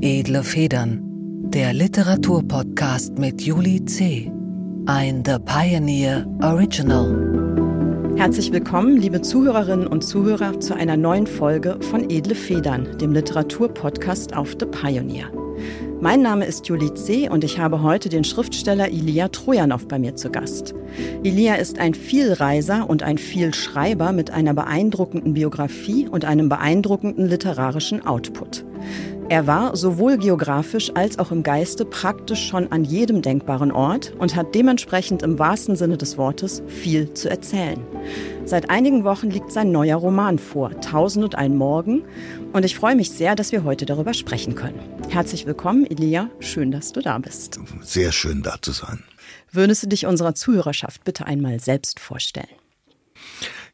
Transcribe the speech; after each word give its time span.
Edle 0.00 0.42
Federn, 0.42 1.00
der 1.50 1.74
Literaturpodcast 1.74 3.18
mit 3.18 3.42
Juli 3.42 3.84
C. 3.84 4.32
Ein 4.86 5.22
The 5.26 5.36
Pioneer 5.44 6.26
Original. 6.42 8.14
Herzlich 8.16 8.50
willkommen, 8.52 8.96
liebe 8.96 9.20
Zuhörerinnen 9.20 9.86
und 9.86 10.00
Zuhörer, 10.02 10.60
zu 10.60 10.74
einer 10.74 10.96
neuen 10.96 11.26
Folge 11.26 11.78
von 11.90 12.08
Edle 12.08 12.34
Federn, 12.34 12.96
dem 12.96 13.12
Literaturpodcast 13.12 14.34
auf 14.34 14.56
The 14.58 14.64
Pioneer. 14.64 15.30
Mein 16.00 16.22
Name 16.22 16.44
ist 16.44 16.66
Julie 16.68 16.92
C. 16.94 17.28
und 17.28 17.44
ich 17.44 17.58
habe 17.58 17.82
heute 17.82 18.08
den 18.08 18.24
Schriftsteller 18.24 18.88
Ilia 18.88 19.28
Trojanow 19.28 19.86
bei 19.86 19.98
mir 19.98 20.16
zu 20.16 20.30
Gast. 20.30 20.74
Ilia 21.22 21.54
ist 21.54 21.78
ein 21.78 21.94
Vielreiser 21.94 22.88
und 22.88 23.02
ein 23.02 23.16
Vielschreiber 23.16 24.12
mit 24.12 24.30
einer 24.30 24.54
beeindruckenden 24.54 25.34
Biografie 25.34 26.08
und 26.08 26.24
einem 26.24 26.48
beeindruckenden 26.48 27.26
literarischen 27.26 28.06
Output. 28.06 28.64
Er 29.30 29.46
war 29.46 29.74
sowohl 29.74 30.18
geografisch 30.18 30.92
als 30.94 31.18
auch 31.18 31.30
im 31.30 31.42
Geiste 31.42 31.86
praktisch 31.86 32.46
schon 32.46 32.70
an 32.70 32.84
jedem 32.84 33.22
denkbaren 33.22 33.72
Ort 33.72 34.12
und 34.18 34.36
hat 34.36 34.54
dementsprechend 34.54 35.22
im 35.22 35.38
wahrsten 35.38 35.76
Sinne 35.76 35.96
des 35.96 36.18
Wortes 36.18 36.62
viel 36.66 37.14
zu 37.14 37.30
erzählen. 37.30 37.80
Seit 38.44 38.68
einigen 38.68 39.04
Wochen 39.04 39.30
liegt 39.30 39.50
sein 39.50 39.72
neuer 39.72 39.96
Roman 39.96 40.38
vor, 40.38 40.78
Tausend 40.82 41.24
und 41.24 41.36
ein 41.36 41.56
Morgen, 41.56 42.02
und 42.54 42.64
ich 42.64 42.76
freue 42.76 42.94
mich 42.94 43.10
sehr, 43.10 43.34
dass 43.34 43.50
wir 43.50 43.64
heute 43.64 43.84
darüber 43.84 44.14
sprechen 44.14 44.54
können. 44.54 44.78
Herzlich 45.10 45.44
willkommen, 45.44 45.86
Elia. 45.86 46.30
Schön, 46.38 46.70
dass 46.70 46.92
du 46.92 47.00
da 47.00 47.18
bist. 47.18 47.58
Sehr 47.82 48.12
schön, 48.12 48.44
da 48.44 48.62
zu 48.62 48.70
sein. 48.70 49.02
Würdest 49.50 49.82
du 49.82 49.88
dich 49.88 50.06
unserer 50.06 50.36
Zuhörerschaft 50.36 51.02
bitte 51.02 51.26
einmal 51.26 51.58
selbst 51.58 51.98
vorstellen? 51.98 52.46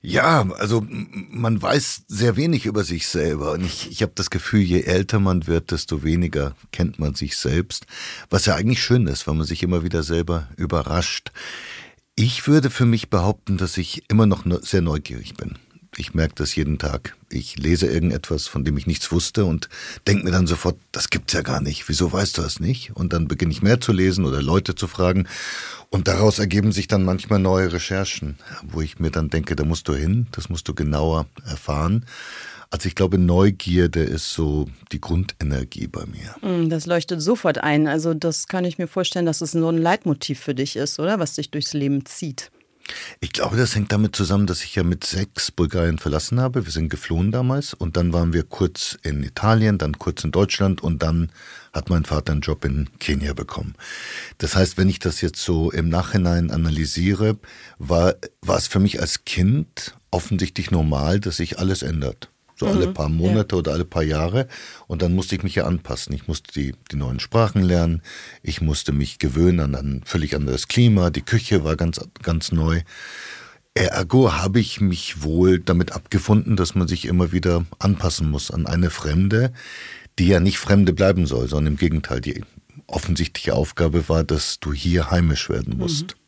Ja, 0.00 0.48
also 0.58 0.82
man 0.88 1.60
weiß 1.60 2.04
sehr 2.08 2.36
wenig 2.36 2.64
über 2.64 2.82
sich 2.84 3.06
selber. 3.06 3.52
Und 3.52 3.66
ich, 3.66 3.90
ich 3.90 4.00
habe 4.00 4.12
das 4.14 4.30
Gefühl, 4.30 4.62
je 4.62 4.80
älter 4.80 5.20
man 5.20 5.46
wird, 5.46 5.72
desto 5.72 6.02
weniger 6.02 6.54
kennt 6.72 6.98
man 6.98 7.14
sich 7.14 7.36
selbst. 7.36 7.84
Was 8.30 8.46
ja 8.46 8.54
eigentlich 8.54 8.82
schön 8.82 9.06
ist, 9.08 9.26
weil 9.26 9.34
man 9.34 9.46
sich 9.46 9.62
immer 9.62 9.84
wieder 9.84 10.02
selber 10.02 10.48
überrascht. 10.56 11.32
Ich 12.16 12.48
würde 12.48 12.70
für 12.70 12.86
mich 12.86 13.10
behaupten, 13.10 13.58
dass 13.58 13.76
ich 13.76 14.04
immer 14.08 14.24
noch 14.24 14.46
sehr 14.62 14.80
neugierig 14.80 15.34
bin. 15.34 15.58
Ich 15.96 16.14
merke 16.14 16.34
das 16.36 16.54
jeden 16.54 16.78
Tag. 16.78 17.16
Ich 17.30 17.58
lese 17.58 17.86
irgendetwas, 17.86 18.46
von 18.46 18.64
dem 18.64 18.76
ich 18.76 18.86
nichts 18.86 19.10
wusste 19.10 19.44
und 19.44 19.68
denke 20.06 20.24
mir 20.24 20.30
dann 20.30 20.46
sofort, 20.46 20.76
das 20.92 21.10
gibt's 21.10 21.32
ja 21.32 21.42
gar 21.42 21.60
nicht. 21.60 21.88
Wieso 21.88 22.12
weißt 22.12 22.38
du 22.38 22.42
das 22.42 22.60
nicht? 22.60 22.92
Und 22.94 23.12
dann 23.12 23.26
beginne 23.26 23.52
ich 23.52 23.62
mehr 23.62 23.80
zu 23.80 23.92
lesen 23.92 24.24
oder 24.24 24.40
Leute 24.40 24.74
zu 24.74 24.86
fragen. 24.86 25.26
Und 25.88 26.06
daraus 26.06 26.38
ergeben 26.38 26.70
sich 26.70 26.86
dann 26.86 27.04
manchmal 27.04 27.40
neue 27.40 27.72
Recherchen, 27.72 28.38
wo 28.62 28.80
ich 28.80 29.00
mir 29.00 29.10
dann 29.10 29.30
denke, 29.30 29.56
da 29.56 29.64
musst 29.64 29.88
du 29.88 29.94
hin, 29.94 30.28
das 30.30 30.48
musst 30.48 30.68
du 30.68 30.74
genauer 30.74 31.26
erfahren. 31.44 32.06
Also 32.70 32.86
ich 32.86 32.94
glaube, 32.94 33.18
Neugierde 33.18 34.00
ist 34.00 34.32
so 34.32 34.68
die 34.92 35.00
Grundenergie 35.00 35.88
bei 35.88 36.06
mir. 36.06 36.36
Hm, 36.40 36.70
das 36.70 36.86
leuchtet 36.86 37.20
sofort 37.20 37.58
ein. 37.58 37.88
Also 37.88 38.14
das 38.14 38.46
kann 38.46 38.64
ich 38.64 38.78
mir 38.78 38.86
vorstellen, 38.86 39.26
dass 39.26 39.40
es 39.40 39.50
so 39.50 39.68
ein 39.68 39.78
Leitmotiv 39.78 40.38
für 40.38 40.54
dich 40.54 40.76
ist, 40.76 41.00
oder? 41.00 41.18
Was 41.18 41.34
dich 41.34 41.50
durchs 41.50 41.72
Leben 41.72 42.06
zieht. 42.06 42.52
Ich 43.20 43.32
glaube, 43.32 43.56
das 43.56 43.74
hängt 43.74 43.92
damit 43.92 44.16
zusammen, 44.16 44.46
dass 44.46 44.64
ich 44.64 44.74
ja 44.74 44.82
mit 44.82 45.04
sechs 45.04 45.50
Bulgarien 45.50 45.98
verlassen 45.98 46.40
habe. 46.40 46.64
Wir 46.64 46.72
sind 46.72 46.88
geflohen 46.88 47.32
damals 47.32 47.74
und 47.74 47.96
dann 47.96 48.12
waren 48.12 48.32
wir 48.32 48.44
kurz 48.44 48.98
in 49.02 49.22
Italien, 49.22 49.78
dann 49.78 49.98
kurz 49.98 50.24
in 50.24 50.30
Deutschland 50.30 50.82
und 50.82 51.02
dann 51.02 51.30
hat 51.72 51.90
mein 51.90 52.04
Vater 52.04 52.32
einen 52.32 52.40
Job 52.40 52.64
in 52.64 52.88
Kenia 52.98 53.34
bekommen. 53.34 53.74
Das 54.38 54.56
heißt, 54.56 54.78
wenn 54.78 54.88
ich 54.88 54.98
das 54.98 55.20
jetzt 55.20 55.42
so 55.42 55.70
im 55.70 55.88
Nachhinein 55.88 56.50
analysiere, 56.50 57.38
war, 57.78 58.14
war 58.40 58.56
es 58.56 58.66
für 58.66 58.80
mich 58.80 59.00
als 59.00 59.24
Kind 59.24 59.94
offensichtlich 60.10 60.70
normal, 60.70 61.20
dass 61.20 61.36
sich 61.36 61.58
alles 61.58 61.82
ändert. 61.82 62.29
So 62.60 62.66
mhm, 62.66 62.72
alle 62.72 62.88
paar 62.88 63.08
Monate 63.08 63.56
ja. 63.56 63.58
oder 63.58 63.72
alle 63.72 63.86
paar 63.86 64.02
Jahre. 64.02 64.46
Und 64.86 65.00
dann 65.00 65.14
musste 65.14 65.34
ich 65.34 65.42
mich 65.42 65.54
ja 65.54 65.64
anpassen. 65.64 66.12
Ich 66.12 66.28
musste 66.28 66.52
die, 66.52 66.74
die 66.92 66.96
neuen 66.96 67.18
Sprachen 67.18 67.62
lernen. 67.62 68.02
Ich 68.42 68.60
musste 68.60 68.92
mich 68.92 69.18
gewöhnen 69.18 69.60
an 69.60 69.74
ein 69.74 70.02
völlig 70.04 70.36
anderes 70.36 70.68
Klima. 70.68 71.08
Die 71.08 71.22
Küche 71.22 71.64
war 71.64 71.76
ganz, 71.76 71.98
ganz 72.22 72.52
neu. 72.52 72.82
Ergo 73.72 74.34
habe 74.34 74.60
ich 74.60 74.78
mich 74.82 75.22
wohl 75.22 75.58
damit 75.58 75.92
abgefunden, 75.92 76.56
dass 76.56 76.74
man 76.74 76.86
sich 76.86 77.06
immer 77.06 77.32
wieder 77.32 77.64
anpassen 77.78 78.28
muss 78.28 78.50
an 78.50 78.66
eine 78.66 78.90
Fremde, 78.90 79.54
die 80.18 80.26
ja 80.26 80.38
nicht 80.38 80.58
Fremde 80.58 80.92
bleiben 80.92 81.24
soll, 81.24 81.48
sondern 81.48 81.72
im 81.74 81.78
Gegenteil, 81.78 82.20
die 82.20 82.44
offensichtliche 82.88 83.54
Aufgabe 83.54 84.06
war, 84.10 84.22
dass 84.22 84.60
du 84.60 84.74
hier 84.74 85.10
heimisch 85.10 85.48
werden 85.48 85.78
musst. 85.78 86.14
Mhm. 86.14 86.19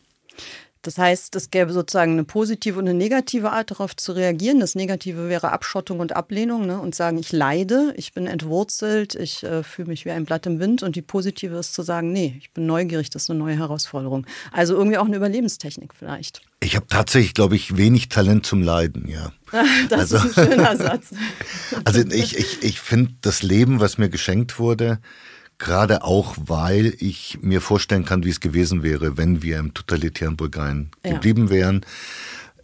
Das 0.83 0.99
heißt, 0.99 1.37
es 1.37 1.51
gäbe 1.51 1.73
sozusagen 1.73 2.13
eine 2.13 2.25
positive 2.25 2.79
und 2.79 2.89
eine 2.89 2.99
negative 2.99 3.53
Art 3.53 3.71
darauf 3.71 3.95
zu 3.95 4.13
reagieren. 4.13 4.59
Das 4.59 4.75
Negative 4.75 5.29
wäre 5.29 5.53
Abschottung 5.53 6.01
und 6.01 6.17
Ablehnung 6.17 6.67
ne? 6.67 6.81
und 6.81 6.97
sagen, 6.97 7.19
ich 7.19 7.31
leide, 7.31 7.95
ich 7.97 8.13
bin 8.13 8.27
entwurzelt, 8.27 9.15
ich 9.15 9.45
äh, 9.45 9.63
fühle 9.63 9.89
mich 9.89 10.05
wie 10.05 10.11
ein 10.11 10.25
Blatt 10.25 10.45
im 10.47 10.59
Wind. 10.59 10.83
Und 10.83 10.97
die 10.97 11.03
positive 11.03 11.57
ist 11.57 11.75
zu 11.75 11.83
sagen, 11.83 12.13
nee, 12.13 12.37
ich 12.41 12.51
bin 12.51 12.67
neugierig, 12.67 13.11
das 13.11 13.23
ist 13.23 13.31
eine 13.31 13.39
neue 13.39 13.57
Herausforderung. 13.57 14.27
Also 14.51 14.75
irgendwie 14.75 14.99
auch 14.99 15.07
eine 15.07 15.17
Überlebenstechnik 15.17 15.95
vielleicht. 15.95 16.43
Ich 16.59 16.75
habe 16.75 16.87
tatsächlich, 16.89 17.35
glaube 17.35 17.55
ich, 17.55 17.77
wenig 17.77 18.09
Talent 18.09 18.45
zum 18.45 18.63
Leiden, 18.63 19.07
ja. 19.09 19.33
das 19.89 20.13
also, 20.13 20.17
ist 20.17 20.39
ein 20.39 20.51
schöner 20.51 20.77
Satz. 20.77 21.11
also 21.85 22.01
ich, 22.01 22.37
ich, 22.37 22.63
ich 22.63 22.81
finde 22.81 23.13
das 23.21 23.43
Leben, 23.43 23.79
was 23.79 23.99
mir 23.99 24.09
geschenkt 24.09 24.59
wurde, 24.59 24.99
Gerade 25.63 26.03
auch, 26.03 26.35
weil 26.45 26.97
ich 26.99 27.39
mir 27.41 27.61
vorstellen 27.61 28.05
kann, 28.05 28.25
wie 28.25 28.31
es 28.31 28.41
gewesen 28.41 28.83
wäre, 28.83 29.17
wenn 29.17 29.43
wir 29.45 29.61
im 29.61 29.75
totalitären 29.75 30.37
Bulgarien 30.37 30.91
ja. 31.05 31.13
geblieben 31.13 31.51
wären. 31.51 31.87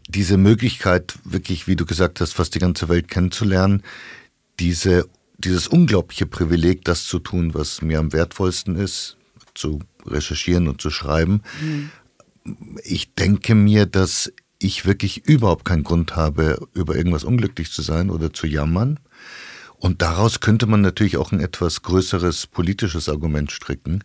Diese 0.08 0.36
Möglichkeit, 0.36 1.16
wirklich, 1.22 1.68
wie 1.68 1.76
du 1.76 1.86
gesagt 1.86 2.20
hast, 2.20 2.32
fast 2.32 2.56
die 2.56 2.58
ganze 2.58 2.88
Welt 2.88 3.06
kennenzulernen, 3.06 3.84
diese, 4.58 5.06
dieses 5.38 5.68
unglaubliche 5.68 6.26
Privileg, 6.26 6.84
das 6.84 7.04
zu 7.04 7.20
tun, 7.20 7.54
was 7.54 7.82
mir 7.82 8.00
am 8.00 8.12
wertvollsten 8.12 8.74
ist, 8.74 9.16
zu 9.54 9.78
recherchieren 10.04 10.66
und 10.66 10.80
zu 10.80 10.90
schreiben. 10.90 11.42
Mhm. 11.62 11.90
Ich 12.82 13.14
denke 13.14 13.54
mir, 13.54 13.86
dass 13.86 14.32
ich 14.58 14.86
wirklich 14.86 15.24
überhaupt 15.24 15.64
keinen 15.64 15.84
Grund 15.84 16.16
habe, 16.16 16.66
über 16.74 16.96
irgendwas 16.96 17.22
unglücklich 17.22 17.70
zu 17.70 17.82
sein 17.82 18.10
oder 18.10 18.32
zu 18.32 18.48
jammern. 18.48 18.98
Und 19.78 20.02
daraus 20.02 20.40
könnte 20.40 20.66
man 20.66 20.80
natürlich 20.80 21.16
auch 21.16 21.30
ein 21.30 21.40
etwas 21.40 21.82
größeres 21.82 22.48
politisches 22.48 23.08
Argument 23.08 23.52
stricken, 23.52 24.02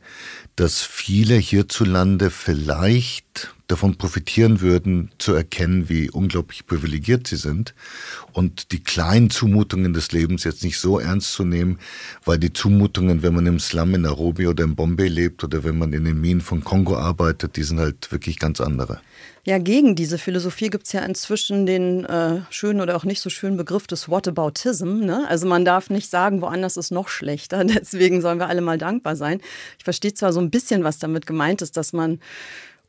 dass 0.55 0.81
viele 0.81 1.35
hierzulande 1.35 2.29
vielleicht 2.29 3.22
davon 3.67 3.97
profitieren 3.97 4.61
würden, 4.61 5.11
zu 5.17 5.33
erkennen, 5.33 5.89
wie 5.89 6.09
unglaublich 6.09 6.67
privilegiert 6.67 7.27
sie 7.27 7.37
sind 7.37 7.73
und 8.33 8.71
die 8.71 8.83
kleinen 8.83 9.29
Zumutungen 9.29 9.93
des 9.93 10.11
Lebens 10.11 10.43
jetzt 10.43 10.63
nicht 10.63 10.79
so 10.79 10.99
ernst 10.99 11.33
zu 11.33 11.43
nehmen, 11.45 11.79
weil 12.25 12.37
die 12.37 12.53
Zumutungen, 12.53 13.23
wenn 13.23 13.33
man 13.33 13.45
im 13.45 13.59
Slum 13.59 13.95
in 13.95 14.01
Nairobi 14.01 14.47
oder 14.47 14.63
in 14.63 14.75
Bombay 14.75 15.07
lebt 15.07 15.43
oder 15.43 15.63
wenn 15.63 15.77
man 15.77 15.93
in 15.93 16.03
den 16.05 16.19
Minen 16.19 16.41
von 16.41 16.63
Kongo 16.63 16.97
arbeitet, 16.97 17.55
die 17.55 17.63
sind 17.63 17.79
halt 17.79 18.11
wirklich 18.11 18.39
ganz 18.39 18.59
andere. 18.61 18.99
Ja, 19.45 19.57
gegen 19.57 19.95
diese 19.95 20.17
Philosophie 20.17 20.69
gibt 20.69 20.85
es 20.85 20.93
ja 20.93 21.01
inzwischen 21.01 21.65
den 21.65 22.05
äh, 22.05 22.39
schönen 22.49 22.79
oder 22.79 22.95
auch 22.95 23.03
nicht 23.03 23.19
so 23.19 23.29
schönen 23.29 23.57
Begriff 23.57 23.87
des 23.87 24.07
Whataboutism. 24.07 24.99
Ne? 24.99 25.25
Also 25.27 25.47
man 25.47 25.65
darf 25.65 25.89
nicht 25.89 26.09
sagen, 26.09 26.41
woanders 26.41 26.77
ist 26.77 26.91
noch 26.91 27.09
schlechter. 27.09 27.65
Deswegen 27.65 28.21
sollen 28.21 28.39
wir 28.39 28.47
alle 28.47 28.61
mal 28.61 28.77
dankbar 28.77 29.17
sein. 29.17 29.41
Ich 29.77 29.83
verstehe 29.83 30.13
zwar 30.13 30.31
so 30.31 30.39
ein 30.39 30.49
bisschen, 30.49 30.85
was 30.85 30.97
damit 30.97 31.25
gemeint 31.25 31.61
ist, 31.61 31.75
dass 31.75 31.91
man 31.91 32.19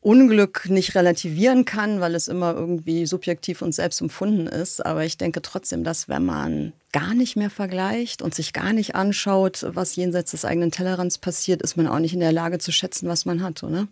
Unglück 0.04 0.69
nicht 0.69 0.94
relativieren 0.94 1.65
kann, 1.65 1.98
weil 1.98 2.15
es 2.15 2.28
immer 2.28 2.54
irgendwie 2.54 3.06
subjektiv 3.06 3.62
und 3.62 3.75
selbst 3.75 4.03
empfunden 4.03 4.47
ist. 4.47 4.84
Aber 4.84 5.03
ich 5.04 5.16
denke 5.16 5.41
trotzdem, 5.41 5.82
dass 5.82 6.10
wenn 6.10 6.26
man 6.26 6.75
gar 6.92 7.15
nicht 7.15 7.37
mehr 7.37 7.48
vergleicht 7.48 8.20
und 8.20 8.34
sich 8.34 8.53
gar 8.53 8.75
nicht 8.75 8.94
anschaut, 8.94 9.64
was 9.66 9.97
jenseits 9.97 10.32
des 10.32 10.44
eigenen 10.44 10.70
Tellerrands 10.70 11.16
passiert, 11.16 11.62
ist 11.62 11.78
man 11.78 11.88
auch 11.88 12.00
nicht 12.00 12.12
in 12.12 12.20
der 12.20 12.32
Lage 12.32 12.59
zu 12.59 12.70
schätzen, 12.70 13.09
was 13.09 13.25
man 13.25 13.43
hat, 13.43 13.62
oder? 13.62 13.88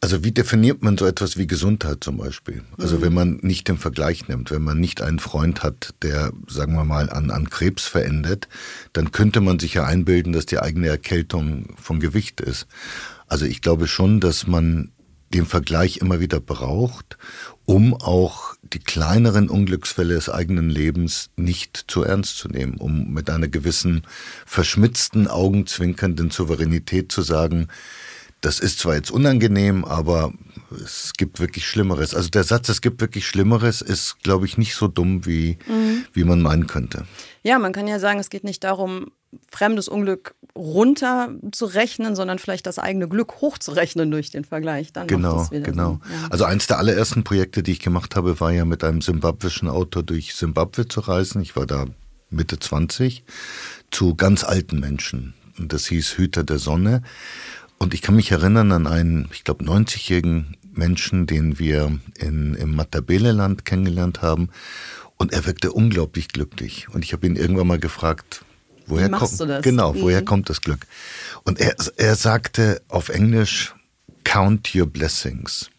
Also 0.00 0.24
wie 0.24 0.30
definiert 0.32 0.82
man 0.82 0.96
so 0.96 1.06
etwas 1.06 1.36
wie 1.36 1.48
Gesundheit 1.48 2.04
zum 2.04 2.16
Beispiel? 2.16 2.62
Also 2.78 2.96
mhm. 2.96 3.02
wenn 3.02 3.12
man 3.12 3.38
nicht 3.42 3.68
den 3.68 3.78
Vergleich 3.78 4.28
nimmt, 4.28 4.50
wenn 4.50 4.62
man 4.62 4.78
nicht 4.78 5.02
einen 5.02 5.18
Freund 5.18 5.62
hat, 5.62 5.92
der, 6.02 6.32
sagen 6.46 6.74
wir 6.74 6.84
mal, 6.84 7.10
an, 7.10 7.30
an 7.30 7.50
Krebs 7.50 7.84
verendet, 7.84 8.48
dann 8.92 9.10
könnte 9.10 9.40
man 9.40 9.58
sich 9.58 9.74
ja 9.74 9.84
einbilden, 9.84 10.32
dass 10.32 10.46
die 10.46 10.60
eigene 10.60 10.86
Erkältung 10.86 11.74
von 11.76 12.00
Gewicht 12.00 12.40
ist. 12.40 12.66
Also 13.28 13.44
ich 13.44 13.60
glaube 13.60 13.86
schon, 13.86 14.20
dass 14.20 14.46
man 14.46 14.90
den 15.34 15.46
Vergleich 15.46 15.98
immer 15.98 16.20
wieder 16.20 16.40
braucht, 16.40 17.18
um 17.66 17.94
auch 17.94 18.54
die 18.62 18.78
kleineren 18.78 19.50
Unglücksfälle 19.50 20.14
des 20.14 20.30
eigenen 20.30 20.70
Lebens 20.70 21.30
nicht 21.36 21.84
zu 21.88 22.02
ernst 22.02 22.38
zu 22.38 22.48
nehmen, 22.48 22.76
um 22.78 23.12
mit 23.12 23.28
einer 23.28 23.48
gewissen 23.48 24.06
verschmitzten, 24.46 25.28
augenzwinkernden 25.28 26.30
Souveränität 26.30 27.12
zu 27.12 27.20
sagen, 27.20 27.68
das 28.40 28.60
ist 28.60 28.78
zwar 28.78 28.94
jetzt 28.94 29.10
unangenehm, 29.10 29.84
aber 29.84 30.32
es 30.70 31.12
gibt 31.16 31.40
wirklich 31.40 31.66
Schlimmeres. 31.66 32.14
Also 32.14 32.28
der 32.28 32.44
Satz, 32.44 32.68
es 32.68 32.80
gibt 32.80 33.00
wirklich 33.00 33.26
Schlimmeres, 33.26 33.80
ist, 33.80 34.22
glaube 34.22 34.46
ich, 34.46 34.58
nicht 34.58 34.74
so 34.74 34.88
dumm, 34.88 35.24
wie, 35.26 35.58
mhm. 35.66 36.04
wie 36.12 36.24
man 36.24 36.42
meinen 36.42 36.66
könnte. 36.66 37.06
Ja, 37.42 37.58
man 37.58 37.72
kann 37.72 37.86
ja 37.86 37.98
sagen, 37.98 38.18
es 38.18 38.30
geht 38.30 38.44
nicht 38.44 38.64
darum, 38.64 39.10
fremdes 39.50 39.88
Unglück 39.88 40.34
runterzurechnen, 40.54 42.16
sondern 42.16 42.38
vielleicht 42.38 42.66
das 42.66 42.78
eigene 42.78 43.08
Glück 43.08 43.40
hochzurechnen 43.40 44.10
durch 44.10 44.30
den 44.30 44.44
Vergleich. 44.44 44.92
Dann 44.92 45.06
genau, 45.06 45.46
genau. 45.50 46.00
Ja. 46.10 46.28
Also 46.30 46.44
eins 46.44 46.66
der 46.66 46.78
allerersten 46.78 47.24
Projekte, 47.24 47.62
die 47.62 47.72
ich 47.72 47.80
gemacht 47.80 48.16
habe, 48.16 48.40
war 48.40 48.52
ja 48.52 48.64
mit 48.64 48.84
einem 48.84 49.00
simbabwischen 49.00 49.68
Autor 49.68 50.02
durch 50.02 50.34
Simbabwe 50.34 50.88
zu 50.88 51.00
reisen. 51.00 51.40
Ich 51.42 51.56
war 51.56 51.66
da 51.66 51.86
Mitte 52.30 52.58
20, 52.58 53.24
zu 53.90 54.14
ganz 54.14 54.44
alten 54.44 54.80
Menschen. 54.80 55.34
Und 55.58 55.72
das 55.72 55.86
hieß 55.86 56.16
Hüter 56.16 56.44
der 56.44 56.58
Sonne. 56.58 57.02
Und 57.78 57.94
ich 57.94 58.02
kann 58.02 58.16
mich 58.16 58.30
erinnern 58.30 58.72
an 58.72 58.86
einen, 58.86 59.28
ich 59.32 59.44
glaube, 59.44 59.64
90-jährigen 59.64 60.56
Menschen, 60.72 61.26
den 61.26 61.58
wir 61.58 61.98
in, 62.18 62.54
im 62.54 62.74
Matabeleland 62.74 63.64
kennengelernt 63.64 64.22
haben. 64.22 64.50
Und 65.16 65.32
er 65.32 65.46
wirkte 65.46 65.72
unglaublich 65.72 66.28
glücklich. 66.28 66.88
Und 66.90 67.04
ich 67.04 67.12
habe 67.12 67.26
ihn 67.26 67.36
irgendwann 67.36 67.66
mal 67.66 67.78
gefragt, 67.78 68.44
woher 68.86 69.08
kommt 69.08 69.40
das? 69.40 69.62
Genau, 69.62 69.94
woher 69.96 70.20
mhm. 70.20 70.24
kommt 70.24 70.50
das 70.50 70.60
Glück? 70.60 70.86
Und 71.44 71.60
er, 71.60 71.74
er 71.96 72.14
sagte 72.14 72.82
auf 72.88 73.08
Englisch, 73.08 73.74
Count 74.24 74.74
your 74.74 74.86
blessings. 74.86 75.70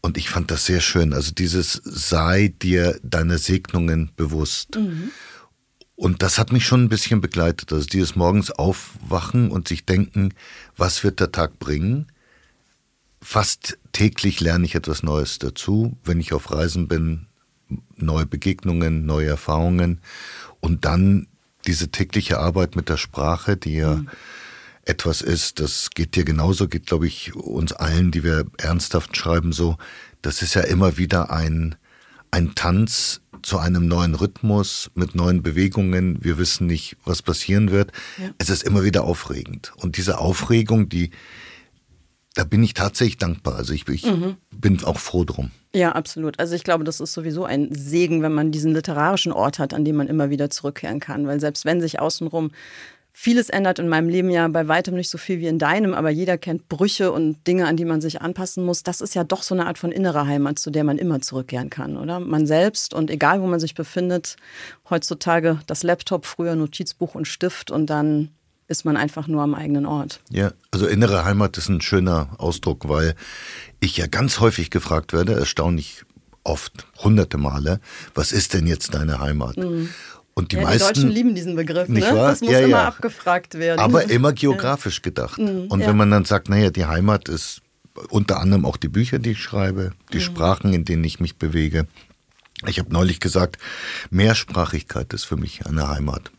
Und 0.00 0.16
ich 0.16 0.28
fand 0.28 0.50
das 0.50 0.66
sehr 0.66 0.80
schön. 0.80 1.12
Also 1.12 1.32
dieses 1.32 1.80
sei 1.84 2.54
dir 2.62 3.00
deiner 3.02 3.38
Segnungen 3.38 4.10
bewusst. 4.16 4.76
Mhm. 4.76 5.10
Und 5.96 6.22
das 6.22 6.38
hat 6.38 6.52
mich 6.52 6.66
schon 6.66 6.84
ein 6.84 6.88
bisschen 6.88 7.20
begleitet. 7.20 7.72
Also 7.72 7.86
dieses 7.86 8.16
morgens 8.16 8.50
aufwachen 8.50 9.50
und 9.50 9.68
sich 9.68 9.86
denken, 9.86 10.34
was 10.76 11.04
wird 11.04 11.20
der 11.20 11.30
Tag 11.30 11.58
bringen? 11.58 12.06
Fast 13.22 13.78
täglich 13.92 14.40
lerne 14.40 14.66
ich 14.66 14.74
etwas 14.74 15.02
Neues 15.02 15.38
dazu. 15.38 15.96
Wenn 16.04 16.20
ich 16.20 16.32
auf 16.32 16.50
Reisen 16.50 16.88
bin, 16.88 17.26
neue 17.96 18.26
Begegnungen, 18.26 19.06
neue 19.06 19.28
Erfahrungen 19.28 20.00
und 20.60 20.84
dann 20.84 21.28
diese 21.66 21.88
tägliche 21.88 22.38
Arbeit 22.38 22.76
mit 22.76 22.88
der 22.88 22.96
Sprache, 22.96 23.56
die 23.56 23.76
ja 23.76 23.96
mhm. 23.96 24.08
etwas 24.82 25.22
ist, 25.22 25.60
das 25.60 25.90
geht 25.90 26.16
dir 26.16 26.24
genauso, 26.24 26.68
geht 26.68 26.86
glaube 26.86 27.06
ich 27.06 27.34
uns 27.34 27.72
allen, 27.72 28.10
die 28.10 28.24
wir 28.24 28.46
ernsthaft 28.58 29.16
schreiben, 29.16 29.52
so. 29.52 29.76
Das 30.22 30.42
ist 30.42 30.54
ja 30.54 30.62
immer 30.62 30.96
wieder 30.96 31.30
ein, 31.30 31.76
ein 32.30 32.54
Tanz 32.54 33.20
zu 33.44 33.58
einem 33.58 33.86
neuen 33.86 34.14
Rhythmus 34.14 34.90
mit 34.94 35.14
neuen 35.14 35.42
Bewegungen. 35.42 36.18
Wir 36.24 36.38
wissen 36.38 36.66
nicht, 36.66 36.96
was 37.04 37.22
passieren 37.22 37.70
wird. 37.70 37.92
Ja. 38.18 38.30
Es 38.38 38.48
ist 38.48 38.62
immer 38.62 38.84
wieder 38.84 39.04
aufregend. 39.04 39.72
Und 39.76 39.96
diese 39.96 40.18
Aufregung, 40.18 40.88
die, 40.88 41.10
da 42.34 42.44
bin 42.44 42.62
ich 42.62 42.74
tatsächlich 42.74 43.18
dankbar. 43.18 43.56
Also 43.56 43.74
ich, 43.74 43.86
ich 43.88 44.06
mhm. 44.06 44.36
bin 44.50 44.82
auch 44.84 44.98
froh 44.98 45.24
drum. 45.24 45.50
Ja, 45.74 45.92
absolut. 45.92 46.38
Also 46.38 46.54
ich 46.54 46.64
glaube, 46.64 46.84
das 46.84 47.00
ist 47.00 47.12
sowieso 47.12 47.44
ein 47.44 47.68
Segen, 47.74 48.22
wenn 48.22 48.32
man 48.32 48.50
diesen 48.50 48.72
literarischen 48.72 49.32
Ort 49.32 49.58
hat, 49.58 49.74
an 49.74 49.84
dem 49.84 49.96
man 49.96 50.08
immer 50.08 50.30
wieder 50.30 50.48
zurückkehren 50.48 51.00
kann. 51.00 51.26
Weil 51.26 51.40
selbst 51.40 51.64
wenn 51.64 51.80
sich 51.80 52.00
außenrum 52.00 52.50
vieles 53.16 53.48
ändert 53.48 53.78
in 53.78 53.88
meinem 53.88 54.08
Leben 54.08 54.28
ja 54.28 54.46
bei 54.48 54.66
weitem 54.66 54.96
nicht 54.96 55.08
so 55.08 55.18
viel 55.18 55.38
wie 55.38 55.46
in 55.46 55.60
deinem, 55.60 55.94
aber 55.94 56.10
jeder 56.10 56.36
kennt 56.36 56.68
Brüche 56.68 57.12
und 57.12 57.46
Dinge, 57.46 57.66
an 57.66 57.76
die 57.76 57.84
man 57.84 58.00
sich 58.00 58.20
anpassen 58.20 58.64
muss. 58.64 58.82
Das 58.82 59.00
ist 59.00 59.14
ja 59.14 59.22
doch 59.22 59.44
so 59.44 59.54
eine 59.54 59.66
Art 59.66 59.78
von 59.78 59.92
innerer 59.92 60.26
Heimat, 60.26 60.58
zu 60.58 60.70
der 60.70 60.82
man 60.82 60.98
immer 60.98 61.20
zurückkehren 61.20 61.70
kann, 61.70 61.96
oder? 61.96 62.18
Man 62.18 62.44
selbst 62.46 62.92
und 62.92 63.10
egal, 63.10 63.40
wo 63.40 63.46
man 63.46 63.60
sich 63.60 63.74
befindet, 63.74 64.36
heutzutage 64.90 65.60
das 65.68 65.84
Laptop, 65.84 66.26
früher 66.26 66.56
Notizbuch 66.56 67.14
und 67.14 67.28
Stift 67.28 67.70
und 67.70 67.88
dann 67.88 68.30
ist 68.66 68.84
man 68.84 68.96
einfach 68.96 69.28
nur 69.28 69.42
am 69.42 69.54
eigenen 69.54 69.86
Ort. 69.86 70.20
Ja, 70.30 70.52
also 70.72 70.86
innere 70.86 71.24
Heimat 71.24 71.56
ist 71.56 71.68
ein 71.68 71.80
schöner 71.80 72.30
Ausdruck, 72.38 72.88
weil 72.88 73.14
ich 73.78 73.96
ja 73.96 74.08
ganz 74.08 74.40
häufig 74.40 74.70
gefragt 74.70 75.12
werde, 75.12 75.34
erstaunlich 75.34 76.04
oft, 76.42 76.86
hunderte 76.98 77.38
Male, 77.38 77.80
was 78.14 78.32
ist 78.32 78.54
denn 78.54 78.66
jetzt 78.66 78.94
deine 78.94 79.20
Heimat? 79.20 79.56
Mhm. 79.56 79.90
Und 80.34 80.52
die, 80.52 80.56
ja, 80.56 80.62
meisten, 80.62 80.88
die 80.88 81.00
Deutschen 81.00 81.10
lieben 81.10 81.34
diesen 81.34 81.54
Begriff, 81.54 81.88
ne? 81.88 82.00
Das 82.00 82.40
muss 82.40 82.50
ja, 82.50 82.58
immer 82.58 82.68
ja. 82.68 82.88
abgefragt 82.88 83.54
werden. 83.54 83.80
Aber 83.80 84.10
immer 84.10 84.32
geografisch 84.32 85.00
gedacht. 85.02 85.38
Mhm, 85.38 85.66
Und 85.68 85.86
wenn 85.86 85.96
man 85.96 86.10
dann 86.10 86.24
sagt, 86.24 86.48
naja, 86.48 86.70
die 86.70 86.86
Heimat 86.86 87.28
ist 87.28 87.62
unter 88.10 88.40
anderem 88.40 88.64
auch 88.64 88.76
die 88.76 88.88
Bücher, 88.88 89.20
die 89.20 89.32
ich 89.32 89.42
schreibe, 89.42 89.92
die 90.12 90.16
mhm. 90.16 90.22
Sprachen, 90.22 90.72
in 90.72 90.84
denen 90.84 91.04
ich 91.04 91.20
mich 91.20 91.36
bewege. 91.36 91.86
Ich 92.66 92.80
habe 92.80 92.92
neulich 92.92 93.20
gesagt, 93.20 93.58
Mehrsprachigkeit 94.10 95.12
ist 95.12 95.24
für 95.24 95.36
mich 95.36 95.66
eine 95.66 95.88
Heimat 95.88 96.32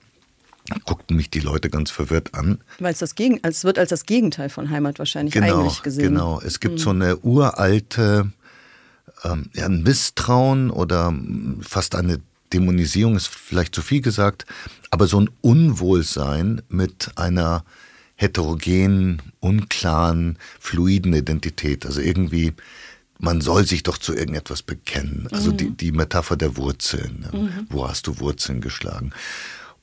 guckten 0.86 1.16
mich 1.16 1.30
die 1.30 1.40
Leute 1.40 1.70
ganz 1.70 1.92
verwirrt 1.92 2.34
an. 2.34 2.60
Weil 2.80 2.94
es 2.94 3.00
das 3.00 3.16
Gegen 3.16 3.40
es 3.44 3.64
wird 3.64 3.78
als 3.78 3.90
das 3.90 4.06
Gegenteil 4.06 4.50
von 4.50 4.70
Heimat 4.70 5.00
wahrscheinlich 5.00 5.34
genau, 5.34 5.62
eigentlich 5.62 5.84
gesehen. 5.84 6.14
Genau, 6.14 6.42
es 6.42 6.60
gibt 6.60 6.76
mhm. 6.76 6.80
so 6.80 6.90
eine 6.90 7.18
uralte, 7.18 8.32
ähm, 9.24 9.50
ja, 9.54 9.66
ein 9.66 9.84
Misstrauen 9.84 10.72
oder 10.72 11.14
fast 11.62 11.96
eine 11.96 12.20
Dämonisierung 12.56 13.16
ist 13.16 13.28
vielleicht 13.28 13.76
zu 13.76 13.82
viel 13.82 14.02
gesagt, 14.02 14.46
aber 14.92 15.08
so 15.08 15.20
ein 15.20 15.30
Unwohlsein 15.42 16.62
mit 16.70 17.12
einer 17.16 17.66
heterogenen, 18.16 19.22
unklaren, 19.42 20.38
fluiden 20.60 21.14
Identität. 21.14 21.86
Also 21.86 22.00
irgendwie, 22.00 22.54
man 23.20 23.42
soll 23.42 23.66
sich 23.66 23.84
doch 23.84 23.98
zu 23.98 24.14
irgendetwas 24.16 24.62
bekennen. 24.62 25.28
Also 25.32 25.52
mhm. 25.52 25.58
die, 25.58 25.70
die 25.72 25.92
Metapher 25.92 26.38
der 26.38 26.56
Wurzeln. 26.56 27.28
Mhm. 27.32 27.68
Wo 27.70 27.88
hast 27.88 28.08
du 28.08 28.20
Wurzeln 28.20 28.62
geschlagen? 28.62 29.12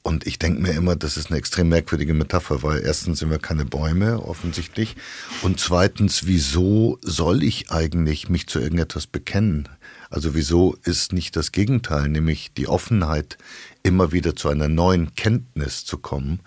Und 0.03 0.27
ich 0.27 0.39
denke 0.39 0.61
mir 0.61 0.73
immer, 0.73 0.97
das 0.97 1.17
ist 1.17 1.29
eine 1.29 1.39
extrem 1.39 1.69
merkwürdige 1.69 2.15
Metapher, 2.15 2.63
weil 2.63 2.81
erstens 2.81 3.21
sind 3.21 3.31
wir 3.31 3.39
keine 3.39 3.65
Bäume, 3.65 4.21
offensichtlich. 4.21 4.97
Und 5.43 5.61
zweitens, 5.61 6.27
wieso 6.27 6.99
soll 7.03 7.45
ich 7.45 7.71
eigentlich 7.71 8.29
mich 8.29 8.49
zu 8.49 8.59
irgendetwas 8.59 9.07
bekennen? 9.07 9.69
Also 10.13 10.35
wieso 10.35 10.77
ist 10.85 11.15
nicht 11.15 11.37
das 11.37 11.53
Gegenteil, 11.53 12.07
nämlich 12.07 12.53
die 12.53 12.69
Offenheit, 12.69 13.39
immer 13.83 14.13
wieder 14.13 14.37
zu 14.37 14.51
einer 14.51 14.69
neuen 14.69 15.15
Kenntnis 15.15 15.87
zu 15.87 15.97
kommen, 15.97 16.41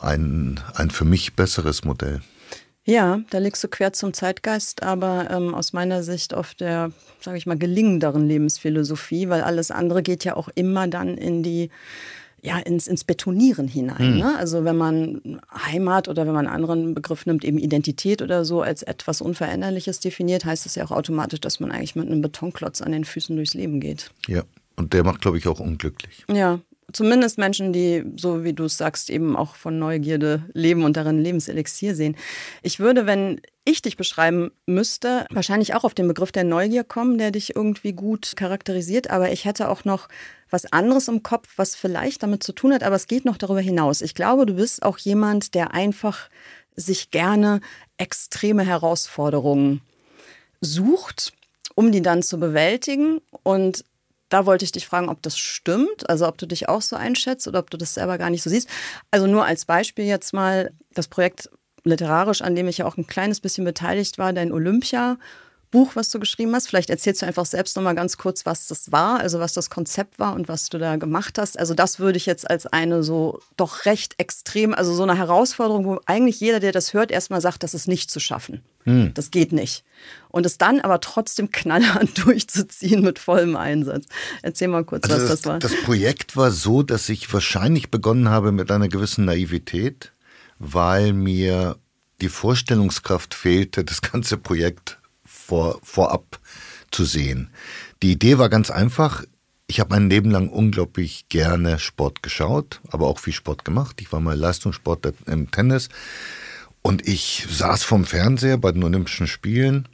ein, 0.00 0.58
ein 0.74 0.88
für 0.88 1.04
mich 1.04 1.36
besseres 1.36 1.84
Modell? 1.84 2.22
Ja, 2.86 3.20
da 3.28 3.38
liegst 3.38 3.62
du 3.62 3.68
quer 3.68 3.92
zum 3.92 4.14
Zeitgeist, 4.14 4.82
aber 4.82 5.30
ähm, 5.30 5.54
aus 5.54 5.74
meiner 5.74 6.02
Sicht 6.02 6.32
auf 6.32 6.54
der, 6.54 6.92
sage 7.20 7.36
ich 7.36 7.44
mal, 7.44 7.58
gelingenderen 7.58 8.26
Lebensphilosophie, 8.26 9.28
weil 9.28 9.42
alles 9.42 9.70
andere 9.70 10.02
geht 10.02 10.24
ja 10.24 10.34
auch 10.34 10.48
immer 10.54 10.88
dann 10.88 11.18
in 11.18 11.42
die 11.42 11.70
ja, 12.44 12.58
ins, 12.58 12.86
ins 12.86 13.04
Betonieren 13.04 13.68
hinein. 13.68 14.12
Mhm. 14.12 14.18
Ne? 14.18 14.36
Also 14.36 14.64
wenn 14.64 14.76
man 14.76 15.40
Heimat 15.50 16.08
oder 16.08 16.26
wenn 16.26 16.34
man 16.34 16.46
einen 16.46 16.54
anderen 16.54 16.94
Begriff 16.94 17.24
nimmt, 17.24 17.42
eben 17.42 17.58
Identität 17.58 18.20
oder 18.20 18.44
so 18.44 18.60
als 18.60 18.82
etwas 18.82 19.22
Unveränderliches 19.22 20.00
definiert, 20.00 20.44
heißt 20.44 20.66
das 20.66 20.74
ja 20.74 20.84
auch 20.84 20.90
automatisch, 20.90 21.40
dass 21.40 21.58
man 21.58 21.72
eigentlich 21.72 21.96
mit 21.96 22.06
einem 22.06 22.20
Betonklotz 22.20 22.82
an 22.82 22.92
den 22.92 23.04
Füßen 23.04 23.34
durchs 23.34 23.54
Leben 23.54 23.80
geht. 23.80 24.10
Ja, 24.26 24.42
und 24.76 24.92
der 24.92 25.04
macht, 25.04 25.22
glaube 25.22 25.38
ich, 25.38 25.48
auch 25.48 25.58
unglücklich. 25.58 26.24
Ja, 26.30 26.60
zumindest 26.94 27.36
Menschen, 27.36 27.72
die, 27.72 28.04
so 28.16 28.44
wie 28.44 28.54
du 28.54 28.64
es 28.64 28.78
sagst, 28.78 29.10
eben 29.10 29.36
auch 29.36 29.56
von 29.56 29.78
Neugierde 29.78 30.44
leben 30.54 30.84
und 30.84 30.96
darin 30.96 31.20
Lebenselixier 31.20 31.94
sehen. 31.94 32.16
Ich 32.62 32.80
würde, 32.80 33.04
wenn 33.04 33.40
ich 33.64 33.82
dich 33.82 33.96
beschreiben 33.96 34.50
müsste, 34.66 35.26
wahrscheinlich 35.30 35.74
auch 35.74 35.84
auf 35.84 35.94
den 35.94 36.08
Begriff 36.08 36.32
der 36.32 36.44
Neugier 36.44 36.84
kommen, 36.84 37.18
der 37.18 37.30
dich 37.30 37.56
irgendwie 37.56 37.92
gut 37.92 38.34
charakterisiert, 38.36 39.10
aber 39.10 39.32
ich 39.32 39.44
hätte 39.44 39.68
auch 39.68 39.84
noch 39.84 40.08
was 40.50 40.72
anderes 40.72 41.08
im 41.08 41.22
Kopf, 41.22 41.48
was 41.56 41.74
vielleicht 41.74 42.22
damit 42.22 42.42
zu 42.42 42.52
tun 42.52 42.72
hat, 42.72 42.82
aber 42.82 42.96
es 42.96 43.06
geht 43.06 43.24
noch 43.24 43.36
darüber 43.36 43.60
hinaus. 43.60 44.00
Ich 44.00 44.14
glaube, 44.14 44.46
du 44.46 44.54
bist 44.54 44.82
auch 44.82 44.98
jemand, 44.98 45.54
der 45.54 45.74
einfach 45.74 46.28
sich 46.76 47.10
gerne 47.10 47.60
extreme 47.98 48.64
Herausforderungen 48.64 49.80
sucht, 50.60 51.32
um 51.74 51.92
die 51.92 52.02
dann 52.02 52.22
zu 52.22 52.38
bewältigen. 52.38 53.20
Und 53.42 53.84
da 54.34 54.46
wollte 54.46 54.64
ich 54.64 54.72
dich 54.72 54.88
fragen, 54.88 55.08
ob 55.08 55.22
das 55.22 55.38
stimmt, 55.38 56.10
also 56.10 56.26
ob 56.26 56.38
du 56.38 56.46
dich 56.46 56.68
auch 56.68 56.82
so 56.82 56.96
einschätzt 56.96 57.46
oder 57.46 57.60
ob 57.60 57.70
du 57.70 57.76
das 57.76 57.94
selber 57.94 58.18
gar 58.18 58.30
nicht 58.30 58.42
so 58.42 58.50
siehst. 58.50 58.68
Also 59.12 59.28
nur 59.28 59.44
als 59.44 59.64
Beispiel 59.64 60.06
jetzt 60.06 60.32
mal 60.32 60.72
das 60.92 61.06
Projekt 61.06 61.50
literarisch, 61.84 62.42
an 62.42 62.56
dem 62.56 62.66
ich 62.66 62.78
ja 62.78 62.86
auch 62.86 62.96
ein 62.96 63.06
kleines 63.06 63.38
bisschen 63.38 63.64
beteiligt 63.64 64.18
war, 64.18 64.32
dein 64.32 64.50
Olympia 64.50 65.18
Buch, 65.74 65.96
was 65.96 66.08
du 66.08 66.20
geschrieben 66.20 66.54
hast. 66.54 66.68
Vielleicht 66.68 66.88
erzählst 66.88 67.20
du 67.20 67.26
einfach 67.26 67.44
selbst 67.46 67.74
noch 67.74 67.82
mal 67.82 67.96
ganz 67.96 68.16
kurz, 68.16 68.46
was 68.46 68.68
das 68.68 68.92
war, 68.92 69.18
also 69.18 69.40
was 69.40 69.54
das 69.54 69.70
Konzept 69.70 70.20
war 70.20 70.34
und 70.34 70.46
was 70.46 70.68
du 70.68 70.78
da 70.78 70.94
gemacht 70.94 71.36
hast. 71.36 71.58
Also 71.58 71.74
das 71.74 71.98
würde 71.98 72.16
ich 72.16 72.26
jetzt 72.26 72.48
als 72.48 72.66
eine 72.66 73.02
so 73.02 73.40
doch 73.56 73.84
recht 73.84 74.14
extrem, 74.18 74.72
also 74.72 74.94
so 74.94 75.02
eine 75.02 75.18
Herausforderung, 75.18 75.84
wo 75.84 75.98
eigentlich 76.06 76.38
jeder, 76.38 76.60
der 76.60 76.70
das 76.70 76.94
hört, 76.94 77.10
erstmal 77.10 77.40
sagt, 77.40 77.64
das 77.64 77.74
ist 77.74 77.88
nicht 77.88 78.08
zu 78.08 78.20
schaffen. 78.20 78.62
Hm. 78.84 79.10
Das 79.14 79.32
geht 79.32 79.50
nicht. 79.50 79.82
Und 80.28 80.46
es 80.46 80.58
dann 80.58 80.80
aber 80.80 81.00
trotzdem 81.00 81.50
knallhart 81.50 82.10
durchzuziehen 82.24 83.02
mit 83.02 83.18
vollem 83.18 83.56
Einsatz. 83.56 84.04
Erzähl 84.42 84.68
mal 84.68 84.84
kurz, 84.84 85.10
also 85.10 85.16
was 85.16 85.28
das, 85.28 85.40
das 85.40 85.50
war. 85.50 85.58
Das 85.58 85.74
Projekt 85.82 86.36
war 86.36 86.52
so, 86.52 86.84
dass 86.84 87.08
ich 87.08 87.32
wahrscheinlich 87.32 87.90
begonnen 87.90 88.28
habe 88.28 88.52
mit 88.52 88.70
einer 88.70 88.88
gewissen 88.88 89.24
Naivität, 89.24 90.12
weil 90.60 91.12
mir 91.12 91.78
die 92.20 92.28
Vorstellungskraft 92.28 93.34
fehlte, 93.34 93.82
das 93.82 94.02
ganze 94.02 94.36
Projekt 94.36 95.00
vor, 95.44 95.78
vorab 95.82 96.40
zu 96.90 97.04
sehen. 97.04 97.50
Die 98.02 98.12
Idee 98.12 98.38
war 98.38 98.48
ganz 98.48 98.70
einfach. 98.70 99.24
Ich 99.66 99.80
habe 99.80 99.94
mein 99.94 100.10
Leben 100.10 100.30
lang 100.30 100.48
unglaublich 100.48 101.26
gerne 101.28 101.78
Sport 101.78 102.22
geschaut, 102.22 102.80
aber 102.88 103.06
auch 103.06 103.18
viel 103.18 103.32
Sport 103.32 103.64
gemacht. 103.64 104.00
Ich 104.00 104.12
war 104.12 104.20
mal 104.20 104.38
Leistungssportler 104.38 105.12
im 105.26 105.50
Tennis 105.50 105.88
und 106.82 107.06
ich 107.08 107.46
saß 107.50 107.82
vorm 107.82 108.04
Fernseher 108.04 108.58
bei 108.58 108.72
den 108.72 108.84
Olympischen 108.84 109.26
Spielen 109.26 109.88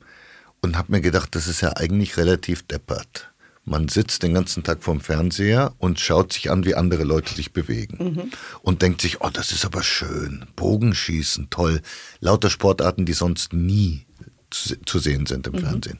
und 0.61 0.77
habe 0.77 0.93
mir 0.93 1.01
gedacht, 1.01 1.35
das 1.35 1.47
ist 1.47 1.61
ja 1.61 1.77
eigentlich 1.77 2.17
relativ 2.17 2.67
deppert. 2.67 3.33
Man 3.65 3.89
sitzt 3.89 4.23
den 4.23 4.35
ganzen 4.35 4.65
Tag 4.65 4.83
vorm 4.83 5.01
Fernseher 5.01 5.73
und 5.79 6.01
schaut 6.01 6.33
sich 6.33 6.51
an, 6.51 6.65
wie 6.65 6.75
andere 6.75 7.05
Leute 7.05 7.35
sich 7.35 7.53
bewegen. 7.53 8.15
Mhm. 8.15 8.31
Und 8.63 8.83
denkt 8.83 9.01
sich, 9.03 9.21
oh, 9.21 9.31
das 9.33 9.53
ist 9.53 9.65
aber 9.65 9.83
schön. 9.83 10.47
Bogenschießen, 10.57 11.51
toll. 11.51 11.81
Lauter 12.21 12.51
Sportarten, 12.51 13.07
die 13.07 13.13
sonst 13.13 13.53
nie 13.53 14.07
zu, 14.51 14.81
zu 14.83 14.99
sehen 14.99 15.27
sind 15.27 15.47
im 15.47 15.55
mhm. 15.55 15.59
Fernsehen. 15.61 15.99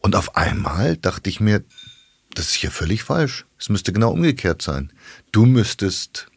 Und 0.00 0.16
auf 0.16 0.36
einmal 0.36 0.96
dachte 0.96 1.30
ich 1.30 1.40
mir, 1.40 1.62
das 2.34 2.48
ist 2.48 2.62
ja 2.62 2.70
völlig 2.70 3.02
falsch. 3.04 3.46
Es 3.58 3.68
müsste 3.68 3.92
genau 3.92 4.10
umgekehrt 4.10 4.62
sein. 4.62 4.92
Du 5.32 5.46
müsstest 5.46 6.28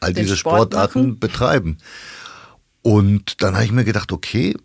all 0.00 0.12
Den 0.12 0.24
diese 0.24 0.36
Sport 0.36 0.72
Sportarten 0.72 1.00
machen. 1.00 1.18
betreiben. 1.18 1.78
Und 2.82 3.42
dann 3.42 3.54
habe 3.54 3.64
ich 3.64 3.72
mir 3.72 3.84
gedacht, 3.84 4.12
okay, 4.12 4.56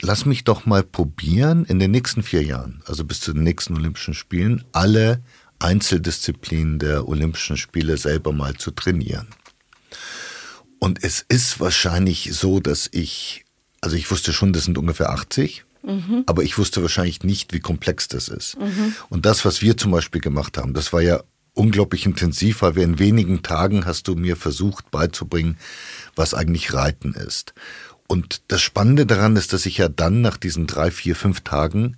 lass 0.00 0.24
mich 0.24 0.44
doch 0.44 0.66
mal 0.66 0.82
probieren, 0.82 1.64
in 1.64 1.78
den 1.78 1.90
nächsten 1.90 2.22
vier 2.22 2.42
Jahren, 2.42 2.82
also 2.86 3.04
bis 3.04 3.20
zu 3.20 3.32
den 3.32 3.42
nächsten 3.42 3.76
Olympischen 3.76 4.14
Spielen, 4.14 4.64
alle 4.72 5.22
Einzeldisziplinen 5.58 6.78
der 6.78 7.06
Olympischen 7.06 7.56
Spiele 7.56 7.96
selber 7.96 8.32
mal 8.32 8.56
zu 8.56 8.70
trainieren. 8.70 9.28
Und 10.78 11.04
es 11.04 11.24
ist 11.28 11.60
wahrscheinlich 11.60 12.30
so, 12.32 12.58
dass 12.58 12.88
ich, 12.90 13.44
also 13.80 13.96
ich 13.96 14.10
wusste 14.10 14.32
schon, 14.32 14.52
das 14.52 14.64
sind 14.64 14.78
ungefähr 14.78 15.10
80, 15.10 15.64
mhm. 15.82 16.24
aber 16.26 16.42
ich 16.42 16.58
wusste 16.58 16.82
wahrscheinlich 16.82 17.22
nicht, 17.22 17.52
wie 17.52 17.60
komplex 17.60 18.08
das 18.08 18.28
ist. 18.28 18.58
Mhm. 18.58 18.94
Und 19.08 19.26
das, 19.26 19.44
was 19.44 19.62
wir 19.62 19.76
zum 19.76 19.90
Beispiel 19.90 20.20
gemacht 20.20 20.58
haben, 20.58 20.74
das 20.74 20.92
war 20.92 21.00
ja 21.00 21.22
unglaublich 21.54 22.06
intensiv, 22.06 22.62
weil 22.62 22.76
wir 22.76 22.84
in 22.84 22.98
wenigen 22.98 23.42
Tagen 23.42 23.86
hast 23.86 24.08
du 24.08 24.14
mir 24.14 24.36
versucht 24.36 24.90
beizubringen, 24.90 25.58
was 26.14 26.34
eigentlich 26.34 26.72
Reiten 26.72 27.14
ist. 27.14 27.54
Und 28.06 28.42
das 28.48 28.60
Spannende 28.60 29.06
daran 29.06 29.36
ist, 29.36 29.52
dass 29.52 29.66
ich 29.66 29.78
ja 29.78 29.88
dann 29.88 30.20
nach 30.20 30.36
diesen 30.36 30.66
drei, 30.66 30.90
vier, 30.90 31.14
fünf 31.14 31.42
Tagen 31.42 31.96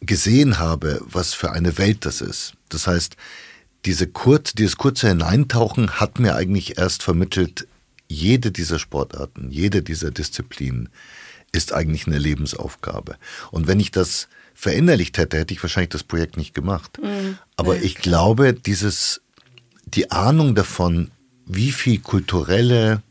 gesehen 0.00 0.58
habe, 0.58 1.00
was 1.04 1.34
für 1.34 1.52
eine 1.52 1.78
Welt 1.78 2.04
das 2.04 2.20
ist. 2.20 2.54
Das 2.68 2.86
heißt, 2.86 3.16
diese 3.84 4.06
kurz, 4.06 4.52
dieses 4.52 4.76
kurze 4.76 5.08
Hineintauchen 5.08 6.00
hat 6.00 6.18
mir 6.18 6.34
eigentlich 6.34 6.78
erst 6.78 7.02
vermittelt, 7.02 7.66
jede 8.10 8.50
dieser 8.50 8.80
Sportarten, 8.80 9.50
jede 9.50 9.82
dieser 9.82 10.10
Disziplinen 10.10 10.88
ist 11.52 11.72
eigentlich 11.72 12.06
eine 12.06 12.18
Lebensaufgabe. 12.18 13.16
Und 13.52 13.68
wenn 13.68 13.78
ich 13.78 13.92
das 13.92 14.28
verinnerlicht 14.52 15.16
hätte, 15.16 15.38
hätte 15.38 15.54
ich 15.54 15.62
wahrscheinlich 15.62 15.90
das 15.90 16.02
Projekt 16.02 16.36
nicht 16.36 16.52
gemacht. 16.52 16.98
Mhm. 17.02 17.38
Aber 17.56 17.76
ich 17.76 17.94
glaube, 17.94 18.52
dieses, 18.52 19.20
die 19.86 20.10
Ahnung 20.10 20.56
davon, 20.56 21.10
wie 21.46 21.70
viel 21.72 22.00
kulturelle 22.00 23.02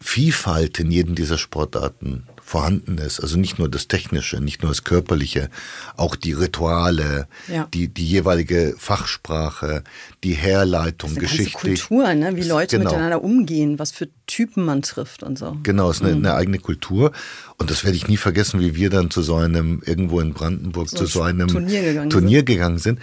Vielfalt 0.00 0.78
in 0.80 0.90
jedem 0.90 1.14
dieser 1.14 1.38
Sportarten 1.38 2.24
vorhanden 2.46 2.96
ist. 2.98 3.18
Also 3.18 3.36
nicht 3.38 3.58
nur 3.58 3.68
das 3.68 3.88
Technische, 3.88 4.40
nicht 4.40 4.62
nur 4.62 4.70
das 4.70 4.84
Körperliche, 4.84 5.50
auch 5.96 6.14
die 6.14 6.32
Rituale, 6.32 7.26
ja. 7.52 7.66
die, 7.74 7.88
die 7.88 8.06
jeweilige 8.06 8.76
Fachsprache, 8.78 9.82
die 10.22 10.34
Herleitung, 10.34 11.10
das 11.16 11.24
ist 11.24 11.30
eine 11.30 11.44
Geschichte. 11.44 11.58
Kultur, 11.58 12.14
ne? 12.14 12.36
wie 12.36 12.44
Leute 12.44 12.78
genau. 12.78 12.90
miteinander 12.90 13.24
umgehen, 13.24 13.80
was 13.80 13.90
für 13.90 14.08
Typen 14.28 14.64
man 14.64 14.82
trifft 14.82 15.24
und 15.24 15.36
so. 15.36 15.56
Genau, 15.64 15.90
es 15.90 15.96
ist 15.96 16.04
eine, 16.04 16.14
mhm. 16.14 16.24
eine, 16.24 16.34
eigene 16.34 16.58
Kultur. 16.60 17.10
Und 17.58 17.72
das 17.72 17.82
werde 17.82 17.96
ich 17.96 18.06
nie 18.06 18.16
vergessen, 18.16 18.60
wie 18.60 18.76
wir 18.76 18.90
dann 18.90 19.10
zu 19.10 19.22
so 19.22 19.34
einem, 19.34 19.82
irgendwo 19.84 20.20
in 20.20 20.32
Brandenburg, 20.32 20.88
so 20.88 20.98
zu 20.98 21.06
so 21.06 21.22
einem 21.22 21.48
Turnier 21.48 21.82
gegangen, 21.82 22.10
Turnier 22.10 22.38
sind. 22.38 22.46
gegangen 22.46 22.78
sind 22.78 23.00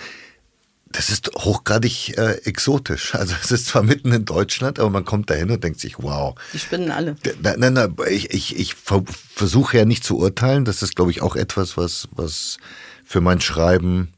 das 0.94 1.10
ist 1.10 1.32
hochgradig 1.36 2.18
äh, 2.18 2.36
exotisch. 2.46 3.16
Also 3.16 3.36
es 3.42 3.52
ist 3.52 3.68
zwar 3.68 3.84
mitten 3.84 4.12
in 4.14 4.26
Deutschland, 4.26 4.80
aber 4.80 4.90
man 4.90 5.06
kommt 5.06 5.30
dahin 5.30 5.52
und 5.52 5.64
denkt 5.64 5.80
sich, 5.80 6.02
wow. 6.02 6.36
Die 6.54 6.60
spinnen 6.60 6.92
alle. 6.92 7.16
Nein, 7.42 7.56
nein, 7.60 7.74
nein 7.74 7.96
ich, 8.10 8.32
ich, 8.32 8.58
ich 8.58 8.76
versuche 8.76 9.78
ja 9.78 9.86
nicht 9.86 10.04
zu 10.04 10.18
urteilen. 10.18 10.66
Das 10.66 10.82
ist, 10.82 10.96
glaube 10.96 11.12
ich, 11.12 11.22
auch 11.22 11.36
etwas, 11.36 11.78
was, 11.78 12.08
was 12.12 12.58
für 13.04 13.22
mein 13.22 13.42
Schreiben 13.42 14.14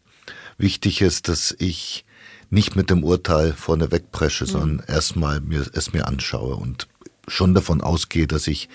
wichtig 0.58 1.01
ist, 1.01 1.27
dass 1.27 1.55
ich 1.58 2.05
nicht 2.50 2.75
mit 2.75 2.89
dem 2.89 3.03
Urteil 3.03 3.53
vorne 3.53 3.91
wegpresche, 3.91 4.46
mhm. 4.46 4.50
sondern 4.50 4.86
erstmal 4.88 5.41
mir, 5.41 5.65
es 5.74 5.94
mir 5.94 6.08
anschaue 6.08 6.55
und 6.55 6.88
schon 7.27 7.53
davon 7.53 7.82
ausgehe, 7.82 8.27
dass 8.27 8.48
ich 8.48 8.70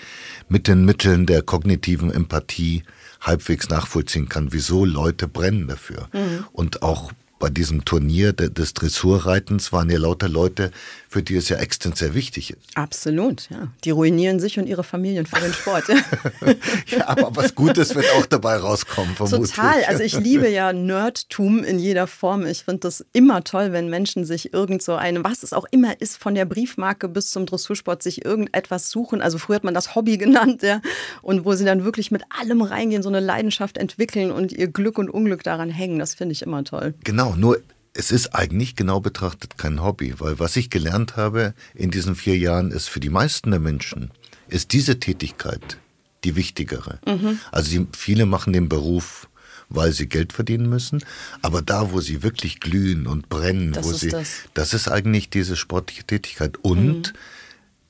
mit 0.49 0.67
den 0.67 0.83
Mitteln 0.85 1.25
der 1.25 1.41
kognitiven 1.41 2.11
Empathie 2.11 2.83
halbwegs 3.21 3.69
nachvollziehen 3.69 4.27
kann, 4.27 4.51
wieso 4.51 4.83
Leute 4.83 5.27
brennen 5.27 5.67
dafür. 5.67 6.09
Mhm. 6.11 6.45
Und 6.51 6.81
auch 6.81 7.11
bei 7.41 7.49
diesem 7.49 7.83
Turnier 7.83 8.31
des 8.33 8.73
Dressurreitens 8.75 9.73
waren 9.73 9.89
ja 9.89 9.97
lauter 9.97 10.29
Leute, 10.29 10.71
für 11.11 11.21
die 11.21 11.35
es 11.35 11.49
ja 11.49 11.57
extens 11.57 12.01
wichtig 12.13 12.51
ist. 12.51 12.59
Absolut, 12.75 13.49
ja. 13.49 13.67
Die 13.83 13.89
ruinieren 13.91 14.39
sich 14.39 14.57
und 14.57 14.65
ihre 14.65 14.85
Familien 14.85 15.25
für 15.25 15.41
den 15.41 15.51
Sport. 15.51 15.83
ja, 16.87 17.05
aber 17.09 17.35
was 17.35 17.53
Gutes 17.53 17.93
wird 17.95 18.05
auch 18.17 18.25
dabei 18.25 18.55
rauskommen, 18.55 19.13
vermutlich. 19.15 19.51
Total. 19.51 19.83
Also 19.89 20.03
ich 20.03 20.17
liebe 20.17 20.47
ja 20.47 20.71
Nerdtum 20.71 21.65
in 21.65 21.79
jeder 21.79 22.07
Form. 22.07 22.45
Ich 22.45 22.63
finde 22.63 22.79
das 22.79 23.05
immer 23.11 23.43
toll, 23.43 23.73
wenn 23.73 23.89
Menschen 23.89 24.23
sich 24.23 24.53
irgend 24.53 24.81
so 24.81 24.95
eine, 24.95 25.21
was 25.25 25.43
es 25.43 25.51
auch 25.51 25.65
immer 25.71 25.99
ist, 25.99 26.17
von 26.17 26.33
der 26.33 26.45
Briefmarke 26.45 27.09
bis 27.09 27.29
zum 27.31 27.45
Dressursport, 27.45 28.01
sich 28.01 28.23
irgendetwas 28.23 28.89
suchen. 28.89 29.21
Also 29.21 29.37
früher 29.37 29.57
hat 29.57 29.65
man 29.65 29.73
das 29.73 29.95
Hobby 29.95 30.17
genannt, 30.17 30.63
ja. 30.63 30.81
Und 31.21 31.43
wo 31.43 31.55
sie 31.55 31.65
dann 31.65 31.83
wirklich 31.83 32.11
mit 32.11 32.23
allem 32.29 32.61
reingehen, 32.61 33.03
so 33.03 33.09
eine 33.09 33.19
Leidenschaft 33.19 33.77
entwickeln 33.77 34.31
und 34.31 34.53
ihr 34.53 34.69
Glück 34.69 34.97
und 34.97 35.09
Unglück 35.09 35.43
daran 35.43 35.69
hängen. 35.69 35.99
Das 35.99 36.15
finde 36.15 36.31
ich 36.31 36.41
immer 36.41 36.63
toll. 36.63 36.93
Genau, 37.03 37.35
nur 37.35 37.59
es 37.93 38.11
ist 38.11 38.33
eigentlich 38.33 38.75
genau 38.75 38.99
betrachtet 38.99 39.57
kein 39.57 39.81
Hobby, 39.81 40.15
weil 40.19 40.39
was 40.39 40.55
ich 40.55 40.69
gelernt 40.69 41.17
habe 41.17 41.53
in 41.73 41.91
diesen 41.91 42.15
vier 42.15 42.37
Jahren 42.37 42.71
ist 42.71 42.87
für 42.87 42.99
die 42.99 43.09
meisten 43.09 43.51
der 43.51 43.59
Menschen, 43.59 44.11
ist 44.47 44.71
diese 44.73 44.99
Tätigkeit 44.99 45.77
die 46.23 46.35
wichtigere. 46.35 46.99
Mhm. 47.05 47.39
Also 47.51 47.69
sie, 47.69 47.87
viele 47.97 48.25
machen 48.25 48.53
den 48.53 48.69
Beruf, 48.69 49.27
weil 49.69 49.91
sie 49.91 50.07
Geld 50.07 50.33
verdienen 50.33 50.69
müssen, 50.69 51.03
aber 51.41 51.61
da, 51.61 51.91
wo 51.91 52.01
sie 52.01 52.23
wirklich 52.23 52.59
glühen 52.59 53.07
und 53.07 53.29
brennen, 53.29 53.73
das 53.73 53.85
wo 53.85 53.93
sie, 53.93 54.09
das. 54.09 54.41
das. 54.53 54.73
ist 54.73 54.87
eigentlich 54.87 55.29
diese 55.29 55.55
sportliche 55.55 56.03
Tätigkeit 56.03 56.57
und 56.57 57.13
mhm 57.13 57.13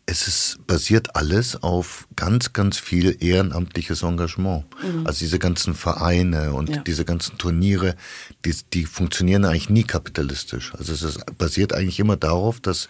es 0.06 0.28
ist, 0.28 0.68
basiert 0.68 1.16
alles 1.16 1.62
auf 1.62 2.08
ganz, 2.16 2.54
ganz 2.54 2.78
viel 2.78 3.18
ehrenamtliches 3.20 4.04
Engagement. 4.04 4.66
Mhm. 4.84 5.08
Also 5.08 5.20
diese 5.20 5.40
ganzen 5.40 5.74
Vereine 5.76 6.54
und 6.54 6.70
ja. 6.70 6.78
diese 6.82 7.06
ganzen 7.06 7.38
Turniere, 7.38 7.96
die, 8.46 8.56
die 8.74 8.86
funktionieren 8.86 9.46
eigentlich 9.46 9.70
nie 9.70 9.84
kapitalistisch. 9.84 10.74
Also 10.76 10.94
es 10.94 11.04
ist, 11.04 11.38
basiert 11.38 11.74
eigentlich 11.74 12.00
immer 12.00 12.18
darauf, 12.18 12.60
dass 12.60 12.90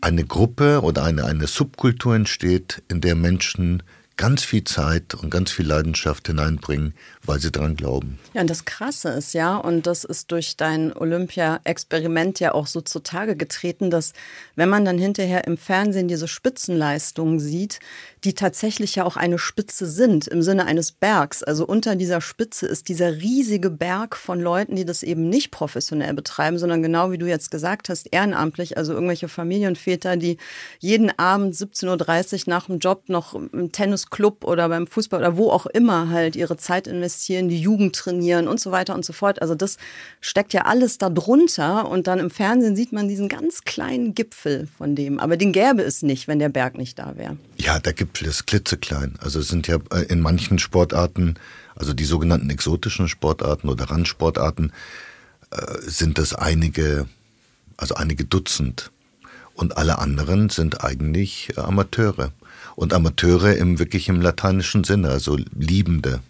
eine 0.00 0.24
Gruppe 0.24 0.82
oder 0.82 1.04
eine, 1.04 1.24
eine 1.24 1.46
Subkultur 1.46 2.16
entsteht, 2.16 2.82
in 2.88 3.00
der 3.00 3.14
Menschen 3.14 3.82
ganz 4.16 4.44
viel 4.44 4.64
Zeit 4.64 5.14
und 5.14 5.30
ganz 5.30 5.50
viel 5.50 5.66
Leidenschaft 5.66 6.26
hineinbringen, 6.26 6.94
weil 7.24 7.38
sie 7.38 7.52
daran 7.52 7.76
glauben. 7.76 8.18
Ja, 8.32 8.40
und 8.40 8.50
das 8.50 8.64
Krasse 8.64 9.10
ist 9.10 9.34
ja, 9.34 9.56
und 9.56 9.86
das 9.86 10.04
ist 10.04 10.32
durch 10.32 10.56
dein 10.56 10.92
Olympia-Experiment 10.96 12.40
ja 12.40 12.52
auch 12.52 12.66
so 12.66 12.80
zutage 12.80 13.36
getreten, 13.36 13.90
dass 13.90 14.14
wenn 14.56 14.68
man 14.68 14.84
dann 14.84 14.98
hinterher 14.98 15.46
im 15.46 15.58
Fernsehen 15.58 16.08
diese 16.08 16.28
Spitzenleistungen 16.28 17.38
sieht, 17.38 17.80
die 18.24 18.34
tatsächlich 18.34 18.96
ja 18.96 19.04
auch 19.04 19.16
eine 19.16 19.38
Spitze 19.38 19.86
sind, 19.86 20.28
im 20.28 20.42
Sinne 20.42 20.66
eines 20.66 20.92
Bergs. 20.92 21.42
Also 21.42 21.66
unter 21.66 21.96
dieser 21.96 22.20
Spitze 22.20 22.66
ist 22.66 22.88
dieser 22.88 23.16
riesige 23.16 23.70
Berg 23.70 24.16
von 24.16 24.40
Leuten, 24.40 24.76
die 24.76 24.84
das 24.84 25.02
eben 25.02 25.28
nicht 25.28 25.50
professionell 25.50 26.14
betreiben, 26.14 26.58
sondern 26.58 26.82
genau 26.82 27.10
wie 27.10 27.18
du 27.18 27.26
jetzt 27.26 27.50
gesagt 27.50 27.88
hast, 27.88 28.08
ehrenamtlich, 28.12 28.76
also 28.76 28.92
irgendwelche 28.92 29.28
Familienväter, 29.28 30.16
die 30.16 30.38
jeden 30.78 31.16
Abend 31.18 31.54
17.30 31.54 32.32
Uhr 32.32 32.40
nach 32.46 32.66
dem 32.66 32.78
Job 32.78 33.08
noch 33.08 33.34
im 33.34 33.72
Tennisclub 33.72 34.44
oder 34.44 34.68
beim 34.68 34.86
Fußball 34.86 35.20
oder 35.20 35.36
wo 35.36 35.50
auch 35.50 35.66
immer 35.66 36.10
halt 36.10 36.36
ihre 36.36 36.56
Zeit 36.56 36.86
investieren, 36.86 37.19
die 37.28 37.60
Jugend 37.60 37.94
trainieren 37.94 38.48
und 38.48 38.60
so 38.60 38.70
weiter 38.70 38.94
und 38.94 39.04
so 39.04 39.12
fort. 39.12 39.42
Also 39.42 39.54
das 39.54 39.76
steckt 40.20 40.52
ja 40.52 40.62
alles 40.62 40.98
da 40.98 41.10
drunter 41.10 41.88
und 41.88 42.06
dann 42.06 42.18
im 42.18 42.30
Fernsehen 42.30 42.76
sieht 42.76 42.92
man 42.92 43.08
diesen 43.08 43.28
ganz 43.28 43.62
kleinen 43.62 44.14
Gipfel 44.14 44.68
von 44.78 44.94
dem. 44.96 45.18
Aber 45.18 45.36
den 45.36 45.52
gäbe 45.52 45.82
es 45.82 46.02
nicht, 46.02 46.28
wenn 46.28 46.38
der 46.38 46.48
Berg 46.48 46.76
nicht 46.76 46.98
da 46.98 47.16
wäre. 47.16 47.36
Ja, 47.56 47.78
der 47.78 47.92
Gipfel 47.92 48.28
ist 48.28 48.46
klitzeklein. 48.46 49.14
Also 49.20 49.40
es 49.40 49.48
sind 49.48 49.66
ja 49.66 49.78
äh, 49.92 50.02
in 50.08 50.20
manchen 50.20 50.58
Sportarten, 50.58 51.36
also 51.74 51.92
die 51.92 52.04
sogenannten 52.04 52.50
exotischen 52.50 53.08
Sportarten 53.08 53.68
oder 53.68 53.90
Randsportarten, 53.90 54.72
äh, 55.50 55.56
sind 55.80 56.18
das 56.18 56.34
einige, 56.34 57.06
also 57.76 57.94
einige 57.94 58.24
Dutzend. 58.24 58.90
Und 59.54 59.76
alle 59.76 59.98
anderen 59.98 60.48
sind 60.48 60.82
eigentlich 60.82 61.52
Amateure. 61.58 62.32
Und 62.76 62.94
Amateure 62.94 63.56
im 63.56 63.78
wirklich 63.78 64.08
im 64.08 64.22
lateinischen 64.22 64.84
Sinne, 64.84 65.10
also 65.10 65.36
Liebende, 65.54 66.20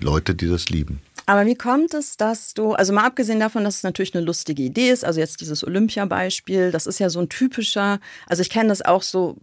Leute, 0.00 0.34
die 0.34 0.48
das 0.48 0.68
lieben. 0.68 1.00
Aber 1.26 1.44
wie 1.44 1.56
kommt 1.56 1.92
es, 1.92 2.16
dass 2.16 2.54
du, 2.54 2.72
also 2.72 2.92
mal 2.92 3.04
abgesehen 3.04 3.40
davon, 3.40 3.64
dass 3.64 3.76
es 3.76 3.82
natürlich 3.82 4.14
eine 4.14 4.24
lustige 4.24 4.62
Idee 4.62 4.90
ist, 4.90 5.04
also 5.04 5.18
jetzt 5.18 5.40
dieses 5.40 5.66
Olympia-Beispiel, 5.66 6.70
das 6.70 6.86
ist 6.86 7.00
ja 7.00 7.10
so 7.10 7.18
ein 7.18 7.28
typischer, 7.28 7.98
also 8.26 8.42
ich 8.42 8.50
kenne 8.50 8.68
das 8.68 8.82
auch 8.82 9.02
so 9.02 9.36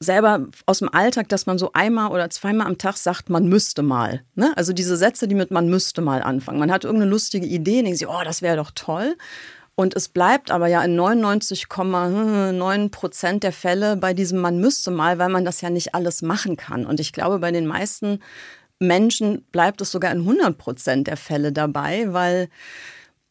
selber 0.00 0.46
aus 0.66 0.80
dem 0.80 0.92
Alltag, 0.92 1.28
dass 1.28 1.46
man 1.46 1.58
so 1.58 1.72
einmal 1.72 2.10
oder 2.10 2.30
zweimal 2.30 2.66
am 2.66 2.78
Tag 2.78 2.96
sagt, 2.96 3.30
man 3.30 3.48
müsste 3.48 3.82
mal. 3.82 4.22
Ne? 4.34 4.52
Also 4.56 4.72
diese 4.72 4.96
Sätze, 4.96 5.26
die 5.28 5.34
mit 5.34 5.50
man 5.50 5.68
müsste 5.68 6.02
mal 6.02 6.22
anfangen. 6.22 6.58
Man 6.58 6.70
hat 6.70 6.84
irgendeine 6.84 7.10
lustige 7.10 7.46
Idee, 7.46 7.82
denkt 7.82 7.98
sich, 7.98 8.08
oh, 8.08 8.22
das 8.24 8.42
wäre 8.42 8.56
doch 8.56 8.70
toll. 8.74 9.16
Und 9.74 9.94
es 9.94 10.08
bleibt 10.08 10.50
aber 10.50 10.66
ja 10.66 10.82
in 10.82 10.98
99,9 10.98 12.90
Prozent 12.90 13.44
der 13.44 13.52
Fälle 13.52 13.96
bei 13.96 14.12
diesem 14.12 14.40
man 14.40 14.58
müsste 14.58 14.90
mal, 14.90 15.18
weil 15.18 15.28
man 15.28 15.44
das 15.44 15.60
ja 15.60 15.70
nicht 15.70 15.94
alles 15.94 16.20
machen 16.22 16.56
kann. 16.56 16.84
Und 16.84 16.98
ich 16.98 17.12
glaube, 17.12 17.38
bei 17.38 17.52
den 17.52 17.66
meisten 17.66 18.20
Menschen 18.78 19.44
bleibt 19.52 19.80
es 19.80 19.90
sogar 19.90 20.12
in 20.12 20.20
100 20.20 20.56
Prozent 20.56 21.06
der 21.06 21.16
Fälle 21.16 21.52
dabei, 21.52 22.12
weil 22.12 22.48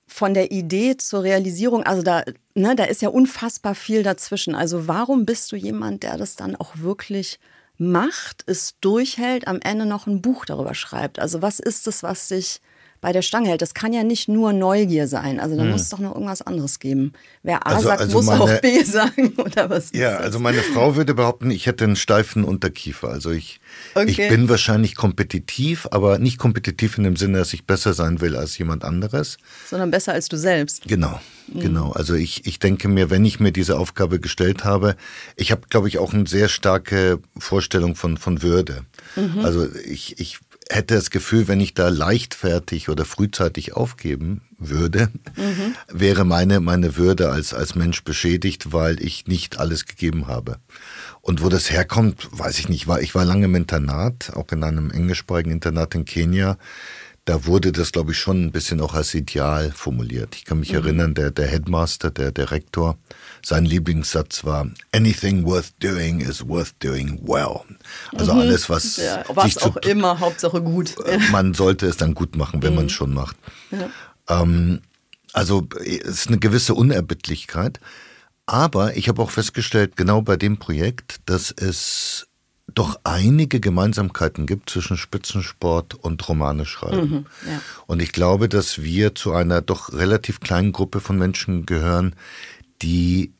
von 0.07 0.33
der 0.33 0.51
Idee 0.51 0.97
zur 0.97 1.23
Realisierung, 1.23 1.83
also 1.83 2.01
da, 2.01 2.23
ne, 2.55 2.75
da 2.75 2.85
ist 2.85 3.01
ja 3.01 3.09
unfassbar 3.09 3.75
viel 3.75 4.03
dazwischen. 4.03 4.55
Also 4.55 4.87
warum 4.87 5.25
bist 5.25 5.51
du 5.51 5.55
jemand, 5.55 6.03
der 6.03 6.17
das 6.17 6.35
dann 6.35 6.55
auch 6.55 6.77
wirklich 6.77 7.39
macht, 7.77 8.43
es 8.47 8.75
durchhält, 8.79 9.47
am 9.47 9.59
Ende 9.61 9.85
noch 9.85 10.07
ein 10.07 10.21
Buch 10.21 10.45
darüber 10.45 10.73
schreibt? 10.73 11.19
Also 11.19 11.41
was 11.41 11.59
ist 11.59 11.87
es, 11.87 12.03
was 12.03 12.29
dich 12.29 12.61
bei 13.01 13.11
der 13.11 13.21
Stange 13.21 13.49
hält. 13.49 13.61
Das 13.61 13.73
kann 13.73 13.93
ja 13.93 14.03
nicht 14.03 14.27
nur 14.27 14.53
Neugier 14.53 15.07
sein. 15.07 15.39
Also 15.39 15.55
da 15.55 15.63
hm. 15.63 15.71
muss 15.71 15.81
es 15.81 15.89
doch 15.89 15.99
noch 15.99 16.13
irgendwas 16.13 16.41
anderes 16.41 16.79
geben. 16.79 17.13
Wer 17.43 17.65
A 17.65 17.75
also, 17.75 17.87
sagt, 17.87 18.01
also 18.01 18.17
muss 18.17 18.25
meine, 18.25 18.41
auch 18.41 18.61
B 18.61 18.83
sagen 18.85 19.33
oder 19.37 19.69
was? 19.69 19.91
Ja, 19.93 20.17
also 20.17 20.39
meine 20.39 20.61
Frau 20.61 20.95
würde 20.95 21.13
behaupten, 21.13 21.51
ich 21.51 21.65
hätte 21.65 21.83
einen 21.83 21.95
steifen 21.95 22.43
Unterkiefer. 22.43 23.09
Also 23.09 23.31
ich, 23.31 23.59
okay. 23.95 24.09
ich 24.09 24.17
bin 24.17 24.49
wahrscheinlich 24.49 24.95
kompetitiv, 24.95 25.87
aber 25.91 26.19
nicht 26.19 26.37
kompetitiv 26.37 26.97
in 26.97 27.03
dem 27.03 27.15
Sinne, 27.15 27.39
dass 27.39 27.53
ich 27.53 27.65
besser 27.65 27.93
sein 27.93 28.21
will 28.21 28.35
als 28.35 28.57
jemand 28.57 28.83
anderes. 28.83 29.37
Sondern 29.69 29.91
besser 29.91 30.13
als 30.13 30.27
du 30.27 30.37
selbst. 30.37 30.83
Genau. 30.87 31.19
Mhm. 31.47 31.59
Genau, 31.59 31.91
also 31.91 32.13
ich, 32.13 32.45
ich 32.45 32.59
denke 32.59 32.87
mir, 32.87 33.09
wenn 33.09 33.23
ich 33.25 33.39
mir 33.39 33.51
diese 33.51 33.77
Aufgabe 33.77 34.19
gestellt 34.19 34.63
habe, 34.63 34.95
ich 35.35 35.51
habe, 35.51 35.61
glaube 35.69 35.87
ich, 35.87 35.97
auch 35.97 36.13
eine 36.13 36.27
sehr 36.27 36.49
starke 36.49 37.19
Vorstellung 37.37 37.95
von, 37.95 38.17
von 38.17 38.41
Würde. 38.41 38.83
Mhm. 39.15 39.39
Also 39.43 39.67
ich, 39.85 40.19
ich 40.19 40.39
hätte 40.69 40.95
das 40.95 41.09
Gefühl, 41.09 41.47
wenn 41.47 41.59
ich 41.59 41.73
da 41.73 41.89
leichtfertig 41.89 42.89
oder 42.89 43.05
frühzeitig 43.05 43.73
aufgeben 43.73 44.41
würde, 44.57 45.09
mhm. 45.35 45.75
wäre 45.87 46.25
meine, 46.25 46.59
meine 46.59 46.97
Würde 46.97 47.29
als, 47.29 47.53
als 47.53 47.75
Mensch 47.75 48.03
beschädigt, 48.03 48.73
weil 48.73 49.01
ich 49.01 49.27
nicht 49.27 49.59
alles 49.59 49.85
gegeben 49.85 50.27
habe. 50.27 50.57
Und 51.21 51.43
wo 51.43 51.49
das 51.49 51.71
herkommt, 51.71 52.27
weiß 52.31 52.59
ich 52.59 52.69
nicht. 52.69 52.87
Ich 53.01 53.15
war 53.15 53.25
lange 53.25 53.45
im 53.45 53.55
Internat, 53.55 54.31
auch 54.35 54.51
in 54.51 54.63
einem 54.63 54.91
englischsprachigen 54.91 55.51
Internat 55.51 55.93
in 55.95 56.05
Kenia 56.05 56.57
da 57.27 57.45
wurde 57.45 57.73
das, 57.73 57.91
glaube 57.91 58.13
ich, 58.13 58.17
schon 58.17 58.45
ein 58.45 58.51
bisschen 58.53 58.79
auch 58.79 58.93
als 58.93 59.13
Ideal 59.13 59.73
formuliert. 59.73 60.33
Ich 60.35 60.45
kann 60.45 60.61
mich 60.61 60.71
mhm. 60.71 60.77
erinnern, 60.77 61.13
der, 61.13 61.29
der 61.29 61.47
Headmaster, 61.47 62.09
der, 62.09 62.31
der 62.31 62.51
Rektor, 62.51 62.97
sein 63.43 63.65
Lieblingssatz 63.65 64.45
war, 64.45 64.67
anything 64.93 65.43
worth 65.43 65.73
doing 65.81 66.21
is 66.21 66.47
worth 66.47 66.73
doing 66.81 67.19
well. 67.21 67.59
Also 68.15 68.33
mhm. 68.33 68.39
alles, 68.39 68.69
was... 68.69 68.95
Ja, 68.95 69.25
was 69.27 69.57
auch 69.57 69.79
zu, 69.79 69.89
immer, 69.89 70.19
Hauptsache 70.21 70.61
gut. 70.61 70.95
Äh, 71.07 71.19
man 71.31 71.53
sollte 71.53 71.85
es 71.85 71.95
dann 71.97 72.13
gut 72.13 72.35
machen, 72.35 72.63
wenn 72.63 72.71
mhm. 72.71 72.75
man 72.75 72.85
es 72.87 72.91
schon 72.93 73.13
macht. 73.13 73.37
Ja. 73.71 73.89
Ähm, 74.41 74.81
also 75.31 75.67
es 75.79 76.07
ist 76.07 76.27
eine 76.27 76.37
gewisse 76.37 76.73
Unerbittlichkeit. 76.73 77.79
Aber 78.45 78.95
ich 78.95 79.09
habe 79.09 79.21
auch 79.21 79.31
festgestellt, 79.31 79.97
genau 79.97 80.21
bei 80.21 80.37
dem 80.37 80.57
Projekt, 80.57 81.17
dass 81.25 81.51
es 81.51 82.27
doch 82.77 82.99
einige 83.03 83.59
Gemeinsamkeiten 83.59 84.45
gibt 84.45 84.69
zwischen 84.69 84.97
Spitzensport 84.97 85.95
und 85.95 86.27
Romane 86.29 86.65
schreiben. 86.65 87.09
Mhm, 87.09 87.25
ja. 87.49 87.61
Und 87.87 88.01
ich 88.01 88.11
glaube, 88.11 88.49
dass 88.49 88.83
wir 88.83 89.15
zu 89.15 89.33
einer 89.33 89.61
doch 89.61 89.93
relativ 89.93 90.39
kleinen 90.39 90.73
Gruppe 90.73 90.99
von 90.99 91.17
Menschen 91.17 91.65
gehören, 91.65 92.15
die 92.83 93.31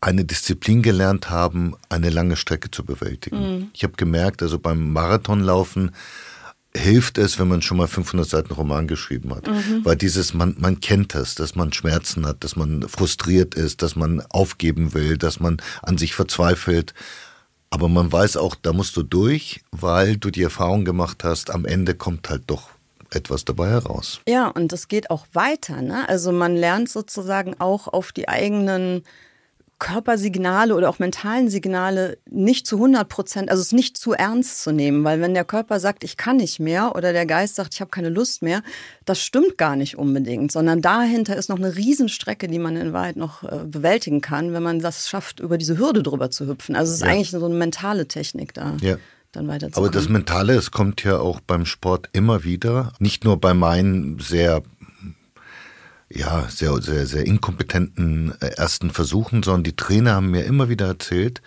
eine 0.00 0.24
Disziplin 0.24 0.82
gelernt 0.82 1.30
haben, 1.30 1.74
eine 1.88 2.10
lange 2.10 2.36
Strecke 2.36 2.70
zu 2.70 2.84
bewältigen. 2.84 3.38
Mhm. 3.38 3.70
Ich 3.74 3.84
habe 3.84 3.94
gemerkt, 3.94 4.42
also 4.42 4.58
beim 4.58 4.92
Marathonlaufen 4.92 5.92
hilft 6.76 7.18
es, 7.18 7.38
wenn 7.38 7.48
man 7.48 7.62
schon 7.62 7.76
mal 7.76 7.86
500 7.86 8.28
Seiten 8.28 8.52
Roman 8.52 8.88
geschrieben 8.88 9.34
hat. 9.34 9.46
Mhm. 9.46 9.84
Weil 9.84 9.96
dieses, 9.96 10.34
man, 10.34 10.56
man 10.58 10.80
kennt 10.80 11.14
das, 11.14 11.34
dass 11.34 11.54
man 11.54 11.72
Schmerzen 11.72 12.26
hat, 12.26 12.42
dass 12.42 12.56
man 12.56 12.88
frustriert 12.88 13.54
ist, 13.54 13.82
dass 13.82 13.94
man 13.96 14.20
aufgeben 14.30 14.94
will, 14.94 15.16
dass 15.16 15.38
man 15.40 15.58
an 15.82 15.96
sich 15.96 16.14
verzweifelt. 16.14 16.92
Aber 17.70 17.88
man 17.88 18.10
weiß 18.10 18.36
auch, 18.36 18.54
da 18.54 18.72
musst 18.72 18.96
du 18.96 19.02
durch, 19.02 19.60
weil 19.70 20.16
du 20.16 20.30
die 20.30 20.42
Erfahrung 20.42 20.84
gemacht 20.84 21.24
hast, 21.24 21.50
am 21.50 21.64
Ende 21.64 21.94
kommt 21.94 22.30
halt 22.30 22.44
doch 22.46 22.70
etwas 23.10 23.44
dabei 23.44 23.68
heraus. 23.68 24.20
Ja, 24.28 24.48
und 24.48 24.72
das 24.72 24.88
geht 24.88 25.10
auch 25.10 25.26
weiter. 25.32 25.82
Ne? 25.82 26.08
Also 26.08 26.32
man 26.32 26.56
lernt 26.56 26.88
sozusagen 26.88 27.58
auch 27.58 27.88
auf 27.88 28.12
die 28.12 28.28
eigenen 28.28 29.02
Körpersignale 29.78 30.74
oder 30.74 30.88
auch 30.88 30.98
mentalen 30.98 31.48
Signale 31.48 32.18
nicht 32.28 32.66
zu 32.66 32.76
100 32.76 33.08
Prozent, 33.08 33.50
also 33.50 33.60
es 33.60 33.72
nicht 33.72 33.96
zu 33.96 34.12
ernst 34.12 34.62
zu 34.62 34.72
nehmen, 34.72 35.04
weil 35.04 35.20
wenn 35.20 35.34
der 35.34 35.44
Körper 35.44 35.78
sagt, 35.78 36.02
ich 36.02 36.16
kann 36.16 36.36
nicht 36.38 36.58
mehr 36.58 36.96
oder 36.96 37.12
der 37.12 37.26
Geist 37.26 37.54
sagt, 37.54 37.74
ich 37.74 37.80
habe 37.80 37.90
keine 37.90 38.08
Lust 38.08 38.42
mehr, 38.42 38.62
das 39.04 39.20
stimmt 39.22 39.56
gar 39.56 39.76
nicht 39.76 39.96
unbedingt, 39.96 40.50
sondern 40.50 40.82
dahinter 40.82 41.36
ist 41.36 41.48
noch 41.48 41.58
eine 41.58 41.76
Riesenstrecke, 41.76 42.48
die 42.48 42.58
man 42.58 42.76
in 42.76 42.92
Wahrheit 42.92 43.16
noch 43.16 43.44
äh, 43.44 43.64
bewältigen 43.64 44.20
kann, 44.20 44.52
wenn 44.52 44.62
man 44.62 44.80
das 44.80 45.08
schafft, 45.08 45.38
über 45.38 45.58
diese 45.58 45.78
Hürde 45.78 46.02
drüber 46.02 46.30
zu 46.30 46.48
hüpfen. 46.48 46.74
Also 46.74 46.90
es 46.90 46.98
ist 46.98 47.04
ja. 47.04 47.12
eigentlich 47.12 47.30
so 47.30 47.44
eine 47.44 47.54
mentale 47.54 48.08
Technik 48.08 48.54
da. 48.54 48.76
Ja. 48.80 48.96
Aber 49.34 49.90
das 49.90 50.08
Mentale, 50.08 50.54
es 50.54 50.70
kommt 50.70 51.04
ja 51.04 51.18
auch 51.18 51.40
beim 51.40 51.66
Sport 51.66 52.08
immer 52.12 52.44
wieder, 52.44 52.94
nicht 52.98 53.24
nur 53.24 53.38
bei 53.38 53.52
meinen 53.52 54.18
sehr 54.18 54.62
ja, 56.10 56.48
sehr, 56.48 56.80
sehr, 56.80 57.06
sehr 57.06 57.26
inkompetenten 57.26 58.32
äh, 58.40 58.48
ersten 58.56 58.90
Versuchen, 58.90 59.42
sondern 59.42 59.64
die 59.64 59.76
Trainer 59.76 60.14
haben 60.14 60.30
mir 60.30 60.44
immer 60.44 60.68
wieder 60.68 60.86
erzählt, 60.86 61.42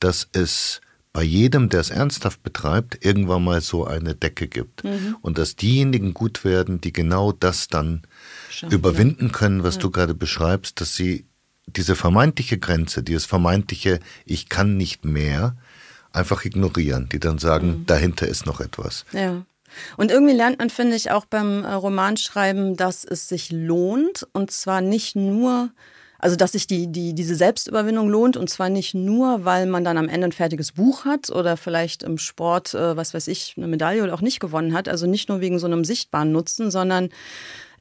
dass 0.00 0.28
es 0.32 0.80
bei 1.12 1.22
jedem, 1.22 1.68
der 1.68 1.80
es 1.80 1.90
ernsthaft 1.90 2.42
betreibt, 2.42 3.04
irgendwann 3.04 3.44
mal 3.44 3.60
so 3.60 3.86
eine 3.86 4.14
Decke 4.14 4.48
gibt. 4.48 4.84
Mhm. 4.84 5.16
Und 5.20 5.38
dass 5.38 5.56
diejenigen 5.56 6.14
gut 6.14 6.44
werden, 6.44 6.80
die 6.80 6.92
genau 6.92 7.32
das 7.32 7.68
dann 7.68 8.02
Schauen, 8.50 8.70
überwinden 8.70 9.30
können, 9.30 9.62
was 9.62 9.76
ja. 9.76 9.82
du 9.82 9.90
gerade 9.90 10.14
beschreibst, 10.14 10.80
dass 10.80 10.96
sie 10.96 11.26
diese 11.66 11.96
vermeintliche 11.96 12.58
Grenze, 12.58 13.02
dieses 13.02 13.26
vermeintliche 13.26 14.00
Ich 14.24 14.48
kann 14.48 14.76
nicht 14.76 15.04
mehr, 15.04 15.56
einfach 16.12 16.44
ignorieren, 16.44 17.08
die 17.10 17.20
dann 17.20 17.38
sagen, 17.38 17.68
mhm. 17.68 17.86
dahinter 17.86 18.26
ist 18.26 18.46
noch 18.46 18.60
etwas. 18.60 19.04
Ja. 19.12 19.44
Und 19.96 20.10
irgendwie 20.10 20.34
lernt 20.34 20.58
man, 20.58 20.70
finde 20.70 20.96
ich, 20.96 21.10
auch 21.10 21.24
beim 21.24 21.64
äh, 21.64 21.72
Romanschreiben, 21.72 22.76
dass 22.76 23.04
es 23.04 23.28
sich 23.28 23.50
lohnt. 23.52 24.26
Und 24.32 24.50
zwar 24.50 24.80
nicht 24.80 25.16
nur, 25.16 25.70
also 26.18 26.36
dass 26.36 26.52
sich 26.52 26.66
die, 26.66 26.90
die, 26.90 27.14
diese 27.14 27.34
Selbstüberwindung 27.34 28.08
lohnt. 28.08 28.36
Und 28.36 28.48
zwar 28.50 28.68
nicht 28.68 28.94
nur, 28.94 29.44
weil 29.44 29.66
man 29.66 29.84
dann 29.84 29.98
am 29.98 30.08
Ende 30.08 30.28
ein 30.28 30.32
fertiges 30.32 30.72
Buch 30.72 31.04
hat 31.04 31.30
oder 31.30 31.56
vielleicht 31.56 32.02
im 32.02 32.18
Sport, 32.18 32.74
äh, 32.74 32.96
was 32.96 33.14
weiß 33.14 33.28
ich, 33.28 33.54
eine 33.56 33.66
Medaille 33.66 34.02
oder 34.02 34.14
auch 34.14 34.20
nicht 34.20 34.40
gewonnen 34.40 34.74
hat. 34.74 34.88
Also 34.88 35.06
nicht 35.06 35.28
nur 35.28 35.40
wegen 35.40 35.58
so 35.58 35.66
einem 35.66 35.84
sichtbaren 35.84 36.32
Nutzen, 36.32 36.70
sondern 36.70 37.10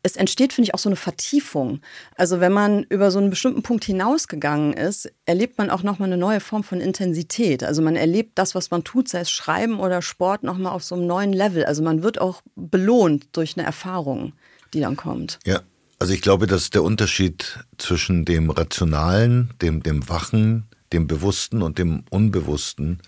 es 0.04 0.16
entsteht, 0.16 0.54
finde 0.54 0.68
ich, 0.68 0.74
auch 0.74 0.80
so 0.80 0.90
eine 0.90 0.96
Vertiefung. 0.96 1.82
Also 2.16 2.40
wenn 2.40 2.52
man 2.52 2.84
über 2.84 3.12
so 3.12 3.20
einen 3.20 3.30
bestimmten 3.30 3.62
Punkt 3.62 3.84
hinausgegangen 3.84 4.74
ist, 4.74 5.12
erlebt 5.26 5.58
man 5.58 5.70
auch 5.70 5.84
nochmal 5.84 6.10
eine 6.10 6.18
neue 6.18 6.40
Form 6.40 6.64
von 6.64 6.82
Intensität. 6.82 7.64
Also 7.64 7.82
man 7.82 7.96
erlebt 7.96 8.32
das, 8.36 8.56
was 8.56 8.72
man 8.72 8.84
tut, 8.84 9.08
sei 9.08 9.20
es 9.20 9.32
Schreiben 9.32 9.80
oder 9.80 10.02
Sport, 10.02 10.44
nochmal 10.44 10.74
auf 10.74 10.84
so 10.84 10.96
einem 10.96 11.08
neuen 11.08 11.34
Level. 11.34 11.66
Also 11.66 11.84
man 11.84 12.04
wird 12.04 12.20
auch 12.20 12.42
belohnt 12.56 13.28
durch 13.34 13.58
eine 13.58 13.66
Erfahrung, 13.66 14.34
die 14.74 14.80
dann 14.80 14.96
kommt. 14.96 15.40
Ja, 15.46 15.62
also 16.00 16.14
ich 16.14 16.22
glaube, 16.22 16.48
dass 16.48 16.72
der 16.72 16.82
Unterschied 16.82 17.60
zwischen 17.78 18.26
dem 18.26 18.50
Rationalen, 18.50 19.54
dem, 19.62 19.84
dem 19.84 20.10
Wachen, 20.10 20.66
dem 20.94 21.06
Bewussten 21.06 21.62
und 21.62 21.78
dem 21.78 22.04
Unbewussten 22.10 23.02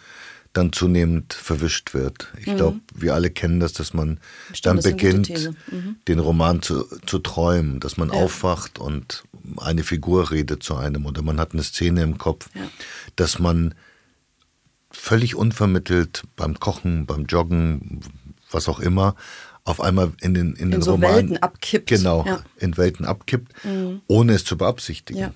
dann 0.53 0.71
zunehmend 0.71 1.33
verwischt 1.33 1.93
wird. 1.93 2.31
Ich 2.39 2.47
mhm. 2.47 2.55
glaube, 2.55 2.79
wir 2.93 3.15
alle 3.15 3.31
kennen 3.31 3.59
das, 3.59 3.73
dass 3.73 3.93
man 3.93 4.19
Stimmt, 4.53 4.65
dann 4.65 4.91
beginnt, 4.91 5.29
mhm. 5.71 5.97
den 6.07 6.19
Roman 6.19 6.61
zu, 6.61 6.85
zu 7.05 7.19
träumen, 7.19 7.79
dass 7.79 7.97
man 7.97 8.09
ja. 8.09 8.15
aufwacht 8.15 8.79
und 8.79 9.23
eine 9.57 9.83
Figur 9.83 10.31
redet 10.31 10.63
zu 10.63 10.75
einem 10.75 11.05
oder 11.05 11.23
man 11.23 11.39
hat 11.39 11.53
eine 11.53 11.63
Szene 11.63 12.03
im 12.03 12.17
Kopf, 12.17 12.49
ja. 12.53 12.61
dass 13.15 13.39
man 13.39 13.73
völlig 14.91 15.35
unvermittelt 15.35 16.23
beim 16.35 16.59
Kochen, 16.59 17.07
beim 17.07 17.25
Joggen, 17.25 18.01
was 18.51 18.69
auch 18.69 18.79
immer, 18.79 19.15
auf 19.65 19.81
einmal 19.81 20.11
in 20.21 20.35
den, 20.35 20.53
in, 20.53 20.57
in 20.57 20.71
den 20.71 20.81
so 20.83 20.91
Roman 20.91 21.15
Welten 21.15 21.37
abkippt. 21.37 21.87
Genau, 21.87 22.23
ja. 22.25 22.43
in 22.57 22.77
Welten 22.77 23.05
abkippt, 23.05 23.53
mhm. 23.65 24.01
ohne 24.07 24.33
es 24.33 24.45
zu 24.45 24.55
beabsichtigen. 24.55 25.33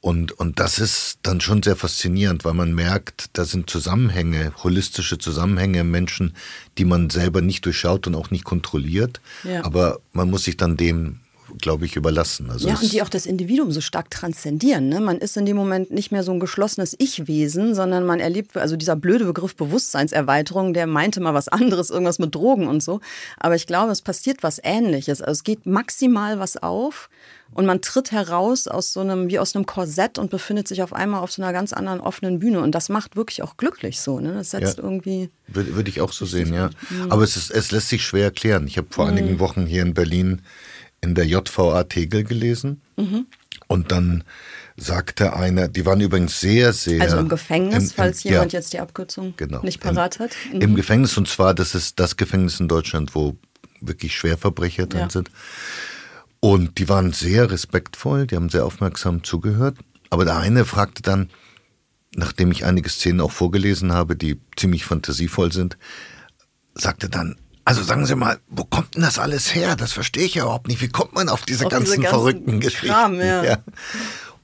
Und, 0.00 0.32
und 0.32 0.60
das 0.60 0.78
ist 0.78 1.18
dann 1.22 1.40
schon 1.40 1.62
sehr 1.62 1.74
faszinierend, 1.74 2.44
weil 2.44 2.54
man 2.54 2.72
merkt, 2.72 3.30
da 3.32 3.44
sind 3.44 3.68
Zusammenhänge, 3.68 4.52
holistische 4.62 5.18
Zusammenhänge 5.18 5.80
im 5.80 5.90
Menschen, 5.90 6.36
die 6.78 6.84
man 6.84 7.10
selber 7.10 7.40
nicht 7.40 7.66
durchschaut 7.66 8.06
und 8.06 8.14
auch 8.14 8.30
nicht 8.30 8.44
kontrolliert. 8.44 9.20
Ja. 9.42 9.64
Aber 9.64 9.98
man 10.12 10.30
muss 10.30 10.44
sich 10.44 10.56
dann 10.56 10.76
dem 10.76 11.20
glaube 11.60 11.86
ich, 11.86 11.96
überlassen. 11.96 12.50
Also 12.50 12.68
ja, 12.68 12.74
und 12.74 12.92
die 12.92 13.02
auch 13.02 13.08
das 13.08 13.26
Individuum 13.26 13.72
so 13.72 13.80
stark 13.80 14.10
transzendieren. 14.10 14.88
Ne? 14.88 15.00
Man 15.00 15.18
ist 15.18 15.36
in 15.36 15.46
dem 15.46 15.56
Moment 15.56 15.90
nicht 15.90 16.12
mehr 16.12 16.22
so 16.22 16.32
ein 16.32 16.40
geschlossenes 16.40 16.94
Ich-Wesen, 16.98 17.74
sondern 17.74 18.04
man 18.04 18.20
erlebt, 18.20 18.56
also 18.56 18.76
dieser 18.76 18.96
blöde 18.96 19.24
Begriff 19.24 19.56
Bewusstseinserweiterung, 19.56 20.74
der 20.74 20.86
meinte 20.86 21.20
mal 21.20 21.34
was 21.34 21.48
anderes, 21.48 21.90
irgendwas 21.90 22.18
mit 22.18 22.34
Drogen 22.34 22.68
und 22.68 22.82
so. 22.82 23.00
Aber 23.38 23.54
ich 23.54 23.66
glaube, 23.66 23.92
es 23.92 24.02
passiert 24.02 24.42
was 24.42 24.60
Ähnliches. 24.62 25.20
Also 25.20 25.32
es 25.38 25.44
geht 25.44 25.66
maximal 25.66 26.38
was 26.38 26.56
auf 26.56 27.08
und 27.54 27.64
man 27.64 27.80
tritt 27.80 28.12
heraus 28.12 28.68
aus 28.68 28.92
so 28.92 29.00
einem, 29.00 29.28
wie 29.28 29.38
aus 29.38 29.56
einem 29.56 29.64
Korsett 29.64 30.18
und 30.18 30.30
befindet 30.30 30.68
sich 30.68 30.82
auf 30.82 30.92
einmal 30.92 31.22
auf 31.22 31.32
so 31.32 31.42
einer 31.42 31.52
ganz 31.52 31.72
anderen 31.72 32.00
offenen 32.00 32.38
Bühne. 32.38 32.60
Und 32.60 32.74
das 32.74 32.88
macht 32.88 33.16
wirklich 33.16 33.42
auch 33.42 33.56
glücklich 33.56 34.00
so. 34.00 34.20
Ne? 34.20 34.34
Das 34.34 34.50
setzt 34.50 34.78
ja, 34.78 34.84
irgendwie. 34.84 35.30
Würde, 35.48 35.74
würde 35.74 35.88
ich 35.88 36.00
auch 36.00 36.12
so 36.12 36.26
sehen, 36.26 36.52
ja. 36.52 36.70
Mhm. 36.90 37.10
Aber 37.10 37.22
es, 37.22 37.36
ist, 37.36 37.50
es 37.50 37.70
lässt 37.70 37.88
sich 37.88 38.04
schwer 38.04 38.24
erklären. 38.24 38.66
Ich 38.66 38.76
habe 38.76 38.88
vor 38.90 39.06
mhm. 39.06 39.12
einigen 39.12 39.38
Wochen 39.38 39.66
hier 39.66 39.82
in 39.82 39.94
Berlin 39.94 40.42
in 41.00 41.14
der 41.14 41.26
JVA 41.26 41.84
Tegel 41.84 42.24
gelesen. 42.24 42.82
Mhm. 42.96 43.26
Und 43.66 43.92
dann 43.92 44.24
sagte 44.76 45.34
einer, 45.34 45.68
die 45.68 45.84
waren 45.84 46.00
übrigens 46.00 46.40
sehr, 46.40 46.72
sehr. 46.72 47.02
Also 47.02 47.18
im 47.18 47.28
Gefängnis, 47.28 47.74
im, 47.74 47.82
im, 47.82 47.90
falls 47.90 48.22
jemand 48.22 48.52
ja, 48.52 48.58
jetzt 48.58 48.72
die 48.72 48.80
Abkürzung 48.80 49.34
genau, 49.36 49.62
nicht 49.62 49.80
parat 49.80 50.18
hat. 50.18 50.30
Mhm. 50.52 50.60
Im 50.60 50.74
Gefängnis, 50.74 51.16
und 51.18 51.28
zwar, 51.28 51.54
das 51.54 51.74
ist 51.74 52.00
das 52.00 52.16
Gefängnis 52.16 52.60
in 52.60 52.68
Deutschland, 52.68 53.14
wo 53.14 53.36
wirklich 53.80 54.16
Schwerverbrecher 54.16 54.86
drin 54.86 55.02
ja. 55.02 55.10
sind. 55.10 55.30
Und 56.40 56.78
die 56.78 56.88
waren 56.88 57.12
sehr 57.12 57.50
respektvoll, 57.50 58.26
die 58.26 58.36
haben 58.36 58.48
sehr 58.48 58.64
aufmerksam 58.64 59.24
zugehört. 59.24 59.76
Aber 60.10 60.24
der 60.24 60.38
eine 60.38 60.64
fragte 60.64 61.02
dann, 61.02 61.30
nachdem 62.14 62.52
ich 62.52 62.64
einige 62.64 62.88
Szenen 62.88 63.20
auch 63.20 63.32
vorgelesen 63.32 63.92
habe, 63.92 64.16
die 64.16 64.40
ziemlich 64.56 64.84
fantasievoll 64.84 65.52
sind, 65.52 65.76
sagte 66.74 67.08
dann, 67.08 67.36
Also 67.68 67.82
sagen 67.82 68.06
Sie 68.06 68.14
mal, 68.14 68.38
wo 68.48 68.64
kommt 68.64 68.94
denn 68.94 69.02
das 69.02 69.18
alles 69.18 69.54
her? 69.54 69.76
Das 69.76 69.92
verstehe 69.92 70.24
ich 70.24 70.36
ja 70.36 70.44
überhaupt 70.44 70.68
nicht. 70.68 70.80
Wie 70.80 70.88
kommt 70.88 71.12
man 71.14 71.28
auf 71.28 71.44
diese, 71.44 71.66
auf 71.66 71.70
ganzen, 71.70 71.84
diese 71.84 72.00
ganzen, 72.00 72.18
verrückten 72.18 72.60
Geschichten? 72.60 72.86
Kram, 72.86 73.20
ja. 73.20 73.44
ja. 73.44 73.58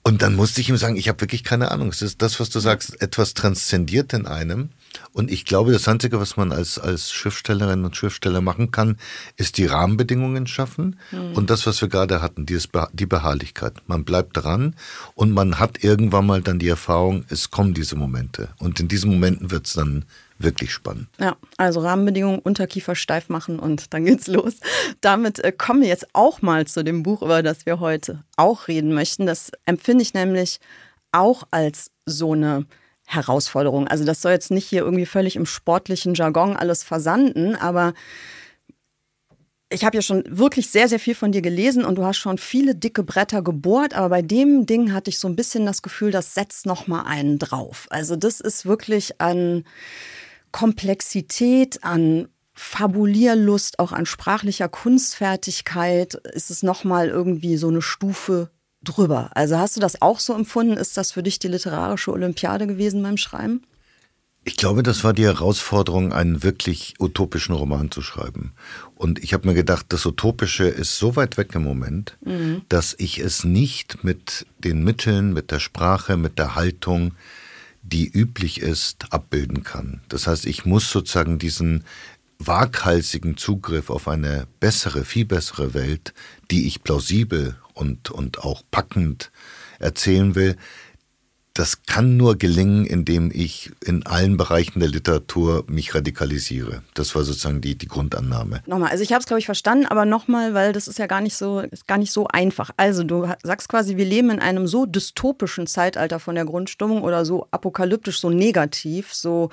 Und 0.02 0.20
dann 0.20 0.34
musste 0.34 0.60
ich 0.60 0.68
ihm 0.68 0.76
sagen, 0.76 0.96
ich 0.96 1.08
habe 1.08 1.22
wirklich 1.22 1.42
keine 1.42 1.70
Ahnung. 1.70 1.88
Es 1.88 2.02
ist 2.02 2.20
das, 2.20 2.38
was 2.38 2.50
du 2.50 2.60
sagst, 2.60 3.00
etwas 3.00 3.32
transzendiert 3.32 4.12
in 4.12 4.26
einem. 4.26 4.68
Und 5.14 5.30
ich 5.30 5.46
glaube, 5.46 5.72
das 5.72 5.88
Einzige, 5.88 6.20
was 6.20 6.36
man 6.36 6.52
als, 6.52 6.78
als 6.78 7.12
Schriftstellerin 7.12 7.86
und 7.86 7.96
Schriftsteller 7.96 8.42
machen 8.42 8.70
kann, 8.70 8.98
ist 9.36 9.56
die 9.56 9.64
Rahmenbedingungen 9.64 10.46
schaffen. 10.46 11.00
Mhm. 11.10 11.32
Und 11.32 11.48
das, 11.48 11.66
was 11.66 11.80
wir 11.80 11.88
gerade 11.88 12.20
hatten, 12.20 12.44
die, 12.44 12.58
die 12.92 13.06
Beharrlichkeit. 13.06 13.76
Man 13.86 14.04
bleibt 14.04 14.36
dran 14.36 14.76
und 15.14 15.30
man 15.30 15.58
hat 15.58 15.82
irgendwann 15.82 16.26
mal 16.26 16.42
dann 16.42 16.58
die 16.58 16.68
Erfahrung, 16.68 17.24
es 17.30 17.50
kommen 17.50 17.72
diese 17.72 17.96
Momente. 17.96 18.50
Und 18.58 18.80
in 18.80 18.88
diesen 18.88 19.10
Momenten 19.10 19.50
wird 19.50 19.66
es 19.66 19.72
dann 19.72 20.04
wirklich 20.38 20.72
spannend. 20.72 21.08
Ja, 21.18 21.36
also 21.56 21.80
Rahmenbedingungen, 21.80 22.40
Unterkiefer 22.40 22.94
steif 22.94 23.28
machen 23.28 23.58
und 23.58 23.94
dann 23.94 24.04
geht's 24.04 24.26
los. 24.26 24.54
Damit 25.00 25.38
äh, 25.40 25.52
kommen 25.52 25.82
wir 25.82 25.88
jetzt 25.88 26.08
auch 26.12 26.42
mal 26.42 26.66
zu 26.66 26.82
dem 26.82 27.02
Buch, 27.02 27.22
über 27.22 27.42
das 27.42 27.66
wir 27.66 27.80
heute 27.80 28.24
auch 28.36 28.68
reden 28.68 28.92
möchten. 28.92 29.26
Das 29.26 29.52
empfinde 29.64 30.02
ich 30.02 30.14
nämlich 30.14 30.60
auch 31.12 31.44
als 31.50 31.92
so 32.06 32.32
eine 32.32 32.66
Herausforderung. 33.06 33.86
Also 33.86 34.04
das 34.04 34.22
soll 34.22 34.32
jetzt 34.32 34.50
nicht 34.50 34.66
hier 34.66 34.82
irgendwie 34.82 35.06
völlig 35.06 35.36
im 35.36 35.46
sportlichen 35.46 36.14
Jargon 36.14 36.56
alles 36.56 36.82
versanden, 36.82 37.54
aber 37.54 37.94
ich 39.70 39.84
habe 39.84 39.96
ja 39.96 40.02
schon 40.02 40.24
wirklich 40.28 40.70
sehr, 40.70 40.88
sehr 40.88 41.00
viel 41.00 41.14
von 41.14 41.32
dir 41.32 41.42
gelesen 41.42 41.84
und 41.84 41.96
du 41.96 42.04
hast 42.04 42.18
schon 42.18 42.38
viele 42.38 42.74
dicke 42.74 43.02
Bretter 43.02 43.42
gebohrt, 43.42 43.94
aber 43.94 44.08
bei 44.08 44.22
dem 44.22 44.66
Ding 44.66 44.92
hatte 44.92 45.10
ich 45.10 45.18
so 45.18 45.28
ein 45.28 45.36
bisschen 45.36 45.66
das 45.66 45.82
Gefühl, 45.82 46.10
das 46.10 46.34
setzt 46.34 46.64
noch 46.66 46.86
mal 46.86 47.02
einen 47.02 47.38
drauf. 47.38 47.86
Also 47.90 48.16
das 48.16 48.40
ist 48.40 48.66
wirklich 48.66 49.20
an 49.20 49.64
Komplexität, 50.54 51.82
an 51.82 52.28
Fabulierlust, 52.52 53.80
auch 53.80 53.90
an 53.90 54.06
sprachlicher 54.06 54.68
Kunstfertigkeit 54.68 56.14
ist 56.32 56.48
es 56.48 56.62
noch 56.62 56.84
mal 56.84 57.08
irgendwie 57.08 57.56
so 57.56 57.66
eine 57.66 57.82
Stufe 57.82 58.50
drüber. 58.80 59.32
Also 59.34 59.58
hast 59.58 59.74
du 59.74 59.80
das 59.80 60.00
auch 60.00 60.20
so 60.20 60.32
empfunden? 60.32 60.76
Ist 60.76 60.96
das 60.96 61.10
für 61.10 61.24
dich 61.24 61.40
die 61.40 61.48
literarische 61.48 62.12
Olympiade 62.12 62.68
gewesen 62.68 63.02
beim 63.02 63.16
Schreiben? 63.16 63.64
Ich 64.44 64.56
glaube, 64.56 64.84
das 64.84 65.02
war 65.02 65.12
die 65.12 65.24
Herausforderung, 65.24 66.12
einen 66.12 66.44
wirklich 66.44 66.94
utopischen 67.00 67.56
Roman 67.56 67.90
zu 67.90 68.00
schreiben. 68.00 68.52
Und 68.94 69.24
ich 69.24 69.34
habe 69.34 69.48
mir 69.48 69.54
gedacht, 69.54 69.86
das 69.88 70.06
Utopische 70.06 70.68
ist 70.68 70.96
so 70.96 71.16
weit 71.16 71.36
weg 71.36 71.56
im 71.56 71.64
Moment, 71.64 72.16
mhm. 72.24 72.62
dass 72.68 72.94
ich 72.96 73.18
es 73.18 73.42
nicht 73.42 74.04
mit 74.04 74.46
den 74.58 74.84
Mitteln, 74.84 75.32
mit 75.32 75.50
der 75.50 75.58
Sprache, 75.58 76.16
mit 76.16 76.38
der 76.38 76.54
Haltung, 76.54 77.14
die 77.84 78.08
üblich 78.08 78.60
ist, 78.60 79.12
abbilden 79.12 79.62
kann. 79.62 80.00
Das 80.08 80.26
heißt, 80.26 80.46
ich 80.46 80.64
muss 80.64 80.90
sozusagen 80.90 81.38
diesen 81.38 81.84
waghalsigen 82.38 83.36
Zugriff 83.36 83.90
auf 83.90 84.08
eine 84.08 84.46
bessere, 84.58 85.04
viel 85.04 85.26
bessere 85.26 85.74
Welt, 85.74 86.14
die 86.50 86.66
ich 86.66 86.82
plausibel 86.82 87.56
und, 87.74 88.10
und 88.10 88.40
auch 88.40 88.62
packend 88.70 89.30
erzählen 89.78 90.34
will, 90.34 90.56
das 91.54 91.84
kann 91.84 92.16
nur 92.16 92.36
gelingen, 92.36 92.84
indem 92.84 93.30
ich 93.32 93.70
in 93.84 94.04
allen 94.04 94.36
Bereichen 94.36 94.80
der 94.80 94.88
Literatur 94.88 95.64
mich 95.68 95.94
radikalisiere. 95.94 96.82
Das 96.94 97.14
war 97.14 97.22
sozusagen 97.22 97.60
die, 97.60 97.76
die 97.78 97.86
Grundannahme. 97.86 98.60
Nochmal, 98.66 98.90
also 98.90 99.04
ich 99.04 99.12
habe 99.12 99.20
es, 99.20 99.26
glaube 99.26 99.38
ich, 99.38 99.46
verstanden, 99.46 99.86
aber 99.86 100.04
nochmal, 100.04 100.52
weil 100.52 100.72
das 100.72 100.88
ist 100.88 100.98
ja 100.98 101.06
gar 101.06 101.20
nicht, 101.20 101.36
so, 101.36 101.60
ist 101.60 101.86
gar 101.86 101.98
nicht 101.98 102.10
so 102.10 102.26
einfach. 102.26 102.70
Also 102.76 103.04
du 103.04 103.32
sagst 103.44 103.68
quasi, 103.68 103.96
wir 103.96 104.04
leben 104.04 104.30
in 104.30 104.40
einem 104.40 104.66
so 104.66 104.84
dystopischen 104.84 105.68
Zeitalter 105.68 106.18
von 106.18 106.34
der 106.34 106.44
Grundstimmung 106.44 107.02
oder 107.02 107.24
so 107.24 107.46
apokalyptisch, 107.52 108.18
so 108.18 108.30
negativ, 108.30 109.14
so 109.14 109.50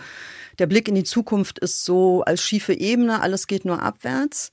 der 0.58 0.66
Blick 0.66 0.88
in 0.88 0.96
die 0.96 1.04
Zukunft 1.04 1.60
ist 1.60 1.86
so 1.86 2.24
als 2.24 2.42
schiefe 2.42 2.74
Ebene, 2.74 3.22
alles 3.22 3.46
geht 3.46 3.64
nur 3.64 3.80
abwärts 3.80 4.52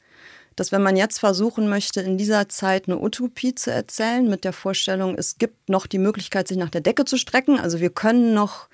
dass 0.59 0.73
wenn 0.73 0.83
man 0.83 0.97
jetzt 0.97 1.19
versuchen 1.19 1.69
möchte, 1.69 2.01
in 2.01 2.19
dieser 2.19 2.49
Zeit 2.49 2.89
eine 2.89 2.99
Utopie 3.01 3.55
zu 3.55 3.71
erzählen, 3.71 4.29
mit 4.29 4.45
der 4.45 4.53
Vorstellung, 4.53 5.17
es 5.17 5.39
gibt 5.39 5.69
noch 5.69 5.87
die 5.87 5.99
Möglichkeit, 5.99 6.49
sich 6.49 6.57
nach 6.57 6.71
der 6.71 6.81
Decke 6.81 7.05
zu 7.05 7.17
strecken, 7.17 7.61
also 7.61 7.81
wir 7.81 7.91
können 7.91 8.35
noch 8.35 8.69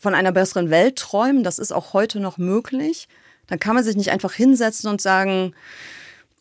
von 0.00 0.14
einer 0.14 0.32
besseren 0.32 0.70
Welt 0.70 0.96
träumen, 0.96 1.44
das 1.44 1.58
ist 1.58 1.72
auch 1.72 1.92
heute 1.92 2.18
noch 2.18 2.38
möglich, 2.38 3.08
dann 3.46 3.58
kann 3.58 3.74
man 3.74 3.84
sich 3.84 3.96
nicht 3.96 4.10
einfach 4.10 4.32
hinsetzen 4.32 4.88
und 4.88 5.00
sagen, 5.00 5.54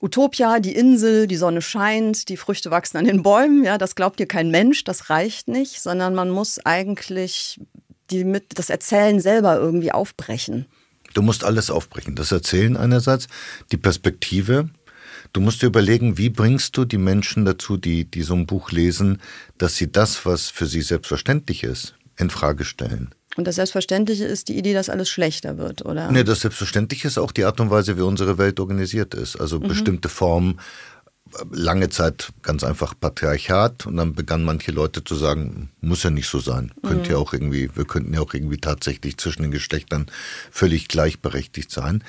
Utopia, 0.02 0.60
die 0.60 0.76
Insel, 0.76 1.28
die 1.28 1.36
Sonne 1.36 1.62
scheint, 1.62 2.30
die 2.30 2.38
Früchte 2.38 2.72
wachsen 2.72 2.98
an 2.98 3.06
den 3.06 3.22
Bäumen, 3.22 3.64
ja, 3.64 3.78
das 3.78 3.96
glaubt 3.96 4.20
dir 4.20 4.26
kein 4.26 4.50
Mensch, 4.50 4.84
das 4.84 5.10
reicht 5.10 5.48
nicht, 5.48 5.82
sondern 5.82 6.16
man 6.16 6.30
muss 6.30 6.66
eigentlich 6.66 7.60
die 8.10 8.24
mit, 8.24 8.58
das 8.58 8.70
Erzählen 8.70 9.20
selber 9.20 9.58
irgendwie 9.58 9.92
aufbrechen. 9.92 10.66
Du 11.14 11.22
musst 11.22 11.44
alles 11.44 11.70
aufbrechen. 11.70 12.16
Das 12.16 12.32
Erzählen 12.32 12.78
einerseits, 12.78 13.28
die 13.72 13.78
Perspektive. 13.78 14.70
Du 15.34 15.42
musst 15.42 15.62
dir 15.62 15.68
überlegen, 15.68 16.18
wie 16.18 16.30
bringst 16.30 16.76
du 16.78 16.86
die 16.86 16.98
Menschen 16.98 17.46
dazu, 17.46 17.78
die, 17.78 18.06
die 18.06 18.24
so 18.24 18.34
ein 18.34 18.46
Buch 18.46 18.72
lesen, 18.72 19.22
dass 19.58 19.76
sie 19.76 19.92
das, 19.92 20.26
was 20.26 20.50
für 20.50 20.66
sie 20.66 20.82
selbstverständlich 20.82 21.64
ist, 21.64 21.96
in 22.18 22.30
Frage 22.30 22.66
stellen. 22.66 23.14
Und 23.38 23.48
das 23.48 23.56
Selbstverständliche 23.56 24.26
ist 24.26 24.50
die 24.50 24.58
Idee, 24.58 24.74
dass 24.74 24.90
alles 24.90 25.10
schlechter 25.10 25.58
wird, 25.58 25.86
oder? 25.86 26.12
Nee, 26.12 26.26
das 26.26 26.42
Selbstverständliche 26.42 27.08
ist 27.08 27.18
auch 27.18 27.32
die 27.32 27.46
Art 27.46 27.62
und 27.62 27.70
Weise, 27.70 27.98
wie 27.98 28.02
unsere 28.02 28.38
Welt 28.38 28.60
organisiert 28.60 29.14
ist. 29.14 29.40
Also 29.40 29.60
mhm. 29.60 29.70
bestimmte 29.70 30.10
Formen 30.10 30.60
lange 31.52 31.90
Zeit 31.90 32.32
ganz 32.42 32.64
einfach 32.64 32.94
Patriarchat 33.00 33.86
und 33.86 33.98
dann 33.98 34.14
begannen 34.14 34.44
manche 34.44 34.72
Leute 34.72 35.04
zu 35.04 35.16
sagen, 35.16 35.72
muss 35.82 36.04
ja 36.04 36.10
nicht 36.10 36.28
so 36.28 36.40
sein. 36.40 36.72
Mhm. 36.82 36.88
Könnte 36.88 37.12
ja 37.12 37.18
auch 37.18 37.34
irgendwie, 37.34 37.70
wir 37.76 37.86
könnten 37.86 38.14
ja 38.14 38.22
auch 38.22 38.34
irgendwie 38.34 38.58
tatsächlich 38.58 39.18
zwischen 39.18 39.44
den 39.44 39.52
Geschlechtern 39.52 40.08
völlig 40.52 40.88
gleichberechtigt 40.88 41.72
sein. 41.72 42.04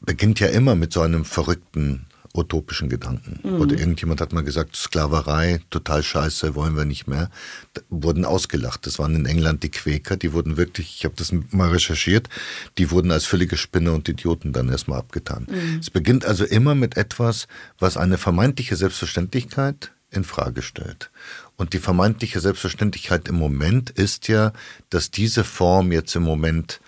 Beginnt 0.00 0.40
ja 0.40 0.48
immer 0.48 0.74
mit 0.74 0.92
so 0.92 1.00
einem 1.00 1.24
verrückten 1.24 2.06
utopischen 2.34 2.88
Gedanken. 2.88 3.40
Mhm. 3.42 3.60
Oder 3.60 3.78
irgendjemand 3.78 4.20
hat 4.20 4.32
mal 4.32 4.42
gesagt, 4.42 4.76
Sklaverei, 4.76 5.60
total 5.70 6.02
scheiße, 6.02 6.54
wollen 6.54 6.76
wir 6.76 6.84
nicht 6.84 7.06
mehr. 7.06 7.30
Da 7.74 7.82
wurden 7.90 8.24
ausgelacht. 8.24 8.86
Das 8.86 8.98
waren 8.98 9.14
in 9.14 9.26
England 9.26 9.62
die 9.62 9.70
Quäker, 9.70 10.16
die 10.16 10.32
wurden 10.32 10.56
wirklich, 10.56 10.96
ich 10.96 11.04
habe 11.04 11.14
das 11.16 11.32
mal 11.50 11.70
recherchiert, 11.70 12.28
die 12.78 12.90
wurden 12.90 13.10
als 13.10 13.26
völlige 13.26 13.56
Spinner 13.56 13.92
und 13.92 14.08
Idioten 14.08 14.52
dann 14.52 14.68
erstmal 14.68 14.98
abgetan. 14.98 15.46
Mhm. 15.50 15.78
Es 15.80 15.90
beginnt 15.90 16.24
also 16.24 16.44
immer 16.44 16.74
mit 16.74 16.96
etwas, 16.96 17.48
was 17.78 17.96
eine 17.96 18.18
vermeintliche 18.18 18.76
Selbstverständlichkeit 18.76 19.92
in 20.10 20.24
Frage 20.24 20.62
stellt. 20.62 21.10
Und 21.56 21.72
die 21.72 21.78
vermeintliche 21.78 22.40
Selbstverständlichkeit 22.40 23.28
im 23.28 23.36
Moment 23.36 23.90
ist 23.90 24.28
ja, 24.28 24.52
dass 24.90 25.10
diese 25.10 25.44
Form 25.44 25.92
jetzt 25.92 26.14
im 26.16 26.22
Moment 26.22 26.80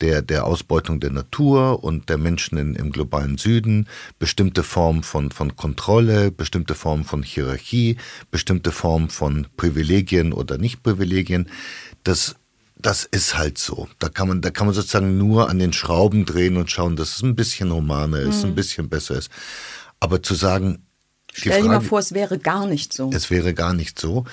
der, 0.00 0.22
der 0.22 0.44
Ausbeutung 0.44 1.00
der 1.00 1.10
Natur 1.10 1.84
und 1.84 2.08
der 2.08 2.18
Menschen 2.18 2.58
in, 2.58 2.74
im 2.74 2.90
globalen 2.92 3.38
Süden, 3.38 3.86
bestimmte 4.18 4.62
Formen 4.62 5.02
von, 5.02 5.30
von 5.30 5.56
Kontrolle, 5.56 6.30
bestimmte 6.30 6.74
Formen 6.74 7.04
von 7.04 7.22
Hierarchie, 7.22 7.96
bestimmte 8.30 8.72
Formen 8.72 9.10
von 9.10 9.46
Privilegien 9.56 10.32
oder 10.32 10.58
Nicht-Privilegien. 10.58 11.48
Das, 12.04 12.36
das 12.76 13.04
ist 13.04 13.36
halt 13.36 13.58
so. 13.58 13.88
Da 13.98 14.08
kann 14.08 14.28
man, 14.28 14.40
da 14.40 14.50
kann 14.50 14.66
man 14.66 14.74
sozusagen 14.74 15.18
nur 15.18 15.48
an 15.48 15.58
den 15.58 15.72
Schrauben 15.72 16.24
drehen 16.24 16.56
und 16.56 16.70
schauen, 16.70 16.96
dass 16.96 17.16
es 17.16 17.22
ein 17.22 17.36
bisschen 17.36 17.72
humaner 17.72 18.20
ist, 18.20 18.42
mhm. 18.42 18.50
ein 18.50 18.54
bisschen 18.54 18.88
besser 18.88 19.16
ist. 19.16 19.30
Aber 20.00 20.22
zu 20.22 20.34
sagen, 20.34 20.84
Stell 21.32 21.62
dir 21.62 21.68
mal 21.68 21.80
vor, 21.80 22.00
es 22.00 22.12
wäre 22.12 22.38
gar 22.38 22.66
nicht 22.66 22.92
so. 22.92 23.10
Es 23.12 23.30
wäre 23.30 23.54
gar 23.54 23.72
nicht 23.72 24.00
so. 24.00 24.24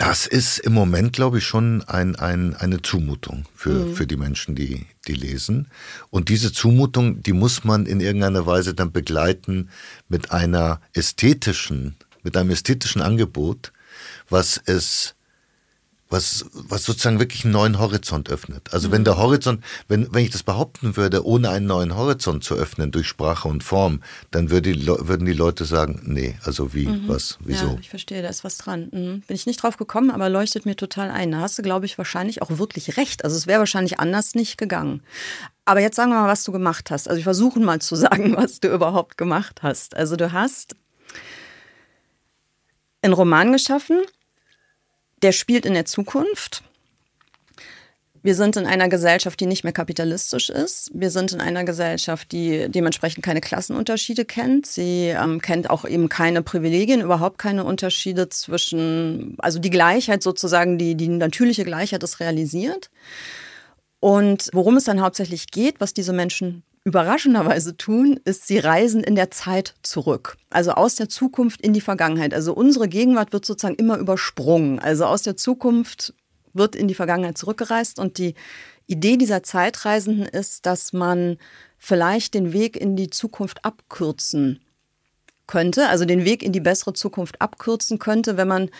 Das 0.00 0.26
ist 0.26 0.60
im 0.60 0.72
Moment, 0.72 1.12
glaube 1.12 1.36
ich, 1.36 1.44
schon 1.44 1.82
ein, 1.82 2.16
ein, 2.16 2.56
eine 2.56 2.80
Zumutung 2.80 3.44
für, 3.54 3.84
mhm. 3.84 3.94
für 3.94 4.06
die 4.06 4.16
Menschen, 4.16 4.54
die, 4.54 4.86
die 5.06 5.12
lesen. 5.12 5.68
Und 6.08 6.30
diese 6.30 6.54
Zumutung, 6.54 7.22
die 7.22 7.34
muss 7.34 7.64
man 7.64 7.84
in 7.84 8.00
irgendeiner 8.00 8.46
Weise 8.46 8.72
dann 8.72 8.92
begleiten 8.92 9.68
mit 10.08 10.30
einer 10.30 10.80
ästhetischen, 10.94 11.96
mit 12.22 12.34
einem 12.38 12.48
ästhetischen 12.48 13.02
Angebot, 13.02 13.74
was 14.30 14.58
es 14.64 15.16
was, 16.10 16.44
was 16.52 16.84
sozusagen 16.84 17.20
wirklich 17.20 17.44
einen 17.44 17.52
neuen 17.52 17.78
Horizont 17.78 18.28
öffnet. 18.28 18.74
Also 18.74 18.88
mhm. 18.88 18.92
wenn 18.92 19.04
der 19.04 19.16
Horizont, 19.16 19.64
wenn, 19.86 20.12
wenn 20.12 20.24
ich 20.24 20.30
das 20.30 20.42
behaupten 20.42 20.96
würde, 20.96 21.24
ohne 21.24 21.50
einen 21.50 21.66
neuen 21.66 21.96
Horizont 21.96 22.42
zu 22.42 22.56
öffnen 22.56 22.90
durch 22.90 23.06
Sprache 23.06 23.46
und 23.46 23.62
Form, 23.62 24.02
dann 24.32 24.50
würde 24.50 24.72
die, 24.72 24.86
würden 24.86 25.24
die 25.24 25.32
Leute 25.32 25.64
sagen, 25.64 26.02
nee, 26.04 26.36
also 26.44 26.74
wie, 26.74 26.88
mhm. 26.88 27.08
was, 27.08 27.38
wieso? 27.40 27.66
Ja, 27.66 27.76
ich 27.80 27.88
verstehe, 27.88 28.22
da 28.22 28.28
ist 28.28 28.42
was 28.42 28.58
dran. 28.58 28.88
Mhm. 28.92 29.20
Bin 29.20 29.36
ich 29.36 29.46
nicht 29.46 29.62
drauf 29.62 29.76
gekommen, 29.76 30.10
aber 30.10 30.28
leuchtet 30.28 30.66
mir 30.66 30.74
total 30.74 31.10
ein. 31.10 31.30
Da 31.30 31.40
hast 31.40 31.56
du, 31.58 31.62
glaube 31.62 31.86
ich, 31.86 31.96
wahrscheinlich 31.96 32.42
auch 32.42 32.58
wirklich 32.58 32.96
recht. 32.96 33.24
Also 33.24 33.36
es 33.36 33.46
wäre 33.46 33.60
wahrscheinlich 33.60 34.00
anders 34.00 34.34
nicht 34.34 34.58
gegangen. 34.58 35.02
Aber 35.64 35.80
jetzt 35.80 35.94
sagen 35.94 36.10
wir 36.10 36.20
mal, 36.20 36.28
was 36.28 36.42
du 36.42 36.50
gemacht 36.50 36.90
hast. 36.90 37.08
Also 37.08 37.18
ich 37.18 37.24
versuche 37.24 37.60
mal 37.60 37.80
zu 37.80 37.94
sagen, 37.96 38.36
was 38.36 38.58
du 38.58 38.68
überhaupt 38.68 39.16
gemacht 39.16 39.62
hast. 39.62 39.96
Also 39.96 40.16
du 40.16 40.32
hast 40.32 40.74
einen 43.02 43.14
Roman 43.14 43.52
geschaffen, 43.52 44.02
der 45.22 45.32
spielt 45.32 45.66
in 45.66 45.74
der 45.74 45.84
Zukunft. 45.84 46.62
Wir 48.22 48.34
sind 48.34 48.56
in 48.56 48.66
einer 48.66 48.90
Gesellschaft, 48.90 49.40
die 49.40 49.46
nicht 49.46 49.64
mehr 49.64 49.72
kapitalistisch 49.72 50.50
ist. 50.50 50.90
Wir 50.92 51.10
sind 51.10 51.32
in 51.32 51.40
einer 51.40 51.64
Gesellschaft, 51.64 52.32
die 52.32 52.68
dementsprechend 52.68 53.24
keine 53.24 53.40
Klassenunterschiede 53.40 54.26
kennt. 54.26 54.66
Sie 54.66 55.06
ähm, 55.06 55.40
kennt 55.40 55.70
auch 55.70 55.86
eben 55.86 56.10
keine 56.10 56.42
Privilegien, 56.42 57.00
überhaupt 57.00 57.38
keine 57.38 57.64
Unterschiede 57.64 58.28
zwischen, 58.28 59.36
also 59.38 59.58
die 59.58 59.70
Gleichheit 59.70 60.22
sozusagen, 60.22 60.76
die, 60.76 60.96
die 60.96 61.08
natürliche 61.08 61.64
Gleichheit 61.64 62.02
ist 62.02 62.20
realisiert. 62.20 62.90
Und 64.00 64.50
worum 64.52 64.76
es 64.76 64.84
dann 64.84 65.00
hauptsächlich 65.00 65.46
geht, 65.50 65.80
was 65.80 65.94
diese 65.94 66.12
Menschen 66.12 66.62
überraschenderweise 66.84 67.76
tun, 67.76 68.20
ist, 68.24 68.46
sie 68.46 68.58
reisen 68.58 69.04
in 69.04 69.14
der 69.14 69.30
Zeit 69.30 69.74
zurück. 69.82 70.36
Also 70.48 70.72
aus 70.72 70.94
der 70.94 71.08
Zukunft 71.08 71.60
in 71.60 71.72
die 71.72 71.80
Vergangenheit. 71.80 72.32
Also 72.32 72.54
unsere 72.54 72.88
Gegenwart 72.88 73.32
wird 73.32 73.44
sozusagen 73.44 73.76
immer 73.76 73.98
übersprungen. 73.98 74.78
Also 74.78 75.04
aus 75.04 75.22
der 75.22 75.36
Zukunft 75.36 76.14
wird 76.52 76.74
in 76.74 76.88
die 76.88 76.94
Vergangenheit 76.94 77.38
zurückgereist 77.38 77.98
und 77.98 78.18
die 78.18 78.34
Idee 78.86 79.16
dieser 79.16 79.42
Zeitreisenden 79.42 80.26
ist, 80.26 80.66
dass 80.66 80.92
man 80.92 81.38
vielleicht 81.78 82.34
den 82.34 82.52
Weg 82.52 82.76
in 82.76 82.96
die 82.96 83.10
Zukunft 83.10 83.64
abkürzen 83.64 84.60
könnte, 85.46 85.88
also 85.88 86.04
den 86.04 86.24
Weg 86.24 86.42
in 86.42 86.52
die 86.52 86.60
bessere 86.60 86.92
Zukunft 86.92 87.40
abkürzen 87.40 87.98
könnte, 87.98 88.36
wenn 88.36 88.48
man 88.48 88.70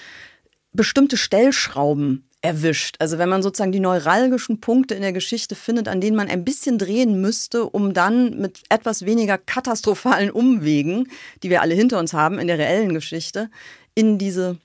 bestimmte 0.73 1.17
Stellschrauben 1.17 2.29
erwischt. 2.43 2.97
Also 2.99 3.19
wenn 3.19 3.29
man 3.29 3.43
sozusagen 3.43 3.73
die 3.73 3.81
neuralgischen 3.81 4.61
Punkte 4.61 4.95
in 4.95 5.03
der 5.03 5.13
Geschichte 5.13 5.55
findet, 5.55 5.89
an 5.89 6.01
denen 6.01 6.17
man 6.17 6.29
ein 6.29 6.45
bisschen 6.45 6.79
drehen 6.79 7.21
müsste, 7.21 7.65
um 7.65 7.93
dann 7.93 8.39
mit 8.41 8.63
etwas 8.69 9.05
weniger 9.05 9.37
katastrophalen 9.37 10.31
Umwegen, 10.31 11.11
die 11.43 11.51
wir 11.51 11.61
alle 11.61 11.75
hinter 11.75 11.99
uns 11.99 12.13
haben 12.13 12.39
in 12.39 12.47
der 12.47 12.59
reellen 12.59 12.95
Geschichte, 12.95 13.51
in 13.95 14.19
diese 14.19 14.57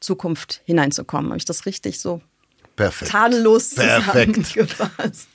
Zukunft 0.00 0.60
hineinzukommen. 0.64 1.30
Habe 1.30 1.38
ich 1.38 1.46
das 1.46 1.64
richtig 1.64 1.98
so 1.98 2.20
Perfekt. 2.76 3.10
tadellos 3.10 3.70
zusammengefasst? 3.70 5.28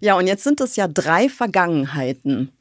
Ja, 0.00 0.14
und 0.14 0.26
jetzt 0.26 0.44
sind 0.44 0.60
es 0.60 0.76
ja 0.76 0.86
drei 0.88 1.30
Vergangenheiten, 1.30 2.52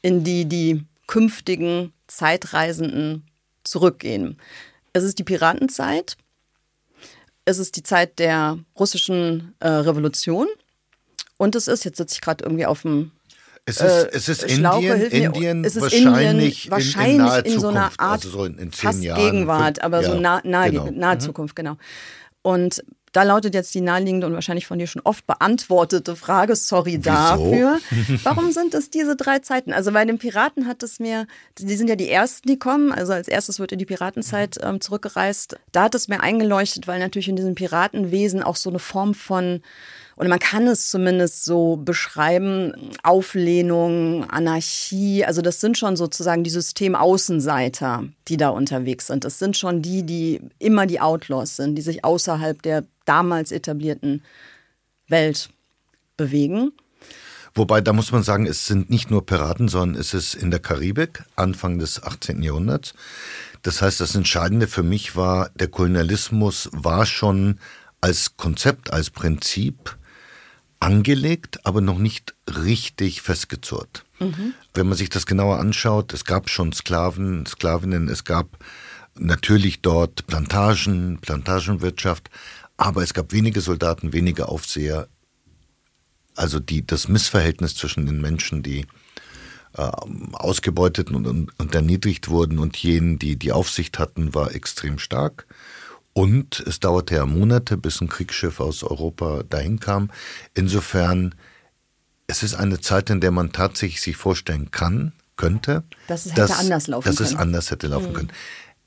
in 0.00 0.22
die 0.22 0.44
die 0.44 0.84
künftigen 1.08 1.92
Zeitreisenden 2.06 3.26
zurückgehen. 3.64 4.38
Es 4.92 5.02
ist 5.02 5.18
die 5.18 5.24
Piratenzeit, 5.24 6.16
es 7.44 7.58
ist 7.58 7.76
die 7.76 7.82
Zeit 7.82 8.18
der 8.18 8.58
russischen 8.78 9.54
äh, 9.60 9.68
Revolution 9.68 10.48
und 11.36 11.56
es 11.56 11.68
ist, 11.68 11.84
jetzt 11.84 11.98
sitze 11.98 12.14
ich 12.14 12.20
gerade 12.20 12.44
irgendwie 12.44 12.66
auf 12.66 12.82
dem 12.82 13.12
es 13.66 13.76
ist, 13.76 13.82
äh, 13.82 14.10
es 14.12 14.28
ist 14.28 14.42
Indien, 14.44 15.00
Indien 15.02 15.64
es 15.64 15.76
ist 15.76 15.82
wahrscheinlich, 15.82 16.64
Indien, 16.64 16.70
wahrscheinlich 16.72 17.38
in, 17.38 17.44
in, 17.44 17.52
in 17.52 17.60
so 17.60 17.68
einer 17.68 17.90
Art 17.98 18.24
also 18.24 18.30
so 18.30 18.44
in, 18.44 18.70
Gegenwart, 18.70 19.82
aber 19.82 20.02
ja, 20.02 20.10
so 20.10 20.18
nah, 20.18 20.40
nahe, 20.44 20.70
genau. 20.70 20.90
nahe 20.90 21.16
Mhm. 21.16 21.20
Zukunft, 21.20 21.54
genau. 21.54 21.76
Und 22.42 22.82
da 23.12 23.24
lautet 23.24 23.54
jetzt 23.54 23.74
die 23.74 23.80
naheliegende 23.80 24.26
und 24.26 24.34
wahrscheinlich 24.34 24.66
von 24.66 24.78
dir 24.78 24.86
schon 24.86 25.02
oft 25.02 25.26
beantwortete 25.26 26.14
Frage, 26.14 26.54
sorry 26.54 26.98
Wieso? 26.98 27.10
dafür. 27.10 27.78
Warum 28.22 28.52
sind 28.52 28.74
es 28.74 28.90
diese 28.90 29.16
drei 29.16 29.40
Zeiten? 29.40 29.72
Also 29.72 29.92
bei 29.92 30.04
den 30.04 30.18
Piraten 30.18 30.66
hat 30.66 30.82
es 30.82 31.00
mir, 31.00 31.26
die 31.58 31.76
sind 31.76 31.88
ja 31.88 31.96
die 31.96 32.08
ersten, 32.08 32.48
die 32.48 32.58
kommen, 32.58 32.92
also 32.92 33.12
als 33.12 33.28
erstes 33.28 33.58
wird 33.58 33.72
in 33.72 33.78
die 33.78 33.86
Piratenzeit 33.86 34.58
ähm, 34.62 34.80
zurückgereist. 34.80 35.58
Da 35.72 35.84
hat 35.84 35.94
es 35.94 36.08
mir 36.08 36.20
eingeleuchtet, 36.20 36.86
weil 36.86 37.00
natürlich 37.00 37.28
in 37.28 37.36
diesem 37.36 37.54
Piratenwesen 37.54 38.42
auch 38.42 38.56
so 38.56 38.70
eine 38.70 38.78
Form 38.78 39.14
von 39.14 39.62
oder 40.20 40.28
man 40.28 40.38
kann 40.38 40.66
es 40.66 40.90
zumindest 40.90 41.46
so 41.46 41.76
beschreiben, 41.76 42.74
Auflehnung, 43.02 44.28
Anarchie, 44.28 45.24
also 45.24 45.40
das 45.40 45.62
sind 45.62 45.78
schon 45.78 45.96
sozusagen 45.96 46.44
die 46.44 46.50
Systemaußenseiter, 46.50 48.04
die 48.28 48.36
da 48.36 48.50
unterwegs 48.50 49.06
sind. 49.06 49.24
Das 49.24 49.38
sind 49.38 49.56
schon 49.56 49.80
die, 49.80 50.02
die 50.02 50.42
immer 50.58 50.86
die 50.86 51.00
Outlaws 51.00 51.56
sind, 51.56 51.74
die 51.76 51.80
sich 51.80 52.04
außerhalb 52.04 52.60
der 52.60 52.84
damals 53.06 53.50
etablierten 53.50 54.22
Welt 55.08 55.48
bewegen. 56.18 56.72
Wobei, 57.54 57.80
da 57.80 57.94
muss 57.94 58.12
man 58.12 58.22
sagen, 58.22 58.44
es 58.44 58.66
sind 58.66 58.90
nicht 58.90 59.10
nur 59.10 59.24
Piraten, 59.24 59.68
sondern 59.68 59.98
es 59.98 60.12
ist 60.12 60.34
in 60.34 60.50
der 60.50 60.60
Karibik, 60.60 61.24
Anfang 61.34 61.78
des 61.78 62.02
18. 62.02 62.42
Jahrhunderts. 62.42 62.92
Das 63.62 63.80
heißt, 63.80 64.02
das 64.02 64.14
Entscheidende 64.14 64.66
für 64.66 64.82
mich 64.82 65.16
war, 65.16 65.48
der 65.54 65.68
Kolonialismus 65.68 66.68
war 66.72 67.06
schon 67.06 67.58
als 68.02 68.36
Konzept, 68.36 68.92
als 68.92 69.08
Prinzip 69.08 69.96
angelegt, 70.80 71.64
aber 71.64 71.80
noch 71.80 71.98
nicht 71.98 72.34
richtig 72.48 73.22
festgezurrt. 73.22 74.04
Wenn 74.74 74.88
man 74.88 74.96
sich 74.96 75.10
das 75.10 75.26
genauer 75.26 75.58
anschaut, 75.58 76.12
es 76.12 76.24
gab 76.24 76.50
schon 76.50 76.72
Sklaven, 76.72 77.46
Sklavinnen, 77.46 78.08
es 78.08 78.24
gab 78.24 78.58
natürlich 79.14 79.82
dort 79.82 80.26
Plantagen, 80.26 81.18
Plantagenwirtschaft, 81.20 82.30
aber 82.76 83.02
es 83.02 83.14
gab 83.14 83.32
wenige 83.32 83.60
Soldaten, 83.60 84.12
wenige 84.12 84.48
Aufseher. 84.48 85.08
Also 86.34 86.60
die, 86.60 86.86
das 86.86 87.08
Missverhältnis 87.08 87.76
zwischen 87.76 88.06
den 88.06 88.20
Menschen, 88.20 88.62
die 88.62 88.86
äh, 89.74 89.90
ausgebeutet 90.32 91.10
und, 91.10 91.26
und, 91.26 91.58
und 91.58 91.74
erniedrigt 91.74 92.28
wurden 92.28 92.58
und 92.58 92.76
jenen, 92.76 93.18
die 93.18 93.36
die 93.36 93.52
Aufsicht 93.52 93.98
hatten, 93.98 94.34
war 94.34 94.54
extrem 94.54 94.98
stark. 94.98 95.46
Und 96.12 96.60
es 96.66 96.80
dauerte 96.80 97.14
ja 97.14 97.26
Monate, 97.26 97.76
bis 97.76 98.00
ein 98.00 98.08
Kriegsschiff 98.08 98.60
aus 98.60 98.82
Europa 98.82 99.42
dahin 99.48 99.78
kam. 99.78 100.10
Insofern, 100.54 101.34
es 102.26 102.42
ist 102.42 102.54
eine 102.54 102.80
Zeit, 102.80 103.10
in 103.10 103.20
der 103.20 103.30
man 103.30 103.52
tatsächlich 103.52 104.00
sich 104.00 104.16
vorstellen 104.16 104.70
kann, 104.70 105.12
könnte, 105.36 105.84
Dass 106.08 106.26
es 106.26 106.32
hätte 106.32 106.56
anders 106.56 106.86
laufen 106.86 107.06
dass 107.08 107.20
es 107.20 107.34
anders 107.34 107.70
hätte 107.70 107.86
laufen 107.86 108.12
können. 108.12 108.32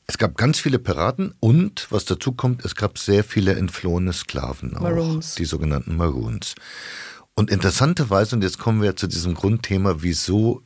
Es 0.05 0.17
gab 0.17 0.38
ganz 0.38 0.59
viele 0.59 0.79
Piraten 0.79 1.33
und, 1.39 1.88
was 1.89 2.05
dazu 2.05 2.33
kommt, 2.33 2.65
es 2.65 2.75
gab 2.75 2.97
sehr 2.97 3.23
viele 3.23 3.55
entflohene 3.55 4.13
Sklaven 4.13 4.75
auch, 4.75 4.81
Maroons. 4.81 5.36
die 5.36 5.45
sogenannten 5.45 5.95
Maroons. 5.95 6.55
Und 7.36 7.49
interessanterweise, 7.49 8.36
und 8.36 8.43
jetzt 8.43 8.59
kommen 8.59 8.81
wir 8.81 8.95
zu 8.95 9.07
diesem 9.07 9.33
Grundthema, 9.33 9.95
wieso 9.99 10.62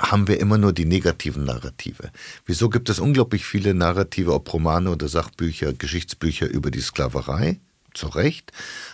haben 0.00 0.28
wir 0.28 0.40
immer 0.40 0.58
nur 0.58 0.72
die 0.72 0.86
negativen 0.86 1.44
Narrative? 1.44 2.10
Wieso 2.46 2.70
gibt 2.70 2.88
es 2.88 2.98
unglaublich 2.98 3.44
viele 3.44 3.74
Narrative, 3.74 4.32
ob 4.32 4.52
Romane 4.52 4.90
oder 4.90 5.08
Sachbücher, 5.08 5.72
Geschichtsbücher 5.72 6.48
über 6.48 6.70
die 6.70 6.80
Sklaverei? 6.80 7.60
Zu 7.92 8.06
Recht. 8.06 8.52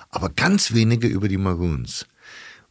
Aber 0.09 0.31
ganz 0.31 0.73
wenige 0.73 1.07
über 1.07 1.29
die 1.29 1.37
Maroons. 1.37 2.07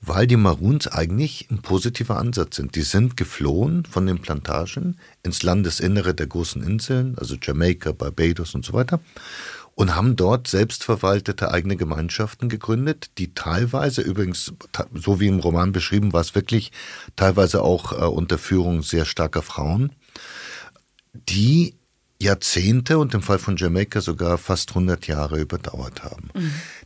Weil 0.02 0.28
die 0.28 0.36
Maroons 0.36 0.88
eigentlich 0.88 1.48
ein 1.50 1.62
positiver 1.62 2.18
Ansatz 2.18 2.58
sind. 2.58 2.76
Die 2.76 2.82
sind 2.82 3.16
geflohen 3.16 3.86
von 3.86 4.06
den 4.06 4.20
Plantagen 4.20 4.98
ins 5.24 5.44
Landesinnere 5.44 6.14
der 6.14 6.28
großen 6.28 6.62
Inseln, 6.62 7.18
also 7.18 7.36
Jamaika, 7.42 7.92
Barbados 7.92 8.54
und 8.54 8.66
so 8.66 8.74
weiter, 8.74 9.00
und 9.76 9.96
haben 9.96 10.16
dort 10.16 10.48
selbstverwaltete 10.48 11.52
eigene 11.52 11.76
Gemeinschaften 11.76 12.50
gegründet, 12.50 13.12
die 13.18 13.34
teilweise 13.34 14.02
übrigens, 14.02 14.54
so 14.94 15.20
wie 15.20 15.28
im 15.28 15.40
Roman 15.40 15.74
beschrieben, 15.74 16.14
war 16.14 16.22
es 16.22 16.34
wirklich 16.34 16.72
teilweise 17.16 17.62
auch 17.62 17.92
äh, 17.92 18.06
unter 18.06 18.38
Führung 18.38 18.82
sehr 18.82 19.06
starker 19.06 19.42
Frauen, 19.42 19.92
die 21.14 21.76
Jahrzehnte 22.22 22.98
und 22.98 23.14
im 23.14 23.22
Fall 23.22 23.40
von 23.40 23.58
Jamaika 23.58 24.00
sogar 24.00 24.38
fast 24.38 24.70
100 24.70 25.06
Jahre 25.08 25.40
überdauert 25.40 26.04
haben. 26.04 26.30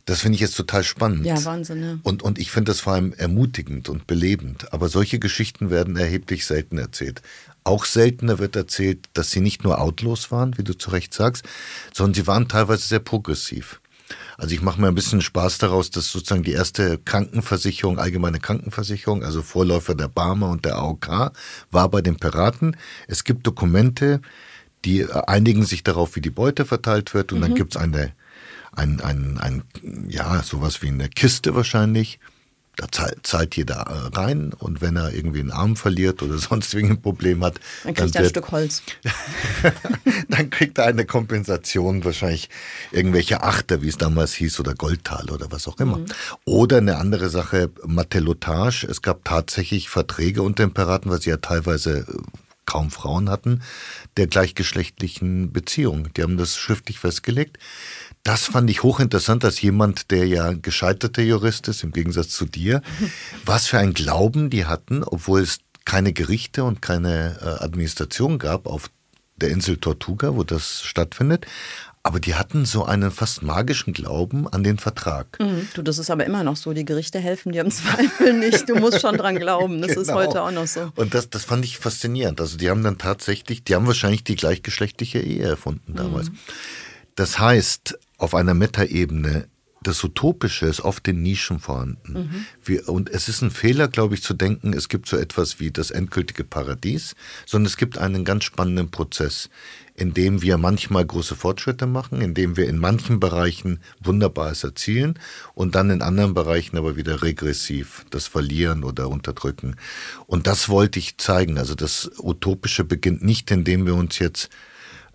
Das 0.04 0.20
finde 0.20 0.34
ich 0.34 0.40
jetzt 0.40 0.56
total 0.56 0.82
spannend. 0.82 1.20
Mhm. 1.20 1.26
Ja, 1.26 1.44
Wahnsinn, 1.44 1.82
ja. 1.82 1.98
Und, 2.02 2.22
und 2.24 2.38
ich 2.40 2.50
finde 2.50 2.72
das 2.72 2.80
vor 2.80 2.94
allem 2.94 3.12
ermutigend 3.12 3.88
und 3.88 4.08
belebend. 4.08 4.72
Aber 4.72 4.88
solche 4.88 5.20
Geschichten 5.20 5.70
werden 5.70 5.96
erheblich 5.96 6.46
selten 6.46 6.78
erzählt. 6.78 7.22
Auch 7.70 7.84
seltener 7.84 8.40
wird 8.40 8.56
erzählt, 8.56 9.08
dass 9.12 9.30
sie 9.30 9.40
nicht 9.40 9.62
nur 9.62 9.80
outlaws 9.80 10.32
waren, 10.32 10.58
wie 10.58 10.64
du 10.64 10.76
zu 10.76 10.90
Recht 10.90 11.14
sagst, 11.14 11.44
sondern 11.94 12.14
sie 12.14 12.26
waren 12.26 12.48
teilweise 12.48 12.84
sehr 12.84 12.98
progressiv. 12.98 13.80
Also 14.36 14.56
ich 14.56 14.60
mache 14.60 14.80
mir 14.80 14.88
ein 14.88 14.94
bisschen 14.96 15.22
Spaß 15.22 15.58
daraus, 15.58 15.92
dass 15.92 16.10
sozusagen 16.10 16.42
die 16.42 16.50
erste 16.50 16.98
Krankenversicherung, 16.98 18.00
allgemeine 18.00 18.40
Krankenversicherung, 18.40 19.22
also 19.22 19.40
Vorläufer 19.40 19.94
der 19.94 20.08
Barmer 20.08 20.48
und 20.48 20.64
der 20.64 20.78
AOK, 20.78 21.30
war 21.70 21.88
bei 21.90 22.02
den 22.02 22.16
Piraten. 22.16 22.76
Es 23.06 23.22
gibt 23.22 23.46
Dokumente, 23.46 24.20
die 24.84 25.06
einigen 25.08 25.64
sich 25.64 25.84
darauf, 25.84 26.16
wie 26.16 26.20
die 26.20 26.30
Beute 26.30 26.64
verteilt 26.64 27.14
wird. 27.14 27.32
Und 27.32 27.40
dann 27.40 27.54
gibt 27.54 27.76
es 27.76 27.80
eine, 27.80 28.10
ein, 28.72 29.00
ein, 29.00 29.38
ein, 29.38 29.62
ja, 30.08 30.42
sowas 30.42 30.82
wie 30.82 30.88
eine 30.88 31.08
Kiste 31.08 31.54
wahrscheinlich. 31.54 32.18
Da 32.76 32.86
zahlt, 32.90 33.26
zahlt 33.26 33.56
jeder 33.56 33.74
äh, 33.74 34.16
rein 34.16 34.52
und 34.52 34.80
wenn 34.80 34.96
er 34.96 35.12
irgendwie 35.12 35.40
einen 35.40 35.50
Arm 35.50 35.76
verliert 35.76 36.22
oder 36.22 36.38
sonst 36.38 36.74
ein 36.74 37.02
Problem 37.02 37.44
hat, 37.44 37.60
Dann 37.84 37.94
kriegt 37.94 38.14
er 38.14 38.22
ein 38.22 38.28
Stück 38.28 38.50
Holz. 38.52 38.82
dann 40.28 40.50
kriegt 40.50 40.78
er 40.78 40.86
eine 40.86 41.04
Kompensation, 41.04 42.04
wahrscheinlich 42.04 42.48
irgendwelche 42.90 43.42
Achter, 43.42 43.82
wie 43.82 43.88
es 43.88 43.98
damals 43.98 44.32
hieß, 44.34 44.60
oder 44.60 44.74
Goldtal 44.74 45.30
oder 45.30 45.50
was 45.50 45.68
auch 45.68 45.78
immer. 45.78 46.00
Oder 46.44 46.78
eine 46.78 46.96
andere 46.96 47.28
Sache, 47.28 47.70
Matelotage. 47.84 48.86
Es 48.88 49.02
gab 49.02 49.24
tatsächlich 49.24 49.88
Verträge 49.88 50.42
unter 50.42 50.64
den 50.64 50.72
Piraten, 50.72 51.10
weil 51.10 51.20
sie 51.20 51.30
ja 51.30 51.36
teilweise 51.36 52.00
äh, 52.00 52.04
kaum 52.70 52.92
Frauen 52.92 53.28
hatten, 53.28 53.62
der 54.16 54.28
gleichgeschlechtlichen 54.28 55.52
Beziehung. 55.52 56.12
Die 56.14 56.22
haben 56.22 56.36
das 56.36 56.56
schriftlich 56.56 57.00
festgelegt. 57.00 57.58
Das 58.22 58.44
fand 58.44 58.68
ich 58.68 58.82
hochinteressant 58.82 59.44
als 59.44 59.60
jemand, 59.62 60.10
der 60.10 60.26
ja 60.26 60.52
gescheiterter 60.52 61.22
Jurist 61.22 61.68
ist, 61.68 61.82
im 61.82 61.92
Gegensatz 61.92 62.28
zu 62.30 62.44
dir. 62.44 62.82
Was 63.46 63.66
für 63.66 63.78
ein 63.78 63.94
Glauben 63.94 64.50
die 64.50 64.66
hatten, 64.66 65.02
obwohl 65.02 65.40
es 65.40 65.58
keine 65.86 66.12
Gerichte 66.12 66.64
und 66.64 66.82
keine 66.82 67.38
äh, 67.40 67.64
Administration 67.64 68.38
gab 68.38 68.66
auf 68.66 68.90
der 69.36 69.48
Insel 69.48 69.78
Tortuga, 69.78 70.34
wo 70.36 70.44
das 70.44 70.82
stattfindet. 70.82 71.46
Aber 72.02 72.20
die 72.20 72.34
hatten 72.34 72.64
so 72.64 72.84
einen 72.84 73.10
fast 73.10 73.42
magischen 73.42 73.92
Glauben 73.92 74.46
an 74.48 74.64
den 74.64 74.78
Vertrag. 74.78 75.38
Mhm. 75.38 75.68
Du, 75.74 75.82
das 75.82 75.98
ist 75.98 76.10
aber 76.10 76.24
immer 76.24 76.44
noch 76.44 76.56
so. 76.56 76.72
Die 76.72 76.84
Gerichte 76.84 77.18
helfen 77.18 77.52
dir 77.52 77.62
im 77.62 77.70
Zweifel 77.70 78.34
nicht. 78.34 78.68
Du 78.68 78.76
musst 78.76 79.00
schon 79.00 79.16
dran 79.16 79.36
glauben. 79.36 79.80
Das 79.82 79.92
ist 79.92 80.08
Genau. 80.08 80.18
heute 80.20 80.42
auch 80.42 80.50
noch 80.50 80.66
so. 80.66 80.92
Und 80.96 81.14
das, 81.14 81.28
das 81.30 81.44
fand 81.44 81.64
ich 81.64 81.78
faszinierend. 81.78 82.40
Also 82.40 82.56
die 82.58 82.70
haben 82.70 82.82
dann 82.84 82.96
tatsächlich, 82.98 83.64
die 83.64 83.74
haben 83.74 83.86
wahrscheinlich 83.86 84.24
die 84.24 84.36
gleichgeschlechtliche 84.36 85.20
Ehe 85.20 85.42
erfunden 85.44 85.94
damals. 85.94 86.30
Das 87.16 87.38
heißt, 87.38 87.98
auf 88.20 88.34
einer 88.34 88.54
Metaebene 88.54 89.48
das 89.82 90.04
Utopische 90.04 90.66
ist 90.66 90.80
oft 90.80 91.08
in 91.08 91.22
Nischen 91.22 91.58
vorhanden. 91.58 92.12
Mhm. 92.12 92.46
Wir, 92.62 92.88
und 92.88 93.08
es 93.08 93.30
ist 93.30 93.40
ein 93.40 93.50
Fehler, 93.50 93.88
glaube 93.88 94.14
ich, 94.14 94.22
zu 94.22 94.34
denken, 94.34 94.74
es 94.74 94.90
gibt 94.90 95.08
so 95.08 95.16
etwas 95.16 95.58
wie 95.58 95.70
das 95.70 95.90
endgültige 95.90 96.44
Paradies, 96.44 97.14
sondern 97.46 97.66
es 97.66 97.78
gibt 97.78 97.96
einen 97.96 98.26
ganz 98.26 98.44
spannenden 98.44 98.90
Prozess, 98.90 99.48
in 99.94 100.12
dem 100.12 100.42
wir 100.42 100.58
manchmal 100.58 101.06
große 101.06 101.34
Fortschritte 101.34 101.86
machen, 101.86 102.20
in 102.20 102.34
dem 102.34 102.58
wir 102.58 102.68
in 102.68 102.76
manchen 102.76 103.20
Bereichen 103.20 103.80
Wunderbares 104.00 104.64
erzielen 104.64 105.18
und 105.54 105.74
dann 105.74 105.88
in 105.88 106.02
anderen 106.02 106.34
Bereichen 106.34 106.76
aber 106.76 106.96
wieder 106.96 107.22
regressiv 107.22 108.04
das 108.10 108.26
verlieren 108.26 108.84
oder 108.84 109.08
unterdrücken. 109.08 109.76
Und 110.26 110.46
das 110.46 110.68
wollte 110.68 110.98
ich 110.98 111.16
zeigen. 111.16 111.56
Also 111.56 111.74
das 111.74 112.10
Utopische 112.18 112.84
beginnt 112.84 113.24
nicht, 113.24 113.50
indem 113.50 113.86
wir 113.86 113.94
uns 113.94 114.18
jetzt 114.18 114.50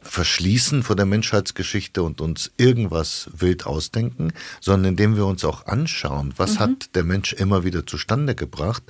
verschließen 0.06 0.84
vor 0.84 0.96
der 0.96 1.06
Menschheitsgeschichte 1.06 2.04
und 2.04 2.22
uns 2.22 2.52
irgendwas 2.58 3.30
wild 3.36 3.66
ausdenken, 3.66 4.32
sondern 4.62 4.92
indem 4.92 5.16
wir 5.16 5.26
uns 5.26 5.44
auch 5.44 5.66
anschauen, 5.66 6.34
was 6.38 6.56
mhm. 6.56 6.60
hat 6.60 6.96
der 6.96 7.04
Mensch 7.04 7.34
immer 7.34 7.64
wieder 7.64 7.86
zustande 7.86 8.36
gebracht 8.36 8.84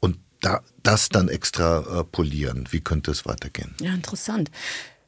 und 0.00 0.18
da, 0.40 0.62
das 0.82 1.08
dann 1.08 1.28
extra 1.28 2.00
äh, 2.00 2.04
polieren. 2.04 2.68
Wie 2.70 2.80
könnte 2.80 3.10
es 3.10 3.26
weitergehen? 3.26 3.74
Ja, 3.80 3.92
interessant. 3.92 4.50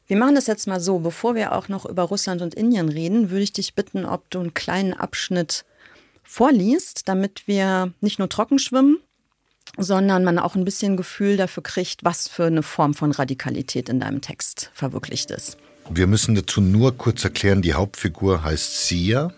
Wir 0.07 0.17
machen 0.17 0.35
das 0.35 0.47
jetzt 0.47 0.67
mal 0.67 0.81
so, 0.81 0.99
bevor 0.99 1.35
wir 1.35 1.53
auch 1.53 1.69
noch 1.69 1.85
über 1.85 2.03
Russland 2.03 2.41
und 2.41 2.53
Indien 2.53 2.89
reden, 2.89 3.29
würde 3.29 3.43
ich 3.43 3.53
dich 3.53 3.75
bitten, 3.75 4.05
ob 4.05 4.29
du 4.29 4.41
einen 4.41 4.53
kleinen 4.53 4.93
Abschnitt 4.93 5.63
vorliest, 6.23 7.07
damit 7.07 7.47
wir 7.47 7.93
nicht 8.01 8.19
nur 8.19 8.27
trocken 8.27 8.59
schwimmen, 8.59 8.99
sondern 9.77 10.23
man 10.23 10.39
auch 10.39 10.55
ein 10.55 10.65
bisschen 10.65 10.97
Gefühl 10.97 11.37
dafür 11.37 11.63
kriegt, 11.63 12.03
was 12.03 12.27
für 12.27 12.45
eine 12.45 12.63
Form 12.63 12.93
von 12.93 13.11
Radikalität 13.11 13.89
in 13.89 13.99
deinem 13.99 14.21
Text 14.21 14.71
verwirklicht 14.73 15.31
ist. 15.31 15.57
Wir 15.89 16.07
müssen 16.07 16.35
dazu 16.35 16.61
nur 16.61 16.97
kurz 16.97 17.23
erklären, 17.23 17.61
die 17.61 17.73
Hauptfigur 17.73 18.43
heißt 18.43 18.87
Sia. 18.87 19.33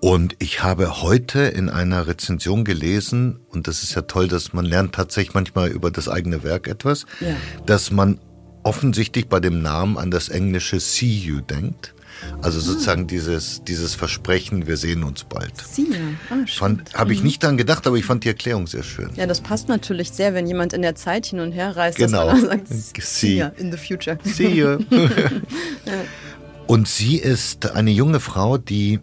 Und 0.00 0.36
ich 0.38 0.62
habe 0.62 1.02
heute 1.02 1.40
in 1.40 1.68
einer 1.68 2.06
Rezension 2.06 2.64
gelesen, 2.64 3.40
und 3.48 3.66
das 3.66 3.82
ist 3.82 3.94
ja 3.94 4.02
toll, 4.02 4.28
dass 4.28 4.52
man 4.52 4.64
lernt 4.64 4.94
tatsächlich 4.94 5.34
manchmal 5.34 5.70
über 5.70 5.90
das 5.90 6.08
eigene 6.08 6.44
Werk 6.44 6.68
etwas, 6.68 7.06
ja. 7.20 7.34
dass 7.64 7.90
man 7.90 8.20
offensichtlich 8.62 9.28
bei 9.28 9.40
dem 9.40 9.62
Namen 9.62 9.96
an 9.96 10.10
das 10.10 10.28
englische 10.28 10.80
See 10.80 11.06
You 11.06 11.40
denkt. 11.40 11.95
Also 12.42 12.60
sozusagen 12.60 13.06
dieses, 13.06 13.62
dieses 13.64 13.94
Versprechen, 13.94 14.66
wir 14.66 14.76
sehen 14.76 15.02
uns 15.02 15.24
bald. 15.24 15.52
Sia. 15.60 15.96
Ah, 16.30 16.70
Habe 16.94 17.12
ich 17.12 17.20
mhm. 17.20 17.26
nicht 17.26 17.42
daran 17.42 17.56
gedacht, 17.56 17.86
aber 17.86 17.96
ich 17.96 18.04
fand 18.04 18.24
die 18.24 18.28
Erklärung 18.28 18.66
sehr 18.66 18.82
schön. 18.82 19.10
Ja, 19.16 19.26
das 19.26 19.40
passt 19.40 19.68
natürlich 19.68 20.10
sehr, 20.10 20.34
wenn 20.34 20.46
jemand 20.46 20.72
in 20.72 20.82
der 20.82 20.94
Zeit 20.94 21.26
hin 21.26 21.40
und 21.40 21.52
her 21.52 21.76
reist, 21.76 21.98
genau. 21.98 22.30
dass 22.30 22.42
man 22.42 22.66
sagt, 22.66 22.68
See 23.02 23.38
you 23.38 23.46
in 23.56 23.70
the 23.72 23.78
future. 23.78 24.18
See 24.24 24.48
you. 24.48 24.78
Und 26.66 26.88
sie 26.88 27.16
ist 27.16 27.70
eine 27.70 27.90
junge 27.90 28.18
Frau, 28.18 28.58
die, 28.58 28.98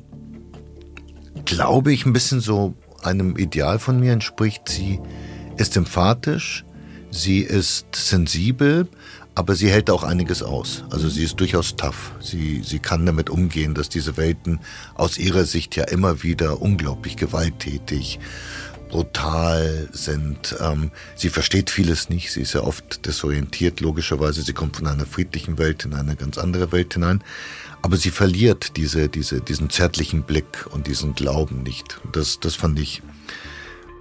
glaube 1.45 1.93
ich, 1.93 2.05
ein 2.05 2.13
bisschen 2.13 2.41
so 2.41 2.73
einem 3.01 3.37
Ideal 3.37 3.79
von 3.79 3.99
mir 3.99 4.11
entspricht. 4.11 4.67
Sie 4.67 4.99
ist 5.57 5.77
emphatisch, 5.77 6.65
sie 7.09 7.39
ist 7.39 7.95
sensibel, 7.95 8.87
aber 9.35 9.55
sie 9.55 9.69
hält 9.69 9.89
auch 9.89 10.03
einiges 10.03 10.43
aus. 10.43 10.83
Also 10.91 11.09
sie 11.09 11.23
ist 11.23 11.39
durchaus 11.39 11.75
tough. 11.75 12.11
Sie, 12.19 12.61
sie 12.63 12.79
kann 12.79 13.05
damit 13.05 13.29
umgehen, 13.29 13.73
dass 13.73 13.89
diese 13.89 14.17
Welten 14.17 14.59
aus 14.95 15.17
ihrer 15.17 15.45
Sicht 15.45 15.75
ja 15.75 15.85
immer 15.85 16.23
wieder 16.23 16.61
unglaublich 16.61 17.17
gewalttätig, 17.17 18.19
brutal 18.89 19.89
sind. 19.91 20.55
Ähm, 20.59 20.91
sie 21.15 21.29
versteht 21.29 21.71
vieles 21.71 22.09
nicht. 22.09 22.31
Sie 22.31 22.41
ist 22.41 22.53
ja 22.53 22.61
oft 22.61 23.07
desorientiert, 23.07 23.79
logischerweise. 23.79 24.43
Sie 24.43 24.53
kommt 24.53 24.77
von 24.77 24.85
einer 24.85 25.07
friedlichen 25.07 25.57
Welt 25.57 25.83
in 25.83 25.95
eine 25.95 26.15
ganz 26.15 26.37
andere 26.37 26.71
Welt 26.71 26.93
hinein. 26.93 27.23
Aber 27.81 27.97
sie 27.97 28.11
verliert 28.11 28.77
diese, 28.77 29.09
diese, 29.09 29.41
diesen 29.41 29.71
zärtlichen 29.71 30.23
Blick 30.23 30.67
und 30.69 30.85
diesen 30.85 31.15
Glauben 31.15 31.63
nicht. 31.63 31.99
Das, 32.11 32.39
das 32.39 32.53
fand 32.53 32.79
ich 32.79 33.01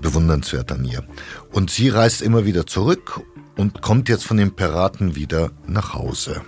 bewundernswert 0.03 0.71
an 0.73 0.85
ihr. 0.85 1.05
Und 1.51 1.71
sie 1.71 1.89
reist 1.89 2.21
immer 2.21 2.45
wieder 2.45 2.67
zurück 2.67 3.23
und 3.57 3.83
kommt 3.83 4.09
jetzt 4.09 4.25
von 4.25 4.37
den 4.37 4.55
Piraten 4.55 5.15
wieder 5.15 5.51
nach 5.67 5.95
Hause. 5.95 6.43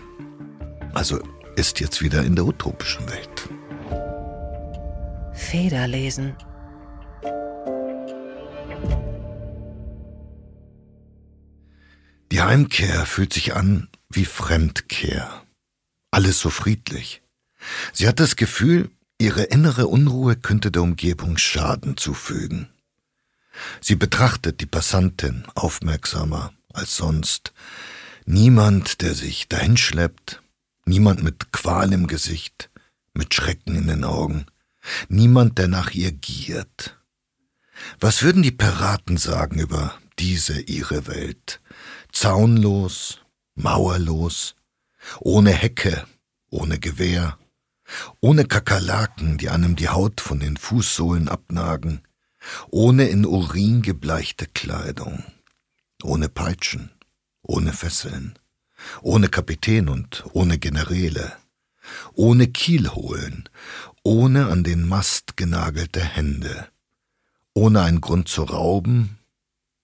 Also 0.92 1.20
ist 1.56 1.80
jetzt 1.80 2.02
wieder 2.02 2.22
in 2.24 2.36
der 2.36 2.46
utopischen 2.46 3.06
Welt. 3.08 3.48
Federlesen. 5.32 6.36
Die 12.32 12.42
Heimkehr 12.42 13.06
fühlt 13.06 13.32
sich 13.32 13.54
an 13.54 13.88
wie 14.10 14.24
Fremdkehr. 14.24 15.42
Alles 16.10 16.40
so 16.40 16.50
friedlich. 16.50 17.22
Sie 17.92 18.08
hat 18.08 18.20
das 18.20 18.36
Gefühl, 18.36 18.90
ihre 19.18 19.44
innere 19.44 19.86
Unruhe 19.86 20.36
könnte 20.36 20.70
der 20.70 20.82
Umgebung 20.82 21.38
Schaden 21.38 21.96
zufügen. 21.96 22.68
Sie 23.80 23.94
betrachtet 23.94 24.60
die 24.60 24.66
Passantin 24.66 25.44
aufmerksamer 25.54 26.52
als 26.74 26.96
sonst. 26.96 27.52
Niemand, 28.26 29.02
der 29.02 29.14
sich 29.14 29.48
dahinschleppt, 29.48 30.42
niemand 30.84 31.22
mit 31.22 31.52
Qual 31.52 31.92
im 31.92 32.06
Gesicht, 32.06 32.70
mit 33.12 33.34
Schrecken 33.34 33.76
in 33.76 33.86
den 33.86 34.04
Augen, 34.04 34.46
niemand, 35.08 35.58
der 35.58 35.68
nach 35.68 35.90
ihr 35.90 36.12
giert. 36.12 36.98
Was 38.00 38.22
würden 38.22 38.42
die 38.42 38.52
Piraten 38.52 39.16
sagen 39.16 39.58
über 39.58 39.94
diese 40.18 40.60
ihre 40.60 41.06
Welt? 41.06 41.60
Zaunlos, 42.12 43.20
mauerlos, 43.54 44.54
ohne 45.20 45.50
Hecke, 45.50 46.06
ohne 46.48 46.78
Gewehr, 46.78 47.38
ohne 48.20 48.46
Kakerlaken, 48.46 49.36
die 49.36 49.50
einem 49.50 49.76
die 49.76 49.88
Haut 49.88 50.20
von 50.20 50.40
den 50.40 50.56
Fußsohlen 50.56 51.28
abnagen, 51.28 52.02
ohne 52.70 53.08
in 53.08 53.26
Urin 53.26 53.82
gebleichte 53.82 54.46
Kleidung 54.46 55.24
ohne 56.04 56.28
Peitschen, 56.28 56.90
ohne 57.42 57.72
Fesseln, 57.72 58.38
ohne 59.02 59.28
Kapitän 59.28 59.88
und 59.88 60.24
ohne 60.32 60.58
Generäle, 60.58 61.36
ohne 62.12 62.46
Kielholen, 62.48 63.48
ohne 64.02 64.48
an 64.48 64.64
den 64.64 64.86
Mast 64.86 65.36
genagelte 65.36 66.00
Hände, 66.00 66.68
ohne 67.54 67.82
einen 67.82 68.00
Grund 68.00 68.28
zu 68.28 68.42
rauben, 68.42 69.18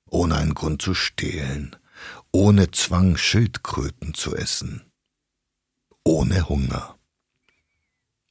ohne 0.08 0.36
einen 0.36 0.54
Grund 0.54 0.82
zu 0.82 0.94
stehlen, 0.94 1.76
ohne 2.32 2.70
Zwang 2.70 3.16
Schildkröten 3.16 4.14
zu 4.14 4.36
essen, 4.36 4.82
ohne 6.04 6.48
Hunger. 6.48 6.99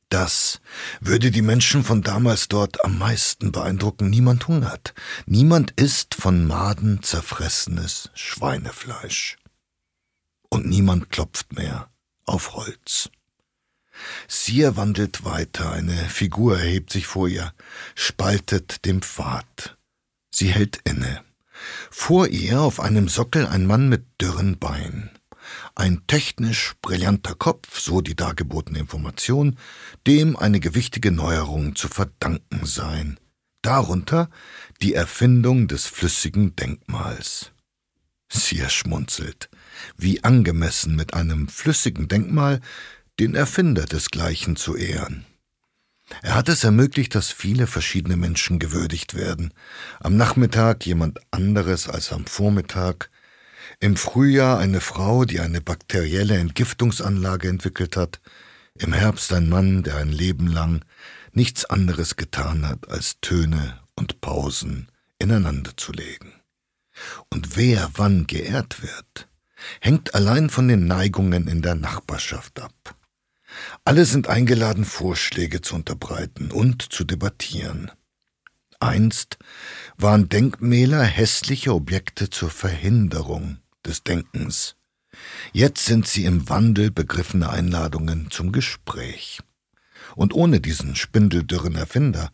Das 0.10 0.60
würde 1.02 1.30
die 1.30 1.43
Menschen 1.43 1.84
von 1.84 2.02
damals 2.02 2.48
dort 2.48 2.84
am 2.84 2.98
meisten 2.98 3.52
beeindrucken. 3.52 4.10
Niemand 4.10 4.48
hungert. 4.48 4.95
Niemand 5.28 5.72
isst 5.80 6.15
von 6.15 6.45
Maden 6.45 7.04
zerfressenes 7.04 8.10
Schweinefleisch. 8.15 9.38
Und 10.50 10.65
niemand 10.65 11.12
klopft 11.12 11.54
mehr 11.54 11.89
auf 12.26 12.54
Holz. 12.54 13.12
Sier 14.28 14.78
wandelt 14.78 15.26
weiter, 15.26 15.72
eine 15.72 15.93
Figur 16.10 16.58
erhebt 16.58 16.91
sich 16.91 17.06
vor 17.06 17.28
ihr, 17.28 17.54
spaltet 17.95 18.86
den 18.86 19.02
Pfad. 19.02 19.78
Sie 20.32 20.48
hält 20.48 20.80
inne. 20.86 21.24
Vor 21.91 22.28
ihr 22.28 22.62
auf 22.62 22.80
einem 22.80 23.10
Sockel 23.10 23.45
ein 23.45 23.65
Mann 23.65 23.89
mit 23.89 24.06
dürren 24.22 24.58
Beinen. 24.58 25.12
Ein 25.76 26.04
technisch 26.08 26.76
brillanter 26.82 27.36
Kopf, 27.36 27.80
so 27.80 28.02
die 28.02 28.15
dargebotene 28.15 28.80
Information, 28.80 29.58
dem 30.07 30.35
eine 30.35 30.59
gewichtige 30.59 31.12
Neuerung 31.12 31.75
zu 31.75 31.88
verdanken 31.88 32.65
sein. 32.65 33.19
Darunter 33.62 34.29
die 34.81 34.93
Erfindung 34.93 35.67
des 35.67 35.85
flüssigen 35.85 36.55
Denkmals. 36.55 37.51
Sier 38.31 38.69
schmunzelt, 38.69 39.49
wie 39.97 40.23
angemessen 40.23 40.95
mit 40.95 41.13
einem 41.13 41.47
flüssigen 41.47 42.07
Denkmal 42.07 42.62
den 43.19 43.35
Erfinder 43.35 43.85
desgleichen 43.85 44.55
zu 44.55 44.75
ehren. 44.75 45.25
Er 46.21 46.35
hat 46.35 46.49
es 46.49 46.63
ermöglicht, 46.63 47.15
dass 47.15 47.31
viele 47.31 47.67
verschiedene 47.67 48.17
Menschen 48.17 48.59
gewürdigt 48.59 49.13
werden. 49.13 49.53
Am 49.99 50.17
Nachmittag 50.17 50.85
jemand 50.85 51.19
anderes 51.31 51.88
als 51.88 52.12
am 52.12 52.25
Vormittag, 52.25 53.10
im 53.79 53.95
Frühjahr 53.95 54.58
eine 54.58 54.81
Frau, 54.81 55.25
die 55.25 55.39
eine 55.39 55.62
bakterielle 55.62 56.37
Entgiftungsanlage 56.37 57.47
entwickelt 57.47 57.95
hat. 57.95 58.19
Im 58.76 58.94
Herbst 58.94 59.34
ein 59.34 59.50
Mann, 59.50 59.84
der 59.84 59.98
ein 59.98 60.12
Leben 60.12 60.48
lang 60.48 60.86
nichts 61.32 61.65
anderes 61.65 62.15
getan 62.15 62.67
hat, 62.67 62.90
als 62.90 63.20
Töne 63.22 63.80
und 63.96 64.22
Pausen 64.22 64.88
ineinander 65.20 65.76
zu 65.76 65.92
legen. 65.92 66.34
Und 67.30 67.56
wer 67.56 67.92
wann 67.96 68.28
geehrt 68.28 68.82
wird, 68.82 69.30
hängt 69.82 70.15
allein 70.15 70.50
von 70.50 70.67
den 70.67 70.88
Neigungen 70.88 71.48
in 71.48 71.62
der 71.62 71.76
Nachbarschaft 71.76 72.60
ab. 72.60 72.96
Alle 73.84 74.06
sind 74.06 74.28
eingeladen, 74.28 74.86
Vorschläge 74.86 75.62
zu 75.62 75.76
unterbreiten 75.76 76.52
und 76.52 76.82
zu 76.82 77.04
debattieren. 77.04 77.92
Einst 78.80 79.38
waren 79.98 80.30
Denkmäler 80.30 81.04
hässliche 81.04 81.74
Objekte 81.74 82.30
zur 82.30 82.50
Verhinderung 82.50 83.58
des 83.86 84.04
Denkens. 84.04 84.76
Jetzt 85.51 85.85
sind 85.85 86.07
sie 86.07 86.25
im 86.25 86.49
Wandel 86.49 86.91
begriffene 86.91 87.49
Einladungen 87.49 88.29
zum 88.31 88.51
Gespräch. 88.51 89.39
Und 90.15 90.33
ohne 90.33 90.60
diesen 90.60 90.95
spindeldürren 90.95 91.75
Erfinder 91.75 92.31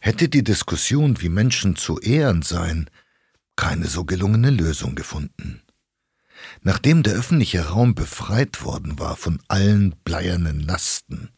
hätte 0.00 0.28
die 0.28 0.44
Diskussion, 0.44 1.20
wie 1.20 1.28
Menschen 1.28 1.76
zu 1.76 1.98
ehren 2.00 2.42
seien, 2.42 2.90
keine 3.56 3.86
so 3.86 4.04
gelungene 4.04 4.50
Lösung 4.50 4.94
gefunden. 4.94 5.62
Nachdem 6.62 7.02
der 7.02 7.14
öffentliche 7.14 7.68
Raum 7.68 7.94
befreit 7.94 8.62
worden 8.62 8.98
war 8.98 9.16
von 9.16 9.40
allen 9.48 9.94
bleiernen 10.04 10.60
Lasten, 10.60 11.30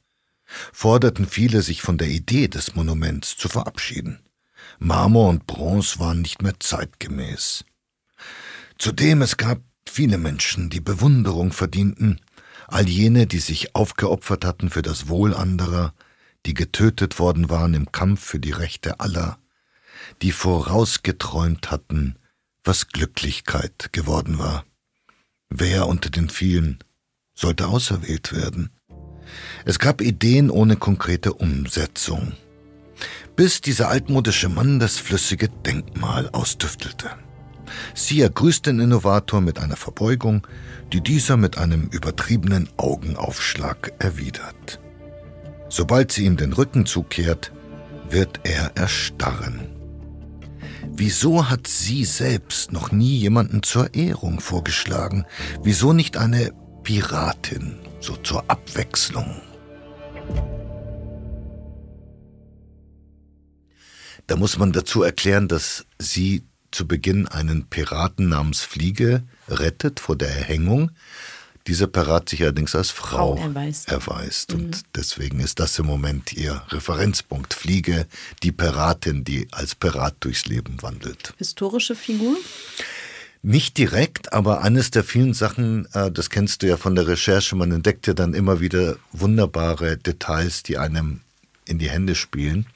forderten 0.73 1.27
viele, 1.27 1.63
sich 1.63 1.81
von 1.81 1.97
der 1.97 2.09
Idee 2.09 2.49
des 2.49 2.75
Monuments 2.75 3.37
zu 3.37 3.49
verabschieden. 3.49 4.21
Marmor 4.79 5.29
und 5.29 5.47
Bronze 5.47 5.99
waren 6.01 6.21
nicht 6.21 6.43
mehr 6.43 6.59
zeitgemäß. 6.59 7.65
Zudem 8.79 9.23
es 9.23 9.37
gab 9.37 9.61
viele 9.89 10.19
Menschen, 10.19 10.71
die 10.71 10.81
Bewunderung 10.81 11.53
verdienten, 11.53 12.21
all 12.69 12.89
jene, 12.89 13.27
die 13.27 13.39
sich 13.39 13.75
aufgeopfert 13.75 14.45
hatten 14.45 14.71
für 14.71 14.83
das 14.83 15.09
Wohl 15.09 15.35
anderer, 15.35 15.95
die 16.47 16.55
getötet 16.55 17.19
worden 17.19 17.51
waren 17.51 17.75
im 17.75 17.93
Kampf 17.93 18.25
für 18.25 18.39
die 18.39 18.53
Rechte 18.53 19.01
aller, 19.01 19.39
die 20.23 20.33
vorausgeträumt 20.33 21.71
hatten, 21.71 22.17
was 22.65 22.89
Glücklichkeit 22.89 23.93
geworden 23.93 24.39
war. 24.39 24.65
Wer 25.49 25.87
unter 25.87 26.11
den 26.11 26.31
vielen 26.31 26.79
sollte 27.35 27.67
auserwählt 27.69 28.33
werden? 28.33 28.71
Es 29.65 29.79
gab 29.79 30.01
Ideen 30.01 30.51
ohne 30.51 30.77
konkrete 30.77 31.35
Umsetzung, 31.35 32.33
bis 33.37 33.61
dieser 33.61 33.89
altmodische 33.89 34.49
Mann 34.49 34.79
das 34.79 34.99
flüssige 34.99 35.49
Denkmal 35.49 36.29
austüftelte. 36.31 37.11
Sie 37.95 38.21
ergrüßt 38.21 38.67
den 38.67 38.81
Innovator 38.81 39.41
mit 39.41 39.59
einer 39.59 39.77
Verbeugung, 39.77 40.47
die 40.93 41.01
dieser 41.01 41.37
mit 41.37 41.59
einem 41.59 41.89
übertriebenen 41.89 42.69
Augenaufschlag 42.77 43.93
erwidert. 43.99 44.81
Sobald 45.69 46.13
sie 46.13 46.25
ihm 46.25 46.37
den 46.37 46.53
Rücken 46.53 46.87
zukehrt, 46.87 47.53
wird 48.09 48.41
er 48.43 48.73
erstarren. 48.77 49.69
Wieso 50.89 51.49
hat 51.49 51.67
sie 51.67 52.05
selbst 52.05 52.73
noch 52.73 52.93
nie 52.93 53.17
jemanden 53.17 53.63
zur 53.63 53.95
Ehrung 53.95 54.41
vorgeschlagen? 54.41 55.25
Wieso 55.63 55.93
nicht 55.93 56.17
eine 56.17 56.53
Piratin, 56.83 57.79
so 58.01 58.17
zur 58.17 58.51
Abwechslung? 58.51 59.41
Da 64.27 64.37
muss 64.37 64.59
man 64.59 64.73
dazu 64.73 65.03
erklären, 65.03 65.49
dass 65.49 65.87
sie 65.99 66.45
zu 66.71 66.87
Beginn 66.87 67.29
einen 67.29 67.67
Piraten 67.67 68.29
namens 68.29 68.61
Fliege 68.63 69.23
rettet 69.49 70.01
vor 70.01 70.17
der 70.17 70.29
Erhängung. 70.29 70.91
Dieser 71.67 71.87
Pirat 71.87 72.29
sich 72.29 72.43
allerdings 72.43 72.75
als 72.75 72.91
Frau, 72.91 73.37
Frau 73.37 73.43
erweist. 73.43 73.89
erweist. 73.89 74.55
Mhm. 74.55 74.61
Und 74.61 74.83
deswegen 74.97 75.41
ist 75.41 75.61
das 75.61 75.79
im 75.79 75.87
Moment 75.87 76.33
ihr 76.33 76.63
Referenzpunkt. 76.71 77.55
Fliege, 77.55 78.07
die 78.43 78.51
Piratin, 78.53 79.25
die 79.25 79.47
als 79.51 79.75
Pirat 79.75 80.17
durchs 80.21 80.47
Leben 80.47 80.83
wandelt. 80.83 81.35
Historische 81.39 81.95
Figur? 81.95 82.37
Nicht 83.43 83.79
direkt, 83.79 84.33
aber 84.33 84.63
eines 84.63 84.91
der 84.91 85.03
vielen 85.05 85.33
Sachen, 85.33 85.87
äh, 85.95 86.11
das 86.11 86.29
kennst 86.29 86.63
du 86.63 86.67
ja 86.67 86.77
von 86.77 86.95
der 86.95 87.07
Recherche, 87.07 87.57
man 87.57 87.73
entdeckt 87.73 88.07
ja 88.07 88.13
dann 88.13 88.35
immer 88.35 88.61
wieder 88.61 88.97
wunderbare 89.13 89.97
Details, 89.97 90.63
die 90.63 90.77
einem 90.77 91.21
in 91.65 91.79
die 91.79 91.89
Hände 91.89 92.15
spielen. 92.15 92.67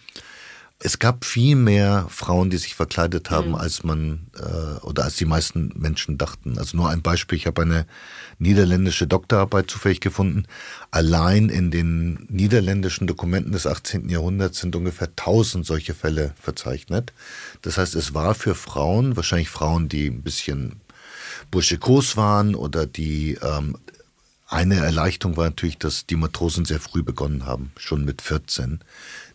Es 0.87 0.99
gab 0.99 1.24
viel 1.24 1.57
mehr 1.57 2.07
Frauen, 2.11 2.51
die 2.51 2.59
sich 2.59 2.74
verkleidet 2.74 3.30
haben, 3.30 3.49
mhm. 3.49 3.55
als 3.55 3.85
man 3.85 4.26
äh, 4.37 4.85
oder 4.85 5.05
als 5.05 5.16
die 5.16 5.24
meisten 5.24 5.72
Menschen 5.74 6.18
dachten. 6.18 6.59
Also 6.59 6.76
nur 6.76 6.91
ein 6.91 7.01
Beispiel, 7.01 7.39
ich 7.39 7.47
habe 7.47 7.62
eine 7.62 7.87
niederländische 8.39 9.07
Doktorarbeit 9.07 9.70
zufällig 9.70 10.01
gefunden. 10.01 10.45
Allein 10.91 11.49
in 11.49 11.70
den 11.70 12.26
niederländischen 12.28 13.07
Dokumenten 13.07 13.53
des 13.53 13.66
18. 13.66 14.11
Jahrhunderts 14.11 14.59
sind 14.59 14.76
ungefähr 14.76 15.09
1000 15.09 15.64
solche 15.64 15.95
Fälle 15.95 16.35
verzeichnet. 16.39 17.14
Das 17.62 17.78
heißt, 17.78 17.95
es 17.95 18.12
war 18.12 18.35
für 18.35 18.55
Frauen, 18.55 19.16
wahrscheinlich 19.16 19.49
Frauen, 19.49 19.89
die 19.89 20.09
ein 20.09 20.20
bisschen 20.20 20.82
burschikos 21.51 22.18
waren 22.18 22.55
oder 22.55 22.85
die 22.85 23.39
ähm, 23.41 23.78
eine 24.47 24.76
Erleichterung 24.76 25.39
war 25.39 25.47
natürlich, 25.47 25.78
dass 25.78 26.05
die 26.05 26.16
Matrosen 26.16 26.66
sehr 26.66 26.78
früh 26.78 27.03
begonnen 27.03 27.47
haben, 27.47 27.72
schon 27.76 28.05
mit 28.05 28.20
14 28.20 28.80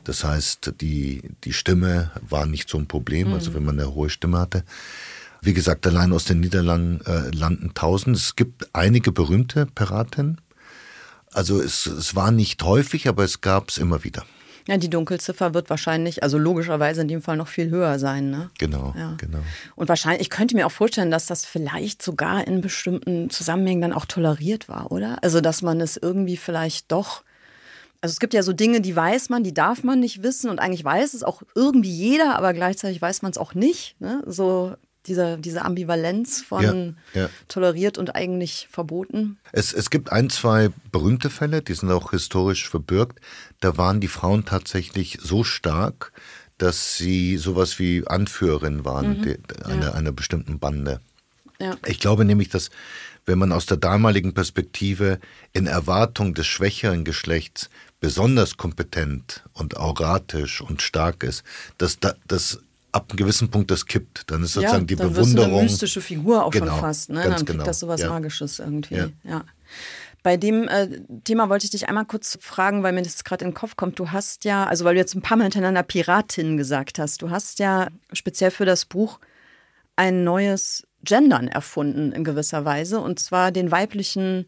das 0.10 0.24
heißt, 0.24 0.74
die, 0.82 1.22
die 1.44 1.54
Stimme 1.54 2.10
war 2.28 2.48
nicht 2.48 2.68
so 2.68 2.80
ein 2.80 2.88
Problem, 2.88 3.28
mhm. 3.28 3.34
also 3.36 3.54
wenn 3.54 3.64
man 3.64 3.80
eine 3.80 3.94
hohe 3.94 4.10
Stimme 4.10 4.40
hatte. 4.40 4.64
Wie 5.40 5.54
gesagt, 5.54 5.86
allein 5.86 6.12
aus 6.14 6.26
den 6.26 6.40
Niederlanden 6.40 7.06
äh, 7.06 7.30
landen 7.30 7.76
tausend. 7.76 8.18
Es 8.18 8.36
gibt 8.36 8.68
einige 8.74 9.12
berühmte 9.12 9.68
Piraten. 9.68 10.42
Also 11.32 11.62
es, 11.62 11.86
es 11.86 12.16
war 12.16 12.32
nicht 12.32 12.64
häufig, 12.64 13.08
aber 13.08 13.24
es 13.24 13.42
gab 13.42 13.70
es 13.70 13.78
immer 13.78 14.04
wieder. 14.04 14.26
Ja, 14.68 14.78
die 14.78 14.90
Dunkelziffer 14.90 15.54
wird 15.54 15.70
wahrscheinlich, 15.70 16.24
also 16.24 16.40
logischerweise 16.40 17.02
in 17.02 17.08
dem 17.08 17.22
Fall 17.22 17.38
noch 17.38 17.48
viel 17.48 17.70
höher 17.70 18.00
sein. 18.00 18.32
Ne? 18.32 18.50
Genau, 18.58 18.96
ja. 18.98 19.14
genau. 19.18 19.40
Und 19.76 19.90
wahrscheinlich, 19.90 20.22
ich 20.22 20.30
könnte 20.32 20.56
mir 20.56 20.66
auch 20.66 20.72
vorstellen, 20.72 21.12
dass 21.12 21.28
das 21.28 21.46
vielleicht 21.46 22.02
sogar 22.02 22.48
in 22.48 22.62
bestimmten 22.62 23.30
Zusammenhängen 23.30 23.82
dann 23.82 23.94
auch 23.94 24.06
toleriert 24.06 24.70
war, 24.70 24.92
oder? 24.92 25.22
Also, 25.22 25.40
dass 25.40 25.62
man 25.62 25.80
es 25.82 25.98
irgendwie 25.98 26.38
vielleicht 26.38 26.92
doch 26.92 27.24
also 28.02 28.14
es 28.14 28.20
gibt 28.20 28.34
ja 28.34 28.44
so 28.44 28.54
Dinge, 28.54 28.82
die 28.82 28.96
weiß 28.96 29.30
man, 29.30 29.44
die 29.44 29.54
darf 29.54 29.84
man 29.84 30.00
nicht 30.00 30.24
wissen 30.24 30.50
und 30.50 30.60
eigentlich 30.60 30.84
weiß 30.84 31.14
es 31.14 31.24
auch 31.24 31.42
irgendwie 31.56 31.92
jeder, 31.92 32.38
aber 32.38 32.54
gleichzeitig 32.54 33.02
weiß 33.02 33.22
man 33.22 33.32
es 33.32 33.38
auch 33.38 33.54
nicht. 33.54 33.96
Ne? 34.00 34.24
So 34.26 34.76
diese, 35.06 35.38
diese 35.38 35.64
Ambivalenz 35.66 36.42
von 36.42 36.98
ja, 37.14 37.22
ja. 37.22 37.30
toleriert 37.48 37.98
und 37.98 38.16
eigentlich 38.16 38.68
verboten. 38.72 39.38
Es, 39.52 39.74
es 39.74 39.90
gibt 39.90 40.12
ein, 40.12 40.30
zwei 40.30 40.70
berühmte 40.92 41.30
Fälle, 41.30 41.62
die 41.62 41.74
sind 41.74 41.92
auch 41.92 42.12
historisch 42.12 42.70
verbürgt. 42.70 43.20
Da 43.60 43.78
waren 43.78 44.00
die 44.00 44.08
Frauen 44.08 44.46
tatsächlich 44.46 45.18
so 45.22 45.44
stark, 45.44 46.14
dass 46.58 46.98
sie 46.98 47.38
sowas 47.38 47.80
wie 47.80 48.06
Anführerin 48.06 48.86
waren 48.86 49.20
mhm. 49.20 49.38
einer, 49.66 49.86
ja. 49.88 49.92
einer 49.94 50.12
bestimmten 50.12 50.60
Bande. 50.60 51.02
Ich 51.86 52.00
glaube 52.00 52.24
nämlich, 52.24 52.48
dass 52.48 52.70
wenn 53.26 53.38
man 53.38 53.52
aus 53.52 53.66
der 53.66 53.78
damaligen 53.78 54.34
Perspektive 54.34 55.20
in 55.52 55.68
Erwartung 55.68 56.34
des 56.34 56.48
schwächeren 56.48 57.04
Geschlechts 57.04 57.70
besonders 58.00 58.58
kompetent 58.58 59.44
und 59.54 59.78
auratisch 59.78 60.62
und 60.62 60.82
stark 60.82 61.24
ist, 61.24 61.44
dass 61.78 61.98
das 62.28 62.60
ab 62.92 63.08
einem 63.10 63.18
gewissen 63.18 63.50
Punkt 63.50 63.72
das 63.72 63.86
kippt. 63.86 64.32
Dann 64.32 64.44
ist 64.44 64.54
sozusagen 64.54 64.84
ja, 64.84 64.88
die 64.88 64.96
dann 64.96 65.14
Bewunderung. 65.14 65.54
eine 65.54 65.64
mystische 65.64 66.02
Figur 66.02 66.46
auch 66.46 66.52
genau, 66.52 66.72
schon 66.72 66.80
fast. 66.80 67.10
Ne? 67.10 67.24
Dann 67.24 67.36
kriegt 67.36 67.48
genau. 67.48 67.64
das 67.64 67.80
sowas 67.80 68.02
ja. 68.02 68.10
Magisches 68.10 68.60
irgendwie. 68.60 68.96
Ja. 68.96 69.10
ja. 69.24 69.44
Bei 70.22 70.36
dem 70.36 70.68
äh, 70.68 71.00
Thema 71.24 71.50
wollte 71.50 71.66
ich 71.66 71.72
dich 71.72 71.88
einmal 71.88 72.06
kurz 72.06 72.38
fragen, 72.42 72.84
weil 72.84 72.92
mir 72.92 73.04
das 73.04 73.24
gerade 73.24 73.46
in 73.46 73.52
den 73.52 73.56
Kopf 73.56 73.76
kommt. 73.76 74.00
Du 74.00 74.12
hast 74.12 74.44
ja, 74.44 74.66
also 74.66 74.84
weil 74.84 74.96
du 74.96 75.00
jetzt 75.00 75.16
ein 75.16 75.22
paar 75.22 75.38
Mal 75.38 75.44
hintereinander 75.44 75.84
Piratin 75.84 76.58
gesagt 76.58 77.00
hast, 77.00 77.22
du 77.22 77.30
hast 77.30 77.60
ja 77.60 77.88
speziell 78.12 78.52
für 78.52 78.66
das 78.66 78.86
Buch 78.86 79.20
ein 79.96 80.24
neues 80.24 80.88
Gendern 81.04 81.48
erfunden 81.48 82.12
in 82.12 82.24
gewisser 82.24 82.66
Weise 82.66 83.00
und 83.00 83.20
zwar 83.20 83.52
den 83.52 83.72
weiblichen 83.72 84.48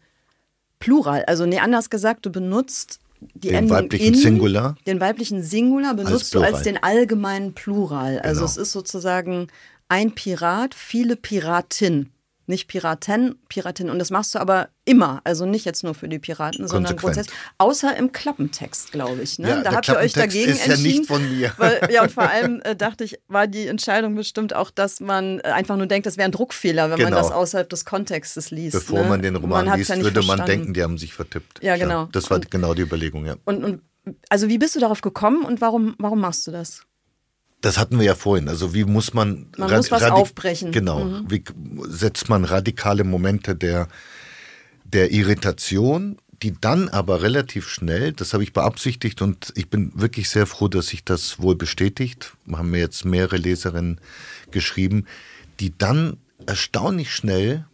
Plural. 0.80 1.24
Also 1.26 1.46
nee, 1.46 1.60
anders 1.60 1.90
gesagt, 1.90 2.26
du 2.26 2.32
benutzt 2.32 3.01
die 3.34 3.50
den 3.50 3.56
Endung 3.56 3.78
weiblichen 3.78 4.14
in, 4.14 4.16
Singular? 4.16 4.76
Den 4.88 5.00
weiblichen 5.00 5.44
Singular 5.44 5.94
benutzt 5.94 6.34
du 6.34 6.42
als 6.42 6.64
den 6.64 6.82
allgemeinen 6.82 7.54
Plural. 7.54 8.20
Also 8.20 8.42
genau. 8.42 8.46
es 8.46 8.58
ist 8.58 8.72
sozusagen 8.72 9.48
ein 9.88 10.12
Pirat, 10.12 10.74
viele 10.74 11.16
Piratin 11.16 12.10
nicht 12.52 12.68
Piraten, 12.68 13.40
Piratin. 13.50 13.90
Und 13.90 13.98
das 13.98 14.12
machst 14.12 14.36
du 14.36 14.40
aber 14.40 14.70
immer. 14.86 15.22
Also 15.24 15.48
nicht 15.48 15.66
jetzt 15.66 15.84
nur 15.84 15.96
für 15.96 16.08
die 16.08 16.20
Piraten, 16.20 16.68
sondern 16.68 16.96
grundsätzlich. 16.96 17.36
Außer 17.58 17.96
im 17.98 18.12
Klappentext, 18.12 18.92
glaube 18.92 19.24
ich. 19.24 19.40
Ne? 19.40 19.50
Ja, 19.50 19.62
da 19.64 19.72
habt 19.74 19.88
ihr 19.88 19.96
euch 19.96 20.14
dagegen 20.14 20.52
ist 20.52 20.68
entschieden. 20.68 20.86
Ja, 20.86 21.00
nicht 21.00 21.08
von 21.08 21.38
mir. 21.38 21.54
Weil, 21.58 21.90
ja, 21.92 22.04
und 22.04 22.12
vor 22.12 22.24
allem 22.30 22.62
äh, 22.64 22.76
dachte 22.76 23.04
ich, 23.04 23.20
war 23.28 23.48
die 23.48 23.66
Entscheidung 23.66 24.16
bestimmt 24.16 24.54
auch, 24.54 24.70
dass 24.70 25.00
man 25.00 25.40
äh, 25.40 25.44
einfach 25.44 25.78
nur 25.78 25.88
denkt, 25.88 26.06
das 26.06 26.18
wäre 26.18 26.26
ein 26.26 26.32
Druckfehler, 26.32 26.92
wenn 26.92 26.98
genau. 26.98 27.10
man 27.10 27.18
das 27.18 27.32
außerhalb 27.32 27.68
des 27.70 27.86
Kontextes 27.86 28.52
liest. 28.52 28.74
Bevor 28.74 29.02
ne? 29.02 29.10
man 29.10 29.22
den 29.22 29.36
Roman 29.36 29.66
man 29.66 29.80
liest, 29.80 29.90
ja 29.90 30.02
würde 30.02 30.22
man 30.22 30.46
denken, 30.46 30.74
die 30.76 30.84
haben 30.84 31.00
sich 31.00 31.14
vertippt. 31.14 31.64
Ja, 31.64 31.78
genau. 31.78 32.04
Ja, 32.04 32.10
das 32.12 32.30
war 32.30 32.38
und, 32.38 32.52
genau 32.52 32.76
die 32.76 32.84
Überlegung, 32.84 33.26
ja. 33.26 33.36
Und, 33.46 33.64
und 33.64 33.82
also 34.30 34.50
wie 34.50 34.58
bist 34.58 34.76
du 34.76 34.80
darauf 34.80 35.02
gekommen 35.02 35.44
und 35.44 35.62
warum, 35.62 35.96
warum 35.98 36.20
machst 36.20 36.46
du 36.48 36.52
das? 36.52 36.84
Das 37.62 37.78
hatten 37.78 38.00
wir 38.00 38.06
ja 38.06 38.16
vorhin. 38.16 38.50
Also 38.50 38.74
wie 38.74 38.86
muss 38.86 39.14
man, 39.14 39.48
man 39.58 39.72
muss 39.72 39.92
was 39.92 40.04
aufbrechen. 40.04 40.72
Genau. 40.72 41.06
Mhm. 41.06 41.26
Wie 41.30 41.44
setzt 41.88 42.28
man 42.28 42.44
radikale 42.44 43.04
Momente 43.04 43.56
der, 43.56 43.88
der 44.84 45.12
Irritation, 45.12 46.18
die 46.42 46.56
dann 46.60 46.90
aber 46.90 47.22
relativ 47.22 47.68
schnell, 47.68 48.14
das 48.14 48.34
habe 48.34 48.44
ich 48.44 48.52
beabsichtigt 48.52 49.22
und 49.22 49.54
ich 49.56 49.70
bin 49.70 49.92
wirklich 49.96 50.30
sehr 50.30 50.48
froh, 50.48 50.68
dass 50.68 50.88
sich 50.88 51.04
das 51.04 51.40
wohl 51.40 51.56
bestätigt, 51.56 52.34
haben 52.52 52.72
mir 52.72 52.80
jetzt 52.80 53.06
mehrere 53.06 53.38
Leserinnen 53.38 54.02
geschrieben, 54.50 55.06
die 55.60 55.78
dann 55.78 56.18
erstaunlich 56.48 57.14
schnell 57.14 57.66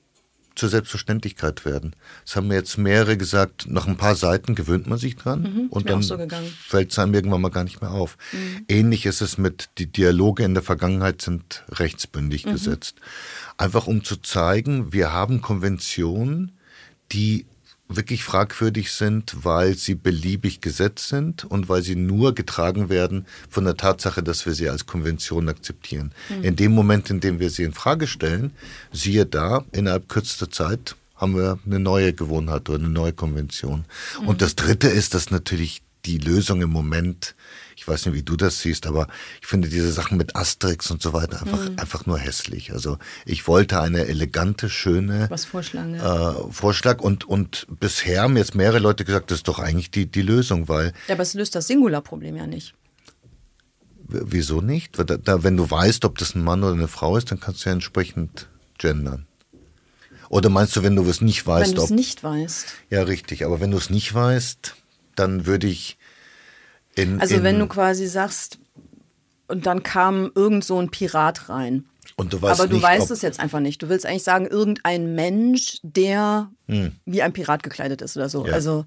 zur 0.57 0.69
Selbstverständlichkeit 0.69 1.65
werden. 1.65 1.95
Das 2.25 2.35
haben 2.35 2.47
mir 2.47 2.55
jetzt 2.55 2.77
mehrere 2.77 3.17
gesagt, 3.17 3.67
nach 3.69 3.87
ein 3.87 3.97
paar 3.97 4.15
Seiten 4.15 4.55
gewöhnt 4.55 4.87
man 4.87 4.97
sich 4.97 5.15
dran 5.15 5.41
mhm, 5.41 5.67
und 5.69 5.89
dann 5.89 6.01
so 6.01 6.17
fällt 6.67 6.91
es 6.91 6.99
einem 6.99 7.13
irgendwann 7.13 7.41
mal 7.41 7.49
gar 7.49 7.63
nicht 7.63 7.81
mehr 7.81 7.91
auf. 7.91 8.17
Mhm. 8.31 8.65
Ähnlich 8.67 9.05
ist 9.05 9.21
es 9.21 9.37
mit, 9.37 9.69
die 9.77 9.87
Dialoge 9.87 10.43
in 10.43 10.53
der 10.53 10.63
Vergangenheit 10.63 11.21
sind 11.21 11.63
rechtsbündig 11.69 12.45
mhm. 12.45 12.51
gesetzt. 12.51 12.95
Einfach 13.57 13.87
um 13.87 14.03
zu 14.03 14.17
zeigen, 14.17 14.93
wir 14.93 15.11
haben 15.11 15.41
Konventionen, 15.41 16.51
die 17.11 17.45
wirklich 17.89 18.23
fragwürdig 18.23 18.91
sind, 18.91 19.45
weil 19.45 19.75
sie 19.75 19.95
beliebig 19.95 20.61
gesetzt 20.61 21.07
sind 21.07 21.45
und 21.45 21.69
weil 21.69 21.81
sie 21.81 21.95
nur 21.95 22.35
getragen 22.35 22.89
werden 22.89 23.25
von 23.49 23.63
der 23.63 23.77
Tatsache, 23.77 24.21
dass 24.21 24.45
wir 24.45 24.53
sie 24.53 24.69
als 24.69 24.85
Konvention 24.85 25.47
akzeptieren. 25.47 26.11
Mhm. 26.29 26.43
In 26.43 26.55
dem 26.55 26.71
Moment, 26.73 27.09
in 27.09 27.19
dem 27.19 27.39
wir 27.39 27.49
sie 27.49 27.63
in 27.63 27.73
Frage 27.73 28.07
stellen, 28.07 28.51
siehe 28.91 29.25
da, 29.25 29.63
innerhalb 29.71 30.09
kürzester 30.09 30.49
Zeit 30.51 30.95
haben 31.15 31.35
wir 31.35 31.59
eine 31.65 31.79
neue 31.79 32.13
Gewohnheit 32.13 32.69
oder 32.69 32.79
eine 32.79 32.89
neue 32.89 33.13
Konvention. 33.13 33.85
Mhm. 34.21 34.27
Und 34.27 34.41
das 34.41 34.55
Dritte 34.55 34.87
ist, 34.87 35.13
dass 35.13 35.31
natürlich 35.31 35.81
die 36.05 36.17
Lösung 36.17 36.61
im 36.61 36.69
Moment 36.69 37.35
ich 37.77 37.87
weiß 37.87 38.07
nicht, 38.07 38.15
wie 38.15 38.23
du 38.23 38.35
das 38.35 38.59
siehst, 38.59 38.87
aber 38.87 39.07
ich 39.39 39.45
finde 39.45 39.69
diese 39.69 39.91
Sachen 39.91 40.17
mit 40.17 40.35
Asterix 40.35 40.89
und 40.89 40.99
so 40.99 41.13
weiter 41.13 41.43
einfach, 41.43 41.69
mhm. 41.69 41.77
einfach 41.77 42.07
nur 42.07 42.17
hässlich. 42.17 42.73
Also 42.73 42.97
ich 43.23 43.47
wollte 43.47 43.79
eine 43.79 44.07
elegante, 44.07 44.67
schöne 44.67 45.27
Was 45.29 45.45
vorschlagen, 45.45 45.93
ja. 45.93 46.31
äh, 46.31 46.51
Vorschlag 46.51 47.01
und, 47.01 47.25
und 47.25 47.67
bisher 47.79 48.23
haben 48.23 48.35
jetzt 48.35 48.55
mehrere 48.55 48.79
Leute 48.79 49.05
gesagt, 49.05 49.29
das 49.29 49.39
ist 49.39 49.47
doch 49.47 49.59
eigentlich 49.59 49.91
die, 49.91 50.07
die 50.07 50.23
Lösung, 50.23 50.67
weil. 50.67 50.91
Ja, 51.07 51.13
aber 51.13 51.21
es 51.21 51.35
löst 51.35 51.53
das 51.53 51.67
Singularproblem 51.67 52.35
ja 52.35 52.47
nicht. 52.47 52.73
Wieso 54.07 54.59
nicht? 54.61 54.97
Da, 54.97 55.03
da, 55.03 55.43
wenn 55.43 55.55
du 55.55 55.69
weißt, 55.69 56.03
ob 56.03 56.17
das 56.17 56.33
ein 56.33 56.43
Mann 56.43 56.63
oder 56.63 56.73
eine 56.73 56.87
Frau 56.87 57.15
ist, 57.15 57.29
dann 57.29 57.39
kannst 57.39 57.63
du 57.63 57.69
ja 57.69 57.73
entsprechend 57.73 58.49
gendern. 58.79 59.27
Oder 60.29 60.49
meinst 60.49 60.75
du, 60.75 60.81
wenn 60.81 60.95
du 60.95 61.07
es 61.07 61.21
nicht 61.21 61.45
weißt? 61.45 61.69
Wenn 61.69 61.75
du 61.75 61.83
es 61.83 61.89
nicht 61.91 62.23
weißt. 62.23 62.73
Ja, 62.89 63.03
richtig. 63.03 63.45
Aber 63.45 63.59
wenn 63.59 63.69
du 63.69 63.77
es 63.77 63.91
nicht 63.91 64.11
weißt, 64.11 64.75
dann 65.15 65.45
würde 65.45 65.67
ich 65.67 65.99
in, 66.97 67.21
also 67.21 67.35
in, 67.35 67.43
wenn 67.43 67.59
du 67.59 67.67
quasi 67.67 68.07
sagst, 68.07 68.59
und 69.47 69.65
dann 69.65 69.83
kam 69.83 70.31
irgend 70.35 70.65
so 70.65 70.79
ein 70.79 70.89
Pirat 70.89 71.49
rein. 71.49 71.85
Und 72.15 72.33
du 72.33 72.41
weißt 72.41 72.59
Aber 72.59 72.67
du 72.67 72.75
nicht, 72.75 72.83
weißt 72.83 73.11
es 73.11 73.21
jetzt 73.21 73.39
einfach 73.39 73.59
nicht. 73.59 73.81
Du 73.81 73.89
willst 73.89 74.05
eigentlich 74.05 74.23
sagen, 74.23 74.47
irgendein 74.47 75.13
Mensch, 75.13 75.79
der 75.83 76.49
hm. 76.67 76.95
wie 77.05 77.21
ein 77.21 77.33
Pirat 77.33 77.63
gekleidet 77.63 78.01
ist 78.01 78.17
oder 78.17 78.29
so. 78.29 78.45
Ja. 78.45 78.53
Also 78.53 78.85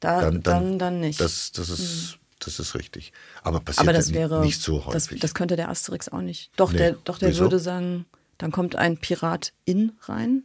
da, 0.00 0.20
dann, 0.20 0.42
dann, 0.42 0.42
dann, 0.42 0.78
dann, 0.78 1.00
nicht. 1.00 1.20
Das, 1.20 1.52
das, 1.52 1.70
ist, 1.70 2.12
hm. 2.12 2.18
das 2.40 2.58
ist 2.58 2.74
richtig. 2.74 3.12
Aber 3.42 3.60
passiert 3.60 3.86
Aber 3.86 3.92
das 3.92 4.12
wäre, 4.12 4.40
nicht 4.40 4.60
so 4.60 4.84
häufig. 4.86 4.92
Das, 4.92 5.20
das, 5.20 5.34
könnte 5.34 5.56
der 5.56 5.68
Asterix 5.68 6.08
auch 6.08 6.20
nicht. 6.20 6.50
Doch, 6.56 6.72
nee. 6.72 6.78
der, 6.78 6.92
doch 7.04 7.18
der 7.18 7.36
würde 7.38 7.58
sagen, 7.58 8.06
dann 8.38 8.50
kommt 8.50 8.76
ein 8.76 8.98
Pirat 8.98 9.52
in 9.64 9.92
rein. 10.02 10.42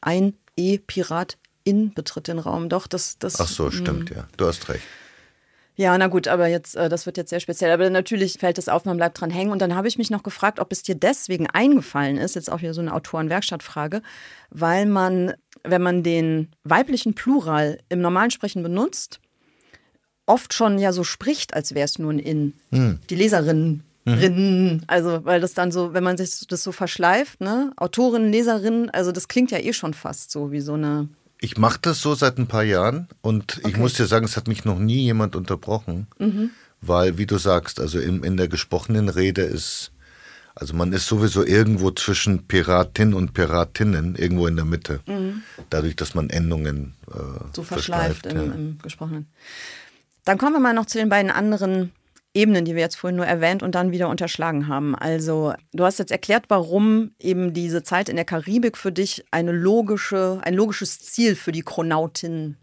Ein 0.00 0.34
E-Pirat 0.56 1.36
in 1.64 1.92
betritt 1.92 2.28
den 2.28 2.38
Raum. 2.38 2.68
Doch, 2.68 2.86
das. 2.86 3.18
das 3.18 3.40
Ach 3.40 3.48
so, 3.48 3.70
stimmt, 3.70 4.10
hm. 4.10 4.16
ja. 4.16 4.28
Du 4.36 4.46
hast 4.46 4.68
recht. 4.68 4.84
Ja, 5.78 5.96
na 5.96 6.08
gut, 6.08 6.26
aber 6.26 6.48
jetzt, 6.48 6.74
äh, 6.74 6.88
das 6.88 7.06
wird 7.06 7.16
jetzt 7.16 7.30
sehr 7.30 7.38
speziell. 7.38 7.70
Aber 7.70 7.88
natürlich 7.88 8.34
fällt 8.40 8.58
es 8.58 8.68
auf, 8.68 8.84
man 8.84 8.96
bleibt 8.96 9.20
dran 9.20 9.30
hängen. 9.30 9.52
Und 9.52 9.62
dann 9.62 9.76
habe 9.76 9.86
ich 9.86 9.96
mich 9.96 10.10
noch 10.10 10.24
gefragt, 10.24 10.58
ob 10.58 10.72
es 10.72 10.82
dir 10.82 10.96
deswegen 10.96 11.46
eingefallen 11.46 12.18
ist, 12.18 12.34
jetzt 12.34 12.50
auch 12.50 12.62
wieder 12.62 12.74
so 12.74 12.80
eine 12.80 12.92
Autorenwerkstattfrage, 12.92 14.02
weil 14.50 14.86
man, 14.86 15.34
wenn 15.62 15.80
man 15.80 16.02
den 16.02 16.48
weiblichen 16.64 17.14
Plural 17.14 17.78
im 17.88 18.00
normalen 18.00 18.32
Sprechen 18.32 18.64
benutzt, 18.64 19.20
oft 20.26 20.52
schon 20.52 20.80
ja 20.80 20.92
so 20.92 21.04
spricht, 21.04 21.54
als 21.54 21.76
wäre 21.76 21.84
es 21.84 21.96
nur 21.96 22.12
ein 22.12 22.18
In. 22.18 22.54
Hm. 22.72 22.98
Die 23.08 23.14
Leserinnen 23.14 23.84
Rinnen, 24.16 24.84
also 24.86 25.24
weil 25.24 25.40
das 25.40 25.54
dann 25.54 25.70
so, 25.70 25.92
wenn 25.92 26.04
man 26.04 26.16
sich 26.16 26.46
das 26.48 26.62
so 26.62 26.72
verschleift, 26.72 27.40
ne, 27.40 27.72
Autorinnen, 27.76 28.32
Leserinnen, 28.32 28.90
also 28.90 29.12
das 29.12 29.28
klingt 29.28 29.50
ja 29.50 29.58
eh 29.58 29.72
schon 29.72 29.94
fast 29.94 30.30
so 30.30 30.50
wie 30.50 30.60
so 30.60 30.74
eine 30.74 31.08
ich 31.40 31.56
mache 31.56 31.78
das 31.80 32.00
so 32.00 32.14
seit 32.14 32.38
ein 32.38 32.46
paar 32.46 32.64
Jahren 32.64 33.08
und 33.20 33.58
okay. 33.58 33.68
ich 33.68 33.76
muss 33.76 33.94
dir 33.94 34.06
sagen, 34.06 34.24
es 34.24 34.36
hat 34.36 34.48
mich 34.48 34.64
noch 34.64 34.78
nie 34.78 35.02
jemand 35.02 35.36
unterbrochen, 35.36 36.08
mhm. 36.18 36.50
weil, 36.80 37.18
wie 37.18 37.26
du 37.26 37.38
sagst, 37.38 37.80
also 37.80 37.98
in, 37.98 38.24
in 38.24 38.36
der 38.36 38.48
gesprochenen 38.48 39.08
Rede 39.08 39.42
ist, 39.42 39.92
also 40.54 40.74
man 40.74 40.92
ist 40.92 41.06
sowieso 41.06 41.44
irgendwo 41.44 41.92
zwischen 41.92 42.48
Piratin 42.48 43.14
und 43.14 43.32
Piratinnen, 43.32 44.16
irgendwo 44.16 44.48
in 44.48 44.56
der 44.56 44.64
Mitte, 44.64 45.00
mhm. 45.06 45.42
dadurch, 45.70 45.94
dass 45.94 46.14
man 46.14 46.30
Endungen 46.30 46.94
äh, 47.08 47.18
so 47.54 47.62
verschleift 47.62 48.26
im, 48.26 48.36
ja. 48.36 48.42
im 48.42 48.78
Gesprochenen. 48.82 49.26
Dann 50.24 50.38
kommen 50.38 50.54
wir 50.54 50.60
mal 50.60 50.74
noch 50.74 50.86
zu 50.86 50.98
den 50.98 51.08
beiden 51.08 51.30
anderen 51.30 51.92
Ebenen, 52.38 52.64
die 52.64 52.74
wir 52.74 52.82
jetzt 52.82 52.96
vorhin 52.96 53.16
nur 53.16 53.26
erwähnt 53.26 53.62
und 53.62 53.74
dann 53.74 53.90
wieder 53.90 54.08
unterschlagen 54.08 54.68
haben. 54.68 54.94
Also, 54.94 55.54
du 55.72 55.84
hast 55.84 55.98
jetzt 55.98 56.12
erklärt, 56.12 56.44
warum 56.48 57.10
eben 57.18 57.52
diese 57.52 57.82
Zeit 57.82 58.08
in 58.08 58.16
der 58.16 58.24
Karibik 58.24 58.76
für 58.76 58.92
dich 58.92 59.24
eine 59.30 59.52
logische, 59.52 60.40
ein 60.42 60.54
logisches 60.54 61.00
Ziel 61.00 61.34
für 61.34 61.52
die 61.52 61.62
Chronautin 61.62 62.56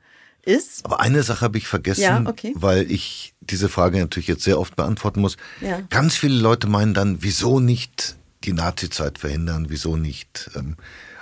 ist. 0.44 0.86
Aber 0.86 1.02
eine 1.02 1.24
Sache 1.24 1.42
habe 1.42 1.58
ich 1.58 1.68
vergessen, 1.68 2.02
ja, 2.02 2.24
okay. 2.26 2.54
weil 2.56 2.90
ich 2.90 3.34
diese 3.42 3.68
Frage 3.68 4.00
natürlich 4.00 4.28
jetzt 4.28 4.44
sehr 4.44 4.60
oft 4.60 4.76
beantworten 4.76 5.20
muss. 5.20 5.38
Ja. 5.60 5.82
Ganz 5.90 6.16
viele 6.16 6.40
Leute 6.40 6.68
meinen 6.68 6.94
dann, 6.94 7.18
wieso 7.22 7.60
nicht 7.60 8.16
die 8.44 8.54
Nazizeit 8.54 9.18
verhindern, 9.20 9.68
wieso 9.70 9.98
nicht 9.98 10.50
ähm, 10.56 10.78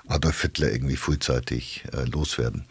Adolf 0.07 0.41
Hitler 0.41 0.71
irgendwie 0.71 0.97
frühzeitig 0.97 1.85
äh, 1.93 2.03
loswerden. 2.03 2.65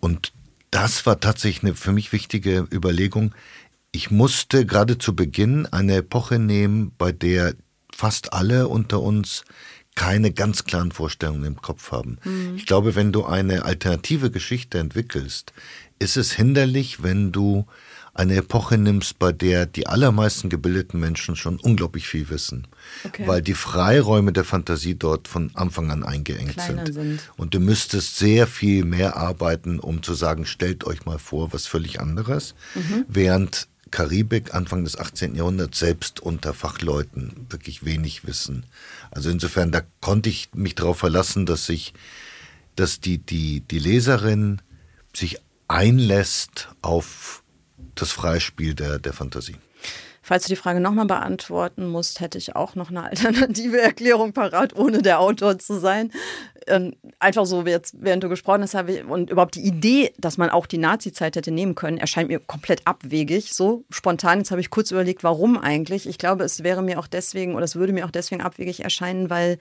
Und 0.00 0.32
das 0.70 1.06
war 1.06 1.20
tatsächlich 1.20 1.62
eine 1.62 1.74
für 1.74 1.92
mich 1.92 2.12
wichtige 2.12 2.66
Überlegung 2.72 3.34
ich 3.94 4.10
musste 4.10 4.66
gerade 4.66 4.98
zu 4.98 5.14
Beginn 5.14 5.66
eine 5.66 5.96
Epoche 5.98 6.40
nehmen, 6.40 6.90
bei 6.98 7.12
der 7.12 7.54
fast 7.94 8.32
alle 8.32 8.66
unter 8.66 9.00
uns 9.00 9.44
keine 9.94 10.32
ganz 10.32 10.64
klaren 10.64 10.90
Vorstellungen 10.90 11.44
im 11.44 11.62
Kopf 11.62 11.92
haben. 11.92 12.18
Mhm. 12.24 12.56
Ich 12.56 12.66
glaube, 12.66 12.96
wenn 12.96 13.12
du 13.12 13.24
eine 13.24 13.64
alternative 13.64 14.32
Geschichte 14.32 14.80
entwickelst, 14.80 15.52
ist 16.00 16.16
es 16.16 16.32
hinderlich, 16.32 17.04
wenn 17.04 17.30
du 17.30 17.66
eine 18.14 18.34
Epoche 18.34 18.78
nimmst, 18.78 19.20
bei 19.20 19.30
der 19.30 19.66
die 19.66 19.86
allermeisten 19.86 20.48
gebildeten 20.48 20.98
Menschen 20.98 21.36
schon 21.36 21.60
unglaublich 21.60 22.08
viel 22.08 22.28
wissen. 22.30 22.66
Okay. 23.04 23.28
Weil 23.28 23.42
die 23.42 23.54
Freiräume 23.54 24.32
der 24.32 24.44
Fantasie 24.44 24.96
dort 24.96 25.28
von 25.28 25.52
Anfang 25.54 25.92
an 25.92 26.02
eingeengt 26.02 26.60
sind. 26.60 26.94
sind. 26.94 27.20
Und 27.36 27.54
du 27.54 27.60
müsstest 27.60 28.16
sehr 28.16 28.48
viel 28.48 28.84
mehr 28.84 29.16
arbeiten, 29.16 29.78
um 29.78 30.02
zu 30.02 30.14
sagen, 30.14 30.46
stellt 30.46 30.84
euch 30.84 31.06
mal 31.06 31.20
vor, 31.20 31.52
was 31.52 31.68
völlig 31.68 32.00
anderes. 32.00 32.56
Mhm. 32.74 33.04
Während 33.08 33.68
Karibik 33.94 34.54
Anfang 34.54 34.82
des 34.82 34.98
18. 34.98 35.36
Jahrhunderts 35.36 35.78
selbst 35.78 36.18
unter 36.18 36.52
Fachleuten 36.52 37.46
wirklich 37.48 37.84
wenig 37.84 38.26
wissen. 38.26 38.66
Also 39.12 39.30
insofern, 39.30 39.70
da 39.70 39.82
konnte 40.00 40.28
ich 40.28 40.48
mich 40.52 40.74
darauf 40.74 40.98
verlassen, 40.98 41.46
dass 41.46 41.66
sich, 41.66 41.94
dass 42.74 42.98
die, 42.98 43.18
die, 43.18 43.60
die 43.60 43.78
Leserin 43.78 44.60
sich 45.14 45.38
einlässt 45.68 46.70
auf 46.82 47.44
das 47.94 48.10
Freispiel 48.10 48.74
der, 48.74 48.98
der 48.98 49.12
Fantasie. 49.12 49.58
Falls 50.26 50.44
du 50.44 50.48
die 50.48 50.56
Frage 50.56 50.80
nochmal 50.80 51.04
beantworten 51.04 51.86
musst, 51.86 52.20
hätte 52.20 52.38
ich 52.38 52.56
auch 52.56 52.76
noch 52.76 52.88
eine 52.88 53.02
alternative 53.02 53.78
Erklärung 53.82 54.32
parat, 54.32 54.74
ohne 54.74 55.02
der 55.02 55.20
Autor 55.20 55.58
zu 55.58 55.78
sein. 55.78 56.10
Ähm, 56.66 56.96
einfach 57.18 57.44
so, 57.44 57.66
jetzt, 57.66 57.94
während 58.00 58.24
du 58.24 58.30
gesprochen 58.30 58.62
hast, 58.62 58.74
ich, 58.88 59.04
und 59.04 59.28
überhaupt 59.28 59.54
die 59.54 59.66
Idee, 59.66 60.14
dass 60.16 60.38
man 60.38 60.48
auch 60.48 60.64
die 60.64 60.78
Nazi-Zeit 60.78 61.36
hätte 61.36 61.50
nehmen 61.50 61.74
können, 61.74 61.98
erscheint 61.98 62.30
mir 62.30 62.38
komplett 62.38 62.86
abwegig. 62.86 63.52
So 63.52 63.84
spontan, 63.90 64.38
jetzt 64.38 64.50
habe 64.50 64.62
ich 64.62 64.70
kurz 64.70 64.90
überlegt, 64.90 65.24
warum 65.24 65.58
eigentlich. 65.58 66.08
Ich 66.08 66.16
glaube, 66.16 66.44
es 66.44 66.62
wäre 66.62 66.82
mir 66.82 66.98
auch 66.98 67.06
deswegen, 67.06 67.54
oder 67.54 67.64
es 67.64 67.76
würde 67.76 67.92
mir 67.92 68.06
auch 68.06 68.10
deswegen 68.10 68.40
abwegig 68.40 68.82
erscheinen, 68.82 69.28
weil 69.28 69.58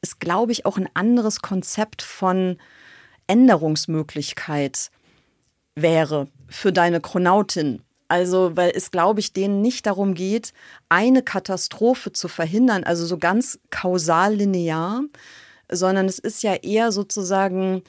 es, 0.00 0.18
glaube 0.18 0.50
ich, 0.50 0.64
auch 0.64 0.78
ein 0.78 0.88
anderes 0.94 1.42
Konzept 1.42 2.00
von 2.00 2.56
Änderungsmöglichkeit 3.26 4.90
wäre 5.74 6.28
für 6.48 6.72
deine 6.72 7.02
Chronautin 7.02 7.82
also, 8.08 8.56
weil 8.56 8.72
es, 8.74 8.90
glaube 8.90 9.20
ich, 9.20 9.32
denen 9.32 9.62
nicht 9.62 9.86
darum 9.86 10.14
geht, 10.14 10.52
eine 10.88 11.22
Katastrophe 11.22 12.12
zu 12.12 12.28
verhindern, 12.28 12.84
also 12.84 13.04
so 13.04 13.18
ganz 13.18 13.58
kausal 13.70 14.34
linear, 14.34 15.02
sondern 15.70 16.06
es 16.06 16.18
ist 16.18 16.42
ja 16.42 16.54
eher 16.54 16.92
sozusagen, 16.92 17.82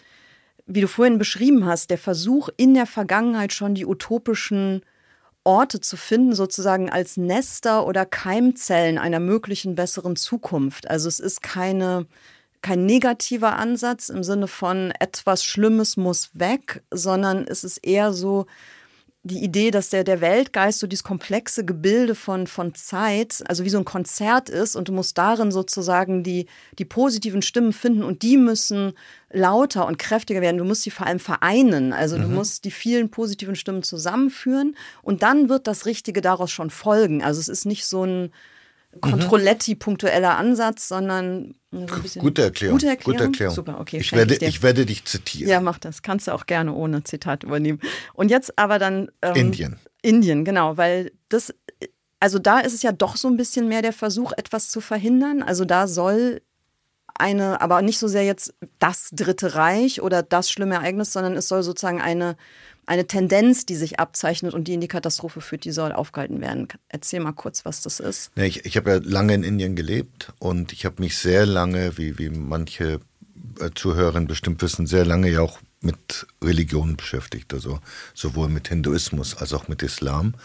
wie 0.66 0.82
du 0.82 0.88
vorhin 0.88 1.20
beschrieben 1.20 1.66
hast, 1.66 1.92
der 1.92 2.00
Versuch 2.00 2.50
in 2.58 2.74
der 2.74 2.88
Vergangenheit 2.88 3.54
schon 3.54 3.76
die 3.76 3.86
utopischen 3.86 4.82
Orte 5.44 5.80
zu 5.80 5.96
finden, 5.96 6.34
sozusagen 6.34 6.90
als 6.90 7.16
Nester 7.16 7.88
oder 7.88 8.06
Keimzellen 8.06 8.98
einer 8.98 9.20
möglichen 9.20 9.76
besseren 9.76 10.16
Zukunft. 10.16 10.90
Also 10.90 11.08
es 11.08 11.22
ist 11.22 11.42
keine, 11.42 12.06
kein 12.62 12.86
negativer 12.86 13.56
Ansatz 13.56 14.10
im 14.10 14.24
Sinne 14.24 14.48
von 14.48 14.92
etwas 15.00 15.46
Schlimmes 15.46 15.96
muss 15.96 16.32
weg, 16.34 16.84
sondern 16.92 17.46
es 17.48 17.64
ist 17.64 17.78
eher 17.78 18.12
so, 18.12 18.48
die 19.28 19.44
Idee, 19.44 19.72
dass 19.72 19.90
der, 19.90 20.04
der 20.04 20.22
Weltgeist 20.22 20.80
so 20.80 20.88
dieses 20.88 21.04
komplexe 21.04 21.64
Gebilde 21.66 22.16
von, 22.16 22.48
von 22.48 22.74
Zeit, 22.74 23.44
also 23.48 23.64
wie 23.64 23.70
so 23.70 23.78
ein 23.78 23.86
Konzert 23.86 24.50
ist 24.50 24.76
und 24.76 24.88
du 24.88 24.94
musst 24.94 25.18
darin 25.18 25.52
sozusagen 25.52 26.24
die, 26.24 26.48
die 26.80 26.86
positiven 26.86 27.42
Stimmen 27.42 27.74
finden 27.74 28.04
und 28.04 28.24
die 28.24 28.38
müssen 28.38 28.94
lauter 29.32 29.86
und 29.86 30.00
kräftiger 30.00 30.42
werden. 30.42 30.58
Du 30.58 30.64
musst 30.64 30.84
sie 30.84 30.92
vor 30.92 31.06
allem 31.06 31.20
vereinen. 31.20 31.94
Also 31.94 32.18
mhm. 32.18 32.22
du 32.24 32.28
musst 32.30 32.66
die 32.66 32.72
vielen 32.72 33.10
positiven 33.10 33.56
Stimmen 33.56 33.84
zusammenführen 33.84 34.76
und 35.04 35.22
dann 35.22 35.50
wird 35.50 35.68
das 35.68 35.86
Richtige 35.86 36.22
daraus 36.22 36.52
schon 36.52 36.70
folgen. 36.70 37.22
Also 37.24 37.40
es 37.40 37.50
ist 37.50 37.66
nicht 37.66 37.86
so 37.86 38.06
ein 38.06 38.32
Controletti-punktueller 38.98 40.38
Ansatz, 40.38 40.88
sondern 40.88 41.56
so 41.72 42.20
gute, 42.20 42.44
Erklärung. 42.44 42.78
gute 42.78 42.88
Erklärung. 42.88 43.18
Gute 43.18 43.24
Erklärung. 43.26 43.56
Super, 43.56 43.80
okay. 43.80 43.98
Ich 44.00 44.12
werde, 44.14 44.36
ich, 44.36 44.42
ich, 44.42 44.64
werde 44.64 44.86
dich 44.86 45.06
zitieren. 45.06 45.50
Ja, 45.50 45.60
mach 45.60 45.80
das. 45.80 46.02
Kannst 46.02 46.28
du 46.28 46.32
auch 46.32 46.46
gerne 46.46 46.74
ohne 46.74 47.04
Zitat 47.04 47.44
übernehmen. 47.44 47.80
Und 48.14 48.32
jetzt 48.32 48.58
aber 48.58 48.80
dann. 48.80 49.10
Ähm, 49.22 49.36
Indien. 49.36 49.76
Indien, 50.02 50.46
genau, 50.46 50.78
weil 50.78 51.12
das, 51.30 51.54
also 52.20 52.40
da 52.40 52.60
ist 52.60 52.74
es 52.74 52.84
ja 52.84 52.92
doch 52.92 53.18
so 53.18 53.28
ein 53.28 53.38
bisschen 53.38 53.68
mehr 53.68 53.82
der 53.82 53.94
Versuch, 53.94 54.32
etwas 54.38 54.70
zu 54.70 54.80
verhindern. 54.80 55.44
Also 55.44 55.66
da 55.66 55.88
soll 55.88 56.42
eine, 57.20 57.62
aber 57.62 57.82
nicht 57.82 58.00
so 58.00 58.08
sehr 58.08 58.24
jetzt 58.24 58.54
das 58.80 59.10
Dritte 59.12 59.56
Reich 59.56 60.02
oder 60.02 60.24
das 60.24 60.50
schlimme 60.50 60.76
Ereignis, 60.76 61.14
sondern 61.14 61.36
es 61.36 61.48
soll 61.48 61.64
sozusagen 61.64 62.02
eine, 62.02 62.38
eine 62.88 63.06
Tendenz, 63.06 63.66
die 63.66 63.76
sich 63.76 64.00
abzeichnet 64.00 64.54
und 64.54 64.68
die 64.68 64.74
in 64.74 64.82
die 64.82 64.88
Katastrophe 64.88 65.42
führt, 65.42 65.66
die 65.66 65.72
soll 65.72 65.92
aufgehalten 65.92 66.42
werden. 66.42 66.70
Erzähl 66.88 67.20
mal 67.20 67.34
kurz, 67.34 67.66
was 67.66 67.82
das 67.82 68.00
ist. 68.00 68.32
Ich, 68.36 68.66
ich 68.66 68.78
habe 68.78 68.90
ja 68.90 69.00
lange 69.04 69.34
in 69.34 69.44
Indien 69.44 69.76
gelebt 69.76 70.34
und 70.40 70.72
ich 70.72 70.86
habe 70.86 71.02
mich 71.02 71.18
sehr 71.18 71.46
lange, 71.46 71.98
wie, 71.98 72.18
wie 72.18 72.30
manche 72.30 73.02
äh, 73.60 73.70
Zuhörerinnen 73.76 74.28
bestimmt 74.28 74.62
wissen, 74.62 74.88
sehr 74.88 75.06
lange 75.06 75.30
ja 75.30 75.42
auch 75.42 75.60
mit 75.82 76.26
Religion 76.42 76.96
beschäftigt, 76.96 77.54
also 77.54 77.80
sowohl 78.14 78.48
mit 78.48 78.70
Hinduismus 78.70 79.36
als 79.36 79.54
auch 79.54 79.68
mit 79.68 79.84
Islam. 79.84 80.36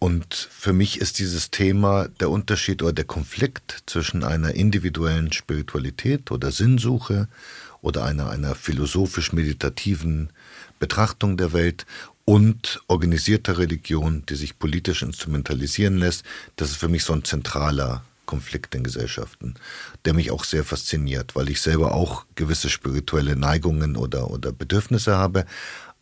Und 0.00 0.34
für 0.34 0.72
mich 0.72 1.00
ist 1.00 1.20
dieses 1.20 1.52
Thema 1.52 2.08
der 2.08 2.28
Unterschied 2.28 2.82
oder 2.82 2.92
der 2.92 3.06
Konflikt 3.06 3.84
zwischen 3.86 4.24
einer 4.24 4.52
individuellen 4.54 5.32
Spiritualität 5.32 6.30
oder 6.32 6.50
Sinnsuche 6.50 7.28
oder 7.80 8.04
einer, 8.04 8.30
einer 8.30 8.54
philosophisch-meditativen 8.54 10.30
Betrachtung 10.78 11.36
der 11.36 11.52
Welt 11.52 11.86
und 12.24 12.80
organisierter 12.88 13.58
Religion, 13.58 14.24
die 14.28 14.34
sich 14.34 14.58
politisch 14.58 15.02
instrumentalisieren 15.02 15.96
lässt, 15.96 16.24
das 16.56 16.70
ist 16.70 16.76
für 16.76 16.88
mich 16.88 17.04
so 17.04 17.12
ein 17.12 17.24
zentraler 17.24 18.02
Konflikt 18.26 18.74
in 18.74 18.82
Gesellschaften, 18.82 19.54
der 20.04 20.12
mich 20.12 20.30
auch 20.32 20.44
sehr 20.44 20.64
fasziniert, 20.64 21.36
weil 21.36 21.48
ich 21.48 21.60
selber 21.60 21.94
auch 21.94 22.26
gewisse 22.34 22.68
spirituelle 22.68 23.36
Neigungen 23.36 23.96
oder, 23.96 24.30
oder 24.30 24.52
Bedürfnisse 24.52 25.16
habe, 25.16 25.46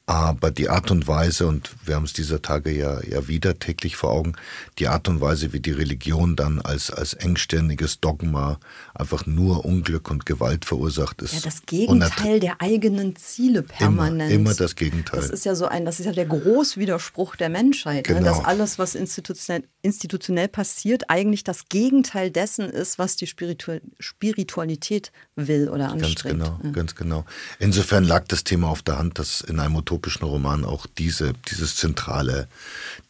aber 0.06 0.50
die 0.50 0.68
Art 0.68 0.90
und 0.90 1.08
Weise, 1.08 1.46
und 1.46 1.70
wir 1.84 1.94
haben 1.94 2.04
es 2.04 2.12
dieser 2.12 2.42
Tage 2.42 2.70
ja, 2.70 3.00
ja 3.04 3.26
wieder 3.26 3.58
täglich 3.58 3.96
vor 3.96 4.10
Augen, 4.10 4.34
die 4.78 4.88
Art 4.88 5.08
und 5.08 5.22
Weise, 5.22 5.54
wie 5.54 5.60
die 5.60 5.70
Religion 5.70 6.36
dann 6.36 6.60
als, 6.60 6.90
als 6.90 7.14
engstirniges 7.14 8.00
Dogma 8.00 8.58
einfach 8.94 9.24
nur 9.24 9.64
Unglück 9.64 10.10
und 10.10 10.26
Gewalt 10.26 10.66
verursacht, 10.66 11.22
ist. 11.22 11.32
Ja, 11.32 11.40
das 11.40 11.62
Gegenteil 11.64 12.38
der 12.38 12.60
eigenen 12.60 13.16
Ziele 13.16 13.62
permanent. 13.62 14.30
Immer, 14.30 14.50
immer, 14.50 14.54
das 14.54 14.76
Gegenteil. 14.76 15.20
Das 15.20 15.30
ist 15.30 15.46
ja 15.46 15.54
so 15.54 15.66
ein, 15.66 15.86
das 15.86 16.00
ist 16.00 16.06
ja 16.06 16.12
der 16.12 16.26
Großwiderspruch 16.26 17.36
der 17.36 17.48
Menschheit, 17.48 18.06
genau. 18.06 18.20
ne? 18.20 18.26
dass 18.26 18.44
alles, 18.44 18.78
was 18.78 18.94
institutionell, 18.94 19.64
institutionell 19.80 20.48
passiert, 20.48 21.08
eigentlich 21.08 21.44
das 21.44 21.70
Gegenteil 21.70 22.30
dessen 22.30 22.68
ist, 22.68 22.98
was 22.98 23.16
die 23.16 23.26
Spiritu 23.26 23.80
Spiritualität 23.98 25.12
will 25.36 25.68
oder 25.68 25.90
anstrebt. 25.90 26.38
Ganz 26.38 26.44
genau, 26.44 26.60
ja. 26.62 26.70
ganz 26.70 26.94
genau. 26.94 27.24
Insofern 27.58 28.04
lag 28.04 28.26
das 28.28 28.44
Thema 28.44 28.68
auf 28.68 28.82
der 28.82 28.98
Hand, 28.98 29.18
dass 29.18 29.40
in 29.40 29.58
einem 29.60 29.76
utopischen 29.94 30.24
Roman 30.24 30.64
auch 30.64 30.86
diese, 30.86 31.32
dieses 31.50 31.76
zentrale 31.76 32.48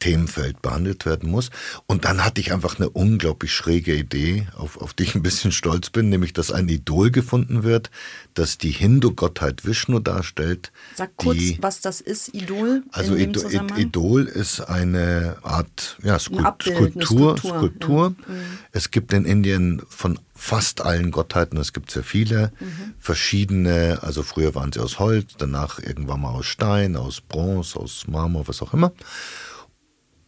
Themenfeld 0.01 0.61
behandelt 0.61 1.07
werden 1.07 1.30
muss. 1.30 1.51
Und 1.87 2.05
dann 2.05 2.24
hatte 2.24 2.41
ich 2.41 2.53
einfach 2.53 2.78
eine 2.78 2.91
unglaublich 2.91 3.53
schräge 3.53 3.95
Idee, 3.95 4.47
auf, 4.55 4.76
auf 4.80 4.93
die 4.93 5.05
ich 5.05 5.14
ein 5.14 5.22
bisschen 5.22 5.53
stolz 5.53 5.91
bin, 5.91 6.11
nämlich, 6.11 6.32
dass 6.32 6.53
ein 6.53 6.68
Idol 6.68 7.11
gefunden 7.11 7.62
wird, 7.62 7.91
das 8.35 8.59
die 8.59 8.70
Hindu-Gottheit 8.70 9.64
Vishnu 9.64 10.01
darstellt. 10.01 10.72
Sag 10.95 11.16
kurz, 11.16 11.39
was 11.61 11.80
das 11.80 12.01
ist, 12.01 12.35
Idol. 12.35 12.82
Also 12.91 13.14
Idol, 13.14 13.70
Idol 13.76 14.24
ist 14.24 14.61
eine 14.61 15.37
Art 15.43 15.97
ja, 16.03 16.18
Skulptur. 16.18 16.74
Skulptur. 16.74 17.05
Skulptur. 17.07 17.57
Skulptur. 17.57 18.14
Ja. 18.26 18.35
Mhm. 18.35 18.59
Es 18.72 18.91
gibt 18.91 19.12
in 19.12 19.24
Indien 19.24 19.82
von 19.89 20.18
fast 20.35 20.80
allen 20.80 21.11
Gottheiten, 21.12 21.59
es 21.59 21.72
gibt 21.72 21.91
sehr 21.91 22.03
viele, 22.03 22.53
mhm. 22.59 22.95
verschiedene, 22.99 24.01
also 24.03 24.22
früher 24.22 24.55
waren 24.55 24.72
sie 24.72 24.80
aus 24.80 24.99
Holz, 24.99 25.35
danach 25.39 25.78
irgendwann 25.78 26.20
mal 26.20 26.32
aus 26.32 26.47
Stein, 26.47 26.97
aus 26.97 27.20
Bronze, 27.20 27.78
aus 27.78 28.07
Marmor, 28.09 28.49
was 28.49 28.61
auch 28.61 28.74
immer. 28.74 28.93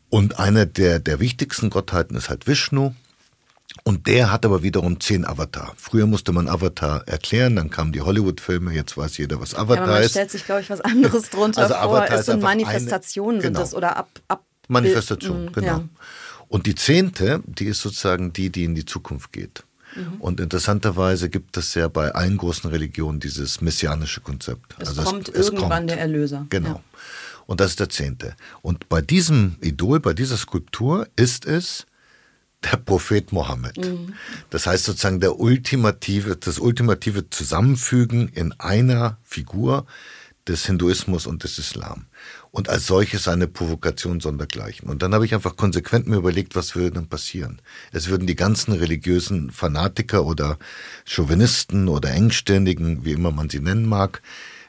Und 0.09 0.39
eine 0.39 0.67
der, 0.67 1.01
der 1.01 1.19
wichtigsten 1.19 1.71
Gottheiten 1.71 2.17
ist 2.17 2.31
halt 2.31 2.47
Vishnu. 2.47 2.95
Und 3.87 4.09
der 4.09 4.32
hat 4.32 4.45
aber 4.45 4.64
wiederum 4.64 4.99
zehn 4.99 5.24
Avatar. 5.24 5.72
Früher 5.76 6.07
musste 6.07 6.32
man 6.32 6.49
Avatar 6.49 7.07
erklären, 7.07 7.55
dann 7.55 7.70
kamen 7.70 7.93
die 7.93 8.01
Hollywood-Filme, 8.01 8.72
jetzt 8.72 8.97
weiß 8.97 9.16
jeder, 9.16 9.41
was 9.41 9.55
Avatar 9.55 9.87
ja, 9.87 9.93
man 9.93 10.03
ist. 10.03 10.07
Man 10.07 10.11
stellt 10.11 10.30
sich, 10.32 10.45
glaube 10.45 10.61
ich, 10.62 10.70
was 10.70 10.80
anderes 10.80 11.30
drunter 11.30 11.62
also 11.62 11.74
vor. 11.74 11.82
Avatar 11.82 12.18
es 12.18 12.26
sind 12.26 12.43
Manifestationen, 12.43 13.37
eine, 13.37 13.43
genau. 13.43 13.59
sind 13.61 13.62
das 13.62 13.74
oder 13.76 13.97
ab, 13.97 14.09
ab 14.26 14.43
Manifestation, 14.66 15.53
genau. 15.53 15.66
Ja. 15.66 15.89
Und 16.49 16.66
die 16.66 16.74
zehnte, 16.74 17.45
die 17.47 17.66
ist 17.66 17.80
sozusagen 17.80 18.32
die, 18.32 18.51
die 18.51 18.64
in 18.64 18.74
die 18.74 18.84
Zukunft 18.84 19.30
geht. 19.30 19.62
Mhm. 19.95 20.20
Und 20.20 20.41
interessanterweise 20.41 21.30
gibt 21.30 21.57
es 21.57 21.72
ja 21.74 21.87
bei 21.87 22.11
allen 22.11 22.39
großen 22.39 22.68
Religionen 22.68 23.20
dieses 23.20 23.61
messianische 23.61 24.20
Konzept. 24.20 24.74
Es 24.80 24.89
also 24.89 25.03
kommt 25.05 25.28
es, 25.28 25.47
irgendwann 25.47 25.70
kommt. 25.70 25.91
der 25.91 26.01
Erlöser. 26.01 26.45
Genau. 26.51 26.68
Ja. 26.70 26.80
Und 27.47 27.61
das 27.61 27.70
ist 27.70 27.78
der 27.78 27.89
zehnte. 27.89 28.34
Und 28.62 28.89
bei 28.89 29.01
diesem 29.01 29.55
Idol, 29.61 30.01
bei 30.01 30.12
dieser 30.12 30.37
Skulptur 30.37 31.07
ist 31.14 31.47
es 31.47 31.87
der 32.65 32.77
Prophet 32.79 33.33
Mohammed. 33.33 33.77
Mhm. 33.79 34.15
Das 34.51 34.67
heißt 34.67 34.85
sozusagen 34.85 35.21
der 35.21 35.39
ultimative, 35.39 36.37
das 36.37 36.59
ultimative 36.59 37.31
Zusammenfügen 37.31 38.29
in 38.29 38.53
einer 38.59 39.19
Figur 39.25 39.87
des 40.49 40.67
Hinduismus 40.67 41.27
und 41.27 41.43
des 41.43 41.59
Islam 41.59 42.07
und 42.53 42.69
als 42.69 42.87
solches 42.87 43.27
eine 43.29 43.49
Provokation 43.49 44.21
sondergleichen. 44.21 44.89
Und 44.89 45.03
dann 45.03 45.13
habe 45.13 45.27
ich 45.27 45.35
einfach 45.35 45.57
konsequent 45.57 46.07
mir 46.07 46.17
überlegt, 46.17 46.55
was 46.55 46.77
würde 46.77 46.93
dann 46.93 47.09
passieren. 47.09 47.61
Es 47.93 48.09
würden 48.09 48.27
die 48.27 48.37
ganzen 48.37 48.73
religiösen 48.73 49.51
Fanatiker 49.51 50.25
oder 50.25 50.59
Chauvinisten 51.05 51.89
oder 51.89 52.11
Engstirnigen, 52.11 53.05
wie 53.05 53.13
immer 53.13 53.33
man 53.33 53.51
sie 53.51 53.61
nennen 53.61 53.87
mag, 53.87 54.23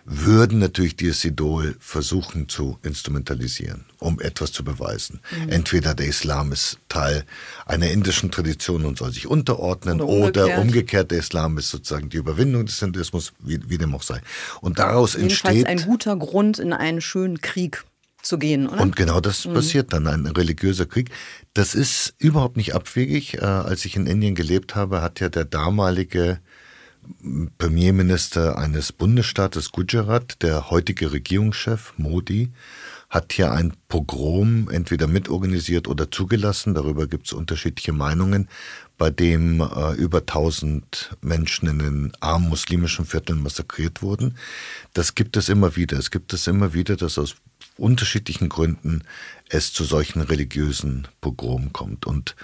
würden 0.09 0.59
natürlich 0.59 0.95
dieses 0.95 1.25
Idol 1.25 1.75
versuchen 1.79 2.47
zu 2.47 2.79
instrumentalisieren, 2.81 3.83
um 3.99 4.21
etwas 4.21 4.53
zu 4.53 4.63
beweisen. 4.63 5.19
Mhm. 5.31 5.49
Entweder 5.49 5.93
der 5.93 6.07
Islam 6.07 6.53
ist 6.53 6.79
Teil 6.87 7.25
einer 7.65 7.91
indischen 7.91 8.31
Tradition 8.31 8.85
und 8.85 8.97
soll 8.97 9.11
sich 9.11 9.27
unterordnen, 9.27 9.99
oder 9.99 10.07
umgekehrt, 10.07 10.45
oder 10.45 10.61
umgekehrt 10.61 11.11
der 11.11 11.19
Islam 11.19 11.57
ist 11.57 11.69
sozusagen 11.69 12.07
die 12.07 12.17
Überwindung 12.17 12.65
des 12.65 12.79
Hinduismus, 12.79 13.33
wie, 13.39 13.59
wie 13.67 13.77
dem 13.77 13.93
auch 13.93 14.01
sei. 14.01 14.21
Und 14.61 14.79
daraus 14.79 15.13
Jedenfalls 15.13 15.57
entsteht 15.57 15.67
ein 15.67 15.81
guter 15.81 16.15
Grund 16.15 16.57
in 16.57 16.71
einen 16.71 17.01
schönen 17.01 17.41
Krieg 17.41 17.83
zu 18.21 18.37
gehen, 18.37 18.69
oder? 18.69 18.81
Und 18.81 18.95
genau 18.95 19.19
das 19.19 19.45
mhm. 19.45 19.55
passiert 19.55 19.91
dann, 19.91 20.07
ein 20.07 20.25
religiöser 20.25 20.85
Krieg. 20.85 21.09
Das 21.53 21.75
ist 21.75 22.13
überhaupt 22.17 22.55
nicht 22.55 22.75
abwegig. 22.75 23.35
Äh, 23.35 23.45
als 23.45 23.83
ich 23.83 23.97
in 23.97 24.07
Indien 24.07 24.35
gelebt 24.35 24.73
habe, 24.73 25.01
hat 25.01 25.19
ja 25.19 25.27
der 25.27 25.43
damalige 25.43 26.39
Premierminister 27.57 28.57
eines 28.57 28.91
Bundesstaates 28.91 29.71
Gujarat, 29.71 30.41
der 30.41 30.69
heutige 30.69 31.11
Regierungschef 31.11 31.93
Modi, 31.97 32.51
hat 33.09 33.33
hier 33.33 33.51
ein 33.51 33.73
Pogrom 33.87 34.69
entweder 34.69 35.07
mitorganisiert 35.07 35.87
oder 35.87 36.11
zugelassen. 36.11 36.73
Darüber 36.73 37.07
gibt 37.07 37.27
es 37.27 37.33
unterschiedliche 37.33 37.93
Meinungen, 37.93 38.49
bei 38.97 39.09
dem 39.09 39.61
äh, 39.61 39.93
über 39.93 40.19
1000 40.19 41.15
Menschen 41.21 41.69
in 41.69 41.79
den 41.79 42.11
armen 42.19 42.49
muslimischen 42.49 43.05
Vierteln 43.05 43.41
massakriert 43.41 44.01
wurden. 44.01 44.37
Das 44.93 45.15
gibt 45.15 45.37
es 45.37 45.49
immer 45.49 45.75
wieder. 45.75 45.97
Es 45.97 46.11
gibt 46.11 46.33
es 46.33 46.47
immer 46.47 46.73
wieder, 46.73 46.97
dass 46.97 47.17
aus 47.17 47.35
unterschiedlichen 47.77 48.49
Gründen 48.49 49.03
es 49.49 49.71
zu 49.71 49.83
solchen 49.83 50.21
religiösen 50.21 51.07
Pogromen 51.21 51.71
kommt. 51.71 52.05
Und 52.05 52.35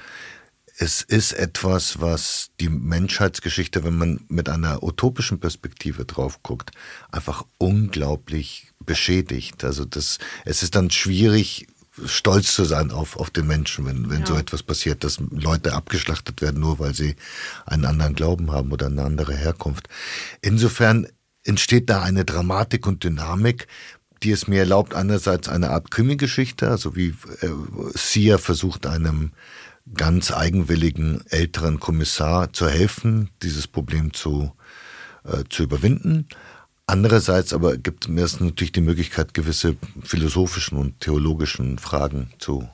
es 0.77 1.01
ist 1.01 1.33
etwas, 1.33 2.01
was 2.01 2.49
die 2.59 2.69
Menschheitsgeschichte, 2.69 3.83
wenn 3.83 3.97
man 3.97 4.25
mit 4.27 4.49
einer 4.49 4.81
utopischen 4.81 5.39
Perspektive 5.39 6.05
drauf 6.05 6.41
guckt, 6.41 6.71
einfach 7.11 7.45
unglaublich 7.59 8.71
beschädigt. 8.79 9.63
Also 9.63 9.85
das, 9.85 10.17
es 10.45 10.63
ist 10.63 10.75
dann 10.75 10.89
schwierig, 10.89 11.67
stolz 12.05 12.55
zu 12.55 12.65
sein 12.65 12.91
auf, 12.91 13.17
auf 13.17 13.29
den 13.29 13.45
Menschen, 13.45 13.85
wenn, 13.85 14.09
wenn 14.09 14.21
ja. 14.21 14.25
so 14.25 14.35
etwas 14.35 14.63
passiert, 14.63 15.03
dass 15.03 15.19
Leute 15.29 15.73
abgeschlachtet 15.73 16.41
werden, 16.41 16.59
nur 16.59 16.79
weil 16.79 16.95
sie 16.95 17.15
einen 17.65 17.85
anderen 17.85 18.15
Glauben 18.15 18.51
haben 18.51 18.71
oder 18.71 18.87
eine 18.87 19.03
andere 19.03 19.35
Herkunft. 19.35 19.87
Insofern 20.41 21.07
entsteht 21.43 21.89
da 21.89 22.01
eine 22.01 22.25
Dramatik 22.25 22.87
und 22.87 23.03
Dynamik, 23.03 23.67
die 24.23 24.31
es 24.31 24.47
mir 24.47 24.59
erlaubt, 24.59 24.95
einerseits 24.95 25.49
eine 25.49 25.69
Art 25.69 25.91
Krimi-Geschichte, 25.91 26.69
also 26.69 26.95
wie 26.95 27.09
äh, 27.41 27.49
Sia 27.93 28.37
versucht 28.37 28.87
einem 28.87 29.33
ganz 29.93 30.31
eigenwilligen 30.31 31.23
älteren 31.29 31.79
Kommissar 31.79 32.53
zu 32.53 32.69
helfen, 32.69 33.29
dieses 33.41 33.67
Problem 33.67 34.13
zu, 34.13 34.51
äh, 35.23 35.43
zu 35.49 35.63
überwinden. 35.63 36.27
Andererseits 36.85 37.53
aber 37.53 37.77
gibt 37.77 38.07
mir 38.09 38.23
es 38.23 38.39
natürlich 38.39 38.71
die 38.71 38.81
Möglichkeit, 38.81 39.33
gewisse 39.33 39.77
philosophischen 40.01 40.77
und 40.77 40.99
theologischen 40.99 41.79
Fragen 41.79 42.31
zu 42.39 42.69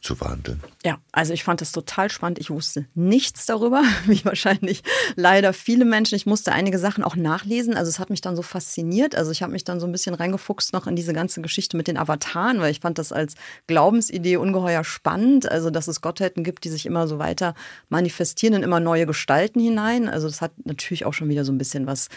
zu 0.00 0.14
verhandeln. 0.14 0.60
Ja, 0.84 0.98
also 1.12 1.34
ich 1.34 1.44
fand 1.44 1.60
das 1.60 1.72
total 1.72 2.10
spannend. 2.10 2.38
Ich 2.38 2.50
wusste 2.50 2.86
nichts 2.94 3.44
darüber, 3.44 3.82
wie 4.06 4.24
wahrscheinlich 4.24 4.82
leider 5.14 5.52
viele 5.52 5.84
Menschen. 5.84 6.14
Ich 6.14 6.26
musste 6.26 6.52
einige 6.52 6.78
Sachen 6.78 7.04
auch 7.04 7.16
nachlesen. 7.16 7.76
Also 7.76 7.90
es 7.90 7.98
hat 7.98 8.08
mich 8.08 8.22
dann 8.22 8.34
so 8.34 8.42
fasziniert. 8.42 9.14
Also 9.14 9.30
ich 9.30 9.42
habe 9.42 9.52
mich 9.52 9.64
dann 9.64 9.78
so 9.78 9.86
ein 9.86 9.92
bisschen 9.92 10.14
reingefuchst 10.14 10.72
noch 10.72 10.86
in 10.86 10.96
diese 10.96 11.12
ganze 11.12 11.42
Geschichte 11.42 11.76
mit 11.76 11.86
den 11.86 11.98
Avataren, 11.98 12.60
weil 12.60 12.70
ich 12.70 12.80
fand 12.80 12.98
das 12.98 13.12
als 13.12 13.34
Glaubensidee 13.66 14.36
ungeheuer 14.36 14.84
spannend. 14.84 15.50
Also 15.50 15.70
dass 15.70 15.86
es 15.86 16.00
Gottheiten 16.00 16.44
gibt, 16.44 16.64
die 16.64 16.70
sich 16.70 16.86
immer 16.86 17.06
so 17.06 17.18
weiter 17.18 17.54
manifestieren 17.90 18.54
in 18.54 18.62
immer 18.62 18.80
neue 18.80 19.06
Gestalten 19.06 19.60
hinein. 19.60 20.08
Also 20.08 20.28
das 20.28 20.40
hat 20.40 20.52
natürlich 20.64 21.04
auch 21.04 21.14
schon 21.14 21.28
wieder 21.28 21.44
so 21.44 21.52
ein 21.52 21.58
bisschen 21.58 21.86
was 21.86 22.08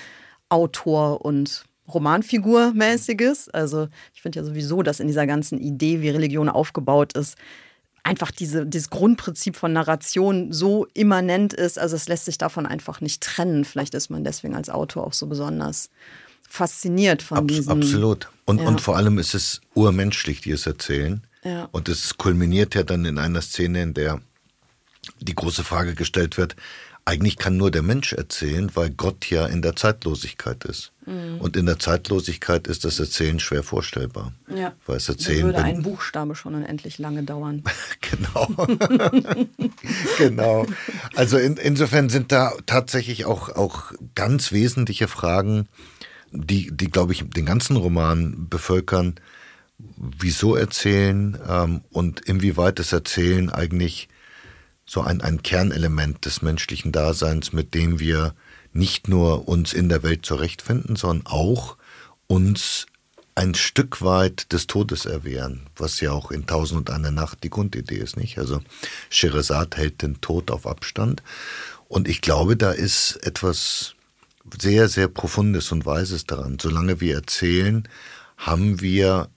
Autor 0.47 1.25
und 1.25 1.65
Romanfigur-mäßiges. 1.89 3.49
Also 3.49 3.87
ich 4.13 4.21
finde 4.21 4.39
ja 4.39 4.45
sowieso, 4.45 4.83
dass 4.83 4.99
in 4.99 5.07
dieser 5.07 5.27
ganzen 5.27 5.59
Idee, 5.59 6.01
wie 6.01 6.09
Religion 6.09 6.49
aufgebaut 6.49 7.13
ist, 7.13 7.37
einfach 8.03 8.31
diese, 8.31 8.65
dieses 8.65 8.89
Grundprinzip 8.89 9.55
von 9.55 9.73
Narration 9.73 10.51
so 10.51 10.87
immanent 10.93 11.53
ist. 11.53 11.79
Also 11.79 11.95
es 11.95 12.07
lässt 12.07 12.25
sich 12.25 12.37
davon 12.37 12.65
einfach 12.65 13.01
nicht 13.01 13.21
trennen. 13.21 13.65
Vielleicht 13.65 13.93
ist 13.93 14.09
man 14.09 14.23
deswegen 14.23 14.55
als 14.55 14.69
Autor 14.69 15.07
auch 15.07 15.13
so 15.13 15.27
besonders 15.27 15.89
fasziniert 16.47 17.21
von 17.23 17.39
Abs 17.39 17.47
diesem. 17.47 17.81
Absolut. 17.81 18.29
Und, 18.45 18.59
ja. 18.59 18.67
und 18.67 18.81
vor 18.81 18.97
allem 18.97 19.17
ist 19.17 19.33
es 19.33 19.61
urmenschlich, 19.73 20.41
die 20.41 20.51
es 20.51 20.67
erzählen. 20.67 21.23
Ja. 21.43 21.69
Und 21.71 21.89
es 21.89 22.17
kulminiert 22.17 22.75
ja 22.75 22.83
dann 22.83 23.05
in 23.05 23.17
einer 23.17 23.41
Szene, 23.41 23.81
in 23.81 23.93
der 23.93 24.21
die 25.19 25.35
große 25.35 25.63
Frage 25.63 25.95
gestellt 25.95 26.37
wird, 26.37 26.55
eigentlich 27.05 27.37
kann 27.37 27.57
nur 27.57 27.69
der 27.69 27.81
Mensch 27.81 28.13
erzählen, 28.13 28.71
weil 28.75 28.89
Gott 28.89 29.29
ja 29.29 29.45
in 29.45 29.61
der 29.61 29.75
Zeitlosigkeit 29.75 30.63
ist. 30.63 30.93
Mhm. 31.05 31.41
Und 31.41 31.57
in 31.57 31.65
der 31.65 31.77
Zeitlosigkeit 31.77 32.67
ist 32.67 32.85
das 32.85 32.99
Erzählen 32.99 33.39
schwer 33.39 33.61
vorstellbar. 33.63 34.31
Ja. 34.47 34.73
Weil 34.85 34.97
es 34.97 35.09
Erzählen 35.09 35.47
würde 35.47 35.63
ein 35.63 35.81
Buchstabe 35.81 36.35
schon 36.35 36.55
unendlich 36.55 36.99
lange 36.99 37.23
dauern. 37.23 37.63
genau. 38.01 38.47
genau. 40.17 40.65
Also 41.15 41.37
in, 41.37 41.57
insofern 41.57 42.07
sind 42.09 42.31
da 42.31 42.53
tatsächlich 42.65 43.25
auch, 43.25 43.49
auch 43.49 43.91
ganz 44.15 44.53
wesentliche 44.53 45.09
Fragen, 45.09 45.67
die, 46.31 46.71
die 46.71 46.89
glaube 46.89 47.11
ich, 47.11 47.29
den 47.29 47.45
ganzen 47.45 47.75
Roman 47.75 48.47
bevölkern. 48.49 49.15
Wieso 49.97 50.55
erzählen 50.55 51.37
ähm, 51.45 51.81
und 51.89 52.21
inwieweit 52.21 52.79
das 52.79 52.93
Erzählen 52.93 53.49
eigentlich 53.49 54.07
so 54.85 55.01
ein, 55.01 55.21
ein 55.21 55.43
Kernelement 55.43 56.25
des 56.25 56.41
menschlichen 56.41 56.91
Daseins, 56.91 57.53
mit 57.53 57.73
dem 57.73 57.99
wir 57.99 58.35
nicht 58.73 59.07
nur 59.07 59.47
uns 59.47 59.73
in 59.73 59.89
der 59.89 60.03
Welt 60.03 60.25
zurechtfinden, 60.25 60.95
sondern 60.95 61.27
auch 61.27 61.77
uns 62.27 62.87
ein 63.35 63.55
Stück 63.55 64.01
weit 64.01 64.51
des 64.53 64.67
Todes 64.67 65.05
erwehren, 65.05 65.67
was 65.75 65.99
ja 66.01 66.11
auch 66.11 66.31
in 66.31 66.45
Tausend 66.45 66.89
und 66.89 66.89
eine 66.91 67.11
Nacht 67.11 67.43
die 67.43 67.49
Grundidee 67.49 67.97
ist, 67.97 68.17
nicht? 68.17 68.37
Also 68.37 68.61
Scheherazade 69.09 69.77
hält 69.77 70.01
den 70.01 70.21
Tod 70.21 70.51
auf 70.51 70.67
Abstand 70.67 71.23
und 71.87 72.07
ich 72.07 72.21
glaube, 72.21 72.57
da 72.57 72.71
ist 72.71 73.15
etwas 73.23 73.95
sehr, 74.59 74.89
sehr 74.89 75.07
Profundes 75.07 75.71
und 75.71 75.85
Weises 75.85 76.25
daran. 76.25 76.57
Solange 76.59 76.99
wir 76.99 77.15
erzählen, 77.15 77.87
haben 78.37 78.81
wir 78.81 79.29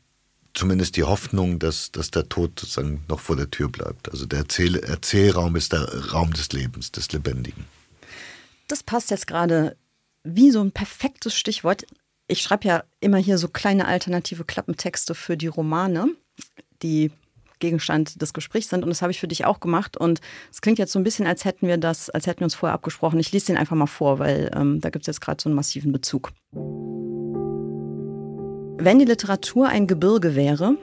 zumindest 0.57 0.97
die 0.97 1.05
Hoffnung, 1.05 1.59
dass, 1.59 1.93
dass 1.93 2.11
der 2.11 2.29
Tod 2.29 2.59
sozusagen 2.59 3.05
noch 3.09 3.21
vor 3.21 3.37
der 3.37 3.51
Tür 3.51 3.69
bleibt. 3.69 4.11
Also 4.11 4.27
der 4.27 4.41
Erzähl 4.41 4.77
Erzählraum 4.77 5.55
ist 5.57 5.73
der 5.73 6.13
Raum 6.13 6.33
des 6.33 6.53
Lebens, 6.53 6.91
des 6.91 7.13
Lebendigen. 7.13 7.65
Das 8.69 8.83
passt 8.83 9.11
jetzt 9.11 9.27
gerade 9.27 9.77
wie 10.25 10.51
so 10.51 10.61
ein 10.61 10.73
perfektes 10.73 11.35
Stichwort. 11.35 11.87
Ich 12.27 12.43
schreibe 12.43 12.67
ja 12.67 12.85
immer 13.01 13.19
hier 13.19 13.39
so 13.39 13.49
kleine 13.49 13.87
alternative 13.87 14.45
Klappentexte 14.45 15.15
für 15.15 15.37
die 15.37 15.47
Romane, 15.47 16.09
die 16.83 17.13
Gegenstand 17.59 18.21
des 18.21 18.33
Gesprächs 18.33 18.69
sind. 18.69 18.83
Und 18.83 18.89
das 18.89 19.03
habe 19.03 19.13
ich 19.13 19.21
für 19.21 19.29
dich 19.29 19.45
auch 19.45 19.61
gemacht. 19.61 19.97
Und 19.97 20.21
es 20.51 20.61
klingt 20.61 20.79
jetzt 20.79 20.93
so 20.93 20.99
ein 20.99 21.05
bisschen, 21.05 21.27
als 21.27 21.45
hätten 21.45 21.69
wir 21.69 21.79
das, 21.79 22.11
als 22.11 22.27
hätten 22.27 22.41
wir 22.41 22.47
uns 22.47 22.55
vorher 22.55 22.75
abgesprochen. 22.75 23.21
Ich 23.21 23.33
lese 23.33 23.47
den 23.47 23.57
einfach 23.57 23.77
mal 23.77 23.87
vor, 23.87 24.19
weil 24.19 24.51
ähm, 24.55 24.81
da 24.81 24.91
gibt 24.91 25.05
es 25.05 25.07
jetzt 25.07 25.21
gerade 25.21 25.41
so 25.41 25.49
einen 25.49 25.57
massiven 25.57 25.93
Bezug. 25.93 26.33
Wenn 28.79 28.99
die 28.99 29.07
Literatur 29.07 29.69
ein 29.69 29.87
Gebirge 29.87 30.35
wäre 30.35 30.77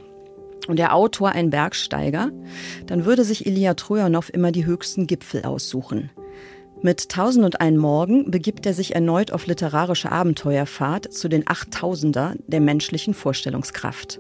und 0.68 0.80
der 0.80 0.96
Autor 0.96 1.30
ein 1.30 1.52
Bergsteiger, 1.52 2.32
dann 2.88 3.06
würde 3.06 3.24
sich 3.24 3.46
Ilya 3.46 3.76
Trojanow 3.76 4.30
immer 4.30 4.52
die 4.52 4.66
höchsten 4.66 5.06
Gipfel 5.06 5.44
aussuchen. 5.44 6.10
Mit 6.82 7.10
Tausend 7.10 7.46
und 7.46 7.62
einen 7.62 7.78
Morgen 7.78 8.32
begibt 8.32 8.66
er 8.66 8.74
sich 8.74 8.96
erneut 8.96 9.32
auf 9.32 9.46
literarische 9.46 10.12
Abenteuerfahrt 10.12 11.14
zu 11.14 11.30
den 11.30 11.48
Achttausender 11.48 12.34
der 12.48 12.62
menschlichen 12.62 13.14
Vorstellungskraft. 13.14 14.20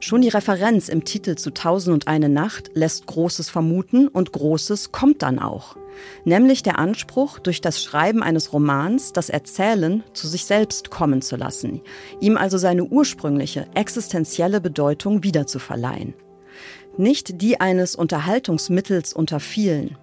Schon 0.00 0.22
die 0.22 0.28
Referenz 0.28 0.88
im 0.88 1.04
Titel 1.04 1.36
zu 1.36 1.50
Tausend 1.50 1.94
und 1.94 2.08
eine 2.08 2.28
Nacht 2.28 2.70
lässt 2.74 3.06
Großes 3.06 3.50
vermuten 3.50 4.08
und 4.08 4.32
Großes 4.32 4.92
kommt 4.92 5.22
dann 5.22 5.38
auch. 5.38 5.76
Nämlich 6.24 6.62
der 6.62 6.78
Anspruch, 6.78 7.38
durch 7.38 7.60
das 7.60 7.82
Schreiben 7.82 8.22
eines 8.22 8.52
Romans 8.52 9.12
das 9.12 9.28
Erzählen 9.28 10.02
zu 10.12 10.28
sich 10.28 10.44
selbst 10.44 10.90
kommen 10.90 11.22
zu 11.22 11.36
lassen, 11.36 11.80
ihm 12.20 12.36
also 12.36 12.58
seine 12.58 12.84
ursprüngliche, 12.84 13.66
existenzielle 13.74 14.60
Bedeutung 14.60 15.22
wiederzuverleihen. 15.22 16.14
Nicht 16.96 17.42
die 17.42 17.60
eines 17.60 17.96
Unterhaltungsmittels 17.96 19.12
unter 19.12 19.40
vielen, 19.40 19.96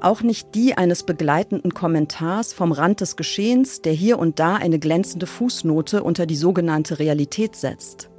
auch 0.00 0.22
nicht 0.22 0.54
die 0.54 0.76
eines 0.76 1.04
begleitenden 1.04 1.72
Kommentars 1.72 2.52
vom 2.52 2.72
Rand 2.72 3.00
des 3.00 3.16
Geschehens, 3.16 3.80
der 3.80 3.92
hier 3.92 4.18
und 4.18 4.38
da 4.38 4.56
eine 4.56 4.78
glänzende 4.78 5.26
Fußnote 5.26 6.02
unter 6.02 6.26
die 6.26 6.36
sogenannte 6.36 6.98
Realität 6.98 7.56
setzt, 7.56 8.10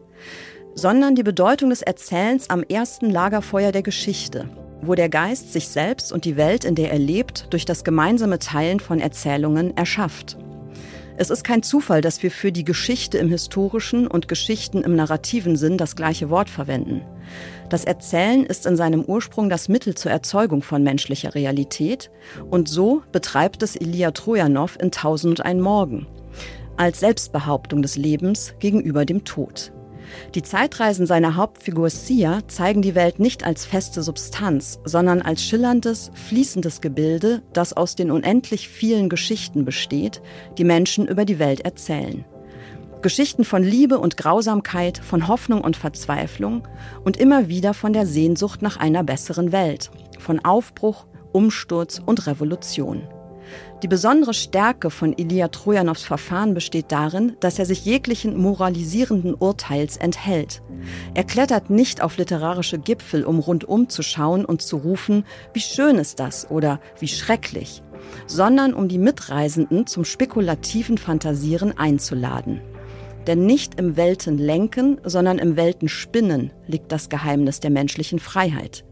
sondern 0.78 1.16
die 1.16 1.24
Bedeutung 1.24 1.72
des 1.72 1.82
Erzählens 1.82 2.52
am 2.52 2.62
ersten 2.62 3.10
Lagerfeuer 3.10 3.72
der 3.72 3.82
Geschichte, 3.82 4.48
wo 4.84 4.94
der 4.94 5.10
Geist 5.10 5.52
sich 5.52 5.70
selbst 5.70 6.14
und 6.14 6.24
die 6.24 6.38
Welt, 6.38 6.66
in 6.66 6.76
der 6.76 6.92
er 6.92 7.00
lebt, 7.00 7.48
durch 7.50 7.66
das 7.66 7.84
gemeinsame 7.84 8.38
Teilen 8.38 8.80
von 8.80 9.00
Erzählungen 9.00 9.76
erschafft. 9.76 10.38
Es 11.20 11.32
ist 11.32 11.44
kein 11.44 11.64
Zufall, 11.64 12.02
dass 12.02 12.22
wir 12.22 12.30
für 12.30 12.52
die 12.52 12.64
Geschichte 12.64 13.18
im 13.18 13.28
historischen 13.28 14.06
und 14.06 14.28
Geschichten 14.28 14.84
im 14.84 14.96
narrativen 14.96 15.56
Sinn 15.56 15.80
das 15.80 15.96
gleiche 15.96 16.30
Wort 16.30 16.48
verwenden. 16.48 17.02
Das 17.70 17.84
Erzählen 17.84 18.46
ist 18.46 18.68
in 18.68 18.78
seinem 18.78 19.04
Ursprung 19.04 19.50
das 19.50 19.70
Mittel 19.70 19.96
zur 19.96 20.12
Erzeugung 20.12 20.62
von 20.62 20.84
menschlicher 20.84 21.34
Realität 21.34 22.12
und 22.52 22.70
so 22.70 23.02
betreibt 23.12 23.64
es 23.64 23.76
Ilya 23.76 24.12
Trojanow 24.12 24.78
in 24.80 24.92
Tausend 24.92 25.40
und 25.40 25.46
ein 25.46 25.60
Morgen 25.60 26.06
als 26.78 27.00
Selbstbehauptung 27.00 27.82
des 27.82 27.96
Lebens 27.96 28.54
gegenüber 28.60 29.04
dem 29.04 29.26
Tod. 29.26 29.72
Die 30.36 30.42
Zeitreisen 30.42 31.06
seiner 31.06 31.36
Hauptfigur 31.36 31.90
Sia 31.90 32.40
zeigen 32.48 32.82
die 32.82 32.96
Welt 32.96 33.20
nicht 33.20 33.44
als 33.46 33.66
feste 33.66 34.04
Substanz, 34.04 34.80
sondern 34.84 35.22
als 35.22 35.44
schillerndes, 35.44 36.12
fließendes 36.14 36.82
Gebilde, 36.82 37.42
das 37.54 37.74
aus 37.74 37.96
den 37.96 38.12
unendlich 38.12 38.70
vielen 38.70 39.10
Geschichten 39.10 39.66
besteht, 39.66 40.22
die 40.58 40.64
Menschen 40.64 41.08
über 41.08 41.26
die 41.26 41.40
Welt 41.40 41.62
erzählen. 41.62 42.26
Geschichten 43.02 43.46
von 43.46 43.64
Liebe 43.64 44.00
und 44.00 44.18
Grausamkeit, 44.18 44.98
von 44.98 45.28
Hoffnung 45.28 45.62
und 45.62 45.78
Verzweiflung 45.78 46.68
und 47.04 47.18
immer 47.18 47.48
wieder 47.48 47.74
von 47.74 47.94
der 47.94 48.08
Sehnsucht 48.08 48.62
nach 48.62 48.78
einer 48.78 49.04
besseren 49.04 49.52
Welt, 49.52 49.92
von 50.20 50.44
Aufbruch, 50.44 51.06
Umsturz 51.32 52.02
und 52.04 52.26
Revolution. 52.26 53.08
Die 53.84 53.88
besondere 53.88 54.34
Stärke 54.34 54.90
von 54.90 55.14
Ilya 55.14 55.50
Trojanows 55.50 56.04
Verfahren 56.04 56.54
besteht 56.54 56.92
darin, 56.92 57.38
dass 57.40 57.60
er 57.60 57.66
sich 57.66 57.86
jeglichen 57.86 58.38
moralisierenden 58.38 59.36
Urteils 59.36 59.98
enthält. 59.98 60.64
Er 61.14 61.24
klettert 61.24 61.70
nicht 61.70 62.02
auf 62.02 62.18
literarische 62.18 62.80
Gipfel, 62.80 63.24
um 63.24 63.40
rundum 63.40 63.90
zu 63.90 64.02
schauen 64.02 64.46
und 64.46 64.62
zu 64.62 64.78
rufen, 64.78 65.26
wie 65.54 65.60
schön 65.60 65.98
ist 65.98 66.20
das 66.20 66.50
oder 66.50 66.80
wie 67.00 67.08
schrecklich, 67.08 67.84
sondern 68.26 68.74
um 68.74 68.88
die 68.88 68.98
Mitreisenden 68.98 69.86
zum 69.86 70.06
spekulativen 70.06 70.98
Fantasieren 70.98 71.78
einzuladen. 71.78 72.62
Denn 73.28 73.46
nicht 73.46 73.80
im 73.80 73.98
Weltenlenken, 73.98 75.02
sondern 75.04 75.38
im 75.38 75.58
Weltenspinnen 75.58 76.52
liegt 76.66 76.92
das 76.92 77.10
Geheimnis 77.10 77.60
der 77.60 77.72
menschlichen 77.72 78.20
Freiheit. 78.20 78.86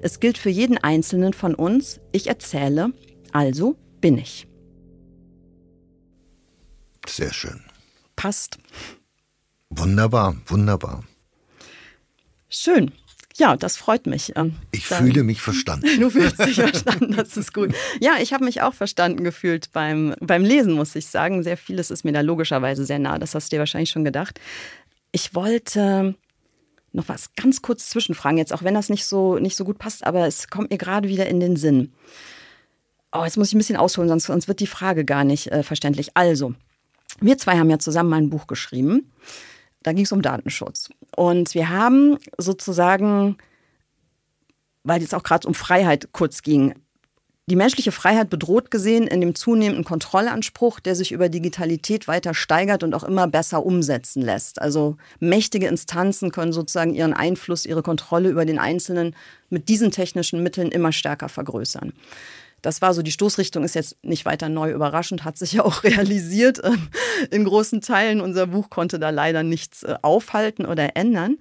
Es 0.00 0.18
gilt 0.18 0.38
für 0.38 0.50
jeden 0.50 0.78
Einzelnen 0.78 1.32
von 1.32 1.54
uns, 1.54 2.00
ich 2.10 2.26
erzähle, 2.26 2.92
also 3.32 3.76
bin 4.02 4.18
ich. 4.18 4.46
Sehr 7.08 7.32
schön. 7.32 7.62
Passt. 8.16 8.58
Wunderbar, 9.70 10.36
wunderbar. 10.46 11.02
Schön. 12.50 12.92
Ja, 13.34 13.56
das 13.56 13.78
freut 13.78 14.06
mich. 14.06 14.36
Ähm, 14.36 14.56
ich 14.72 14.88
Dann, 14.88 15.06
fühle 15.06 15.22
mich 15.22 15.40
verstanden. 15.40 15.88
Du 16.00 16.10
fühlst 16.10 16.38
dich 16.38 16.56
verstanden, 16.56 17.16
das 17.16 17.36
ist 17.38 17.54
gut. 17.54 17.74
Ja, 17.98 18.16
ich 18.20 18.34
habe 18.34 18.44
mich 18.44 18.60
auch 18.60 18.74
verstanden 18.74 19.24
gefühlt 19.24 19.72
beim, 19.72 20.14
beim 20.20 20.44
Lesen, 20.44 20.74
muss 20.74 20.94
ich 20.94 21.06
sagen. 21.06 21.42
Sehr 21.42 21.56
vieles 21.56 21.90
ist 21.90 22.04
mir 22.04 22.12
da 22.12 22.20
logischerweise 22.20 22.84
sehr 22.84 22.98
nah, 22.98 23.18
das 23.18 23.34
hast 23.34 23.50
du 23.50 23.56
dir 23.56 23.60
wahrscheinlich 23.60 23.90
schon 23.90 24.04
gedacht. 24.04 24.38
Ich 25.12 25.34
wollte 25.34 26.14
noch 26.92 27.08
was 27.08 27.34
ganz 27.34 27.62
kurz 27.62 27.88
zwischenfragen, 27.88 28.36
jetzt 28.36 28.52
auch 28.52 28.62
wenn 28.62 28.74
das 28.74 28.90
nicht 28.90 29.06
so, 29.06 29.38
nicht 29.38 29.56
so 29.56 29.64
gut 29.64 29.78
passt, 29.78 30.04
aber 30.04 30.26
es 30.26 30.48
kommt 30.48 30.70
mir 30.70 30.78
gerade 30.78 31.08
wieder 31.08 31.26
in 31.26 31.40
den 31.40 31.56
Sinn. 31.56 31.92
Oh, 33.12 33.24
jetzt 33.24 33.36
muss 33.36 33.48
ich 33.48 33.54
ein 33.54 33.58
bisschen 33.58 33.76
ausholen, 33.76 34.08
sonst, 34.08 34.24
sonst 34.24 34.48
wird 34.48 34.60
die 34.60 34.66
Frage 34.66 35.04
gar 35.04 35.24
nicht 35.24 35.48
äh, 35.48 35.62
verständlich. 35.62 36.10
Also, 36.14 36.54
wir 37.20 37.36
zwei 37.38 37.58
haben 37.58 37.70
ja 37.70 37.78
zusammen 37.78 38.10
mal 38.10 38.16
ein 38.16 38.30
Buch 38.30 38.46
geschrieben. 38.46 39.12
Da 39.82 39.92
ging 39.92 40.04
es 40.04 40.12
um 40.12 40.22
Datenschutz. 40.22 40.88
Und 41.16 41.54
wir 41.54 41.68
haben 41.68 42.16
sozusagen, 42.38 43.36
weil 44.84 45.02
es 45.02 45.12
auch 45.12 45.22
gerade 45.22 45.46
um 45.46 45.54
Freiheit 45.54 46.08
kurz 46.12 46.42
ging, 46.42 46.74
die 47.50 47.56
menschliche 47.56 47.90
Freiheit 47.90 48.30
bedroht 48.30 48.70
gesehen 48.70 49.08
in 49.08 49.20
dem 49.20 49.34
zunehmenden 49.34 49.84
Kontrollanspruch, 49.84 50.78
der 50.78 50.94
sich 50.94 51.10
über 51.10 51.28
Digitalität 51.28 52.06
weiter 52.06 52.34
steigert 52.34 52.84
und 52.84 52.94
auch 52.94 53.02
immer 53.02 53.26
besser 53.26 53.66
umsetzen 53.66 54.22
lässt. 54.22 54.62
Also 54.62 54.96
mächtige 55.18 55.66
Instanzen 55.66 56.30
können 56.30 56.52
sozusagen 56.52 56.94
ihren 56.94 57.12
Einfluss, 57.12 57.66
ihre 57.66 57.82
Kontrolle 57.82 58.30
über 58.30 58.44
den 58.44 58.60
Einzelnen 58.60 59.16
mit 59.50 59.68
diesen 59.68 59.90
technischen 59.90 60.42
Mitteln 60.44 60.70
immer 60.70 60.92
stärker 60.92 61.28
vergrößern. 61.28 61.92
Das 62.62 62.80
war 62.80 62.94
so, 62.94 63.02
die 63.02 63.12
Stoßrichtung 63.12 63.64
ist 63.64 63.74
jetzt 63.74 63.96
nicht 64.02 64.24
weiter 64.24 64.48
neu 64.48 64.70
überraschend, 64.70 65.24
hat 65.24 65.36
sich 65.36 65.52
ja 65.54 65.64
auch 65.64 65.84
realisiert 65.84 66.60
ähm, 66.64 66.88
in 67.30 67.44
großen 67.44 67.80
Teilen. 67.80 68.20
Unser 68.20 68.46
Buch 68.46 68.70
konnte 68.70 68.98
da 68.98 69.10
leider 69.10 69.42
nichts 69.42 69.82
äh, 69.82 69.96
aufhalten 70.02 70.64
oder 70.64 70.96
ändern. 70.96 71.38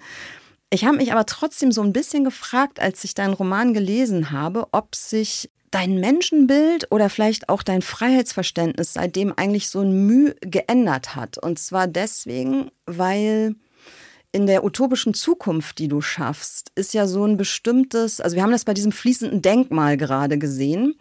Ich 0.73 0.85
habe 0.85 0.97
mich 0.97 1.11
aber 1.11 1.25
trotzdem 1.25 1.71
so 1.71 1.81
ein 1.81 1.93
bisschen 1.93 2.23
gefragt, 2.23 2.79
als 2.79 3.03
ich 3.03 3.13
deinen 3.13 3.33
Roman 3.33 3.73
gelesen 3.73 4.31
habe, 4.31 4.67
ob 4.71 4.95
sich 4.95 5.49
dein 5.69 5.99
Menschenbild 5.99 6.91
oder 6.91 7.09
vielleicht 7.09 7.49
auch 7.49 7.63
dein 7.63 7.81
Freiheitsverständnis 7.81 8.93
seitdem 8.93 9.33
eigentlich 9.35 9.69
so 9.69 9.81
ein 9.81 10.05
Mühe 10.05 10.35
geändert 10.41 11.15
hat. 11.15 11.37
Und 11.37 11.59
zwar 11.59 11.87
deswegen, 11.87 12.71
weil 12.85 13.55
in 14.31 14.47
der 14.47 14.63
utopischen 14.63 15.13
Zukunft, 15.13 15.79
die 15.79 15.87
du 15.87 16.01
schaffst, 16.01 16.71
ist 16.75 16.93
ja 16.93 17.07
so 17.07 17.25
ein 17.25 17.37
bestimmtes, 17.37 18.21
also 18.21 18.35
wir 18.35 18.43
haben 18.43 18.51
das 18.51 18.65
bei 18.65 18.73
diesem 18.73 18.91
fließenden 18.91 19.41
Denkmal 19.41 19.97
gerade 19.97 20.37
gesehen. 20.37 20.95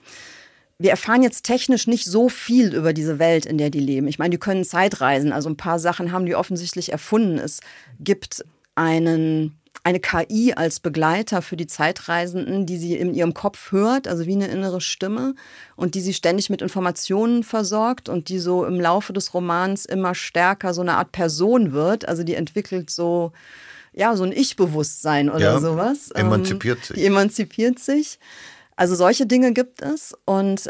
Wir 0.78 0.90
erfahren 0.90 1.22
jetzt 1.22 1.44
technisch 1.44 1.86
nicht 1.86 2.06
so 2.06 2.28
viel 2.28 2.74
über 2.74 2.92
diese 2.92 3.18
Welt, 3.18 3.46
in 3.46 3.58
der 3.58 3.70
die 3.70 3.80
leben. 3.80 4.08
Ich 4.08 4.18
meine, 4.18 4.30
die 4.30 4.38
können 4.38 4.64
Zeitreisen, 4.64 5.32
also 5.32 5.48
ein 5.48 5.56
paar 5.56 5.78
Sachen 5.78 6.10
haben 6.10 6.26
die 6.26 6.34
offensichtlich 6.34 6.90
erfunden. 6.90 7.38
Es 7.38 7.60
gibt 8.00 8.44
einen 8.74 9.59
eine 9.82 10.00
KI 10.00 10.52
als 10.54 10.80
Begleiter 10.80 11.40
für 11.40 11.56
die 11.56 11.66
Zeitreisenden, 11.66 12.66
die 12.66 12.76
sie 12.76 12.96
in 12.96 13.14
ihrem 13.14 13.32
Kopf 13.32 13.72
hört, 13.72 14.08
also 14.08 14.26
wie 14.26 14.34
eine 14.34 14.48
innere 14.48 14.80
Stimme 14.80 15.34
und 15.74 15.94
die 15.94 16.02
sie 16.02 16.12
ständig 16.12 16.50
mit 16.50 16.60
Informationen 16.60 17.44
versorgt 17.44 18.08
und 18.08 18.28
die 18.28 18.38
so 18.38 18.64
im 18.66 18.78
Laufe 18.78 19.12
des 19.12 19.32
Romans 19.32 19.86
immer 19.86 20.14
stärker 20.14 20.74
so 20.74 20.82
eine 20.82 20.94
Art 20.94 21.12
Person 21.12 21.72
wird. 21.72 22.06
Also 22.06 22.24
die 22.24 22.34
entwickelt 22.34 22.90
so, 22.90 23.32
ja, 23.92 24.16
so 24.16 24.24
ein 24.24 24.32
Ich-Bewusstsein 24.32 25.30
oder 25.30 25.52
ja, 25.52 25.60
sowas. 25.60 26.10
Emanzipiert 26.10 26.78
ähm, 26.78 26.84
sich. 26.84 26.96
Die 26.96 27.06
emanzipiert 27.06 27.78
sich. 27.78 28.18
Also 28.76 28.94
solche 28.94 29.26
Dinge 29.26 29.52
gibt 29.52 29.80
es 29.80 30.14
und 30.26 30.68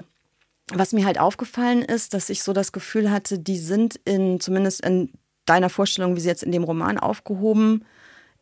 was 0.73 0.93
mir 0.93 1.05
halt 1.05 1.19
aufgefallen 1.19 1.83
ist, 1.83 2.15
dass 2.15 2.31
ich 2.31 2.45
so 2.45 2.53
das 2.53 2.71
Gefühl 2.71 3.11
hatte, 3.11 3.41
die 3.41 3.59
sind 3.59 3.97
in, 4.05 4.39
zumindest 4.39 4.85
in 4.85 5.13
deiner 5.47 5.69
Vorstellung, 5.69 6.15
wie 6.15 6.21
sie 6.21 6.29
jetzt 6.29 6.45
in 6.45 6.53
dem 6.53 6.63
Roman 6.63 6.97
aufgehoben 6.97 7.85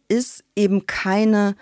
ist 0.09 0.45
eben 0.57 0.87
keine 0.87 1.57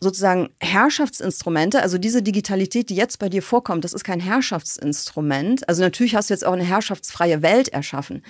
sozusagen 0.00 0.50
Herrschaftsinstrumente, 0.60 1.80
also 1.80 1.98
diese 1.98 2.22
Digitalität, 2.22 2.90
die 2.90 2.96
jetzt 2.96 3.18
bei 3.18 3.28
dir 3.28 3.42
vorkommt, 3.42 3.84
das 3.84 3.94
ist 3.94 4.04
kein 4.04 4.20
Herrschaftsinstrument. 4.20 5.68
Also 5.68 5.82
natürlich 5.82 6.14
hast 6.14 6.28
du 6.28 6.34
jetzt 6.34 6.44
auch 6.44 6.52
eine 6.52 6.64
herrschaftsfreie 6.64 7.42
Welt 7.42 7.68
erschaffen, 7.68 8.22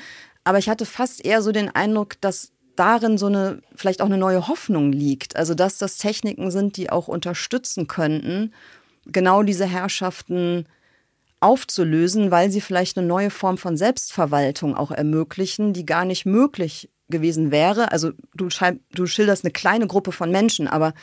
aber 0.44 0.58
ich 0.58 0.68
hatte 0.68 0.86
fast 0.86 1.24
eher 1.24 1.42
so 1.42 1.50
den 1.50 1.74
Eindruck, 1.74 2.20
dass 2.20 2.52
darin 2.76 3.18
so 3.18 3.26
eine 3.26 3.62
vielleicht 3.74 4.00
auch 4.00 4.06
eine 4.06 4.18
neue 4.18 4.48
Hoffnung 4.48 4.92
liegt, 4.92 5.34
also 5.36 5.54
dass 5.54 5.78
das 5.78 5.98
Techniken 5.98 6.50
sind, 6.50 6.76
die 6.76 6.90
auch 6.90 7.08
unterstützen 7.08 7.86
könnten, 7.88 8.52
genau 9.06 9.42
diese 9.42 9.66
Herrschaften 9.66 10.66
aufzulösen, 11.40 12.30
weil 12.30 12.50
sie 12.50 12.60
vielleicht 12.60 12.96
eine 12.96 13.06
neue 13.06 13.30
Form 13.30 13.58
von 13.58 13.76
Selbstverwaltung 13.76 14.76
auch 14.76 14.90
ermöglichen, 14.90 15.72
die 15.72 15.86
gar 15.86 16.04
nicht 16.04 16.26
möglich 16.26 16.90
gewesen 17.08 17.50
wäre. 17.50 17.92
Also 17.92 18.12
du, 18.34 18.48
du 18.94 19.06
schilderst 19.06 19.44
eine 19.44 19.52
kleine 19.52 19.86
Gruppe 19.86 20.12
von 20.12 20.30
Menschen, 20.30 20.68
aber 20.68 20.94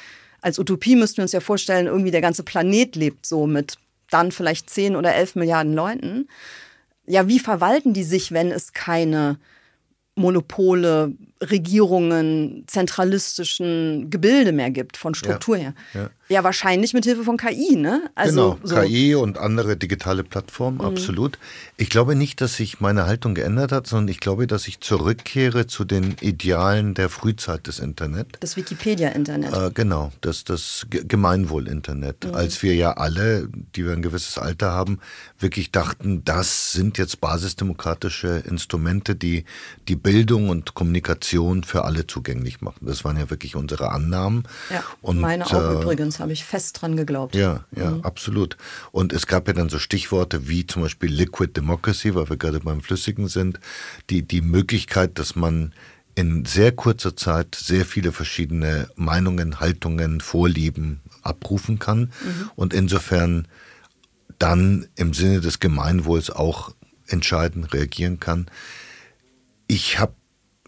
als 0.41 0.59
Utopie 0.59 0.95
müssten 0.95 1.17
wir 1.17 1.23
uns 1.23 1.31
ja 1.31 1.39
vorstellen, 1.39 1.87
irgendwie 1.87 2.11
der 2.11 2.21
ganze 2.21 2.43
Planet 2.43 2.95
lebt 2.95 3.25
so 3.25 3.47
mit 3.47 3.77
dann 4.09 4.31
vielleicht 4.31 4.69
10 4.69 4.95
oder 4.95 5.15
11 5.15 5.35
Milliarden 5.35 5.73
Leuten. 5.73 6.27
Ja, 7.07 7.27
wie 7.27 7.39
verwalten 7.39 7.93
die 7.93 8.03
sich, 8.03 8.31
wenn 8.31 8.51
es 8.51 8.73
keine 8.73 9.39
Monopole, 10.15 11.13
Regierungen, 11.51 12.63
zentralistischen 12.67 14.09
Gebilde 14.09 14.51
mehr 14.51 14.71
gibt, 14.71 14.97
von 14.97 15.15
Struktur 15.15 15.57
ja, 15.57 15.63
her. 15.63 15.73
Ja. 15.93 16.09
ja, 16.29 16.43
wahrscheinlich 16.43 16.93
mit 16.93 17.05
Hilfe 17.05 17.23
von 17.23 17.37
KI, 17.37 17.75
ne? 17.75 18.09
Also, 18.15 18.57
genau, 18.57 18.59
so. 18.63 18.75
KI 18.75 19.15
und 19.15 19.37
andere 19.37 19.77
digitale 19.77 20.23
Plattformen, 20.23 20.77
mhm. 20.77 20.85
absolut. 20.85 21.37
Ich 21.77 21.89
glaube 21.89 22.15
nicht, 22.15 22.41
dass 22.41 22.55
sich 22.55 22.79
meine 22.79 23.05
Haltung 23.05 23.35
geändert 23.35 23.71
hat, 23.71 23.87
sondern 23.87 24.09
ich 24.09 24.19
glaube, 24.19 24.47
dass 24.47 24.67
ich 24.67 24.79
zurückkehre 24.79 25.67
zu 25.67 25.85
den 25.85 26.15
Idealen 26.21 26.93
der 26.93 27.09
Frühzeit 27.09 27.67
des 27.67 27.79
Internet. 27.79 28.27
Das 28.39 28.55
Wikipedia-Internet. 28.57 29.53
Äh, 29.53 29.71
genau, 29.73 30.11
das, 30.21 30.43
das 30.43 30.87
Gemeinwohl-Internet. 30.89 32.25
Mhm. 32.25 32.35
Als 32.35 32.63
wir 32.63 32.75
ja 32.75 32.93
alle, 32.93 33.47
die 33.75 33.85
wir 33.85 33.93
ein 33.93 34.01
gewisses 34.01 34.37
Alter 34.37 34.71
haben, 34.71 34.99
wirklich 35.39 35.71
dachten, 35.71 36.23
das 36.25 36.71
sind 36.73 36.97
jetzt 36.97 37.21
basisdemokratische 37.21 38.43
Instrumente, 38.47 39.15
die 39.15 39.45
die 39.87 39.95
Bildung 39.95 40.49
und 40.49 40.73
Kommunikation 40.73 41.32
für 41.63 41.84
alle 41.84 42.07
zugänglich 42.07 42.61
machen. 42.61 42.86
Das 42.86 43.03
waren 43.03 43.17
ja 43.17 43.29
wirklich 43.29 43.55
unsere 43.55 43.91
Annahmen. 43.91 44.43
Ja, 44.69 44.84
und, 45.01 45.19
meine 45.19 45.45
auch 45.45 45.53
äh, 45.53 45.81
übrigens, 45.81 46.19
habe 46.19 46.34
ich 46.34 46.43
fest 46.43 46.81
dran 46.81 46.95
geglaubt. 46.95 47.36
Ja, 47.36 47.65
ja, 47.75 47.91
mhm. 47.91 48.01
absolut. 48.01 48.57
Und 48.91 49.13
es 49.13 49.27
gab 49.27 49.47
ja 49.47 49.53
dann 49.53 49.69
so 49.69 49.79
Stichworte 49.79 50.47
wie 50.47 50.67
zum 50.67 50.81
Beispiel 50.81 51.11
Liquid 51.11 51.53
Democracy, 51.53 52.15
weil 52.15 52.29
wir 52.29 52.38
gerade 52.38 52.59
beim 52.59 52.81
Flüssigen 52.81 53.27
sind, 53.27 53.59
die, 54.09 54.21
die 54.21 54.41
Möglichkeit, 54.41 55.19
dass 55.19 55.36
man 55.36 55.73
in 56.15 56.45
sehr 56.45 56.71
kurzer 56.71 57.15
Zeit 57.15 57.55
sehr 57.55 57.86
viele 57.86 58.11
verschiedene 58.11 58.88
Meinungen, 58.95 59.59
Haltungen, 59.59 60.21
Vorlieben 60.21 61.01
abrufen 61.23 61.79
kann 61.79 62.11
mhm. 62.23 62.51
und 62.55 62.73
insofern 62.73 63.47
dann 64.38 64.88
im 64.95 65.13
Sinne 65.13 65.41
des 65.41 65.59
Gemeinwohls 65.59 66.29
auch 66.29 66.73
entscheiden, 67.07 67.63
reagieren 67.63 68.19
kann. 68.19 68.47
Ich 69.67 69.99
habe 69.99 70.13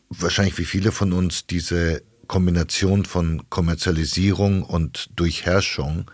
wahrscheinlich 0.09 0.57
wie 0.57 0.65
viele 0.65 0.91
von 0.91 1.13
uns 1.13 1.47
diese 1.47 2.01
Kombination 2.27 3.05
von 3.05 3.49
Kommerzialisierung 3.49 4.63
und 4.63 5.09
Durchherrschung 5.15 6.09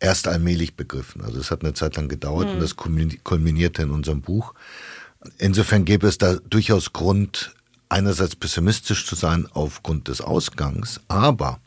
erst 0.00 0.28
allmählich 0.28 0.74
begriffen. 0.74 1.22
Also 1.22 1.40
es 1.40 1.50
hat 1.50 1.62
eine 1.62 1.74
Zeit 1.74 1.96
lang 1.96 2.08
gedauert 2.08 2.46
mhm. 2.48 2.54
und 2.54 2.60
das 2.60 2.76
kulminierte 2.76 3.82
in 3.82 3.90
unserem 3.90 4.22
Buch. 4.22 4.54
Insofern 5.38 5.84
gäbe 5.84 6.06
es 6.06 6.18
da 6.18 6.36
durchaus 6.36 6.92
Grund, 6.92 7.54
einerseits 7.88 8.36
pessimistisch 8.36 9.06
zu 9.06 9.14
sein 9.14 9.48
aufgrund 9.52 10.08
des 10.08 10.20
Ausgangs, 10.20 11.00
aber 11.08 11.60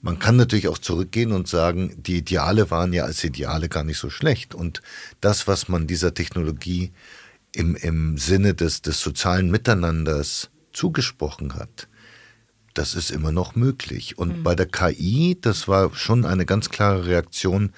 man 0.00 0.18
kann 0.18 0.34
natürlich 0.34 0.66
auch 0.66 0.78
zurückgehen 0.78 1.30
und 1.30 1.46
sagen, 1.46 1.94
die 2.02 2.16
Ideale 2.16 2.70
waren 2.72 2.92
ja 2.92 3.04
als 3.04 3.22
Ideale 3.22 3.68
gar 3.68 3.84
nicht 3.84 3.98
so 3.98 4.10
schlecht. 4.10 4.52
Und 4.52 4.82
das, 5.20 5.46
was 5.46 5.68
man 5.68 5.86
dieser 5.86 6.12
Technologie 6.12 6.90
im, 7.54 7.76
im 7.76 8.18
Sinne 8.18 8.54
des, 8.54 8.82
des 8.82 9.00
sozialen 9.00 9.48
Miteinanders 9.50 10.50
zugesprochen 10.72 11.54
hat, 11.54 11.88
das 12.74 12.94
ist 12.94 13.10
immer 13.10 13.32
noch 13.32 13.54
möglich. 13.54 14.18
Und 14.18 14.38
mhm. 14.38 14.42
bei 14.42 14.54
der 14.54 14.66
KI, 14.66 15.38
das 15.40 15.68
war 15.68 15.94
schon 15.94 16.24
eine 16.24 16.46
ganz 16.46 16.70
klare 16.70 17.06
Reaktion 17.06 17.72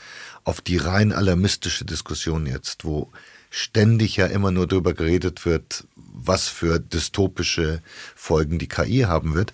auf 0.45 0.61
die 0.61 0.76
rein 0.76 1.12
alarmistische 1.12 1.84
Diskussion 1.84 2.47
jetzt, 2.47 2.84
wo 2.84 3.11
ständig 3.51 4.16
ja 4.16 4.26
immer 4.26 4.51
nur 4.51 4.66
darüber 4.66 4.95
geredet 4.95 5.47
wird, 5.47 5.84
was 5.97 6.49
für 6.49 6.78
dystopische 6.78 7.82
Folgen 8.14 8.59
die 8.59 8.68
KI 8.68 9.01
haben 9.03 9.34
wird 9.34 9.53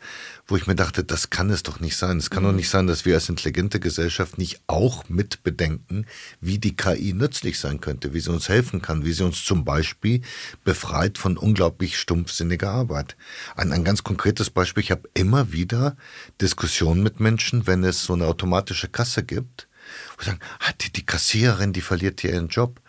wo 0.50 0.56
ich 0.56 0.66
mir 0.66 0.74
dachte, 0.74 1.04
das 1.04 1.30
kann 1.30 1.50
es 1.50 1.62
doch 1.62 1.80
nicht 1.80 1.96
sein. 1.96 2.18
Es 2.18 2.30
kann 2.30 2.42
mhm. 2.42 2.48
doch 2.48 2.54
nicht 2.54 2.68
sein, 2.68 2.86
dass 2.86 3.04
wir 3.04 3.14
als 3.14 3.28
intelligente 3.28 3.78
Gesellschaft 3.78 4.36
nicht 4.36 4.60
auch 4.66 5.08
mit 5.08 5.42
bedenken, 5.42 6.06
wie 6.40 6.58
die 6.58 6.74
KI 6.74 7.12
nützlich 7.12 7.58
sein 7.58 7.80
könnte, 7.80 8.12
wie 8.12 8.20
sie 8.20 8.32
uns 8.32 8.48
helfen 8.48 8.82
kann, 8.82 9.04
wie 9.04 9.12
sie 9.12 9.24
uns 9.24 9.44
zum 9.44 9.64
Beispiel 9.64 10.22
befreit 10.64 11.18
von 11.18 11.36
unglaublich 11.36 11.98
stumpfsinniger 11.98 12.70
Arbeit. 12.70 13.16
Ein, 13.54 13.72
ein 13.72 13.84
ganz 13.84 14.02
konkretes 14.02 14.50
Beispiel, 14.50 14.82
ich 14.82 14.90
habe 14.90 15.08
immer 15.14 15.52
wieder 15.52 15.96
Diskussionen 16.40 17.02
mit 17.02 17.20
Menschen, 17.20 17.66
wenn 17.66 17.84
es 17.84 18.04
so 18.04 18.14
eine 18.14 18.26
automatische 18.26 18.88
Kasse 18.88 19.22
gibt, 19.22 19.68
wo 20.16 20.22
sie 20.22 20.30
sagen, 20.30 20.40
ah, 20.60 20.72
die, 20.80 20.92
die 20.92 21.06
Kassiererin, 21.06 21.72
die 21.72 21.80
verliert 21.80 22.20
hier 22.20 22.32
ihren 22.32 22.48
Job 22.48 22.79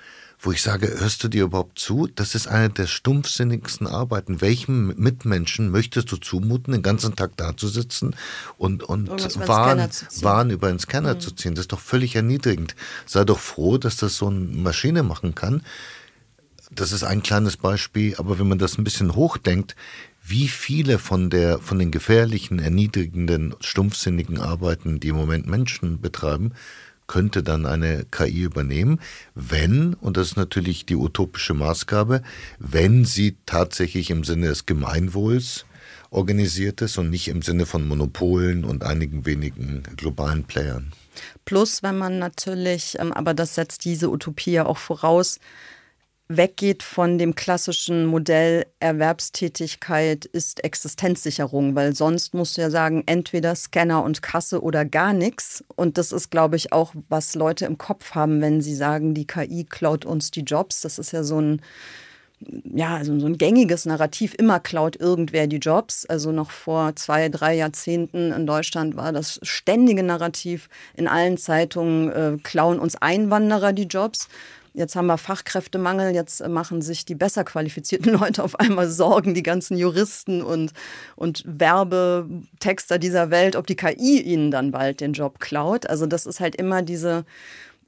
wo 0.44 0.52
ich 0.52 0.64
sage, 0.64 0.88
hörst 1.00 1.24
du 1.24 1.28
dir 1.28 1.44
überhaupt 1.44 1.78
zu? 1.78 2.08
Das 2.08 2.34
ist 2.34 2.48
eine 2.48 2.72
der 2.72 2.88
stumpfsinnigsten 2.88 3.86
Arbeiten. 3.86 4.42
Welchem 4.42 4.88
Mitmenschen 4.98 5.70
möchtest 5.70 6.12
du 6.12 6.18
zumuten, 6.18 6.74
den 6.74 6.82
ganzen 6.82 7.16
Tag 7.16 7.38
da 7.38 7.56
zu 7.56 7.68
sitzen 7.68 8.16
und, 8.58 8.82
und 8.82 9.10
Waren, 9.48 9.88
Waren 10.22 10.50
über 10.50 10.70
den 10.70 10.80
Scanner 10.80 11.14
mhm. 11.14 11.20
zu 11.20 11.32
ziehen? 11.32 11.54
Das 11.54 11.64
ist 11.64 11.72
doch 11.72 11.80
völlig 11.80 12.16
erniedrigend. 12.16 12.76
Sei 13.06 13.24
doch 13.24 13.38
froh, 13.38 13.78
dass 13.78 13.98
das 13.98 14.18
so 14.18 14.28
eine 14.28 14.40
Maschine 14.40 15.04
machen 15.04 15.36
kann. 15.36 15.62
Das 16.72 16.92
ist 16.92 17.04
ein 17.04 17.22
kleines 17.22 17.58
Beispiel, 17.58 18.16
aber 18.18 18.40
wenn 18.40 18.48
man 18.48 18.58
das 18.58 18.80
ein 18.80 18.84
bisschen 18.84 19.14
hochdenkt, 19.16 19.76
wie 20.24 20.48
viele 20.48 20.98
von 20.98 21.30
der, 21.30 21.60
von 21.60 21.78
den 21.78 21.92
gefährlichen, 21.92 22.58
erniedrigenden, 22.58 23.54
stumpfsinnigen 23.60 24.40
Arbeiten, 24.40 25.00
die 25.00 25.10
im 25.10 25.18
Moment 25.18 25.46
Menschen 25.46 26.02
betreiben, 26.02 26.54
könnte 27.12 27.44
dann 27.44 27.66
eine 27.66 28.06
KI 28.10 28.44
übernehmen, 28.44 29.02
wenn, 29.36 29.96
und 29.96 30.16
das 30.16 30.30
ist 30.30 30.38
natürlich 30.38 30.86
die 30.86 30.96
utopische 30.96 31.54
Maßgabe, 31.54 32.22
wenn 32.58 33.04
sie 33.04 33.36
tatsächlich 33.46 34.12
im 34.12 34.24
Sinne 34.24 34.48
des 34.48 34.66
Gemeinwohls 34.66 35.66
organisiert 36.10 36.80
ist 36.80 36.98
und 36.98 37.10
nicht 37.10 37.28
im 37.28 37.42
Sinne 37.42 37.66
von 37.66 37.86
Monopolen 37.86 38.64
und 38.64 38.86
einigen 38.86 39.26
wenigen 39.26 39.84
globalen 39.98 40.46
Playern. 40.46 40.94
Plus, 41.44 41.84
wenn 41.84 41.98
man 41.98 42.18
natürlich, 42.18 42.98
ähm, 42.98 43.12
aber 43.12 43.34
das 43.34 43.56
setzt 43.56 43.84
diese 43.84 44.10
Utopie 44.10 44.52
ja 44.52 44.66
auch 44.66 44.78
voraus, 44.78 45.42
weggeht 46.38 46.84
von 46.84 47.18
dem 47.18 47.36
klassischen 47.36 48.06
Modell 48.06 48.66
Erwerbstätigkeit 48.80 50.26
ist 50.26 50.64
Existenzsicherung, 50.64 51.76
weil 51.76 51.96
sonst 51.96 52.34
musst 52.34 52.58
du 52.58 52.62
ja 52.62 52.70
sagen, 52.70 53.04
entweder 53.06 53.56
Scanner 53.56 54.04
und 54.04 54.22
Kasse 54.22 54.62
oder 54.62 54.86
gar 54.86 55.14
nichts. 55.14 55.64
Und 55.76 55.98
das 55.98 56.12
ist, 56.12 56.32
glaube 56.32 56.56
ich, 56.56 56.72
auch, 56.74 56.94
was 57.10 57.36
Leute 57.36 57.66
im 57.66 57.78
Kopf 57.78 58.16
haben, 58.16 58.42
wenn 58.42 58.62
sie 58.62 58.76
sagen, 58.76 59.14
die 59.14 59.28
KI 59.28 59.66
klaut 59.66 60.06
uns 60.06 60.32
die 60.32 60.42
Jobs. 60.42 60.82
Das 60.82 61.00
ist 61.00 61.12
ja 61.12 61.24
so 61.24 61.40
ein 61.40 61.62
ja, 62.74 62.96
also 62.96 63.20
so 63.20 63.28
ein 63.28 63.38
gängiges 63.38 63.86
Narrativ, 63.86 64.34
immer 64.34 64.60
klaut 64.60 64.96
irgendwer 64.96 65.48
die 65.48 65.58
Jobs. 65.58 66.06
Also 66.06 66.32
noch 66.32 66.52
vor 66.52 66.96
zwei, 66.96 67.30
drei 67.30 67.56
Jahrzehnten 67.56 68.32
in 68.32 68.48
Deutschland 68.48 68.96
war 68.96 69.12
das 69.12 69.40
ständige 69.44 70.04
Narrativ 70.04 70.68
in 70.96 71.08
allen 71.08 71.38
Zeitungen, 71.38 72.12
äh, 72.12 72.38
klauen 72.42 72.80
uns 72.80 72.96
Einwanderer 72.96 73.74
die 73.74 73.84
Jobs. 73.84 74.28
Jetzt 74.74 74.96
haben 74.96 75.08
wir 75.08 75.18
Fachkräftemangel, 75.18 76.14
jetzt 76.16 76.48
machen 76.48 76.82
sich 76.82 77.04
die 77.04 77.16
besser 77.16 77.44
qualifizierten 77.44 78.14
Leute 78.20 78.44
auf 78.44 78.60
einmal 78.60 78.90
Sorgen, 78.90 79.34
die 79.34 79.44
ganzen 79.44 79.78
Juristen 79.78 80.42
und, 80.42 80.72
und 81.16 81.44
Werbetexter 81.46 82.98
dieser 82.98 83.30
Welt, 83.30 83.56
ob 83.56 83.68
die 83.68 83.76
KI 83.76 84.22
ihnen 84.22 84.50
dann 84.50 84.72
bald 84.72 85.02
den 85.02 85.14
Job 85.14 85.40
klaut. 85.40 85.88
Also 85.88 86.06
das 86.06 86.26
ist 86.26 86.40
halt 86.40 86.56
immer 86.56 86.82
diese 86.82 87.26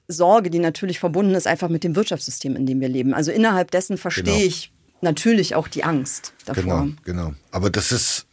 Sorge, 0.08 0.50
die 0.50 0.60
natürlich 0.60 1.00
verbunden 1.00 1.36
ist 1.36 1.48
einfach 1.48 1.70
mit 1.70 1.84
dem 1.84 1.96
Wirtschaftssystem, 1.96 2.56
in 2.56 2.66
dem 2.66 2.82
wir 2.82 2.90
leben. 2.90 3.14
Also 3.14 3.32
innerhalb 3.32 3.72
dessen 3.72 3.98
verstehe 3.98 4.26
genau. 4.26 4.46
ich 4.46 4.72
natürlich 5.02 5.56
auch 5.56 5.68
die 5.68 5.84
Angst 5.84 6.34
davor. 6.46 6.64
Genau, 6.64 6.88
genau. 7.04 7.34
Aber 7.52 7.70
das 7.70 7.92
ist, 7.92 8.26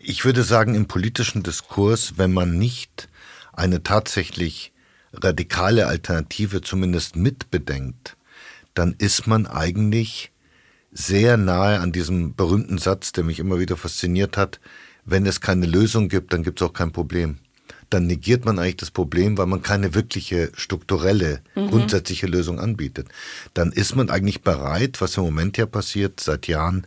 ich 0.00 0.24
würde 0.24 0.44
sagen, 0.44 0.74
im 0.74 0.86
politischen 0.86 1.42
Diskurs, 1.42 2.14
wenn 2.16 2.32
man 2.32 2.58
nicht 2.58 3.08
eine 3.52 3.82
tatsächlich 3.82 4.69
radikale 5.12 5.86
Alternative 5.86 6.60
zumindest 6.60 7.16
mitbedenkt, 7.16 8.16
dann 8.74 8.94
ist 8.98 9.26
man 9.26 9.46
eigentlich 9.46 10.32
sehr 10.92 11.36
nahe 11.36 11.80
an 11.80 11.92
diesem 11.92 12.34
berühmten 12.34 12.78
Satz, 12.78 13.12
der 13.12 13.24
mich 13.24 13.38
immer 13.38 13.58
wieder 13.58 13.76
fasziniert 13.76 14.36
hat, 14.36 14.60
wenn 15.04 15.26
es 15.26 15.40
keine 15.40 15.66
Lösung 15.66 16.08
gibt, 16.08 16.32
dann 16.32 16.42
gibt 16.42 16.60
es 16.60 16.66
auch 16.66 16.72
kein 16.72 16.92
Problem 16.92 17.38
dann 17.90 18.06
negiert 18.06 18.44
man 18.44 18.58
eigentlich 18.58 18.76
das 18.76 18.90
Problem, 18.90 19.36
weil 19.36 19.46
man 19.46 19.62
keine 19.62 19.94
wirkliche 19.94 20.50
strukturelle, 20.54 21.40
mhm. 21.54 21.70
grundsätzliche 21.70 22.26
Lösung 22.26 22.60
anbietet. 22.60 23.08
Dann 23.52 23.72
ist 23.72 23.96
man 23.96 24.10
eigentlich 24.10 24.42
bereit, 24.42 25.00
was 25.00 25.16
im 25.16 25.24
Moment 25.24 25.58
ja 25.58 25.66
passiert, 25.66 26.20
seit 26.20 26.46
Jahren, 26.46 26.86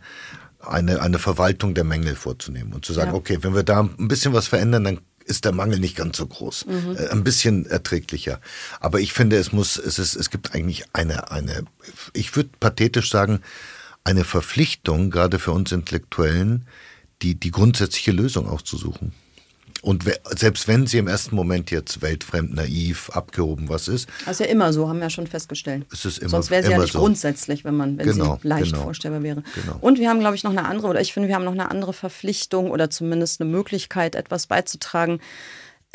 eine, 0.60 1.02
eine 1.02 1.18
Verwaltung 1.18 1.74
der 1.74 1.84
Mängel 1.84 2.14
vorzunehmen 2.14 2.72
und 2.72 2.86
zu 2.86 2.94
sagen, 2.94 3.10
ja. 3.10 3.16
okay, 3.16 3.38
wenn 3.42 3.54
wir 3.54 3.64
da 3.64 3.80
ein 3.80 4.08
bisschen 4.08 4.32
was 4.32 4.48
verändern, 4.48 4.84
dann 4.84 5.00
ist 5.24 5.44
der 5.44 5.52
Mangel 5.52 5.78
nicht 5.78 5.96
ganz 5.96 6.16
so 6.16 6.26
groß, 6.26 6.66
mhm. 6.66 6.96
äh, 6.96 7.08
ein 7.08 7.24
bisschen 7.24 7.66
erträglicher. 7.66 8.40
Aber 8.80 9.00
ich 9.00 9.12
finde, 9.12 9.36
es 9.36 9.52
muss, 9.52 9.76
es 9.76 9.98
ist, 9.98 10.14
es 10.14 10.30
gibt 10.30 10.54
eigentlich 10.54 10.84
eine, 10.92 11.30
eine, 11.30 11.64
ich 12.12 12.36
würde 12.36 12.50
pathetisch 12.60 13.10
sagen, 13.10 13.40
eine 14.04 14.24
Verpflichtung, 14.24 15.10
gerade 15.10 15.38
für 15.38 15.52
uns 15.52 15.72
Intellektuellen, 15.72 16.66
die, 17.22 17.34
die 17.34 17.50
grundsätzliche 17.50 18.12
Lösung 18.12 18.48
auszusuchen. 18.48 19.12
Und 19.84 20.04
selbst 20.34 20.66
wenn 20.66 20.86
sie 20.86 20.96
im 20.96 21.08
ersten 21.08 21.36
Moment 21.36 21.70
jetzt 21.70 22.00
weltfremd, 22.00 22.54
naiv, 22.54 23.10
abgehoben 23.10 23.68
was 23.68 23.86
ist. 23.86 24.08
Das 24.24 24.40
ist 24.40 24.46
ja 24.46 24.50
immer 24.50 24.72
so, 24.72 24.88
haben 24.88 24.96
wir 24.96 25.04
ja 25.04 25.10
schon 25.10 25.26
festgestellt. 25.26 25.84
Es 25.92 26.06
ist 26.06 26.18
immer, 26.18 26.30
Sonst 26.30 26.50
wäre 26.50 26.62
sie 26.62 26.70
ja 26.70 26.78
nicht 26.78 26.94
so. 26.94 27.00
grundsätzlich, 27.00 27.64
wenn 27.64 27.76
man, 27.76 27.98
wenn 27.98 28.06
genau, 28.06 28.38
sie 28.40 28.48
leicht 28.48 28.72
genau, 28.72 28.84
vorstellbar 28.84 29.22
wäre. 29.22 29.42
Genau. 29.54 29.76
Und 29.82 29.98
wir 29.98 30.08
haben, 30.08 30.20
glaube 30.20 30.36
ich, 30.36 30.42
noch 30.42 30.52
eine 30.52 30.64
andere, 30.64 30.88
oder 30.88 31.02
ich 31.02 31.12
finde, 31.12 31.28
wir 31.28 31.34
haben 31.34 31.44
noch 31.44 31.52
eine 31.52 31.70
andere 31.70 31.92
Verpflichtung 31.92 32.70
oder 32.70 32.88
zumindest 32.88 33.42
eine 33.42 33.50
Möglichkeit, 33.50 34.14
etwas 34.14 34.46
beizutragen 34.46 35.20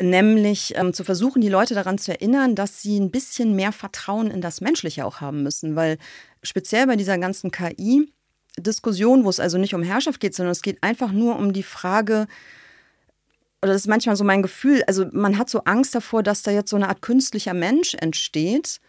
nämlich 0.00 0.72
ähm, 0.76 0.94
zu 0.94 1.04
versuchen, 1.04 1.42
die 1.42 1.50
Leute 1.50 1.74
daran 1.74 1.98
zu 1.98 2.10
erinnern, 2.10 2.54
dass 2.54 2.80
sie 2.80 2.98
ein 2.98 3.10
bisschen 3.10 3.54
mehr 3.54 3.70
Vertrauen 3.70 4.30
in 4.30 4.40
das 4.40 4.62
Menschliche 4.62 5.04
auch 5.04 5.20
haben 5.20 5.42
müssen, 5.42 5.76
weil 5.76 5.98
speziell 6.42 6.86
bei 6.86 6.96
dieser 6.96 7.18
ganzen 7.18 7.50
KI-Diskussion, 7.50 9.24
wo 9.24 9.28
es 9.28 9.40
also 9.40 9.58
nicht 9.58 9.74
um 9.74 9.82
Herrschaft 9.82 10.20
geht, 10.20 10.34
sondern 10.34 10.52
es 10.52 10.62
geht 10.62 10.82
einfach 10.82 11.12
nur 11.12 11.36
um 11.36 11.52
die 11.52 11.62
Frage, 11.62 12.28
oder 13.62 13.72
das 13.72 13.82
ist 13.82 13.88
manchmal 13.88 14.16
so 14.16 14.24
mein 14.24 14.42
Gefühl, 14.42 14.82
also 14.86 15.06
man 15.12 15.38
hat 15.38 15.50
so 15.50 15.60
Angst 15.64 15.94
davor, 15.94 16.22
dass 16.22 16.42
da 16.42 16.50
jetzt 16.50 16.70
so 16.70 16.76
eine 16.76 16.88
Art 16.88 17.02
künstlicher 17.02 17.54
Mensch 17.54 17.94
entsteht 17.94 18.80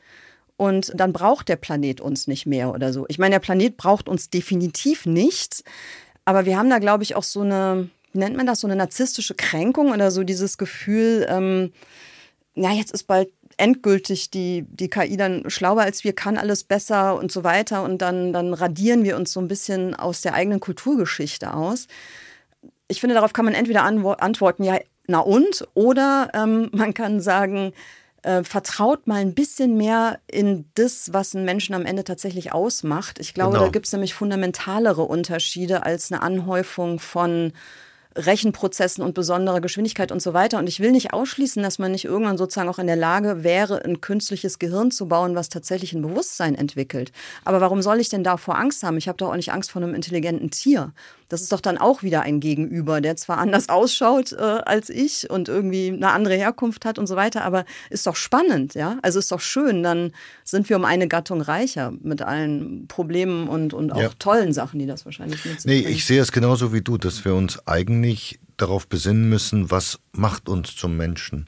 und 0.56 0.92
dann 0.96 1.12
braucht 1.12 1.50
der 1.50 1.58
Planet 1.58 2.00
uns 2.00 2.28
nicht 2.28 2.46
mehr 2.46 2.74
oder 2.74 2.94
so. 2.94 3.06
Ich 3.10 3.20
meine, 3.20 3.36
der 3.36 3.40
Planet 3.40 3.76
braucht 3.76 4.08
uns 4.08 4.30
definitiv 4.30 5.06
nicht, 5.06 5.64
aber 6.24 6.46
wir 6.46 6.58
haben 6.58 6.70
da, 6.70 6.80
glaube 6.80 7.04
ich, 7.04 7.16
auch 7.16 7.24
so 7.24 7.42
eine, 7.42 7.90
wie 8.14 8.20
nennt 8.20 8.38
man 8.38 8.46
das, 8.46 8.62
so 8.62 8.68
eine 8.68 8.76
narzisstische 8.78 9.36
Kränkung 9.36 9.92
oder 9.92 10.10
so 10.12 10.24
dieses 10.24 10.58
Gefühl, 10.58 11.26
ähm, 11.30 11.74
ja, 12.56 12.72
jetzt 12.72 12.92
ist 12.92 13.04
bald 13.04 13.30
endgültig 13.58 14.30
die, 14.30 14.66
die 14.70 14.90
KI 14.90 15.18
dann 15.18 15.50
schlauer 15.50 15.82
als 15.82 16.04
wir, 16.04 16.14
kann 16.14 16.38
alles 16.38 16.64
besser 16.64 17.18
und 17.18 17.32
so 17.32 17.44
weiter 17.44 17.84
und 17.84 18.02
dann, 18.02 18.32
dann 18.32 18.54
radieren 18.54 19.04
wir 19.04 19.18
uns 19.18 19.34
so 19.34 19.40
ein 19.42 19.48
bisschen 19.48 19.96
aus 19.96 20.22
der 20.22 20.34
eigenen 20.34 20.60
Kulturgeschichte 20.60 21.54
aus 21.54 21.88
ich 22.92 23.00
finde, 23.00 23.16
darauf 23.16 23.34
kann 23.34 23.46
man 23.46 23.54
entweder 23.54 23.84
antworten, 23.84 24.64
ja, 24.64 24.78
na 25.08 25.20
und, 25.20 25.68
oder 25.74 26.30
ähm, 26.34 26.70
man 26.74 26.94
kann 26.94 27.22
sagen, 27.22 27.74
äh, 28.24 28.44
vertraut 28.44 29.08
mal 29.08 29.22
ein 29.22 29.34
bisschen 29.34 29.78
mehr 29.78 30.20
in 30.28 30.66
das, 30.76 31.12
was 31.14 31.36
einen 31.36 31.46
Menschen 31.46 31.74
am 31.74 31.86
Ende 31.86 32.04
tatsächlich 32.04 32.54
ausmacht. 32.54 33.18
Ich 33.20 33.34
glaube, 33.34 33.54
genau. 33.54 33.66
da 33.66 33.72
gibt 33.72 33.88
es 33.88 33.94
nämlich 33.94 34.14
fundamentalere 34.14 35.02
Unterschiede 35.02 35.84
als 35.84 36.12
eine 36.12 36.22
Anhäufung 36.22 37.00
von 37.00 37.54
Rechenprozessen 38.16 39.04
und 39.04 39.14
besonderer 39.14 39.62
Geschwindigkeit 39.62 40.12
und 40.12 40.22
so 40.22 40.34
weiter. 40.34 40.60
Und 40.60 40.68
ich 40.68 40.80
will 40.80 40.92
nicht 40.92 41.14
ausschließen, 41.14 41.64
dass 41.64 41.80
man 41.80 41.92
nicht 41.92 42.06
irgendwann 42.06 42.38
sozusagen 42.38 42.70
auch 42.70 42.80
in 42.80 42.88
der 42.88 42.96
Lage 42.96 43.44
wäre, 43.44 43.84
ein 43.86 44.02
künstliches 44.02 44.60
Gehirn 44.60 44.92
zu 44.92 45.08
bauen, 45.08 45.36
was 45.36 45.50
tatsächlich 45.50 45.94
ein 45.94 46.02
Bewusstsein 46.02 46.56
entwickelt. 46.56 47.12
Aber 47.46 47.62
warum 47.62 47.82
soll 47.82 48.00
ich 48.00 48.10
denn 48.10 48.24
davor 48.24 48.58
Angst 48.58 48.84
haben? 48.84 48.98
Ich 48.98 49.08
habe 49.08 49.18
doch 49.18 49.30
auch 49.30 49.36
nicht 49.36 49.54
Angst 49.54 49.72
vor 49.72 49.82
einem 49.82 49.96
intelligenten 49.96 50.52
Tier. 50.52 50.94
Das 51.32 51.42
ist 51.42 51.54
doch 51.54 51.62
dann 51.62 51.78
auch 51.78 52.04
wieder 52.04 52.24
ein 52.24 52.42
Gegenüber, 52.42 53.00
der 53.00 53.16
zwar 53.16 53.38
anders 53.38 53.70
ausschaut 53.70 54.34
äh, 54.34 54.36
als 54.36 54.90
ich 54.90 55.30
und 55.30 55.48
irgendwie 55.48 55.88
eine 55.88 56.12
andere 56.12 56.36
Herkunft 56.36 56.84
hat 56.84 57.00
und 57.00 57.08
so 57.08 57.16
weiter, 57.16 57.46
aber 57.46 57.64
ist 57.90 58.06
doch 58.06 58.18
spannend, 58.18 58.74
ja? 58.74 58.98
Also 59.02 59.18
ist 59.18 59.32
doch 59.32 59.40
schön, 59.40 59.82
dann 59.82 60.12
sind 60.44 60.68
wir 60.68 60.76
um 60.76 60.84
eine 60.84 61.08
Gattung 61.08 61.40
reicher 61.40 61.94
mit 62.02 62.22
allen 62.22 62.86
Problemen 62.90 63.48
und, 63.48 63.74
und 63.74 63.94
auch 63.94 64.02
ja. 64.02 64.10
tollen 64.20 64.52
Sachen, 64.52 64.80
die 64.80 64.86
das 64.86 65.06
wahrscheinlich 65.06 65.46
mit 65.46 65.62
sich 65.62 65.72
Nee, 65.72 65.90
ich 65.90 66.04
sehe 66.04 66.22
es 66.22 66.34
genauso 66.34 66.74
wie 66.74 66.82
du, 66.82 66.98
dass 66.98 67.24
wir 67.24 67.34
uns 67.34 67.66
eigentlich 68.02 68.40
darauf 68.58 68.88
besinnen 68.88 69.30
müssen, 69.30 69.70
was 69.70 70.00
macht 70.12 70.50
uns 70.50 70.76
zum 70.76 70.98
Menschen. 70.98 71.46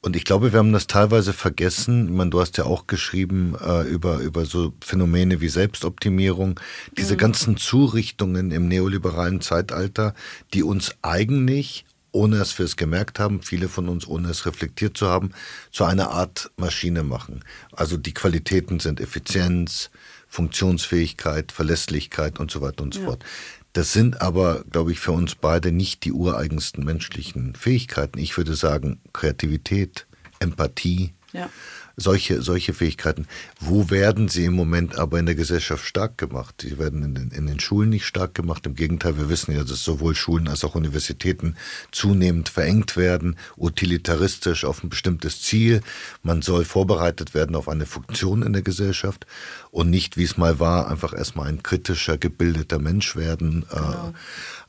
Und 0.00 0.16
ich 0.16 0.24
glaube, 0.24 0.52
wir 0.52 0.58
haben 0.58 0.72
das 0.72 0.86
teilweise 0.88 1.32
vergessen. 1.32 2.06
Ich 2.06 2.12
meine, 2.12 2.30
du 2.30 2.40
hast 2.40 2.56
ja 2.58 2.64
auch 2.64 2.86
geschrieben 2.86 3.54
äh, 3.64 3.82
über, 3.82 4.18
über 4.18 4.46
so 4.46 4.72
Phänomene 4.82 5.40
wie 5.40 5.48
Selbstoptimierung, 5.48 6.58
diese 6.96 7.14
mhm. 7.14 7.18
ganzen 7.18 7.56
Zurichtungen 7.56 8.50
im 8.50 8.68
neoliberalen 8.68 9.40
Zeitalter, 9.40 10.14
die 10.54 10.64
uns 10.64 10.96
eigentlich, 11.02 11.84
ohne 12.10 12.38
dass 12.38 12.58
wir 12.58 12.66
es 12.66 12.76
gemerkt 12.76 13.20
haben, 13.20 13.42
viele 13.42 13.68
von 13.68 13.88
uns, 13.88 14.08
ohne 14.08 14.28
es 14.28 14.44
reflektiert 14.44 14.96
zu 14.96 15.08
haben, 15.08 15.30
zu 15.70 15.84
einer 15.84 16.10
Art 16.10 16.50
Maschine 16.56 17.04
machen. 17.04 17.44
Also 17.70 17.96
die 17.96 18.14
Qualitäten 18.14 18.80
sind 18.80 18.98
Effizienz, 18.98 19.90
Funktionsfähigkeit, 20.26 21.52
Verlässlichkeit 21.52 22.40
und 22.40 22.50
so 22.50 22.60
weiter 22.62 22.82
und 22.82 22.94
so 22.94 23.00
ja. 23.00 23.06
fort. 23.06 23.24
Das 23.72 23.92
sind 23.92 24.20
aber, 24.20 24.64
glaube 24.70 24.92
ich, 24.92 25.00
für 25.00 25.12
uns 25.12 25.34
beide 25.34 25.72
nicht 25.72 26.04
die 26.04 26.12
ureigensten 26.12 26.84
menschlichen 26.84 27.54
Fähigkeiten. 27.54 28.18
Ich 28.18 28.36
würde 28.36 28.54
sagen 28.54 29.00
Kreativität, 29.12 30.06
Empathie, 30.40 31.14
ja 31.32 31.48
solche, 31.96 32.42
solche 32.42 32.72
Fähigkeiten. 32.72 33.26
Wo 33.60 33.90
werden 33.90 34.28
sie 34.28 34.46
im 34.46 34.54
Moment 34.54 34.98
aber 34.98 35.18
in 35.18 35.26
der 35.26 35.34
Gesellschaft 35.34 35.84
stark 35.84 36.18
gemacht? 36.18 36.62
Sie 36.62 36.78
werden 36.78 37.02
in 37.02 37.14
den, 37.14 37.30
in 37.30 37.46
den 37.46 37.60
Schulen 37.60 37.90
nicht 37.90 38.06
stark 38.06 38.34
gemacht. 38.34 38.66
Im 38.66 38.74
Gegenteil, 38.74 39.18
wir 39.18 39.28
wissen 39.28 39.54
ja, 39.54 39.64
dass 39.64 39.84
sowohl 39.84 40.14
Schulen 40.14 40.48
als 40.48 40.64
auch 40.64 40.74
Universitäten 40.74 41.56
zunehmend 41.90 42.48
verengt 42.48 42.96
werden, 42.96 43.36
utilitaristisch 43.56 44.64
auf 44.64 44.82
ein 44.82 44.88
bestimmtes 44.90 45.42
Ziel. 45.42 45.82
Man 46.22 46.42
soll 46.42 46.64
vorbereitet 46.64 47.34
werden 47.34 47.56
auf 47.56 47.68
eine 47.68 47.86
Funktion 47.86 48.42
in 48.42 48.52
der 48.52 48.62
Gesellschaft 48.62 49.26
und 49.70 49.90
nicht, 49.90 50.16
wie 50.16 50.24
es 50.24 50.36
mal 50.36 50.60
war, 50.60 50.90
einfach 50.90 51.12
erstmal 51.14 51.48
ein 51.48 51.62
kritischer, 51.62 52.18
gebildeter 52.18 52.78
Mensch 52.78 53.16
werden. 53.16 53.66
Genau. 53.70 54.14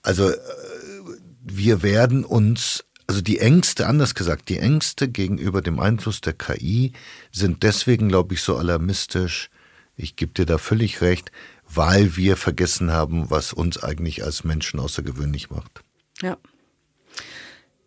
Also 0.02 0.30
äh, 0.30 0.38
wir 1.44 1.84
werden 1.84 2.24
uns 2.24 2.84
also 3.08 3.22
die 3.22 3.40
Ängste, 3.40 3.88
anders 3.88 4.16
gesagt, 4.16 4.50
die 4.50 4.60
Ängste 4.60 5.08
gegenüber 5.08 5.62
dem 5.62 5.80
Einfluss 5.80 6.22
der 6.22 6.34
KI 6.34 6.94
sind 7.32 7.64
deswegen, 7.64 8.10
glaube 8.10 8.34
ich, 8.34 8.42
so 8.42 8.58
alarmistisch. 8.58 9.50
Ich 9.96 10.16
gebe 10.16 10.34
dir 10.34 10.46
da 10.46 10.58
völlig 10.58 11.02
recht, 11.02 11.32
weil 11.68 12.16
wir 12.16 12.38
vergessen 12.38 12.92
haben, 12.92 13.30
was 13.30 13.54
uns 13.54 13.82
eigentlich 13.82 14.24
als 14.24 14.44
Menschen 14.44 14.80
außergewöhnlich 14.80 15.50
macht. 15.50 15.84
Ja. 16.22 16.38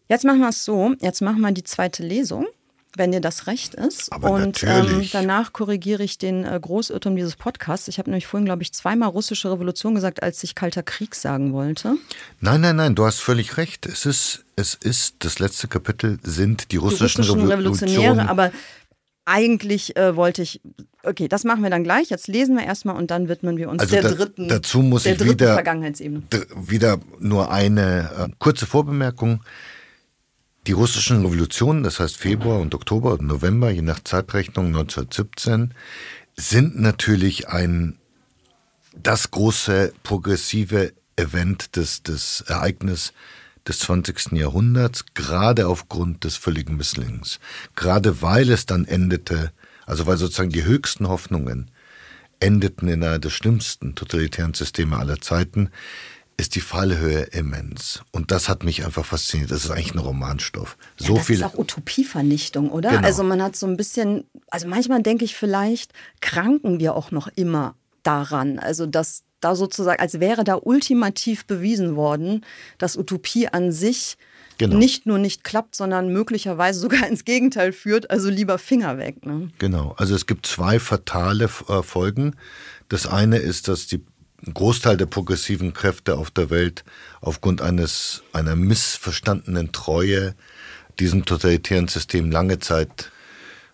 Jetzt 0.08 0.24
machen 0.24 0.40
wir 0.40 0.50
es 0.50 0.64
so, 0.64 0.94
jetzt 1.00 1.20
machen 1.20 1.40
wir 1.40 1.52
die 1.52 1.64
zweite 1.64 2.02
Lesung 2.04 2.46
wenn 2.96 3.12
dir 3.12 3.20
das 3.20 3.46
recht 3.46 3.74
ist. 3.74 4.12
Aber 4.12 4.30
und 4.30 4.62
ähm, 4.62 5.08
danach 5.12 5.52
korrigiere 5.52 6.02
ich 6.02 6.18
den 6.18 6.44
äh, 6.44 6.58
Großirrtum 6.60 7.14
dieses 7.16 7.36
Podcasts. 7.36 7.88
Ich 7.88 7.98
habe 7.98 8.10
nämlich 8.10 8.26
vorhin, 8.26 8.46
glaube 8.46 8.62
ich, 8.62 8.72
zweimal 8.72 9.08
russische 9.08 9.50
Revolution 9.50 9.94
gesagt, 9.94 10.22
als 10.22 10.42
ich 10.42 10.54
Kalter 10.54 10.82
Krieg 10.82 11.14
sagen 11.14 11.52
wollte. 11.52 11.96
Nein, 12.40 12.60
nein, 12.60 12.76
nein, 12.76 12.94
du 12.94 13.04
hast 13.04 13.20
völlig 13.20 13.56
recht. 13.56 13.86
Es 13.86 14.06
ist, 14.06 14.44
es 14.56 14.74
ist, 14.74 15.16
das 15.20 15.38
letzte 15.38 15.68
Kapitel 15.68 16.18
sind 16.22 16.72
die 16.72 16.76
russischen, 16.76 17.22
die 17.22 17.28
russischen 17.28 17.48
Revolutionäre, 17.48 18.28
aber 18.28 18.50
eigentlich 19.26 19.96
äh, 19.96 20.16
wollte 20.16 20.40
ich, 20.40 20.60
okay, 21.02 21.28
das 21.28 21.44
machen 21.44 21.62
wir 21.62 21.70
dann 21.70 21.84
gleich. 21.84 22.10
Jetzt 22.10 22.28
lesen 22.28 22.56
wir 22.56 22.64
erstmal 22.64 22.96
und 22.96 23.10
dann 23.10 23.28
widmen 23.28 23.56
wir 23.56 23.68
uns 23.68 23.82
also 23.82 23.94
der 23.94 24.02
da, 24.02 24.10
dritten, 24.12 24.48
dazu 24.48 24.80
muss 24.80 25.02
der 25.02 25.14
ich 25.14 25.24
wieder, 25.24 25.54
Vergangenheitsebene. 25.54 26.22
Wieder 26.56 26.98
nur 27.18 27.50
eine 27.50 28.10
äh, 28.18 28.32
kurze 28.38 28.66
Vorbemerkung. 28.66 29.40
Die 30.66 30.72
russischen 30.72 31.24
Revolutionen, 31.24 31.84
das 31.84 32.00
heißt 32.00 32.16
Februar 32.16 32.58
und 32.58 32.74
Oktober 32.74 33.12
und 33.12 33.22
November, 33.22 33.70
je 33.70 33.82
nach 33.82 34.00
Zeitrechnung 34.02 34.66
1917, 34.66 35.72
sind 36.34 36.80
natürlich 36.80 37.48
ein 37.48 37.98
das 39.00 39.30
große 39.30 39.92
progressive 40.02 40.92
Event 41.14 41.76
des, 41.76 42.02
des 42.02 42.40
Ereignis 42.48 43.12
des 43.68 43.78
20. 43.80 44.32
Jahrhunderts, 44.32 45.04
gerade 45.14 45.68
aufgrund 45.68 46.24
des 46.24 46.36
völligen 46.36 46.76
Misslings. 46.76 47.38
Gerade 47.76 48.20
weil 48.20 48.50
es 48.50 48.66
dann 48.66 48.86
endete, 48.86 49.52
also 49.86 50.06
weil 50.06 50.16
sozusagen 50.16 50.50
die 50.50 50.64
höchsten 50.64 51.08
Hoffnungen 51.08 51.70
endeten 52.40 52.88
in 52.88 53.04
einer 53.04 53.20
der 53.20 53.30
schlimmsten 53.30 53.94
totalitären 53.94 54.54
Systeme 54.54 54.98
aller 54.98 55.20
Zeiten, 55.20 55.70
ist 56.36 56.54
die 56.54 56.60
Fallhöhe 56.60 57.22
immens. 57.32 58.02
Und 58.12 58.30
das 58.30 58.48
hat 58.48 58.62
mich 58.62 58.84
einfach 58.84 59.04
fasziniert. 59.04 59.50
Das 59.50 59.64
ist 59.64 59.70
eigentlich 59.70 59.94
ein 59.94 60.00
Romanstoff. 60.00 60.76
So 60.96 61.12
ja, 61.12 61.18
das 61.18 61.26
viel 61.26 61.36
ist 61.36 61.44
auch 61.44 61.54
Utopievernichtung, 61.54 62.70
oder? 62.70 62.90
Genau. 62.90 63.06
Also 63.06 63.22
man 63.22 63.42
hat 63.42 63.56
so 63.56 63.66
ein 63.66 63.76
bisschen, 63.76 64.24
also 64.50 64.68
manchmal 64.68 65.02
denke 65.02 65.24
ich 65.24 65.34
vielleicht, 65.34 65.92
kranken 66.20 66.78
wir 66.78 66.94
auch 66.94 67.10
noch 67.10 67.28
immer 67.36 67.74
daran. 68.02 68.58
Also 68.58 68.86
dass 68.86 69.22
da 69.40 69.54
sozusagen, 69.54 70.00
als 70.00 70.20
wäre 70.20 70.44
da 70.44 70.58
ultimativ 70.62 71.46
bewiesen 71.46 71.96
worden, 71.96 72.44
dass 72.78 72.96
Utopie 72.96 73.48
an 73.48 73.72
sich 73.72 74.18
genau. 74.58 74.76
nicht 74.76 75.06
nur 75.06 75.18
nicht 75.18 75.44
klappt, 75.44 75.74
sondern 75.74 76.12
möglicherweise 76.12 76.80
sogar 76.80 77.06
ins 77.08 77.24
Gegenteil 77.24 77.72
führt. 77.72 78.10
Also 78.10 78.28
lieber 78.28 78.58
Finger 78.58 78.98
weg. 78.98 79.24
Ne? 79.24 79.50
Genau. 79.58 79.94
Also 79.96 80.14
es 80.14 80.26
gibt 80.26 80.46
zwei 80.46 80.78
fatale 80.80 81.44
äh, 81.68 81.82
Folgen. 81.82 82.36
Das 82.88 83.06
eine 83.06 83.38
ist, 83.38 83.68
dass 83.68 83.86
die 83.86 84.04
Großteil 84.52 84.96
der 84.96 85.06
progressiven 85.06 85.72
Kräfte 85.72 86.16
auf 86.16 86.30
der 86.30 86.50
Welt 86.50 86.84
aufgrund 87.20 87.62
eines 87.62 88.22
einer 88.32 88.56
missverstandenen 88.56 89.72
Treue 89.72 90.34
diesem 90.98 91.24
totalitären 91.24 91.88
System 91.88 92.30
lange 92.30 92.58
Zeit 92.58 93.10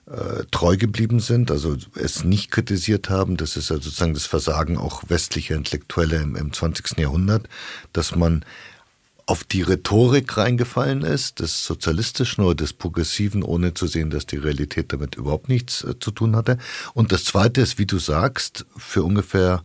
äh, 0.06 0.44
treu 0.50 0.76
geblieben 0.76 1.20
sind, 1.20 1.50
also 1.50 1.76
es 1.94 2.24
nicht 2.24 2.50
kritisiert 2.50 3.10
haben. 3.10 3.36
Das 3.36 3.56
ist 3.56 3.70
ja 3.70 3.76
sozusagen 3.76 4.14
das 4.14 4.26
Versagen 4.26 4.76
auch 4.76 5.04
westlicher 5.08 5.54
Intellektuelle 5.54 6.16
im, 6.16 6.36
im 6.36 6.52
20. 6.52 6.98
Jahrhundert, 6.98 7.48
dass 7.92 8.14
man 8.14 8.44
auf 9.26 9.44
die 9.44 9.62
Rhetorik 9.62 10.36
reingefallen 10.36 11.02
ist, 11.02 11.38
des 11.38 11.64
Sozialistischen 11.64 12.42
oder 12.44 12.56
des 12.56 12.72
Progressiven, 12.72 13.42
ohne 13.42 13.72
zu 13.74 13.86
sehen, 13.86 14.10
dass 14.10 14.26
die 14.26 14.36
Realität 14.36 14.92
damit 14.92 15.14
überhaupt 15.14 15.48
nichts 15.48 15.84
äh, 15.84 15.98
zu 15.98 16.10
tun 16.10 16.34
hatte. 16.34 16.58
Und 16.94 17.12
das 17.12 17.24
Zweite 17.24 17.60
ist, 17.60 17.78
wie 17.78 17.86
du 17.86 17.98
sagst, 17.98 18.66
für 18.76 19.04
ungefähr 19.04 19.62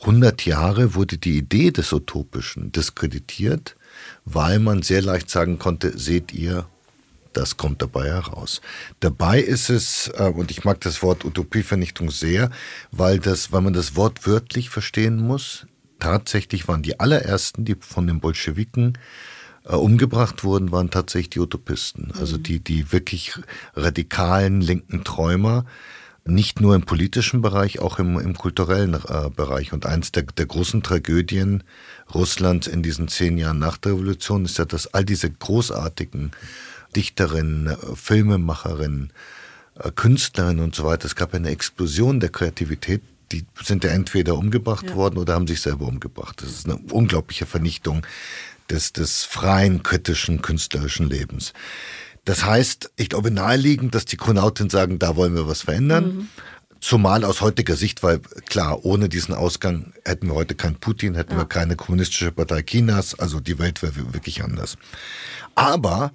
100 0.00 0.44
Jahre 0.44 0.94
wurde 0.94 1.18
die 1.18 1.38
Idee 1.38 1.70
des 1.70 1.92
Utopischen 1.92 2.72
diskreditiert, 2.72 3.76
weil 4.24 4.58
man 4.58 4.82
sehr 4.82 5.02
leicht 5.02 5.30
sagen 5.30 5.58
konnte, 5.58 5.96
seht 5.98 6.32
ihr, 6.32 6.66
das 7.32 7.56
kommt 7.56 7.82
dabei 7.82 8.08
heraus. 8.08 8.60
Dabei 9.00 9.40
ist 9.40 9.68
es, 9.68 10.10
äh, 10.16 10.30
und 10.34 10.50
ich 10.50 10.64
mag 10.64 10.80
das 10.80 11.02
Wort 11.02 11.24
Utopievernichtung 11.24 12.10
sehr, 12.10 12.50
weil, 12.90 13.18
das, 13.18 13.52
weil 13.52 13.60
man 13.60 13.72
das 13.72 13.96
Wort 13.96 14.26
wörtlich 14.26 14.70
verstehen 14.70 15.16
muss. 15.18 15.66
Tatsächlich 15.98 16.68
waren 16.68 16.82
die 16.82 17.00
allerersten, 17.00 17.64
die 17.64 17.76
von 17.78 18.06
den 18.06 18.20
Bolschewiken 18.20 18.98
äh, 19.64 19.74
umgebracht 19.74 20.44
wurden, 20.44 20.70
waren 20.72 20.90
tatsächlich 20.90 21.30
die 21.30 21.40
Utopisten. 21.40 22.12
Also 22.18 22.36
mhm. 22.36 22.42
die, 22.44 22.60
die 22.60 22.92
wirklich 22.92 23.34
radikalen 23.74 24.60
linken 24.60 25.04
Träumer, 25.04 25.64
nicht 26.26 26.60
nur 26.60 26.74
im 26.74 26.82
politischen 26.82 27.42
Bereich, 27.42 27.80
auch 27.80 27.98
im, 27.98 28.18
im 28.18 28.36
kulturellen 28.36 28.94
äh, 28.94 29.28
Bereich. 29.28 29.72
Und 29.72 29.86
eins 29.86 30.10
der, 30.10 30.22
der 30.22 30.46
großen 30.46 30.82
Tragödien 30.82 31.64
Russlands 32.14 32.66
in 32.66 32.82
diesen 32.82 33.08
zehn 33.08 33.36
Jahren 33.36 33.58
nach 33.58 33.76
der 33.76 33.92
Revolution 33.92 34.44
ist 34.44 34.58
ja, 34.58 34.64
dass 34.64 34.86
all 34.94 35.04
diese 35.04 35.30
großartigen 35.30 36.32
Dichterinnen, 36.96 37.76
Filmemacherinnen, 37.94 39.12
äh, 39.78 39.90
Künstlerinnen 39.90 40.64
und 40.64 40.74
so 40.74 40.84
weiter, 40.84 41.06
es 41.06 41.14
gab 41.14 41.34
eine 41.34 41.50
Explosion 41.50 42.20
der 42.20 42.30
Kreativität, 42.30 43.02
die 43.32 43.44
sind 43.62 43.84
ja 43.84 43.90
entweder 43.90 44.36
umgebracht 44.36 44.86
ja. 44.88 44.94
worden 44.94 45.18
oder 45.18 45.34
haben 45.34 45.46
sich 45.46 45.60
selber 45.60 45.86
umgebracht. 45.86 46.40
Das 46.40 46.50
ist 46.50 46.66
eine 46.66 46.76
unglaubliche 46.90 47.46
Vernichtung 47.46 48.06
des, 48.70 48.92
des 48.92 49.24
freien, 49.24 49.82
kritischen, 49.82 50.40
künstlerischen 50.40 51.08
Lebens. 51.08 51.52
Das 52.24 52.44
heißt, 52.44 52.90
ich 52.96 53.08
glaube 53.08 53.30
naheliegend, 53.30 53.94
dass 53.94 54.04
die 54.04 54.16
Kronauten 54.16 54.70
sagen, 54.70 54.98
da 54.98 55.16
wollen 55.16 55.34
wir 55.34 55.46
was 55.46 55.62
verändern. 55.62 56.04
Mhm. 56.04 56.28
Zumal 56.80 57.24
aus 57.24 57.40
heutiger 57.40 57.76
Sicht, 57.76 58.02
weil 58.02 58.18
klar, 58.46 58.84
ohne 58.84 59.08
diesen 59.08 59.34
Ausgang 59.34 59.94
hätten 60.04 60.28
wir 60.28 60.34
heute 60.34 60.54
keinen 60.54 60.76
Putin, 60.76 61.14
hätten 61.14 61.32
ja. 61.32 61.38
wir 61.38 61.46
keine 61.46 61.76
kommunistische 61.76 62.30
Partei 62.30 62.62
Chinas, 62.62 63.18
also 63.18 63.40
die 63.40 63.58
Welt 63.58 63.82
wäre 63.82 64.12
wirklich 64.12 64.44
anders. 64.44 64.76
Aber 65.54 66.12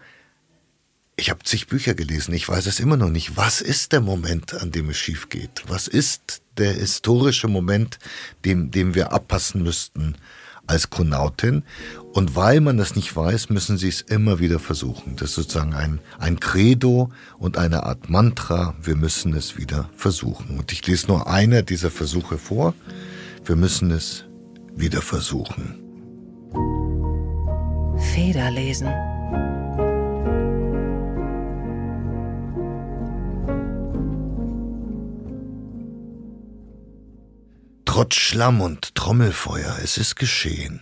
ich 1.16 1.30
habe 1.32 1.44
zig 1.44 1.68
Bücher 1.68 1.96
gelesen, 1.96 2.34
ich 2.34 2.48
weiß 2.48 2.68
es 2.68 2.80
immer 2.80 2.98
noch 2.98 3.10
nicht. 3.10 3.36
Was 3.36 3.62
ist 3.62 3.92
der 3.92 4.02
Moment, 4.02 4.54
an 4.54 4.72
dem 4.72 4.90
es 4.90 4.98
schief 4.98 5.30
geht? 5.30 5.64
Was 5.68 5.88
ist 5.88 6.42
der 6.58 6.74
historische 6.74 7.48
Moment, 7.48 7.98
dem, 8.46 8.72
dem 8.72 8.94
wir 8.96 9.12
abpassen 9.12 9.64
müssten 9.64 10.16
als 10.70 10.90
Konautin? 10.90 11.64
Und 12.14 12.36
weil 12.36 12.62
man 12.62 12.78
das 12.78 12.96
nicht 12.96 13.16
weiß, 13.16 13.50
müssen 13.50 13.78
sie 13.78 13.90
es 13.90 14.02
immer 14.02 14.40
wieder 14.40 14.60
versuchen. 14.60 15.16
Das 15.16 15.30
ist 15.30 15.36
sozusagen 15.36 15.74
ein, 15.74 16.00
ein 16.18 16.40
Credo 16.40 17.12
und 17.38 17.58
eine 17.58 17.84
Art 17.84 18.10
Mantra. 18.10 18.76
Wir 18.82 18.96
müssen 18.96 19.34
es 19.34 19.58
wieder 19.58 19.90
versuchen. 19.96 20.58
Und 20.58 20.72
ich 20.72 20.86
lese 20.88 21.08
nur 21.08 21.28
einer 21.28 21.62
dieser 21.62 21.92
Versuche 21.92 22.38
vor. 22.38 22.74
Wir 23.46 23.56
müssen 23.56 23.92
es 23.92 24.26
wieder 24.76 25.02
versuchen. 25.02 25.80
Federlesen. 28.14 28.88
Trotz 37.92 38.18
Schlamm 38.18 38.62
und 38.62 38.94
Trommelfeuer, 38.94 39.80
es 39.84 39.98
ist 39.98 40.16
geschehen. 40.16 40.80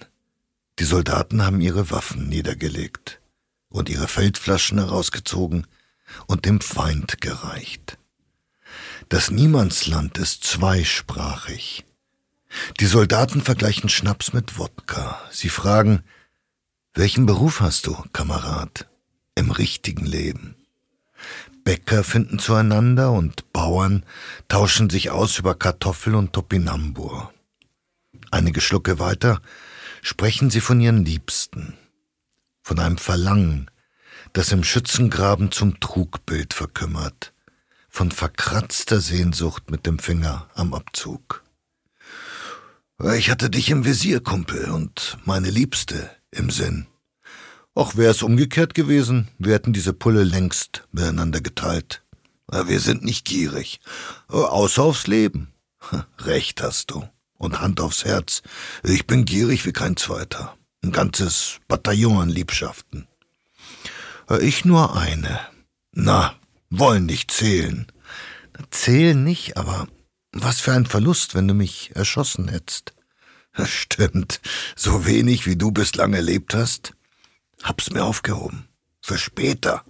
Die 0.78 0.84
Soldaten 0.84 1.42
haben 1.42 1.62
ihre 1.62 1.90
Waffen 1.90 2.28
niedergelegt 2.28 3.22
und 3.70 3.88
ihre 3.88 4.10
Feldflaschen 4.10 4.78
herausgezogen 4.78 5.68
und 6.26 6.44
dem 6.44 6.60
Feind 6.60 7.22
gereicht. 7.22 7.98
Das 9.08 9.32
Niemandsland 9.32 10.18
ist 10.18 10.44
zweisprachig. 10.44 11.86
Die 12.82 12.86
Soldaten 12.86 13.42
vergleichen 13.42 13.88
Schnaps 13.88 14.34
mit 14.34 14.58
Wodka. 14.58 15.22
Sie 15.32 15.48
fragen, 15.48 16.04
welchen 16.94 17.26
Beruf 17.26 17.62
hast 17.62 17.88
du, 17.88 17.94
Kamerad, 18.12 18.86
im 19.34 19.52
richtigen 19.52 20.06
Leben? 20.06 20.57
Bäcker 21.68 22.06
finden 22.06 22.40
zueinander 22.40 23.12
und 23.12 23.52
Bauern 23.52 24.06
tauschen 24.48 24.90
sich 24.90 25.12
aus 25.12 25.38
über 25.38 25.54
Kartoffel 25.54 26.16
und 26.16 26.32
Topinambur. 26.32 27.34
Einige 28.32 28.62
Schlucke 28.62 29.00
weiter 29.00 29.42
sprechen 30.02 30.50
sie 30.50 30.62
von 30.62 30.80
ihren 30.80 31.04
Liebsten, 31.04 31.78
von 32.64 32.80
einem 32.80 32.98
Verlangen, 32.98 33.70
das 34.32 34.54
im 34.54 34.64
Schützengraben 34.64 35.52
zum 35.52 35.82
Trugbild 35.82 36.54
verkümmert, 36.54 37.34
von 37.90 38.12
verkratzter 38.12 39.02
Sehnsucht 39.02 39.70
mit 39.70 39.86
dem 39.86 40.00
Finger 40.00 40.48
am 40.54 40.74
Abzug. 40.74 41.44
Ich 43.14 43.30
hatte 43.30 43.50
dich 43.50 43.70
im 43.72 43.84
Visier, 43.84 44.22
Kumpel, 44.22 44.72
und 44.72 45.18
meine 45.26 45.50
Liebste 45.50 46.10
im 46.32 46.50
Sinn. 46.50 46.88
Auch 47.78 47.96
wäre 47.96 48.10
es 48.10 48.24
umgekehrt 48.24 48.74
gewesen, 48.74 49.28
wir 49.38 49.54
hätten 49.54 49.72
diese 49.72 49.94
Pulle 49.94 50.24
längst 50.24 50.88
miteinander 50.92 51.42
geteilt. 51.42 52.02
Wir 52.52 52.80
sind 52.80 53.06
nicht 53.06 53.24
gierig, 53.24 53.82
außer 54.30 54.82
aufs 54.82 55.06
Leben. 55.06 55.54
Recht 56.18 56.64
hast 56.64 56.90
du. 56.90 57.08
Und 57.38 57.62
Hand 57.62 57.80
aufs 57.80 58.04
Herz, 58.04 58.42
ich 58.82 59.06
bin 59.06 59.26
gierig 59.26 59.64
wie 59.68 59.74
kein 59.74 59.96
Zweiter. 59.96 60.58
Ein 60.84 60.92
ganzes 60.92 61.60
Bataillon 61.68 62.20
an 62.20 62.30
Liebschaften. 62.30 63.08
Ich 64.42 64.66
nur 64.66 64.98
eine. 64.98 65.40
Na, 65.92 66.34
wollen 66.72 67.06
nicht 67.06 67.30
zählen. 67.30 67.86
Zählen 68.72 69.24
nicht, 69.24 69.56
aber 69.56 69.88
was 70.32 70.62
für 70.62 70.72
ein 70.72 70.88
Verlust, 70.88 71.36
wenn 71.36 71.48
du 71.48 71.54
mich 71.54 71.92
erschossen 71.94 72.48
hättest. 72.48 72.96
Stimmt, 73.66 74.42
so 74.76 75.06
wenig 75.06 75.46
wie 75.46 75.58
du 75.58 75.70
bislang 75.70 76.16
erlebt 76.16 76.56
hast, 76.56 76.97
Hab's 77.64 77.90
mir 77.90 78.04
aufgehoben. 78.04 78.68
Für 79.02 79.18
später. 79.18 79.84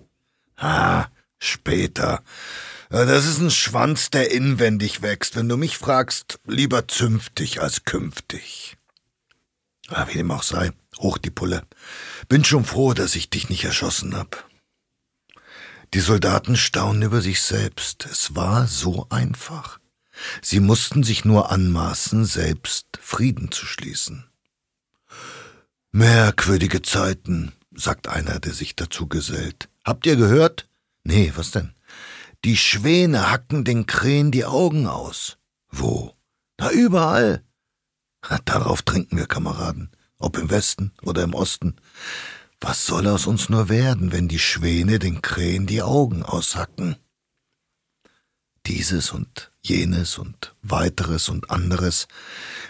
Ah, 0.56 1.08
später. 1.40 2.24
Das 2.90 3.26
ist 3.26 3.40
ein 3.40 3.52
Schwanz, 3.52 4.10
der 4.10 4.32
inwendig 4.32 5.02
wächst. 5.02 5.36
Wenn 5.36 5.50
du 5.50 5.58
mich 5.58 5.78
fragst, 5.78 6.40
lieber 6.46 6.88
zünftig 6.88 7.62
als 7.62 7.84
künftig. 7.84 8.78
Ah, 9.90 10.08
wie 10.08 10.18
dem 10.18 10.32
auch 10.32 10.44
sei, 10.44 10.72
hoch 11.00 11.18
die 11.18 11.32
Pulle. 11.32 11.64
Bin 12.30 12.44
schon 12.44 12.66
froh, 12.66 12.94
dass 12.94 13.16
ich 13.16 13.30
dich 13.30 13.50
nicht 13.50 13.64
erschossen 13.64 14.16
hab. 14.16 14.50
Die 15.94 16.00
Soldaten 16.00 16.58
staunen 16.58 17.04
über 17.04 17.22
sich 17.22 17.42
selbst. 17.42 18.06
Es 18.06 18.36
war 18.36 18.68
so 18.68 19.08
einfach. 19.10 19.80
Sie 20.42 20.60
mussten 20.60 21.04
sich 21.04 21.26
nur 21.26 21.52
anmaßen, 21.52 22.26
selbst 22.26 22.88
Frieden 23.02 23.52
zu 23.52 23.66
schließen. 23.66 24.30
Merkwürdige 25.92 26.82
Zeiten, 26.82 27.54
sagt 27.78 28.08
einer, 28.08 28.40
der 28.40 28.54
sich 28.54 28.76
dazu 28.76 29.08
gesellt. 29.08 29.70
Habt 29.86 30.06
ihr 30.06 30.16
gehört? 30.16 30.68
Nee, 31.04 31.32
was 31.36 31.52
denn? 31.52 31.74
Die 32.44 32.58
Schwäne 32.58 33.32
hacken 33.32 33.64
den 33.64 33.86
Krähen 33.86 34.32
die 34.32 34.46
Augen 34.46 34.88
aus. 34.88 35.38
Wo? 35.70 36.16
Na, 36.60 36.72
überall. 36.72 37.44
Darauf 38.46 38.82
trinken 38.82 39.18
wir, 39.18 39.28
Kameraden, 39.28 39.92
ob 40.18 40.38
im 40.38 40.50
Westen 40.50 40.92
oder 41.02 41.24
im 41.24 41.34
Osten. 41.34 41.76
Was 42.60 42.86
soll 42.86 43.08
aus 43.08 43.28
uns 43.28 43.50
nur 43.50 43.70
werden, 43.70 44.12
wenn 44.12 44.28
die 44.28 44.40
Schwäne 44.40 45.00
den 45.00 45.22
Krähen 45.22 45.68
die 45.68 45.84
Augen 45.84 46.24
aushacken? 46.24 46.98
Dieses 48.66 49.12
und 49.12 49.52
jenes 49.62 50.18
und 50.18 50.56
weiteres 50.62 51.30
und 51.30 51.52
anderes 51.52 52.08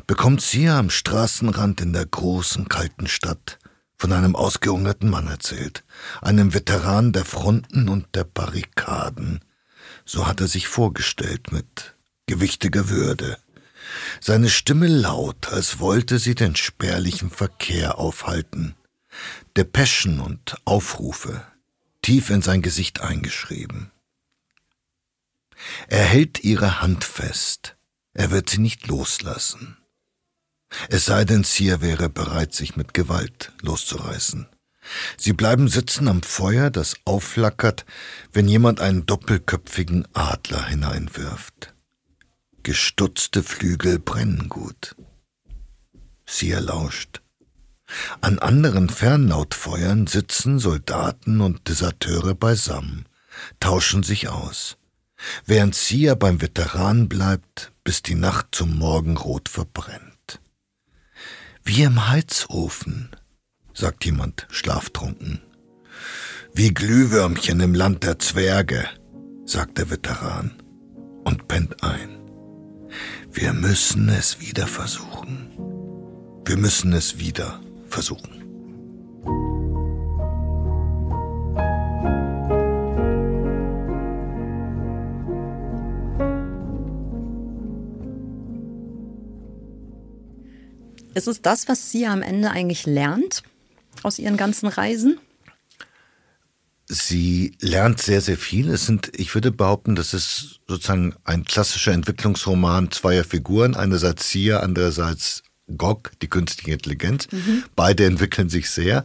bekommt 0.06 0.42
sie 0.42 0.70
am 0.70 0.90
Straßenrand 0.90 1.82
in 1.82 1.94
der 1.94 2.06
großen, 2.06 2.68
kalten 2.68 3.08
Stadt 3.08 3.58
von 3.98 4.14
einem 4.14 4.36
ausgehungerten 4.36 5.10
Mann 5.10 5.28
erzählt, 5.28 5.84
einem 6.22 6.54
Veteran 6.54 7.14
der 7.14 7.26
Fronten 7.26 7.90
und 7.90 8.08
der 8.16 8.24
Barrikaden. 8.24 9.44
So 10.06 10.28
hat 10.28 10.40
er 10.40 10.48
sich 10.48 10.68
vorgestellt 10.68 11.52
mit 11.52 11.96
gewichtiger 12.28 12.90
Würde. 12.90 13.38
Seine 14.22 14.50
Stimme 14.50 14.88
laut, 14.88 15.52
als 15.52 15.80
wollte 15.80 16.20
sie 16.20 16.36
den 16.36 16.56
spärlichen 16.56 17.32
Verkehr 17.32 17.98
aufhalten. 17.98 18.76
Depeschen 19.56 20.20
und 20.20 20.58
Aufrufe, 20.66 21.42
tief 22.02 22.30
in 22.30 22.42
sein 22.42 22.62
Gesicht 22.62 23.02
eingeschrieben. 23.02 23.92
Er 25.88 26.04
hält 26.04 26.44
ihre 26.44 26.82
Hand 26.82 27.04
fest. 27.04 27.76
Er 28.14 28.30
wird 28.32 28.50
sie 28.50 28.60
nicht 28.60 28.88
loslassen. 28.88 29.77
Es 30.90 31.06
sei 31.06 31.26
denn, 31.26 31.44
Sia 31.44 31.82
wäre 31.82 32.10
bereit, 32.10 32.54
sich 32.54 32.76
mit 32.76 32.94
Gewalt 32.94 33.54
loszureißen. 33.62 34.48
Sie 35.18 35.34
bleiben 35.34 35.68
sitzen 35.68 36.08
am 36.08 36.24
Feuer, 36.24 36.70
das 36.70 36.96
aufflackert, 37.06 37.86
wenn 38.32 38.48
jemand 38.48 38.80
einen 38.80 39.06
doppelköpfigen 39.06 40.08
Adler 40.14 40.66
hineinwirft. 40.66 41.74
Gestutzte 42.64 43.44
Flügel 43.44 44.00
brennen 44.00 44.50
gut. 44.50 44.96
Sia 46.26 46.60
lauscht. 46.60 47.22
An 48.20 48.40
anderen 48.40 48.90
Fernlautfeuern 48.90 50.08
sitzen 50.08 50.60
Soldaten 50.60 51.40
und 51.40 51.70
Deserteure 51.70 52.36
beisammen, 52.36 53.08
tauschen 53.62 54.04
sich 54.04 54.28
aus, 54.28 54.78
während 55.46 55.74
Sia 55.76 56.16
beim 56.16 56.42
Veteran 56.42 57.08
bleibt, 57.08 57.72
bis 57.86 58.04
die 58.04 58.16
Nacht 58.16 58.48
zum 58.52 58.78
Morgenrot 58.78 59.48
verbrennt. 59.48 60.07
Wie 61.68 61.84
im 61.84 62.08
Heizofen, 62.08 63.10
sagt 63.74 64.06
jemand 64.06 64.48
schlaftrunken. 64.50 65.42
Wie 66.54 66.74
Glühwürmchen 66.74 67.60
im 67.60 67.76
Land 67.76 68.06
der 68.06 68.20
Zwerge, 68.20 68.88
sagt 69.44 69.78
der 69.78 69.90
Veteran 69.90 70.64
und 71.26 71.50
pennt 71.50 71.84
ein. 71.84 72.22
Wir 73.34 73.52
müssen 73.52 74.08
es 74.08 74.40
wieder 74.40 74.66
versuchen. 74.66 75.52
Wir 76.46 76.56
müssen 76.56 76.94
es 76.94 77.20
wieder 77.20 77.60
versuchen. 77.90 78.46
Ist 91.18 91.28
es 91.28 91.42
das, 91.42 91.68
was 91.68 91.90
sie 91.90 92.06
am 92.06 92.22
Ende 92.22 92.52
eigentlich 92.52 92.86
lernt 92.86 93.42
aus 94.04 94.20
ihren 94.20 94.38
ganzen 94.38 94.68
Reisen? 94.68 95.20
Sie 96.86 97.58
lernt 97.60 98.00
sehr, 98.00 98.22
sehr 98.22 98.38
viel. 98.38 98.70
Es 98.70 98.86
sind, 98.86 99.10
ich 99.16 99.34
würde 99.34 99.52
behaupten, 99.52 99.96
das 99.96 100.14
ist 100.14 100.60
sozusagen 100.68 101.16
ein 101.24 101.44
klassischer 101.44 101.92
Entwicklungsroman 101.92 102.92
zweier 102.92 103.24
Figuren. 103.24 103.76
Einerseits 103.76 104.30
Sia, 104.30 104.60
andererseits 104.60 105.42
GOG, 105.76 106.12
die 106.22 106.30
künstliche 106.30 106.74
Intelligenz. 106.74 107.28
Mhm. 107.32 107.64
Beide 107.76 108.06
entwickeln 108.06 108.50
sich 108.50 108.70
sehr. 108.70 109.04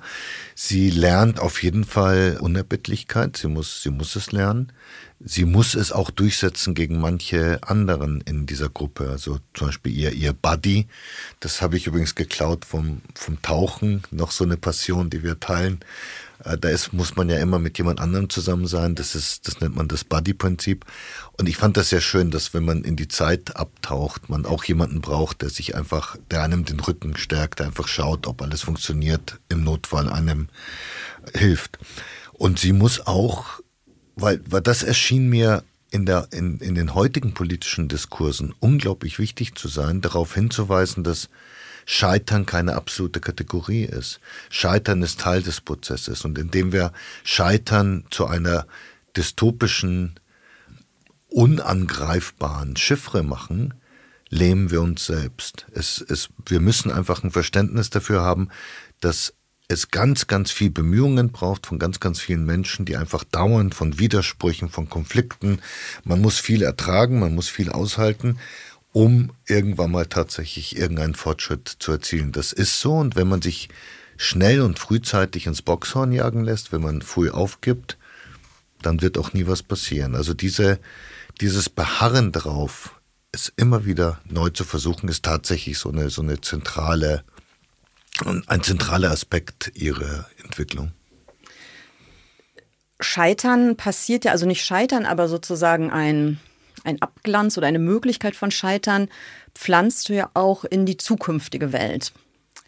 Sie 0.64 0.90
lernt 0.90 1.40
auf 1.40 1.60
jeden 1.64 1.82
Fall 1.82 2.38
Unerbittlichkeit. 2.40 3.36
Sie 3.36 3.48
muss, 3.48 3.82
sie 3.82 3.90
muss 3.90 4.14
es 4.14 4.30
lernen. 4.30 4.70
Sie 5.18 5.44
muss 5.44 5.74
es 5.74 5.90
auch 5.90 6.08
durchsetzen 6.08 6.74
gegen 6.74 7.00
manche 7.00 7.58
anderen 7.62 8.20
in 8.20 8.46
dieser 8.46 8.68
Gruppe. 8.68 9.10
Also 9.10 9.40
zum 9.54 9.66
Beispiel 9.66 9.92
ihr, 9.92 10.12
ihr 10.12 10.32
Buddy. 10.32 10.86
Das 11.40 11.62
habe 11.62 11.76
ich 11.76 11.88
übrigens 11.88 12.14
geklaut 12.14 12.64
vom, 12.64 13.02
vom 13.16 13.42
Tauchen. 13.42 14.04
Noch 14.12 14.30
so 14.30 14.44
eine 14.44 14.56
Passion, 14.56 15.10
die 15.10 15.24
wir 15.24 15.40
teilen. 15.40 15.80
Äh, 16.44 16.58
da 16.58 16.68
ist, 16.68 16.92
muss 16.92 17.16
man 17.16 17.28
ja 17.28 17.38
immer 17.38 17.58
mit 17.58 17.78
jemand 17.78 18.00
anderem 18.00 18.28
zusammen 18.30 18.66
sein. 18.66 18.94
Das 18.94 19.14
ist, 19.14 19.46
das 19.46 19.60
nennt 19.60 19.76
man 19.76 19.88
das 19.88 20.04
Buddy-Prinzip. 20.04 20.84
Und 21.38 21.48
ich 21.48 21.56
fand 21.56 21.76
das 21.76 21.90
sehr 21.90 22.00
schön, 22.00 22.30
dass 22.30 22.54
wenn 22.54 22.64
man 22.64 22.84
in 22.84 22.96
die 22.96 23.08
Zeit 23.08 23.56
abtaucht, 23.56 24.28
man 24.28 24.46
auch 24.46 24.64
jemanden 24.64 25.00
braucht, 25.00 25.42
der 25.42 25.50
sich 25.50 25.74
einfach, 25.74 26.16
der 26.30 26.42
einem 26.42 26.64
den 26.64 26.80
Rücken 26.80 27.16
stärkt, 27.16 27.58
der 27.58 27.66
einfach 27.66 27.88
schaut, 27.88 28.26
ob 28.26 28.42
alles 28.42 28.62
funktioniert, 28.62 29.38
im 29.48 29.64
Notfall 29.64 30.08
einem 30.08 30.48
hilft. 31.34 31.78
Und 32.32 32.58
sie 32.58 32.72
muss 32.72 33.06
auch, 33.06 33.60
weil, 34.16 34.40
weil 34.48 34.62
das 34.62 34.82
erschien 34.82 35.28
mir 35.28 35.64
in, 35.90 36.06
der, 36.06 36.28
in, 36.32 36.58
in 36.58 36.74
den 36.74 36.94
heutigen 36.94 37.34
politischen 37.34 37.88
Diskursen 37.88 38.54
unglaublich 38.60 39.18
wichtig 39.18 39.54
zu 39.54 39.68
sein, 39.68 40.00
darauf 40.00 40.34
hinzuweisen, 40.34 41.04
dass 41.04 41.28
Scheitern 41.84 42.46
keine 42.46 42.74
absolute 42.74 43.20
Kategorie 43.20 43.84
ist. 43.84 44.20
Scheitern 44.50 45.02
ist 45.02 45.20
Teil 45.20 45.42
des 45.42 45.60
Prozesses. 45.60 46.24
Und 46.24 46.38
indem 46.38 46.72
wir 46.72 46.92
Scheitern 47.24 48.04
zu 48.10 48.26
einer 48.26 48.66
dystopischen, 49.16 50.18
unangreifbaren 51.28 52.76
Chiffre 52.76 53.22
machen, 53.22 53.74
lähmen 54.28 54.70
wir 54.70 54.80
uns 54.80 55.04
selbst. 55.04 55.66
Es, 55.72 56.00
es, 56.00 56.30
wir 56.46 56.60
müssen 56.60 56.90
einfach 56.90 57.22
ein 57.22 57.30
Verständnis 57.30 57.90
dafür 57.90 58.22
haben, 58.22 58.48
dass 59.00 59.34
es 59.72 59.90
ganz, 59.90 60.26
ganz 60.26 60.50
viel 60.50 60.70
Bemühungen 60.70 61.30
braucht 61.30 61.66
von 61.66 61.78
ganz, 61.78 62.00
ganz 62.00 62.20
vielen 62.20 62.44
Menschen, 62.44 62.84
die 62.84 62.96
einfach 62.96 63.24
dauernd 63.24 63.74
von 63.74 63.98
Widersprüchen, 63.98 64.68
von 64.68 64.88
Konflikten, 64.88 65.60
man 66.04 66.20
muss 66.20 66.38
viel 66.38 66.62
ertragen, 66.62 67.18
man 67.18 67.34
muss 67.34 67.48
viel 67.48 67.70
aushalten 67.70 68.38
um 68.92 69.32
irgendwann 69.46 69.90
mal 69.90 70.06
tatsächlich 70.06 70.76
irgendeinen 70.76 71.14
Fortschritt 71.14 71.76
zu 71.78 71.92
erzielen. 71.92 72.30
Das 72.30 72.52
ist 72.52 72.80
so 72.80 72.94
und 72.94 73.16
wenn 73.16 73.26
man 73.26 73.42
sich 73.42 73.70
schnell 74.16 74.60
und 74.60 74.78
frühzeitig 74.78 75.46
ins 75.46 75.62
Boxhorn 75.62 76.12
jagen 76.12 76.44
lässt, 76.44 76.72
wenn 76.72 76.82
man 76.82 77.02
früh 77.02 77.30
aufgibt, 77.30 77.96
dann 78.82 79.00
wird 79.00 79.16
auch 79.16 79.32
nie 79.32 79.46
was 79.46 79.62
passieren. 79.62 80.14
Also 80.14 80.34
diese, 80.34 80.78
dieses 81.40 81.68
Beharren 81.68 82.32
drauf, 82.32 83.00
es 83.32 83.50
immer 83.56 83.86
wieder 83.86 84.20
neu 84.28 84.50
zu 84.50 84.64
versuchen, 84.64 85.08
ist 85.08 85.24
tatsächlich 85.24 85.78
so 85.78 85.88
eine, 85.88 86.10
so 86.10 86.20
eine 86.20 86.40
zentrale, 86.40 87.24
ein 88.46 88.62
zentraler 88.62 89.10
Aspekt 89.10 89.72
ihrer 89.74 90.26
Entwicklung. 90.44 90.92
Scheitern 93.00 93.76
passiert 93.76 94.24
ja, 94.24 94.32
also 94.32 94.46
nicht 94.46 94.64
scheitern, 94.64 95.06
aber 95.06 95.28
sozusagen 95.28 95.90
ein, 95.90 96.38
ein 96.84 97.02
Abglanz 97.02 97.58
oder 97.58 97.66
eine 97.66 97.78
Möglichkeit 97.78 98.36
von 98.36 98.50
Scheitern 98.50 99.08
pflanzt 99.54 100.08
du 100.08 100.14
ja 100.14 100.30
auch 100.34 100.64
in 100.64 100.86
die 100.86 100.96
zukünftige 100.96 101.72
Welt 101.72 102.12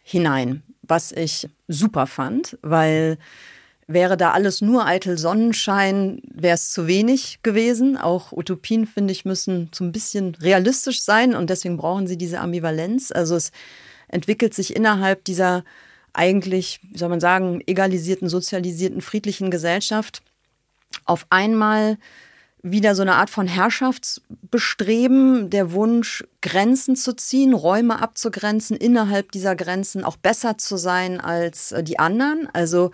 hinein, 0.02 0.62
was 0.82 1.12
ich 1.12 1.48
super 1.68 2.06
fand, 2.06 2.58
weil 2.62 3.18
wäre 3.86 4.16
da 4.16 4.32
alles 4.32 4.60
nur 4.60 4.86
eitel 4.86 5.18
Sonnenschein, 5.18 6.22
wäre 6.32 6.54
es 6.54 6.72
zu 6.72 6.86
wenig 6.86 7.40
gewesen. 7.42 7.96
Auch 7.96 8.32
Utopien, 8.32 8.86
finde 8.86 9.12
ich, 9.12 9.24
müssen 9.24 9.70
so 9.74 9.84
ein 9.84 9.92
bisschen 9.92 10.34
realistisch 10.36 11.02
sein 11.02 11.34
und 11.34 11.50
deswegen 11.50 11.76
brauchen 11.76 12.06
sie 12.06 12.16
diese 12.16 12.40
Ambivalenz. 12.40 13.12
Also 13.12 13.36
es 13.36 13.52
entwickelt 14.14 14.54
sich 14.54 14.74
innerhalb 14.74 15.24
dieser 15.24 15.64
eigentlich, 16.12 16.80
wie 16.82 16.98
soll 16.98 17.08
man 17.08 17.20
sagen, 17.20 17.60
egalisierten, 17.66 18.28
sozialisierten, 18.28 19.00
friedlichen 19.00 19.50
Gesellschaft 19.50 20.22
auf 21.04 21.26
einmal 21.28 21.98
wieder 22.62 22.94
so 22.94 23.02
eine 23.02 23.16
Art 23.16 23.28
von 23.28 23.46
Herrschaftsbestreben, 23.46 25.50
der 25.50 25.72
Wunsch, 25.72 26.24
Grenzen 26.40 26.96
zu 26.96 27.14
ziehen, 27.14 27.52
Räume 27.52 28.00
abzugrenzen, 28.00 28.76
innerhalb 28.76 29.32
dieser 29.32 29.54
Grenzen 29.54 30.02
auch 30.02 30.16
besser 30.16 30.56
zu 30.56 30.78
sein 30.78 31.20
als 31.20 31.72
äh, 31.72 31.82
die 31.82 31.98
anderen. 31.98 32.48
Also 32.54 32.90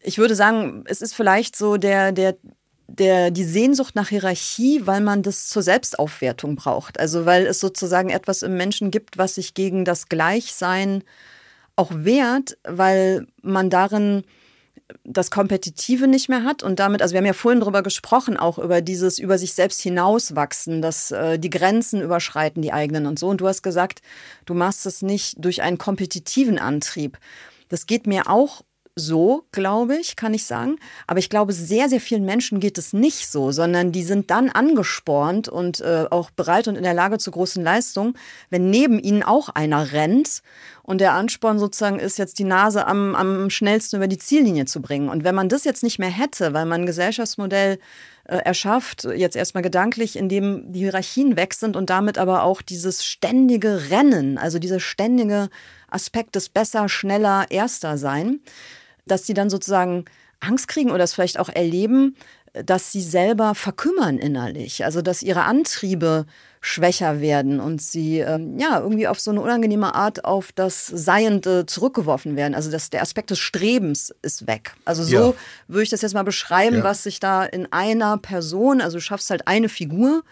ich 0.00 0.18
würde 0.18 0.34
sagen, 0.34 0.82
es 0.86 1.02
ist 1.02 1.14
vielleicht 1.14 1.54
so 1.54 1.76
der, 1.76 2.10
der, 2.10 2.36
der, 2.88 3.30
die 3.30 3.44
Sehnsucht 3.44 3.94
nach 3.94 4.08
Hierarchie, 4.08 4.82
weil 4.86 5.02
man 5.02 5.22
das 5.22 5.46
zur 5.46 5.62
Selbstaufwertung 5.62 6.56
braucht. 6.56 6.98
Also 6.98 7.26
weil 7.26 7.46
es 7.46 7.60
sozusagen 7.60 8.08
etwas 8.08 8.42
im 8.42 8.56
Menschen 8.56 8.90
gibt, 8.90 9.18
was 9.18 9.36
sich 9.36 9.54
gegen 9.54 9.84
das 9.84 10.08
Gleichsein 10.08 11.04
auch 11.76 11.90
wehrt, 11.92 12.56
weil 12.64 13.26
man 13.42 13.70
darin 13.70 14.24
das 15.04 15.30
Kompetitive 15.30 16.08
nicht 16.08 16.30
mehr 16.30 16.44
hat 16.44 16.62
und 16.62 16.78
damit, 16.78 17.02
also 17.02 17.12
wir 17.12 17.18
haben 17.18 17.26
ja 17.26 17.34
vorhin 17.34 17.60
darüber 17.60 17.82
gesprochen, 17.82 18.38
auch 18.38 18.58
über 18.58 18.80
dieses 18.80 19.18
über 19.18 19.36
sich 19.36 19.52
selbst 19.52 19.82
hinauswachsen, 19.82 20.80
dass 20.80 21.10
äh, 21.10 21.38
die 21.38 21.50
Grenzen 21.50 22.00
überschreiten, 22.00 22.62
die 22.62 22.72
eigenen 22.72 23.04
und 23.06 23.18
so. 23.18 23.28
Und 23.28 23.42
du 23.42 23.48
hast 23.48 23.62
gesagt, 23.62 24.00
du 24.46 24.54
machst 24.54 24.86
es 24.86 25.02
nicht 25.02 25.44
durch 25.44 25.60
einen 25.60 25.76
kompetitiven 25.76 26.58
Antrieb. 26.58 27.18
Das 27.68 27.86
geht 27.86 28.06
mir 28.06 28.30
auch 28.30 28.62
so, 28.98 29.44
glaube 29.52 29.96
ich, 29.96 30.16
kann 30.16 30.34
ich 30.34 30.44
sagen. 30.44 30.76
Aber 31.06 31.18
ich 31.18 31.30
glaube, 31.30 31.52
sehr, 31.52 31.88
sehr 31.88 32.00
vielen 32.00 32.24
Menschen 32.24 32.60
geht 32.60 32.78
es 32.78 32.92
nicht 32.92 33.28
so, 33.28 33.52
sondern 33.52 33.92
die 33.92 34.02
sind 34.02 34.30
dann 34.30 34.50
angespornt 34.50 35.48
und 35.48 35.80
äh, 35.80 36.06
auch 36.10 36.30
bereit 36.30 36.68
und 36.68 36.76
in 36.76 36.82
der 36.82 36.94
Lage 36.94 37.18
zu 37.18 37.30
großen 37.30 37.62
Leistungen, 37.62 38.14
wenn 38.50 38.70
neben 38.70 38.98
ihnen 38.98 39.22
auch 39.22 39.48
einer 39.48 39.92
rennt 39.92 40.42
und 40.82 41.02
der 41.02 41.12
Ansporn 41.12 41.58
sozusagen 41.58 41.98
ist, 41.98 42.18
jetzt 42.18 42.38
die 42.38 42.44
Nase 42.44 42.86
am, 42.86 43.14
am 43.14 43.50
schnellsten 43.50 43.96
über 43.96 44.08
die 44.08 44.16
Ziellinie 44.16 44.64
zu 44.64 44.80
bringen. 44.80 45.10
Und 45.10 45.22
wenn 45.22 45.34
man 45.34 45.50
das 45.50 45.64
jetzt 45.64 45.82
nicht 45.82 45.98
mehr 45.98 46.08
hätte, 46.08 46.54
weil 46.54 46.64
man 46.64 46.80
ein 46.80 46.86
Gesellschaftsmodell 46.86 47.78
äh, 48.24 48.36
erschafft, 48.36 49.04
jetzt 49.04 49.36
erstmal 49.36 49.62
gedanklich, 49.62 50.16
in 50.16 50.28
dem 50.28 50.72
die 50.72 50.80
Hierarchien 50.80 51.36
weg 51.36 51.54
sind 51.54 51.76
und 51.76 51.90
damit 51.90 52.18
aber 52.18 52.42
auch 52.42 52.62
dieses 52.62 53.04
ständige 53.04 53.90
Rennen, 53.90 54.38
also 54.38 54.58
dieser 54.58 54.80
ständige 54.80 55.50
Aspekt 55.90 56.36
des 56.36 56.48
besser, 56.48 56.88
schneller, 56.88 57.46
erster 57.50 57.98
sein, 57.98 58.40
dass 59.10 59.26
sie 59.26 59.34
dann 59.34 59.50
sozusagen 59.50 60.04
Angst 60.40 60.68
kriegen 60.68 60.90
oder 60.90 61.04
es 61.04 61.14
vielleicht 61.14 61.38
auch 61.38 61.48
erleben, 61.48 62.16
dass 62.52 62.92
sie 62.92 63.02
selber 63.02 63.54
verkümmern 63.54 64.18
innerlich, 64.18 64.84
also 64.84 65.02
dass 65.02 65.22
ihre 65.22 65.42
Antriebe 65.44 66.26
schwächer 66.60 67.20
werden 67.20 67.60
und 67.60 67.80
sie 67.80 68.18
ähm, 68.18 68.58
ja 68.58 68.80
irgendwie 68.80 69.06
auf 69.06 69.20
so 69.20 69.30
eine 69.30 69.40
unangenehme 69.40 69.94
Art 69.94 70.24
auf 70.24 70.50
das 70.52 70.86
Seiende 70.86 71.66
zurückgeworfen 71.66 72.36
werden. 72.36 72.54
Also 72.54 72.70
dass 72.70 72.90
der 72.90 73.02
Aspekt 73.02 73.30
des 73.30 73.38
Strebens 73.38 74.12
ist 74.22 74.46
weg. 74.48 74.74
Also 74.84 75.04
so 75.04 75.16
ja. 75.16 75.34
würde 75.68 75.84
ich 75.84 75.90
das 75.90 76.02
jetzt 76.02 76.14
mal 76.14 76.24
beschreiben, 76.24 76.78
ja. 76.78 76.84
was 76.84 77.04
sich 77.04 77.20
da 77.20 77.44
in 77.44 77.72
einer 77.72 78.18
Person, 78.18 78.80
also 78.80 78.96
du 78.96 79.02
schaffst 79.02 79.30
halt 79.30 79.46
eine 79.46 79.68
Figur. 79.68 80.24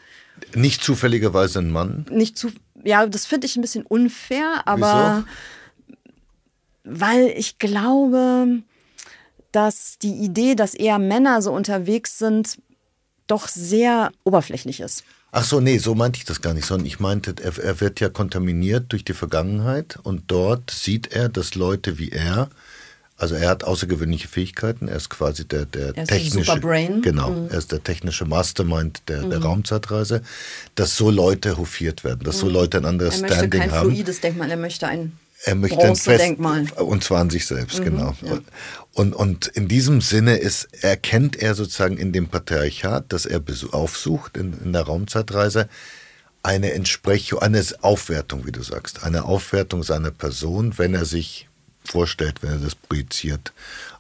Nicht 0.55 0.83
zufälligerweise 0.83 1.61
ein 1.61 1.71
Mann. 1.71 2.07
Nicht 2.11 2.37
zu, 2.37 2.51
ja, 2.83 3.07
das 3.07 3.25
finde 3.25 3.47
ich 3.47 3.57
ein 3.57 3.63
bisschen 3.63 3.87
unfair, 3.87 4.63
aber 4.65 5.25
Wieso? 5.25 5.29
Weil 6.87 7.33
ich 7.37 7.59
glaube, 7.59 8.63
dass 9.53 9.99
die 9.99 10.15
Idee, 10.15 10.55
dass 10.55 10.75
eher 10.75 10.99
Männer 10.99 11.43
so 11.43 11.53
unterwegs 11.53 12.19
sind, 12.19 12.59
doch 13.27 13.49
sehr 13.49 14.13
oberflächlich 14.25 14.81
ist. 14.81 15.05
Ach 15.33 15.45
so, 15.45 15.61
nee, 15.61 15.79
so 15.79 15.95
meinte 15.95 16.19
ich 16.19 16.25
das 16.25 16.41
gar 16.41 16.55
nicht, 16.55 16.67
sondern 16.67 16.87
ich 16.87 17.01
meinte, 17.01 17.35
er, 17.43 17.59
er 17.59 17.81
wird 17.81 18.01
ja 18.01 18.09
kontaminiert 18.09 18.93
durch 18.93 19.05
die 19.05 19.13
Vergangenheit 19.13 19.99
und 20.03 20.25
dort 20.29 20.71
sieht 20.71 21.13
er, 21.13 21.29
dass 21.29 21.55
Leute 21.57 21.99
wie 21.99 22.11
er, 22.11 22.49
also 23.19 23.35
er 23.35 23.49
hat 23.49 23.65
außergewöhnliche 23.65 24.29
Fähigkeiten, 24.29 24.89
er 24.89 24.97
ist 24.97 25.11
quasi 25.11 25.47
der, 25.47 25.67
der 25.67 25.97
er 25.97 26.03
ist 26.05 26.09
technische, 26.09 26.53
Superbrain. 26.53 27.03
genau, 27.03 27.31
mhm. 27.31 27.49
er 27.51 27.59
ist 27.59 27.73
der 27.73 27.83
technische 27.83 28.25
Mastermind 28.25 29.03
der, 29.09 29.25
mhm. 29.25 29.31
der 29.31 29.43
Raumzeitreise, 29.43 30.23
dass 30.75 30.97
so 30.97 31.11
Leute 31.11 31.57
hofiert 31.57 32.05
werden, 32.05 32.21
dass 32.25 32.39
so 32.39 32.47
mhm. 32.47 32.53
Leute 32.53 32.79
ein 32.79 32.85
anderes 32.85 33.19
Standing 33.19 33.33
haben. 33.33 33.53
Er 33.53 33.59
möchte 33.59 33.71
kein 33.71 33.81
fluides 33.81 34.21
Denkmal, 34.21 34.51
er 34.51 34.57
möchte 34.57 34.87
ein 34.87 35.13
er 35.45 35.55
möchte 35.55 35.81
ein 35.81 35.97
Fest, 35.97 36.39
und 36.77 37.05
zwar 37.05 37.21
an 37.21 37.31
sich 37.31 37.47
selbst, 37.47 37.81
mhm, 37.81 37.85
genau. 37.85 38.17
Ja. 38.23 38.39
Und, 38.93 39.15
und 39.15 39.47
in 39.49 39.69
diesem 39.69 40.01
Sinne 40.01 40.37
ist, 40.37 40.69
erkennt 40.83 41.37
er 41.37 41.55
sozusagen 41.55 41.99
in 41.99 42.13
dem 42.13 42.29
Patriarchat, 42.29 43.05
das 43.09 43.27
er 43.27 43.43
aufsucht 43.73 44.37
in, 44.37 44.59
in 44.65 44.73
der 44.73 44.83
Raumzeitreise, 44.83 45.69
eine 46.43 46.73
Entsprechung, 46.73 47.41
eine 47.41 47.63
Aufwertung, 47.83 48.47
wie 48.47 48.53
du 48.53 48.63
sagst, 48.63 49.03
eine 49.03 49.25
Aufwertung 49.25 49.83
seiner 49.83 50.11
Person, 50.11 50.79
wenn 50.79 50.95
er 50.95 51.05
sich 51.05 51.49
vorstellt, 51.85 52.43
wenn 52.43 52.53
er 52.53 52.59
das 52.59 52.75
projiziert 52.75 53.53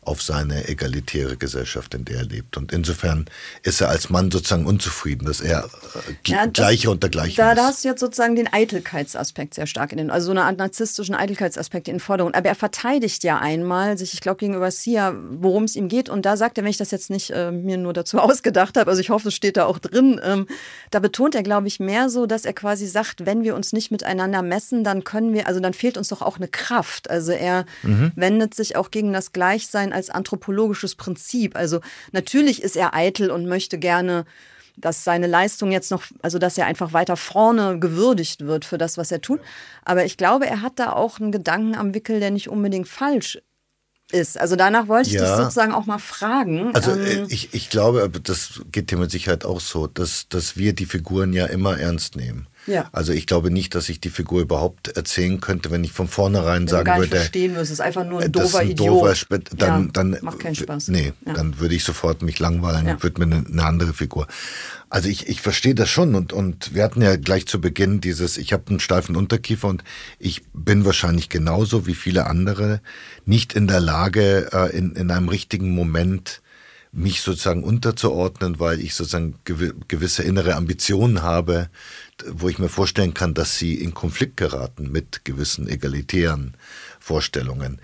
auf 0.07 0.23
seine 0.23 0.69
egalitäre 0.69 1.37
Gesellschaft, 1.37 1.95
in 1.95 2.05
der 2.05 2.19
er 2.19 2.25
lebt. 2.25 2.57
Und 2.57 2.73
insofern 2.73 3.27
ist 3.63 3.81
er 3.81 3.89
als 3.89 4.09
Mann 4.09 4.31
sozusagen 4.31 4.65
unzufrieden, 4.65 5.27
dass 5.27 5.41
er 5.41 5.65
äh, 5.65 6.31
ja, 6.31 6.47
Gleicher 6.47 6.93
unter 6.93 7.09
Gleichen 7.09 7.37
da, 7.37 7.53
ist. 7.53 7.59
Da 7.59 7.65
hast 7.65 7.85
du 7.85 7.89
jetzt 7.89 8.01
sozusagen 8.01 8.37
den 8.37 8.53
Eitelkeitsaspekt 8.53 9.55
sehr 9.55 9.67
stark 9.67 9.91
in 9.93 9.99
den, 9.99 10.11
also 10.11 10.27
so 10.27 10.31
eine 10.31 10.45
Art 10.45 10.59
narzisstischen 10.59 11.15
Eitelkeitsaspekt 11.15 11.89
in 11.89 11.99
Forderung. 11.99 12.35
Aber 12.35 12.49
er 12.49 12.55
verteidigt 12.55 13.25
ja 13.25 13.39
einmal 13.39 13.99
sich, 13.99 14.15
ich 14.15 14.21
glaube, 14.21 14.39
gegenüber 14.39 14.71
Sia, 14.71 15.15
worum 15.31 15.65
es 15.65 15.75
ihm 15.75 15.89
geht. 15.89 16.09
Und 16.09 16.25
da 16.25 16.37
sagt 16.37 16.57
er, 16.59 16.65
wenn 16.65 16.71
ich 16.71 16.77
das 16.77 16.93
jetzt 16.93 17.11
nicht 17.11 17.31
äh, 17.31 17.51
mir 17.51 17.77
nur 17.77 17.93
dazu 17.93 18.19
ausgedacht 18.21 18.77
habe, 18.77 18.89
also 18.89 19.01
ich 19.01 19.11
hoffe, 19.11 19.29
es 19.29 19.35
steht 19.35 19.57
da 19.57 19.67
auch 19.67 19.79
drin, 19.79 20.21
ähm, 20.23 20.47
da 20.93 21.01
betont 21.01 21.35
er, 21.35 21.43
glaube 21.43 21.67
ich, 21.67 21.81
mehr 21.81 22.09
so, 22.09 22.27
dass 22.27 22.45
er 22.45 22.53
quasi 22.53 22.87
sagt, 22.87 23.27
wenn 23.27 23.43
wir 23.43 23.57
uns 23.57 23.73
nicht 23.73 23.91
miteinander 23.91 24.43
messen, 24.43 24.85
dann 24.85 25.03
können 25.03 25.35
wir, 25.35 25.49
also 25.49 25.59
dann 25.59 25.75
fehlt 25.75 25.99
uns 25.99 26.09
doch 26.09 26.23
auch 26.23 26.37
eine 26.37 26.49
Kraft. 26.49 27.11
Also 27.11 27.33
er 27.33 27.67
mhm. 27.83 28.13
wendet 28.15 28.55
sich 28.55 28.77
auch 28.77 28.91
gegen 28.93 29.13
das 29.13 29.33
Gleichsein 29.33 29.93
als 29.97 30.11
anthropologisches 30.11 30.95
Prinzip. 30.95 31.57
Also 31.57 31.81
natürlich 32.13 32.63
ist 32.63 32.77
er 32.77 32.95
eitel 32.95 33.31
und 33.33 33.47
möchte 33.47 33.79
gerne 33.79 34.25
dass 34.79 35.05
seine 35.05 35.27
Leistung 35.27 35.73
jetzt 35.73 35.91
noch, 35.91 36.05
also 36.23 36.39
dass 36.39 36.59
er 36.59 36.67
einfach 36.67 36.93
weiter 36.93 37.17
vorne 37.17 37.79
gewürdigt 37.79 38.47
wird 38.47 38.65
für 38.65 38.79
das, 38.79 38.99
was 38.99 39.11
er 39.11 39.21
tut. 39.21 39.41
Aber 39.85 40.05
ich 40.05 40.17
glaube, 40.17 40.47
er 40.47 40.61
hat 40.61 40.79
da 40.79 40.93
auch 40.93 41.19
einen 41.19 41.33
Gedanken 41.33 41.75
am 41.75 41.95
Wickel, 41.95 42.21
der 42.21 42.31
nicht 42.31 42.51
unbedingt 42.51 42.87
falsch 42.87 43.39
ist. 44.13 44.39
Also 44.39 44.55
danach 44.55 44.89
wollte 44.89 45.09
ich 45.09 45.17
ja. 45.17 45.23
das 45.23 45.37
sozusagen 45.39 45.73
auch 45.73 45.87
mal 45.87 45.99
fragen. 45.99 46.75
Also 46.75 46.93
ähm, 46.93 47.27
ich, 47.29 47.55
ich 47.55 47.71
glaube, 47.71 48.09
das 48.23 48.63
geht 48.71 48.91
dir 48.91 48.99
mit 48.99 49.11
Sicherheit 49.11 49.45
auch 49.45 49.61
so, 49.61 49.87
dass, 49.87 50.29
dass 50.29 50.57
wir 50.57 50.75
die 50.75 50.87
Figuren 50.87 51.33
ja 51.33 51.47
immer 51.47 51.79
ernst 51.79 52.17
nehmen. 52.17 52.47
Ja. 52.67 52.89
Also 52.93 53.13
ich 53.13 53.27
glaube 53.27 53.51
nicht, 53.51 53.75
dass 53.75 53.89
ich 53.89 54.01
die 54.01 54.11
Figur 54.11 54.41
überhaupt 54.41 54.89
erzählen 54.89 55.41
könnte, 55.41 55.71
wenn 55.71 55.85
ich 55.85 55.93
von 55.93 56.09
vornherein 56.09 56.63
wenn 56.63 56.69
sagen 56.69 56.99
würde. 56.99 57.17
verstehen 57.17 57.53
würdest, 57.53 57.73
es 57.73 57.79
ist 57.79 57.81
einfach 57.81 58.05
nur 58.05 58.21
ein 58.21 58.33
doofer 58.33 58.61
ein 58.61 58.71
Idiot. 58.71 58.89
Doofer, 58.89 59.39
dann, 59.57 59.85
ja, 59.85 59.91
dann, 59.93 60.19
macht 60.23 60.41
keinen 60.41 60.55
Spaß. 60.55 60.89
Nee, 60.89 61.13
ja. 61.25 61.35
dann 61.35 61.61
würde 61.61 61.75
ich 61.75 61.85
sofort 61.85 62.23
mich 62.23 62.39
langweilen 62.39 62.89
und 62.89 63.03
würde 63.03 63.25
mir 63.25 63.35
eine, 63.35 63.47
eine, 63.47 63.65
andere 63.65 63.93
Figur. 63.93 64.27
Also 64.89 65.09
ich, 65.09 65.29
ich 65.29 65.41
verstehe 65.41 65.75
das 65.75 65.91
schon 65.91 66.15
und, 66.15 66.33
und 66.33 66.75
wir 66.75 66.83
hatten 66.85 67.03
ja 67.03 67.17
gleich 67.17 67.47
zu 67.47 67.61
Beginn 67.61 68.01
dieses, 68.01 68.39
ich 68.39 68.53
habe 68.53 68.65
einen 68.69 68.81
steifen 68.81 69.17
Unterkiefer 69.17 69.69
und 69.69 69.83
ich 70.19 70.43
bin 70.53 70.85
wahrscheinlich 70.85 71.29
genauso 71.29 71.87
wie 71.87 71.95
viele 71.95 72.27
andere 72.27 72.81
nicht 73.25 73.55
in 73.55 73.67
der 73.67 73.81
Lage, 73.81 74.49
äh, 74.53 74.77
in, 74.77 74.93
in 74.93 75.11
einem 75.11 75.29
richtigen 75.29 75.75
Moment 75.75 76.41
mich 76.97 77.21
sozusagen 77.21 77.63
unterzuordnen, 77.63 78.59
weil 78.59 78.81
ich 78.81 78.95
sozusagen 78.95 79.35
gewisse 79.45 80.23
innere 80.23 80.55
Ambitionen 80.55 81.23
habe, 81.23 81.69
wo 82.29 82.49
ich 82.49 82.59
mir 82.59 82.69
vorstellen 82.69 83.15
kann, 83.15 83.35
dass 83.35 83.59
sie 83.59 83.75
in 83.75 83.93
Konflikt 83.93 84.37
geraten 84.37 84.91
mit 84.91 85.25
gewissen 85.25 85.69
egalitären 85.69 86.57
Vorstellungen. 86.99 87.81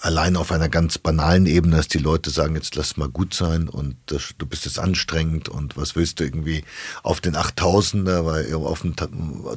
Allein 0.00 0.36
auf 0.36 0.50
einer 0.50 0.68
ganz 0.68 0.98
banalen 0.98 1.46
Ebene, 1.46 1.76
dass 1.76 1.86
die 1.86 1.98
Leute 1.98 2.30
sagen, 2.30 2.56
jetzt 2.56 2.74
lass 2.76 2.96
mal 2.96 3.08
gut 3.08 3.34
sein 3.34 3.68
und 3.68 3.96
das, 4.06 4.30
du 4.36 4.46
bist 4.46 4.64
jetzt 4.64 4.78
anstrengend 4.78 5.48
und 5.48 5.76
was 5.76 5.94
willst 5.96 6.18
du 6.18 6.24
irgendwie 6.24 6.64
auf 7.02 7.20
den 7.20 7.36
8000er, 7.36 8.24
weil 8.24 8.52
auf 8.54 8.80
dem 8.80 8.94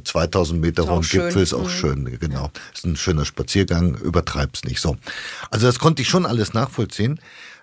2000 0.04 0.62
Meter 0.62 0.88
hohen 0.88 1.02
Gipfel 1.02 1.42
ist 1.42 1.54
auch 1.54 1.64
mhm. 1.64 1.70
schön, 1.70 2.20
genau. 2.20 2.52
Ist 2.74 2.86
ein 2.86 2.96
schöner 2.96 3.26
Spaziergang, 3.26 3.96
übertreib's 3.96 4.66
nicht 4.66 4.82
so. 4.82 4.98
Also 5.50 5.66
das 5.66 5.80
konnte 5.80 6.02
ich 6.02 6.10
schon 6.10 6.26
alles 6.26 6.54
nachvollziehen. 6.54 7.20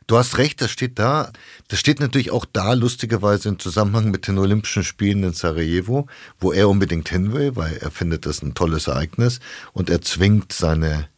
Du 0.08 0.16
hast 0.16 0.38
recht, 0.38 0.62
das 0.62 0.70
steht 0.70 0.98
da. 0.98 1.30
Das 1.68 1.78
steht 1.78 2.00
natürlich 2.00 2.30
auch 2.30 2.46
da, 2.50 2.72
lustigerweise 2.72 3.50
im 3.50 3.58
Zusammenhang 3.58 4.10
mit 4.10 4.26
den 4.26 4.38
Olympischen 4.38 4.82
Spielen 4.82 5.22
in 5.22 5.34
Sarajevo, 5.34 6.08
wo 6.40 6.50
er 6.50 6.68
unbedingt 6.70 7.10
hin 7.10 7.32
will, 7.34 7.56
weil 7.56 7.76
er 7.76 7.90
findet 7.90 8.24
das 8.24 8.42
ein 8.42 8.54
tolles 8.54 8.86
Ereignis 8.86 9.38
und 9.74 9.90
er 9.90 10.00
zwingt 10.00 10.52
seine 10.52 11.08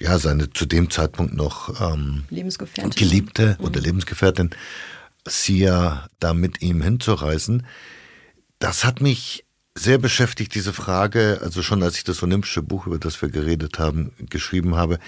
ja, 0.00 0.18
seine 0.18 0.50
zu 0.50 0.66
dem 0.66 0.90
Zeitpunkt 0.90 1.34
noch 1.34 1.80
ähm, 1.80 2.24
Geliebte 2.96 3.56
mhm. 3.58 3.64
oder 3.64 3.80
Lebensgefährtin 3.80 4.50
Sia 5.26 6.08
da 6.18 6.34
mit 6.34 6.62
ihm 6.62 6.82
hinzureisen. 6.82 7.66
Das 8.58 8.84
hat 8.84 9.00
mich 9.00 9.44
sehr 9.74 9.98
beschäftigt, 9.98 10.54
diese 10.54 10.72
Frage, 10.72 11.40
also 11.42 11.62
schon 11.62 11.82
als 11.82 11.98
ich 11.98 12.04
das 12.04 12.22
Olympische 12.22 12.62
Buch, 12.62 12.86
über 12.86 12.98
das 12.98 13.20
wir 13.20 13.28
geredet 13.28 13.78
haben, 13.78 14.12
geschrieben 14.30 14.76
habe, 14.76 14.98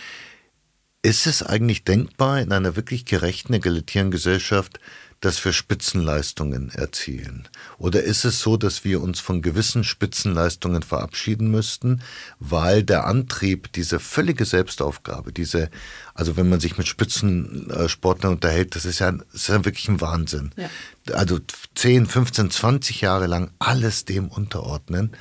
ist 1.03 1.27
es 1.27 1.43
eigentlich 1.43 1.85
denkbar 1.85 2.41
in 2.41 2.53
einer 2.53 2.77
wirklich 2.77 3.05
gerechten, 3.05 3.55
egalitären 3.55 4.11
Gesellschaft, 4.11 4.81
dass 5.21 5.45
wir 5.45 5.53
Spitzenleistungen 5.53 6.71
erzielen? 6.71 7.49
Oder 7.79 8.03
ist 8.03 8.25
es 8.25 8.41
so, 8.41 8.57
dass 8.57 8.85
wir 8.85 9.01
uns 9.01 9.21
von 9.21 9.43
gewissen 9.43 9.85
Spitzenleistungen 9.85 10.83
verabschieden 10.83 11.51
müssten, 11.51 12.03
weil 12.39 12.83
der 12.83 13.07
Antrieb, 13.07 13.73
diese 13.73 14.01
völlige 14.01 14.45
Selbstaufgabe, 14.45 15.33
diese, 15.33 15.71
also 16.15 16.37
wenn 16.37 16.49
man 16.49 16.61
sich 16.61 16.79
mit 16.79 16.87
Spitzensportlern 16.87 18.35
unterhält, 18.35 18.77
das 18.77 18.85
ist 18.85 19.01
ja, 19.01 19.13
das 19.13 19.35
ist 19.35 19.49
ja 19.49 19.65
wirklich 19.65 19.89
ein 19.89 20.01
Wahnsinn. 20.01 20.53
Ja. 20.57 20.71
Also 21.13 21.39
10, 21.75 22.07
15, 22.07 22.51
20 22.51 23.01
Jahre 23.01 23.27
lang 23.27 23.51
alles 23.59 24.05
dem 24.05 24.29
unterordnen 24.29 25.17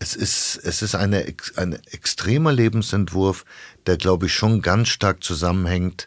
es 0.00 0.16
ist, 0.16 0.58
es 0.64 0.82
ist 0.82 0.94
eine, 0.94 1.24
ein 1.56 1.78
extremer 1.92 2.52
Lebensentwurf, 2.52 3.44
der, 3.86 3.98
glaube 3.98 4.26
ich, 4.26 4.34
schon 4.34 4.62
ganz 4.62 4.88
stark 4.88 5.22
zusammenhängt 5.22 6.06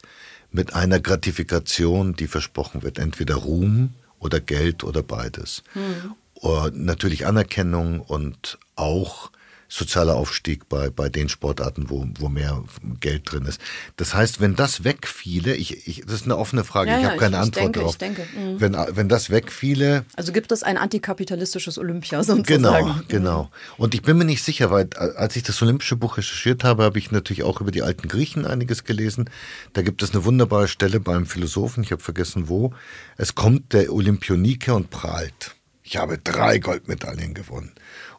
mit 0.52 0.74
einer 0.74 1.00
Gratifikation, 1.00 2.16
die 2.16 2.28
versprochen 2.28 2.82
wird. 2.82 2.98
Entweder 2.98 3.36
Ruhm 3.36 3.94
oder 4.20 4.40
Geld 4.40 4.84
oder 4.84 5.04
beides. 5.04 5.64
Mhm. 5.76 6.16
Oder 6.34 6.72
natürlich 6.72 7.28
Anerkennung 7.28 8.02
und 8.02 8.58
auch 8.76 9.32
sozialer 9.74 10.16
Aufstieg 10.16 10.70
bei, 10.70 10.92
bei 10.92 11.10
den 11.10 11.30
Sportarten, 11.30 11.90
wo, 11.90 12.06
wo 12.20 12.30
mehr 12.30 12.64
Geld 13.00 13.32
drin 13.32 13.46
ist. 13.46 13.60
Das 13.98 14.14
heißt, 14.14 14.40
wenn 14.40 14.56
das 14.56 14.84
wegfiele, 14.84 15.56
ich, 15.56 15.88
ich, 15.88 16.02
das 16.06 16.14
ist 16.14 16.26
eine 16.26 16.38
offene 16.38 16.64
Frage, 16.64 16.92
ja, 16.92 17.00
ich 17.00 17.06
habe 17.06 17.18
keine 17.18 17.38
ich, 17.38 17.42
Antwort 17.42 17.74
denke. 17.74 17.98
Denke, 17.98 18.28
mhm. 18.38 18.62
wenn, 18.62 18.78
wenn 18.92 19.10
das 19.10 19.32
wegfiele. 19.32 20.06
Also 20.16 20.32
gibt 20.32 20.52
es 20.52 20.62
ein 20.62 20.78
antikapitalistisches 20.78 21.80
Olympia 21.80 22.24
sozusagen. 22.24 22.46
Genau, 22.46 22.86
mhm. 22.86 23.04
genau. 23.08 23.52
Und 23.78 23.96
ich 23.96 24.04
bin 24.04 24.18
mir 24.18 24.26
nicht 24.26 24.44
sicher, 24.44 24.70
weil 24.70 24.90
als 24.94 25.36
ich 25.36 25.44
das 25.44 25.60
Olympische 25.64 25.96
Buch 25.96 26.18
recherchiert 26.18 26.64
habe, 26.64 26.84
habe 26.84 27.00
ich 27.00 27.12
natürlich 27.12 27.42
auch 27.42 27.60
über 27.60 27.72
die 27.72 27.82
alten 27.82 28.08
Griechen 28.08 28.46
einiges 28.46 28.84
gelesen. 28.84 29.30
Da 29.74 29.82
gibt 29.82 30.04
es 30.04 30.12
eine 30.12 30.24
wunderbare 30.24 30.68
Stelle 30.68 31.00
beim 31.00 31.26
Philosophen, 31.26 31.84
ich 31.84 31.92
habe 31.92 32.02
vergessen 32.02 32.48
wo. 32.48 32.74
Es 33.18 33.34
kommt 33.34 33.74
der 33.74 33.92
Olympionike 33.92 34.76
und 34.76 34.92
prahlt. 34.92 35.56
Ich 35.82 35.98
habe 35.98 36.18
drei 36.18 36.60
Goldmedaillen 36.60 37.34
gewonnen. 37.34 37.72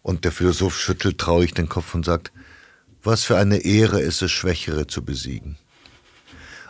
Und 0.05 0.27
der 0.27 0.33
Philosoph 0.33 0.79
schüttelt 0.79 1.17
traurig 1.17 1.55
den 1.55 1.71
Kopf 1.71 1.95
und 1.95 2.05
sagt, 2.05 2.31
was 3.03 3.25
für 3.25 3.39
eine 3.39 3.65
Ehre 3.65 4.03
ist 4.03 4.21
es, 4.21 4.31
Schwächere 4.31 4.87
zu 4.87 5.03
besiegen. 5.03 5.57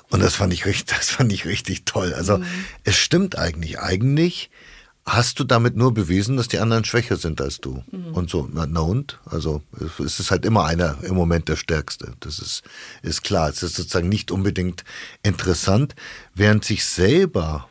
Und 0.08 0.22
das 0.22 0.36
fand 0.36 0.52
ich 0.52 0.66
richtig, 0.66 0.86
das 0.96 1.10
fand 1.10 1.32
ich 1.32 1.44
richtig 1.44 1.84
toll. 1.84 2.14
Also 2.14 2.38
mhm. 2.38 2.44
es 2.84 2.96
stimmt 2.96 3.36
eigentlich. 3.36 3.80
Eigentlich 3.80 4.50
hast 5.04 5.40
du 5.40 5.44
damit 5.44 5.74
nur 5.74 5.92
bewiesen, 5.92 6.36
dass 6.36 6.46
die 6.46 6.60
anderen 6.60 6.84
schwächer 6.84 7.16
sind 7.16 7.40
als 7.40 7.60
du. 7.60 7.82
Mhm. 7.90 8.14
Und 8.14 8.30
so, 8.30 8.48
na, 8.52 8.66
na, 8.68 8.80
und? 8.80 9.18
Also 9.24 9.64
es 9.98 10.20
ist 10.20 10.30
halt 10.30 10.46
immer 10.46 10.64
einer 10.66 10.98
im 11.02 11.16
Moment 11.16 11.48
der 11.48 11.56
Stärkste. 11.56 12.12
Das 12.20 12.38
ist, 12.38 12.62
ist 13.02 13.24
klar. 13.24 13.48
Es 13.48 13.64
ist 13.64 13.74
sozusagen 13.74 14.08
nicht 14.08 14.30
unbedingt 14.30 14.84
interessant, 15.24 15.96
während 16.34 16.64
sich 16.64 16.84
selber 16.84 17.68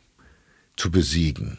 zu 0.76 0.92
besiegen 0.92 1.58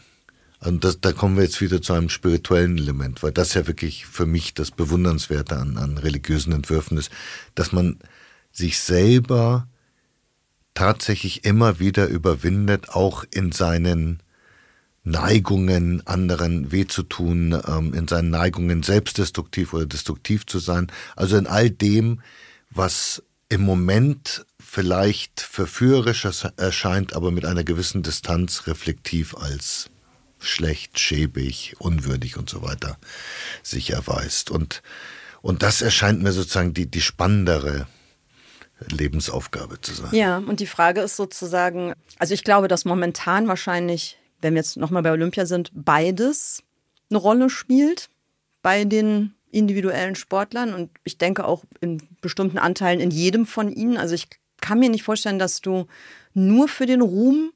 und 0.64 0.84
das, 0.84 1.00
da 1.00 1.12
kommen 1.12 1.36
wir 1.36 1.44
jetzt 1.44 1.60
wieder 1.60 1.82
zu 1.82 1.92
einem 1.92 2.08
spirituellen 2.08 2.78
Element, 2.78 3.22
weil 3.22 3.32
das 3.32 3.54
ja 3.54 3.66
wirklich 3.66 4.06
für 4.06 4.26
mich 4.26 4.54
das 4.54 4.70
Bewundernswerte 4.70 5.56
an, 5.56 5.76
an 5.76 5.98
religiösen 5.98 6.52
Entwürfen 6.52 6.96
ist, 6.96 7.10
dass 7.54 7.72
man 7.72 7.98
sich 8.50 8.78
selber 8.78 9.68
tatsächlich 10.72 11.44
immer 11.44 11.80
wieder 11.80 12.08
überwindet, 12.08 12.88
auch 12.90 13.24
in 13.30 13.52
seinen 13.52 14.22
Neigungen, 15.04 16.04
anderen 16.06 16.72
weh 16.72 16.86
zu 16.86 17.02
tun, 17.02 17.60
ähm, 17.68 17.92
in 17.92 18.08
seinen 18.08 18.30
Neigungen 18.30 18.82
selbstdestruktiv 18.82 19.74
oder 19.74 19.86
destruktiv 19.86 20.46
zu 20.46 20.58
sein. 20.58 20.90
Also 21.14 21.36
in 21.36 21.46
all 21.46 21.70
dem, 21.70 22.22
was 22.70 23.22
im 23.50 23.60
Moment 23.60 24.46
vielleicht 24.58 25.42
verführerisch 25.42 26.26
erscheint, 26.56 27.12
aber 27.12 27.30
mit 27.30 27.44
einer 27.44 27.64
gewissen 27.64 28.02
Distanz 28.02 28.66
reflektiv 28.66 29.36
als 29.36 29.90
schlecht, 30.44 30.98
schäbig, 30.98 31.74
unwürdig 31.78 32.36
und 32.36 32.48
so 32.48 32.62
weiter 32.62 32.98
sich 33.62 33.90
erweist. 33.90 34.50
Und, 34.50 34.82
und 35.42 35.62
das 35.62 35.82
erscheint 35.82 36.22
mir 36.22 36.32
sozusagen 36.32 36.74
die, 36.74 36.86
die 36.90 37.00
spannendere 37.00 37.86
Lebensaufgabe 38.90 39.80
zu 39.80 39.94
sein. 39.94 40.14
Ja, 40.14 40.38
und 40.38 40.60
die 40.60 40.66
Frage 40.66 41.00
ist 41.00 41.16
sozusagen, 41.16 41.94
also 42.18 42.34
ich 42.34 42.44
glaube, 42.44 42.68
dass 42.68 42.84
momentan 42.84 43.48
wahrscheinlich, 43.48 44.18
wenn 44.40 44.54
wir 44.54 44.60
jetzt 44.60 44.76
nochmal 44.76 45.02
bei 45.02 45.12
Olympia 45.12 45.46
sind, 45.46 45.70
beides 45.74 46.62
eine 47.10 47.18
Rolle 47.18 47.50
spielt 47.50 48.10
bei 48.62 48.84
den 48.84 49.34
individuellen 49.50 50.16
Sportlern 50.16 50.74
und 50.74 50.90
ich 51.04 51.18
denke 51.18 51.44
auch 51.44 51.64
in 51.80 52.02
bestimmten 52.20 52.58
Anteilen 52.58 53.00
in 53.00 53.10
jedem 53.10 53.46
von 53.46 53.70
ihnen. 53.70 53.96
Also 53.96 54.14
ich 54.14 54.28
kann 54.60 54.80
mir 54.80 54.88
nicht 54.88 55.04
vorstellen, 55.04 55.38
dass 55.38 55.60
du 55.60 55.86
nur 56.32 56.68
für 56.68 56.86
den 56.86 57.00
Ruhm 57.00 57.52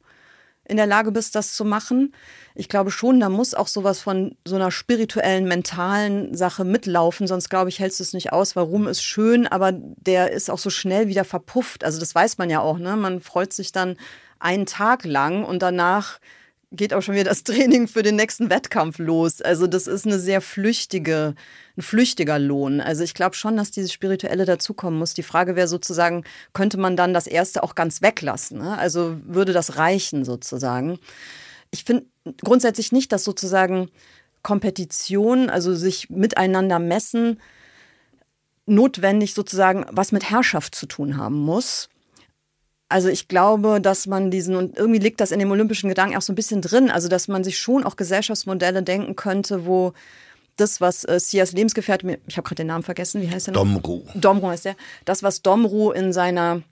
in 0.68 0.76
der 0.76 0.86
Lage 0.86 1.12
bist, 1.12 1.34
das 1.34 1.54
zu 1.54 1.64
machen. 1.64 2.14
Ich 2.54 2.68
glaube 2.68 2.90
schon, 2.90 3.20
da 3.20 3.28
muss 3.28 3.54
auch 3.54 3.68
sowas 3.68 4.00
von 4.00 4.36
so 4.44 4.56
einer 4.56 4.70
spirituellen, 4.70 5.48
mentalen 5.48 6.34
Sache 6.34 6.64
mitlaufen, 6.64 7.26
sonst 7.26 7.48
glaube 7.48 7.70
ich, 7.70 7.78
hältst 7.78 8.00
du 8.00 8.04
es 8.04 8.12
nicht 8.12 8.32
aus. 8.32 8.54
Warum 8.54 8.86
ist 8.86 9.02
schön, 9.02 9.46
aber 9.46 9.72
der 9.72 10.30
ist 10.32 10.50
auch 10.50 10.58
so 10.58 10.70
schnell 10.70 11.08
wieder 11.08 11.24
verpufft. 11.24 11.84
Also 11.84 11.98
das 11.98 12.14
weiß 12.14 12.38
man 12.38 12.50
ja 12.50 12.60
auch, 12.60 12.78
ne? 12.78 12.96
Man 12.96 13.20
freut 13.20 13.52
sich 13.52 13.72
dann 13.72 13.96
einen 14.38 14.66
Tag 14.66 15.04
lang 15.04 15.44
und 15.44 15.62
danach 15.62 16.20
geht 16.70 16.92
auch 16.92 17.02
schon 17.02 17.14
wieder 17.14 17.24
das 17.24 17.42
Training 17.44 17.88
für 17.88 18.02
den 18.02 18.16
nächsten 18.16 18.50
Wettkampf 18.50 18.98
los. 18.98 19.40
Also 19.40 19.66
das 19.66 19.86
ist 19.86 20.06
eine 20.06 20.18
sehr 20.18 20.40
flüchtige, 20.40 21.34
ein 21.76 21.82
flüchtiger 21.82 22.38
Lohn. 22.38 22.80
Also 22.80 23.04
ich 23.04 23.14
glaube 23.14 23.36
schon, 23.36 23.56
dass 23.56 23.70
dieses 23.70 23.92
Spirituelle 23.92 24.44
dazukommen 24.44 24.98
muss. 24.98 25.14
Die 25.14 25.22
Frage 25.22 25.56
wäre 25.56 25.68
sozusagen, 25.68 26.24
könnte 26.52 26.78
man 26.78 26.96
dann 26.96 27.14
das 27.14 27.26
Erste 27.26 27.62
auch 27.62 27.74
ganz 27.74 28.02
weglassen? 28.02 28.58
Ne? 28.58 28.76
Also 28.76 29.16
würde 29.24 29.52
das 29.52 29.76
reichen 29.76 30.24
sozusagen? 30.24 30.98
Ich 31.70 31.84
finde 31.84 32.06
grundsätzlich 32.42 32.92
nicht, 32.92 33.12
dass 33.12 33.24
sozusagen 33.24 33.90
Kompetition, 34.42 35.50
also 35.50 35.74
sich 35.74 36.10
miteinander 36.10 36.78
messen, 36.78 37.40
notwendig 38.66 39.34
sozusagen 39.34 39.86
was 39.90 40.12
mit 40.12 40.30
Herrschaft 40.30 40.74
zu 40.74 40.86
tun 40.86 41.16
haben 41.16 41.38
muss. 41.38 41.88
Also 42.88 43.08
ich 43.08 43.28
glaube, 43.28 43.80
dass 43.80 44.06
man 44.06 44.30
diesen, 44.30 44.56
und 44.56 44.76
irgendwie 44.76 44.98
liegt 44.98 45.20
das 45.20 45.30
in 45.30 45.38
dem 45.38 45.50
olympischen 45.50 45.88
Gedanken 45.88 46.16
auch 46.16 46.22
so 46.22 46.32
ein 46.32 46.36
bisschen 46.36 46.62
drin, 46.62 46.90
also 46.90 47.08
dass 47.08 47.28
man 47.28 47.44
sich 47.44 47.58
schon 47.58 47.84
auch 47.84 47.96
Gesellschaftsmodelle 47.96 48.82
denken 48.82 49.14
könnte, 49.14 49.66
wo 49.66 49.92
das, 50.56 50.80
was 50.80 51.04
äh, 51.04 51.20
Sias 51.20 51.52
Lebensgefährte, 51.52 52.18
ich 52.26 52.36
habe 52.36 52.46
gerade 52.46 52.62
den 52.62 52.68
Namen 52.68 52.82
vergessen, 52.82 53.20
wie 53.20 53.30
heißt 53.30 53.48
der 53.48 53.54
noch? 53.54 53.62
Domru. 53.62 54.02
Domru 54.14 54.48
heißt 54.48 54.64
der. 54.64 54.76
Das, 55.04 55.22
was 55.22 55.42
Domru 55.42 55.92
in 55.92 56.12
seiner 56.12 56.62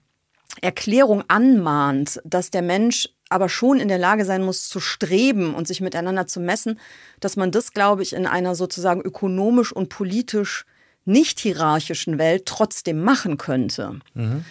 Erklärung 0.61 1.23
anmahnt, 1.27 2.19
dass 2.23 2.49
der 2.51 2.63
Mensch 2.63 3.09
aber 3.29 3.49
schon 3.49 3.79
in 3.79 3.87
der 3.87 3.97
Lage 3.97 4.25
sein 4.25 4.43
muss, 4.43 4.69
zu 4.69 4.79
streben 4.79 5.53
und 5.53 5.67
sich 5.67 5.81
miteinander 5.81 6.27
zu 6.27 6.39
messen, 6.39 6.79
dass 7.19 7.35
man 7.35 7.51
das, 7.51 7.73
glaube 7.73 8.01
ich, 8.01 8.13
in 8.13 8.25
einer 8.25 8.55
sozusagen 8.55 9.01
ökonomisch 9.01 9.71
und 9.71 9.89
politisch 9.89 10.65
nicht 11.05 11.39
hierarchischen 11.39 12.17
Welt 12.17 12.45
trotzdem 12.45 13.01
machen 13.03 13.37
könnte. 13.37 13.99
Mhm. 14.13 14.45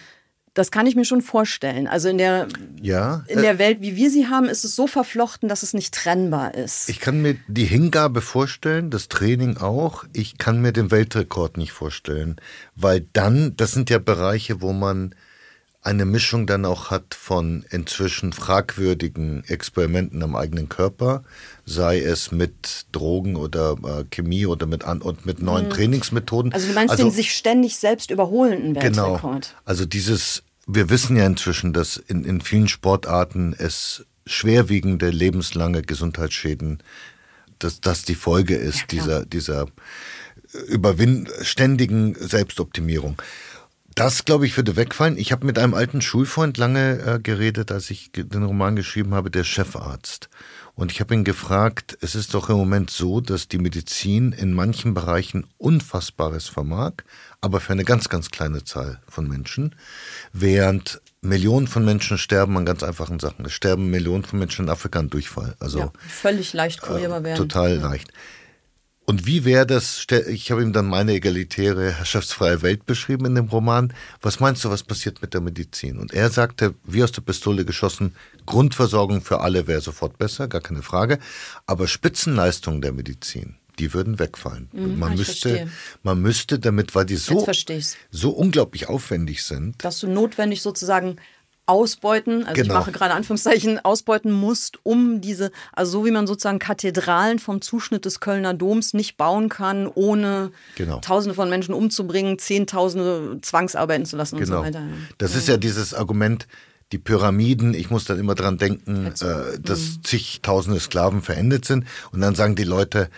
Das 0.57 0.71
kann 0.71 0.87
ich 0.87 0.95
mir 0.95 1.05
schon 1.05 1.21
vorstellen. 1.21 1.85
Also 1.85 2.09
in 2.09 2.17
der, 2.17 2.47
ja, 2.81 3.23
in 3.27 3.43
der 3.43 3.53
äh, 3.53 3.59
Welt, 3.59 3.81
wie 3.81 3.95
wir 3.95 4.09
sie 4.09 4.25
haben, 4.25 4.49
ist 4.49 4.65
es 4.65 4.75
so 4.75 4.87
verflochten, 4.87 5.47
dass 5.47 5.61
es 5.61 5.75
nicht 5.75 5.93
trennbar 5.93 6.55
ist. 6.55 6.89
Ich 6.89 6.99
kann 6.99 7.21
mir 7.21 7.35
die 7.47 7.65
Hingabe 7.65 8.21
vorstellen, 8.21 8.89
das 8.89 9.07
Training 9.07 9.57
auch. 9.57 10.03
Ich 10.13 10.39
kann 10.39 10.59
mir 10.59 10.73
den 10.73 10.89
Weltrekord 10.89 11.57
nicht 11.57 11.73
vorstellen, 11.73 12.37
weil 12.75 13.05
dann, 13.13 13.55
das 13.55 13.73
sind 13.73 13.91
ja 13.91 13.99
Bereiche, 13.99 14.59
wo 14.59 14.73
man 14.73 15.13
eine 15.83 16.05
Mischung 16.05 16.47
dann 16.47 16.65
auch 16.65 16.89
hat 16.89 17.13
von 17.13 17.63
inzwischen 17.69 18.33
fragwürdigen 18.33 19.43
Experimenten 19.47 20.21
am 20.23 20.35
eigenen 20.35 20.69
Körper, 20.69 21.23
sei 21.65 21.99
es 21.99 22.31
mit 22.31 22.87
Drogen 22.91 23.35
oder 23.35 23.77
äh, 23.83 24.03
Chemie 24.09 24.47
oder 24.47 24.65
mit, 24.65 24.83
an, 24.83 25.01
und 25.01 25.25
mit 25.25 25.41
neuen 25.41 25.65
mhm. 25.65 25.69
Trainingsmethoden. 25.69 26.51
Also 26.51 26.67
du 26.67 26.73
meinst 26.73 26.91
also, 26.91 27.03
den 27.03 27.11
sich 27.11 27.33
ständig 27.33 27.77
selbst 27.77 28.09
überholenden 28.09 28.73
genau. 28.73 29.13
Weltrekord? 29.13 29.49
Genau. 29.49 29.61
Also 29.65 29.85
dieses 29.85 30.43
wir 30.67 30.89
wissen 30.89 31.15
ja 31.15 31.25
inzwischen, 31.25 31.73
dass 31.73 31.97
in, 31.97 32.25
in 32.25 32.41
vielen 32.41 32.67
Sportarten 32.67 33.55
es 33.57 34.05
schwerwiegende 34.25 35.09
lebenslange 35.09 35.81
Gesundheitsschäden, 35.81 36.83
dass 37.59 37.79
das 37.79 38.03
die 38.03 38.15
Folge 38.15 38.55
ist 38.55 38.81
ja, 38.81 38.85
dieser, 38.87 39.25
dieser 39.25 39.67
überwin 40.67 41.27
ständigen 41.41 42.15
Selbstoptimierung. 42.15 43.21
Das, 43.95 44.25
glaube 44.25 44.45
ich, 44.45 44.55
würde 44.57 44.75
wegfallen. 44.75 45.17
Ich 45.17 45.31
habe 45.31 45.45
mit 45.45 45.57
einem 45.57 45.73
alten 45.73 46.01
Schulfreund 46.01 46.57
lange 46.57 46.99
äh, 46.99 47.19
geredet, 47.19 47.71
als 47.71 47.89
ich 47.89 48.11
den 48.11 48.43
Roman 48.43 48.75
geschrieben 48.75 49.15
habe, 49.15 49.31
der 49.31 49.43
Chefarzt. 49.43 50.29
Und 50.77 50.91
ich 50.91 50.99
habe 50.99 51.15
ihn 51.15 51.23
gefragt, 51.23 51.97
es 52.01 52.13
ist 52.13 52.35
doch 52.35 52.49
im 52.49 52.55
Moment 52.55 52.91
so, 52.91 53.19
dass 53.19 53.47
die 53.47 53.57
Medizin 53.57 54.31
in 54.31 54.53
manchen 54.53 54.93
Bereichen 54.93 55.47
Unfassbares 55.57 56.49
vermag, 56.49 56.93
aber 57.41 57.59
für 57.59 57.73
eine 57.73 57.83
ganz, 57.83 58.09
ganz 58.09 58.29
kleine 58.29 58.63
Zahl 58.63 59.01
von 59.09 59.27
Menschen, 59.27 59.75
während 60.33 61.01
Millionen 61.21 61.65
von 61.65 61.83
Menschen 61.83 62.19
sterben 62.19 62.55
an 62.57 62.65
ganz 62.65 62.83
einfachen 62.83 63.19
Sachen. 63.19 63.43
Es 63.43 63.53
sterben 63.53 63.89
Millionen 63.89 64.23
von 64.23 64.37
Menschen 64.37 64.65
in 64.65 64.69
Afrika 64.69 64.99
an 64.99 65.09
Durchfall. 65.09 65.55
Also 65.59 65.79
ja, 65.79 65.91
völlig 66.07 66.53
leicht 66.53 66.79
kurierbar 66.79 67.21
äh, 67.21 67.23
werden. 67.23 67.37
Total 67.37 67.77
ja. 67.77 67.81
leicht. 67.81 68.13
Und 69.09 69.25
wie 69.25 69.45
wäre 69.45 69.65
das, 69.65 70.05
ich 70.27 70.51
habe 70.51 70.61
ihm 70.61 70.73
dann 70.73 70.85
meine 70.85 71.13
egalitäre, 71.13 71.93
herrschaftsfreie 71.93 72.61
Welt 72.61 72.85
beschrieben 72.85 73.25
in 73.25 73.35
dem 73.35 73.45
Roman. 73.45 73.93
Was 74.21 74.41
meinst 74.41 74.65
du, 74.65 74.69
was 74.69 74.83
passiert 74.83 75.21
mit 75.21 75.33
der 75.33 75.39
Medizin? 75.39 75.97
Und 75.97 76.13
er 76.13 76.29
sagte, 76.29 76.75
wie 76.83 77.01
aus 77.01 77.13
der 77.13 77.21
Pistole 77.21 77.63
geschossen, 77.63 78.15
Grundversorgung 78.45 79.21
für 79.21 79.39
alle 79.39 79.65
wäre 79.65 79.79
sofort 79.79 80.17
besser, 80.17 80.49
gar 80.49 80.59
keine 80.59 80.81
Frage. 80.81 81.19
Aber 81.65 81.87
Spitzenleistungen 81.87 82.81
der 82.81 82.91
Medizin, 82.91 83.55
die 83.79 83.93
würden 83.93 84.19
wegfallen. 84.19 84.67
Mhm, 84.73 84.99
man, 84.99 85.15
müsste, 85.15 85.69
man 86.03 86.21
müsste 86.21 86.59
damit, 86.59 86.93
weil 86.93 87.05
die 87.05 87.15
so, 87.15 87.47
so 88.11 88.31
unglaublich 88.31 88.89
aufwendig 88.89 89.45
sind. 89.45 89.81
Dass 89.85 90.01
du 90.01 90.07
notwendig 90.07 90.61
sozusagen 90.61 91.15
ausbeuten, 91.67 92.45
also 92.45 92.61
genau. 92.61 92.73
ich 92.73 92.79
mache 92.79 92.91
gerade 92.91 93.13
Anführungszeichen, 93.13 93.83
ausbeuten 93.83 94.31
musst, 94.31 94.79
um 94.83 95.21
diese, 95.21 95.51
also 95.73 95.99
so 95.99 96.05
wie 96.05 96.11
man 96.11 96.25
sozusagen 96.25 96.59
Kathedralen 96.59 97.39
vom 97.39 97.61
Zuschnitt 97.61 98.05
des 98.05 98.19
Kölner 98.19 98.53
Doms 98.53 98.93
nicht 98.93 99.17
bauen 99.17 99.49
kann, 99.49 99.87
ohne 99.93 100.51
genau. 100.75 100.99
Tausende 100.99 101.35
von 101.35 101.49
Menschen 101.49 101.73
umzubringen, 101.73 102.39
Zehntausende 102.39 103.39
zwangsarbeiten 103.41 104.05
zu 104.05 104.15
lassen 104.15 104.37
genau. 104.37 104.59
und 104.59 104.65
so 104.65 104.67
weiter. 104.67 104.83
Das 105.17 105.33
ja. 105.33 105.37
ist 105.37 105.47
ja 105.49 105.57
dieses 105.57 105.93
Argument, 105.93 106.47
die 106.93 106.97
Pyramiden, 106.97 107.73
ich 107.73 107.89
muss 107.89 108.05
dann 108.05 108.17
immer 108.17 108.33
dran 108.33 108.57
denken, 108.57 109.07
also, 109.07 109.27
äh, 109.27 109.59
dass 109.59 109.79
mhm. 109.79 110.03
zigtausende 110.03 110.79
Sklaven 110.79 111.21
verendet 111.21 111.65
sind 111.65 111.85
und 112.11 112.21
dann 112.21 112.33
sagen 112.33 112.55
die 112.55 112.63
Leute, 112.63 113.09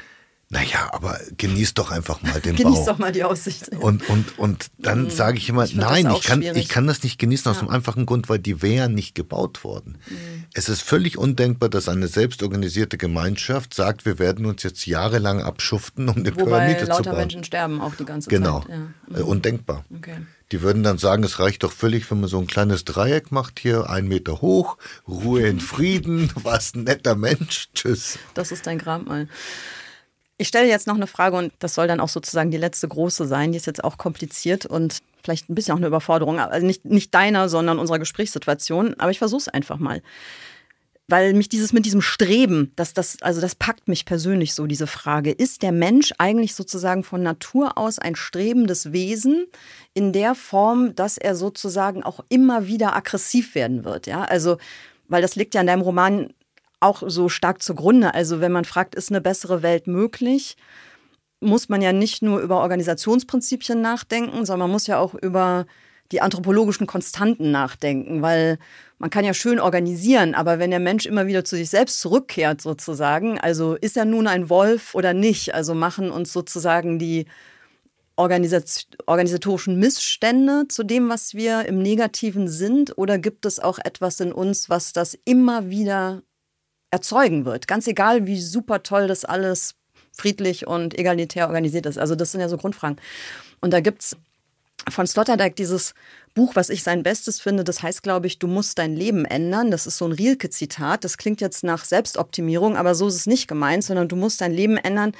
naja, 0.51 0.89
aber 0.93 1.19
genieß 1.37 1.75
doch 1.75 1.91
einfach 1.91 2.23
mal 2.23 2.41
den 2.41 2.55
genieß 2.55 2.63
Bau. 2.63 2.71
Genieß 2.71 2.85
doch 2.85 2.97
mal 2.97 3.11
die 3.11 3.23
Aussicht. 3.23 3.69
Und, 3.69 4.09
und, 4.09 4.39
und 4.39 4.71
dann 4.79 5.03
mhm. 5.03 5.09
sage 5.11 5.37
ich 5.37 5.47
immer, 5.47 5.63
ich 5.63 5.75
nein, 5.75 6.09
ich 6.11 6.23
kann, 6.23 6.41
ich 6.41 6.67
kann 6.67 6.87
das 6.87 7.03
nicht 7.03 7.19
genießen 7.19 7.51
aus 7.51 7.57
ja. 7.57 7.65
dem 7.65 7.69
einfachen 7.69 8.07
Grund, 8.07 8.29
weil 8.29 8.39
die 8.39 8.63
wären 8.63 8.95
nicht 8.95 9.13
gebaut 9.13 9.63
worden. 9.63 9.99
Mhm. 10.09 10.45
Es 10.55 10.67
ist 10.67 10.81
völlig 10.81 11.19
undenkbar, 11.19 11.69
dass 11.69 11.87
eine 11.87 12.07
selbstorganisierte 12.07 12.97
Gemeinschaft 12.97 13.75
sagt, 13.75 14.05
wir 14.05 14.17
werden 14.17 14.47
uns 14.47 14.63
jetzt 14.63 14.87
jahrelang 14.87 15.43
abschuften, 15.43 16.09
um 16.09 16.17
eine 16.17 16.35
Wobei 16.35 16.45
Pyramide 16.45 16.85
lauter 16.85 17.03
zu 17.03 17.09
bauen. 17.11 17.17
Menschen 17.19 17.43
sterben 17.43 17.79
auch 17.79 17.93
die 17.93 18.05
ganze 18.05 18.29
genau. 18.29 18.61
Zeit. 18.61 18.69
Genau, 18.69 18.87
ja. 19.11 19.19
mhm. 19.19 19.27
undenkbar. 19.27 19.85
Okay. 19.95 20.17
Die 20.51 20.63
würden 20.63 20.81
dann 20.81 20.97
sagen, 20.97 21.23
es 21.23 21.39
reicht 21.39 21.61
doch 21.61 21.71
völlig, 21.71 22.09
wenn 22.09 22.21
man 22.21 22.29
so 22.29 22.39
ein 22.39 22.47
kleines 22.47 22.85
Dreieck 22.85 23.31
macht 23.31 23.59
hier, 23.59 23.87
ein 23.87 24.07
Meter 24.07 24.41
hoch, 24.41 24.77
Ruhe 25.07 25.47
in 25.47 25.59
Frieden, 25.59 26.31
was 26.41 26.73
ein 26.73 26.85
netter 26.85 27.13
Mensch, 27.13 27.69
tschüss. 27.75 28.17
Das 28.33 28.51
ist 28.51 28.65
dein 28.65 28.79
Grabmal. 28.79 29.27
Ich 30.41 30.47
stelle 30.47 30.69
jetzt 30.69 30.87
noch 30.87 30.95
eine 30.95 31.05
Frage 31.05 31.35
und 31.35 31.51
das 31.59 31.75
soll 31.75 31.87
dann 31.87 31.99
auch 31.99 32.07
sozusagen 32.07 32.49
die 32.49 32.57
letzte 32.57 32.87
große 32.87 33.27
sein. 33.27 33.51
Die 33.51 33.57
ist 33.57 33.67
jetzt 33.67 33.83
auch 33.83 33.97
kompliziert 33.97 34.65
und 34.65 34.99
vielleicht 35.21 35.49
ein 35.49 35.55
bisschen 35.55 35.73
auch 35.73 35.79
eine 35.79 35.87
Überforderung. 35.87 36.39
Also 36.39 36.65
nicht, 36.65 36.85
nicht 36.85 37.13
deiner, 37.13 37.49
sondern 37.49 37.77
unserer 37.77 37.99
Gesprächssituation. 37.99 38.95
Aber 38.99 39.11
ich 39.11 39.19
versuche 39.19 39.41
es 39.41 39.47
einfach 39.49 39.79
mal. 39.79 40.01
Weil 41.09 41.33
mich 41.33 41.49
dieses 41.49 41.73
mit 41.73 41.85
diesem 41.85 42.01
Streben, 42.01 42.71
das, 42.77 42.93
das, 42.93 43.21
also 43.21 43.41
das 43.41 43.55
packt 43.55 43.89
mich 43.89 44.05
persönlich 44.05 44.53
so, 44.53 44.65
diese 44.65 44.87
Frage. 44.87 45.31
Ist 45.31 45.61
der 45.61 45.73
Mensch 45.73 46.13
eigentlich 46.19 46.55
sozusagen 46.55 47.03
von 47.03 47.21
Natur 47.21 47.77
aus 47.77 47.99
ein 47.99 48.15
strebendes 48.15 48.93
Wesen 48.93 49.45
in 49.93 50.13
der 50.13 50.35
Form, 50.35 50.95
dass 50.95 51.17
er 51.17 51.35
sozusagen 51.35 52.01
auch 52.01 52.21
immer 52.29 52.65
wieder 52.67 52.95
aggressiv 52.95 53.55
werden 53.55 53.83
wird? 53.83 54.07
Ja, 54.07 54.21
also, 54.21 54.57
weil 55.09 55.21
das 55.21 55.35
liegt 55.35 55.53
ja 55.53 55.59
in 55.59 55.67
deinem 55.67 55.81
Roman 55.81 56.31
auch 56.79 57.03
so 57.05 57.29
stark 57.29 57.61
zugrunde. 57.61 58.13
Also 58.13 58.39
wenn 58.41 58.51
man 58.51 58.65
fragt, 58.65 58.95
ist 58.95 59.11
eine 59.11 59.21
bessere 59.21 59.61
Welt 59.61 59.87
möglich, 59.87 60.55
muss 61.41 61.69
man 61.69 61.81
ja 61.81 61.93
nicht 61.93 62.21
nur 62.21 62.39
über 62.39 62.57
Organisationsprinzipien 62.61 63.81
nachdenken, 63.81 64.45
sondern 64.45 64.67
man 64.67 64.71
muss 64.71 64.87
ja 64.87 64.99
auch 64.99 65.13
über 65.13 65.65
die 66.11 66.21
anthropologischen 66.21 66.87
Konstanten 66.87 67.51
nachdenken, 67.51 68.21
weil 68.21 68.57
man 68.97 69.09
kann 69.09 69.25
ja 69.25 69.33
schön 69.33 69.59
organisieren, 69.59 70.33
aber 70.33 70.59
wenn 70.59 70.71
der 70.71 70.79
Mensch 70.79 71.05
immer 71.05 71.27
wieder 71.27 71.45
zu 71.45 71.55
sich 71.55 71.69
selbst 71.69 72.01
zurückkehrt 72.01 72.61
sozusagen, 72.61 73.39
also 73.39 73.75
ist 73.75 73.95
er 73.95 74.05
nun 74.05 74.27
ein 74.27 74.49
Wolf 74.49 74.95
oder 74.95 75.13
nicht, 75.13 75.53
also 75.53 75.75
machen 75.75 76.11
uns 76.11 76.33
sozusagen 76.33 76.99
die 76.99 77.25
organisatorischen 78.15 79.79
Missstände 79.79 80.65
zu 80.67 80.83
dem, 80.83 81.07
was 81.07 81.35
wir 81.35 81.65
im 81.65 81.81
Negativen 81.81 82.49
sind, 82.49 82.97
oder 82.97 83.17
gibt 83.17 83.45
es 83.45 83.59
auch 83.59 83.79
etwas 83.79 84.19
in 84.19 84.33
uns, 84.33 84.69
was 84.69 84.91
das 84.91 85.17
immer 85.23 85.69
wieder 85.69 86.23
erzeugen 86.91 87.45
wird. 87.45 87.67
Ganz 87.67 87.87
egal, 87.87 88.25
wie 88.25 88.39
super 88.39 88.83
toll 88.83 89.07
das 89.07 89.25
alles 89.25 89.75
friedlich 90.11 90.67
und 90.67 90.97
egalitär 90.97 91.47
organisiert 91.47 91.85
ist. 91.85 91.97
Also 91.97 92.15
das 92.15 92.31
sind 92.31 92.41
ja 92.41 92.49
so 92.49 92.57
Grundfragen. 92.57 92.97
Und 93.61 93.71
da 93.71 93.79
gibt 93.79 94.01
es 94.01 94.17
von 94.89 95.07
Sloterdijk 95.07 95.55
dieses 95.55 95.93
Buch, 96.33 96.55
was 96.55 96.69
ich 96.69 96.83
sein 96.83 97.03
Bestes 97.03 97.39
finde, 97.41 97.63
das 97.63 97.83
heißt, 97.83 98.01
glaube 98.01 98.27
ich, 98.27 98.39
du 98.39 98.47
musst 98.47 98.77
dein 98.77 98.95
Leben 98.95 99.25
ändern. 99.25 99.71
Das 99.71 99.87
ist 99.87 99.97
so 99.97 100.05
ein 100.05 100.11
Rielke-Zitat. 100.11 101.03
Das 101.03 101.17
klingt 101.17 101.41
jetzt 101.41 101.63
nach 101.63 101.83
Selbstoptimierung, 101.85 102.77
aber 102.77 102.95
so 102.95 103.07
ist 103.07 103.15
es 103.15 103.25
nicht 103.27 103.47
gemeint, 103.47 103.83
sondern 103.83 104.07
du 104.07 104.15
musst 104.15 104.41
dein 104.41 104.53
Leben 104.53 104.77
ändern, 104.77 105.13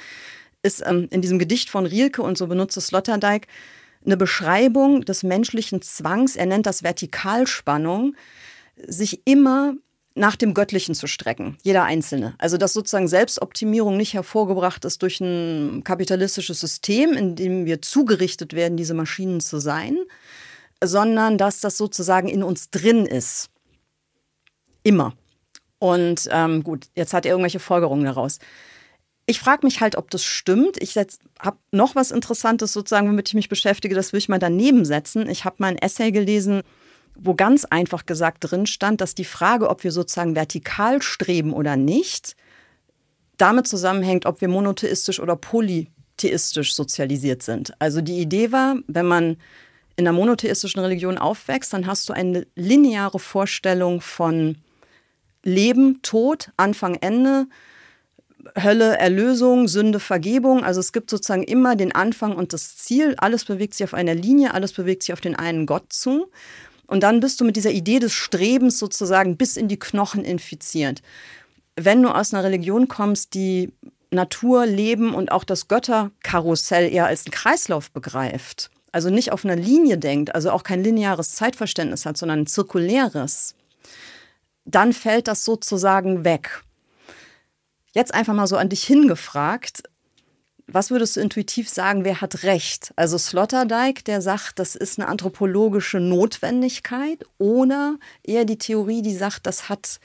ist 0.62 0.82
ähm, 0.86 1.08
in 1.10 1.20
diesem 1.20 1.38
Gedicht 1.38 1.70
von 1.70 1.86
Rielke 1.86 2.22
und 2.22 2.38
so 2.38 2.46
benutzt 2.46 2.76
es 2.76 2.88
Sloterdijk 2.88 3.46
eine 4.04 4.16
Beschreibung 4.16 5.04
des 5.04 5.22
menschlichen 5.22 5.82
Zwangs. 5.82 6.36
Er 6.36 6.46
nennt 6.46 6.66
das 6.66 6.82
Vertikalspannung, 6.82 8.16
sich 8.86 9.26
immer 9.26 9.74
nach 10.20 10.36
dem 10.36 10.52
Göttlichen 10.52 10.94
zu 10.94 11.06
strecken, 11.06 11.56
jeder 11.62 11.84
Einzelne. 11.84 12.34
Also 12.38 12.58
dass 12.58 12.74
sozusagen 12.74 13.08
Selbstoptimierung 13.08 13.96
nicht 13.96 14.12
hervorgebracht 14.12 14.84
ist 14.84 15.02
durch 15.02 15.18
ein 15.20 15.82
kapitalistisches 15.82 16.60
System, 16.60 17.14
in 17.14 17.36
dem 17.36 17.64
wir 17.64 17.80
zugerichtet 17.80 18.52
werden, 18.52 18.76
diese 18.76 18.94
Maschinen 18.94 19.40
zu 19.40 19.58
sein, 19.58 19.96
sondern 20.84 21.38
dass 21.38 21.60
das 21.60 21.78
sozusagen 21.78 22.28
in 22.28 22.42
uns 22.42 22.70
drin 22.70 23.06
ist. 23.06 23.48
Immer. 24.82 25.14
Und 25.78 26.28
ähm, 26.30 26.62
gut, 26.62 26.88
jetzt 26.94 27.14
hat 27.14 27.24
er 27.24 27.32
irgendwelche 27.32 27.58
Folgerungen 27.58 28.04
daraus. 28.04 28.38
Ich 29.24 29.40
frage 29.40 29.64
mich 29.64 29.80
halt, 29.80 29.96
ob 29.96 30.10
das 30.10 30.22
stimmt. 30.22 30.76
Ich 30.82 30.96
habe 30.96 31.56
noch 31.70 31.94
was 31.94 32.10
Interessantes 32.10 32.74
sozusagen, 32.74 33.08
womit 33.08 33.28
ich 33.28 33.34
mich 33.34 33.48
beschäftige. 33.48 33.94
Das 33.94 34.12
will 34.12 34.18
ich 34.18 34.28
mal 34.28 34.38
daneben 34.38 34.84
setzen. 34.84 35.30
Ich 35.30 35.46
habe 35.46 35.56
mal 35.58 35.68
ein 35.68 35.78
Essay 35.78 36.12
gelesen 36.12 36.62
wo 37.22 37.34
ganz 37.34 37.66
einfach 37.66 38.06
gesagt 38.06 38.38
drin 38.40 38.66
stand, 38.66 39.00
dass 39.00 39.14
die 39.14 39.24
Frage, 39.24 39.68
ob 39.68 39.84
wir 39.84 39.92
sozusagen 39.92 40.34
vertikal 40.34 41.02
streben 41.02 41.52
oder 41.52 41.76
nicht, 41.76 42.34
damit 43.36 43.66
zusammenhängt, 43.66 44.26
ob 44.26 44.40
wir 44.40 44.48
monotheistisch 44.48 45.20
oder 45.20 45.36
polytheistisch 45.36 46.74
sozialisiert 46.74 47.42
sind. 47.42 47.74
Also 47.78 48.00
die 48.00 48.18
Idee 48.20 48.52
war, 48.52 48.76
wenn 48.86 49.06
man 49.06 49.36
in 49.96 50.06
einer 50.06 50.16
monotheistischen 50.16 50.80
Religion 50.80 51.18
aufwächst, 51.18 51.72
dann 51.72 51.86
hast 51.86 52.08
du 52.08 52.14
eine 52.14 52.46
lineare 52.54 53.18
Vorstellung 53.18 54.00
von 54.00 54.56
Leben, 55.42 56.00
Tod, 56.02 56.50
Anfang, 56.56 56.94
Ende, 56.96 57.46
Hölle, 58.62 58.96
Erlösung, 58.96 59.68
Sünde, 59.68 60.00
Vergebung. 60.00 60.64
Also 60.64 60.80
es 60.80 60.92
gibt 60.92 61.10
sozusagen 61.10 61.42
immer 61.42 61.76
den 61.76 61.94
Anfang 61.94 62.34
und 62.34 62.54
das 62.54 62.78
Ziel. 62.78 63.14
Alles 63.18 63.44
bewegt 63.44 63.74
sich 63.74 63.84
auf 63.84 63.94
einer 63.94 64.14
Linie, 64.14 64.54
alles 64.54 64.72
bewegt 64.72 65.02
sich 65.02 65.12
auf 65.12 65.20
den 65.20 65.36
einen 65.36 65.66
Gott 65.66 65.92
zu. 65.92 66.30
Und 66.90 67.04
dann 67.04 67.20
bist 67.20 67.40
du 67.40 67.44
mit 67.44 67.54
dieser 67.54 67.70
Idee 67.70 68.00
des 68.00 68.12
Strebens 68.12 68.80
sozusagen 68.80 69.36
bis 69.36 69.56
in 69.56 69.68
die 69.68 69.78
Knochen 69.78 70.24
infiziert. 70.24 71.02
Wenn 71.76 72.02
du 72.02 72.08
aus 72.08 72.34
einer 72.34 72.42
Religion 72.42 72.88
kommst, 72.88 73.34
die 73.34 73.72
Natur, 74.10 74.66
Leben 74.66 75.14
und 75.14 75.30
auch 75.30 75.44
das 75.44 75.68
Götterkarussell 75.68 76.92
eher 76.92 77.06
als 77.06 77.26
einen 77.26 77.30
Kreislauf 77.30 77.92
begreift, 77.92 78.72
also 78.90 79.08
nicht 79.08 79.30
auf 79.30 79.44
einer 79.44 79.54
Linie 79.54 79.98
denkt, 79.98 80.34
also 80.34 80.50
auch 80.50 80.64
kein 80.64 80.82
lineares 80.82 81.36
Zeitverständnis 81.36 82.06
hat, 82.06 82.16
sondern 82.16 82.40
ein 82.40 82.46
zirkuläres, 82.48 83.54
dann 84.64 84.92
fällt 84.92 85.28
das 85.28 85.44
sozusagen 85.44 86.24
weg. 86.24 86.64
Jetzt 87.92 88.12
einfach 88.12 88.34
mal 88.34 88.48
so 88.48 88.56
an 88.56 88.68
dich 88.68 88.82
hingefragt, 88.82 89.84
was 90.72 90.90
würdest 90.90 91.16
du 91.16 91.20
intuitiv 91.20 91.68
sagen, 91.68 92.04
wer 92.04 92.20
hat 92.20 92.44
recht? 92.44 92.92
Also 92.96 93.18
Sloterdijk, 93.18 94.04
der 94.04 94.20
sagt, 94.20 94.58
das 94.58 94.76
ist 94.76 94.98
eine 94.98 95.08
anthropologische 95.08 96.00
Notwendigkeit 96.00 97.24
oder 97.38 97.96
eher 98.22 98.44
die 98.44 98.58
Theorie, 98.58 99.02
die 99.02 99.14
sagt, 99.14 99.46
das 99.46 99.68
hat 99.68 100.00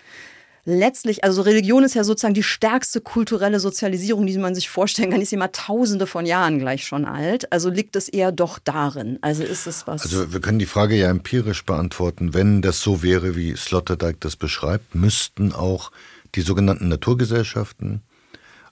letztlich, 0.66 1.24
also 1.24 1.44
Religion 1.44 1.84
ist 1.84 1.94
ja 1.94 2.04
sozusagen 2.04 2.34
die 2.34 2.44
stärkste 2.44 3.00
kulturelle 3.00 3.60
Sozialisierung, 3.60 4.26
die 4.26 4.38
man 4.38 4.56
sich 4.56 4.70
vorstellen 4.70 5.12
kann, 5.12 5.22
ist 5.22 5.32
immer 5.32 5.52
tausende 5.52 6.08
von 6.08 6.26
Jahren 6.26 6.60
gleich 6.60 6.86
schon 6.86 7.06
alt. 7.06 7.52
Also 7.52 7.70
liegt 7.70 7.96
es 7.96 8.10
eher 8.10 8.32
doch 8.32 8.60
darin. 8.60 9.20
Also 9.22 9.44
ist 9.44 9.68
es 9.68 9.88
was. 9.88 10.02
Also 10.02 10.34
wir 10.34 10.42
können 10.42 10.60
die 10.60 10.66
Frage 10.66 10.96
ja 10.96 11.10
empirisch 11.10 11.64
beantworten. 11.66 12.34
Wenn 12.34 12.62
das 12.62 12.82
so 12.82 13.04
wäre, 13.04 13.36
wie 13.36 13.56
Sloterdijk 13.56 14.20
das 14.20 14.36
beschreibt, 14.36 14.96
müssten 14.96 15.54
auch 15.54 15.92
die 16.34 16.42
sogenannten 16.42 16.90
Naturgesellschaften, 16.90 18.02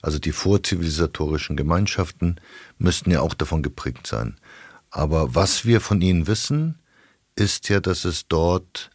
also 0.04 0.18
die 0.18 0.32
vorzivilisatorischen 0.32 1.56
Gemeinschaften 1.56 2.36
müssten 2.76 3.10
ja 3.10 3.20
auch 3.20 3.32
davon 3.32 3.62
geprägt 3.62 4.06
sein. 4.06 4.36
Aber 4.90 5.34
was 5.34 5.64
wir 5.64 5.80
von 5.80 6.02
ihnen 6.02 6.26
wissen, 6.26 6.78
ist 7.36 7.70
ja, 7.70 7.80
dass 7.80 8.04
es 8.04 8.28
dort 8.28 8.90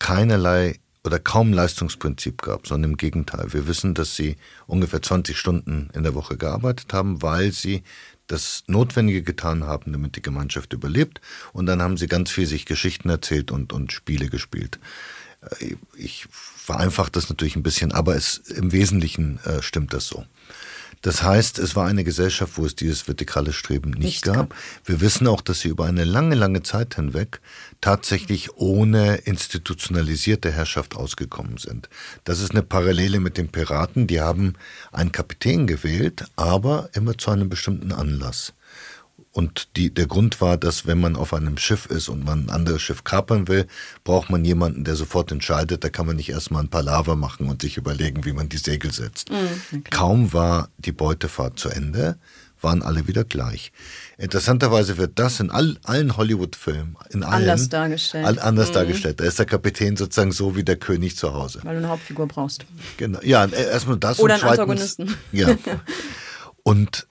keinerlei 0.00 0.80
oder 1.04 1.20
kaum 1.20 1.52
Leistungsprinzip 1.52 2.42
gab, 2.42 2.66
sondern 2.66 2.92
im 2.92 2.96
Gegenteil. 2.96 3.52
Wir 3.52 3.68
wissen, 3.68 3.94
dass 3.94 4.16
sie 4.16 4.36
ungefähr 4.66 5.02
20 5.02 5.38
Stunden 5.38 5.90
in 5.94 6.02
der 6.02 6.16
Woche 6.16 6.36
gearbeitet 6.36 6.92
haben, 6.92 7.22
weil 7.22 7.52
sie 7.52 7.84
das 8.26 8.64
Notwendige 8.66 9.22
getan 9.22 9.62
haben, 9.64 9.92
damit 9.92 10.16
die 10.16 10.22
Gemeinschaft 10.22 10.72
überlebt. 10.72 11.20
Und 11.52 11.66
dann 11.66 11.80
haben 11.80 11.96
sie 11.96 12.08
ganz 12.08 12.32
viel 12.32 12.46
sich 12.46 12.66
Geschichten 12.66 13.08
erzählt 13.08 13.52
und, 13.52 13.72
und 13.72 13.92
Spiele 13.92 14.28
gespielt. 14.28 14.80
Äh, 15.60 15.76
ich 15.96 16.26
vereinfache 16.30 17.10
das 17.10 17.28
natürlich 17.28 17.56
ein 17.56 17.62
bisschen, 17.62 17.92
aber 17.92 18.16
es, 18.16 18.38
im 18.38 18.72
Wesentlichen 18.72 19.38
äh, 19.44 19.62
stimmt 19.62 19.92
das 19.92 20.06
so. 20.06 20.24
Das 21.04 21.22
heißt, 21.22 21.58
es 21.58 21.76
war 21.76 21.86
eine 21.86 22.02
Gesellschaft, 22.02 22.56
wo 22.56 22.64
es 22.64 22.76
dieses 22.76 23.06
vertikale 23.06 23.52
Streben 23.52 23.90
nicht, 23.90 24.02
nicht 24.02 24.22
gab. 24.22 24.36
gab. 24.36 24.54
Wir 24.86 25.02
wissen 25.02 25.26
auch, 25.26 25.42
dass 25.42 25.60
sie 25.60 25.68
über 25.68 25.84
eine 25.84 26.04
lange, 26.04 26.34
lange 26.34 26.62
Zeit 26.62 26.94
hinweg 26.94 27.42
tatsächlich 27.82 28.56
ohne 28.56 29.16
institutionalisierte 29.16 30.50
Herrschaft 30.50 30.96
ausgekommen 30.96 31.58
sind. 31.58 31.90
Das 32.24 32.40
ist 32.40 32.52
eine 32.52 32.62
Parallele 32.62 33.20
mit 33.20 33.36
den 33.36 33.48
Piraten. 33.48 34.06
Die 34.06 34.22
haben 34.22 34.54
einen 34.92 35.12
Kapitän 35.12 35.66
gewählt, 35.66 36.24
aber 36.36 36.88
immer 36.94 37.18
zu 37.18 37.30
einem 37.30 37.50
bestimmten 37.50 37.92
Anlass. 37.92 38.54
Und 39.34 39.76
die, 39.76 39.92
der 39.92 40.06
Grund 40.06 40.40
war, 40.40 40.56
dass 40.56 40.86
wenn 40.86 41.00
man 41.00 41.16
auf 41.16 41.34
einem 41.34 41.58
Schiff 41.58 41.86
ist 41.86 42.08
und 42.08 42.24
man 42.24 42.46
ein 42.46 42.50
anderes 42.50 42.80
Schiff 42.82 43.02
kapern 43.02 43.48
will, 43.48 43.66
braucht 44.04 44.30
man 44.30 44.44
jemanden, 44.44 44.84
der 44.84 44.94
sofort 44.94 45.32
entscheidet. 45.32 45.82
Da 45.82 45.88
kann 45.88 46.06
man 46.06 46.14
nicht 46.14 46.28
erstmal 46.28 46.62
ein 46.62 46.68
Palaver 46.68 47.16
machen 47.16 47.48
und 47.48 47.60
sich 47.60 47.76
überlegen, 47.76 48.24
wie 48.24 48.32
man 48.32 48.48
die 48.48 48.58
Segel 48.58 48.92
setzt. 48.92 49.32
Mhm, 49.32 49.36
okay. 49.72 49.90
Kaum 49.90 50.32
war 50.32 50.68
die 50.78 50.92
Beutefahrt 50.92 51.58
zu 51.58 51.68
Ende, 51.68 52.16
waren 52.60 52.80
alle 52.80 53.08
wieder 53.08 53.24
gleich. 53.24 53.72
Interessanterweise 54.18 54.98
wird 54.98 55.18
das 55.18 55.40
in 55.40 55.50
all, 55.50 55.78
allen 55.82 56.16
Hollywood-Filmen, 56.16 56.96
in 57.10 57.24
allen, 57.24 57.42
anders 57.42 57.68
dargestellt. 57.68 58.26
All, 58.26 58.38
anders 58.38 58.68
mhm. 58.68 58.74
dargestellt. 58.74 59.18
Da 59.18 59.24
ist 59.24 59.40
der 59.40 59.46
Kapitän 59.46 59.96
sozusagen 59.96 60.30
so 60.30 60.54
wie 60.54 60.62
der 60.62 60.76
König 60.76 61.16
zu 61.16 61.34
Hause. 61.34 61.58
Weil 61.64 61.72
du 61.72 61.78
eine 61.78 61.88
Hauptfigur 61.88 62.28
brauchst. 62.28 62.66
Genau. 62.98 63.18
Ja, 63.24 63.46
erstmal 63.46 63.96
das. 63.96 64.20
Oder 64.20 64.34
einen 64.34 64.42
zweitens, 64.42 64.60
Antagonisten. 64.60 65.16
Ja. 65.32 65.56
Und 66.62 67.08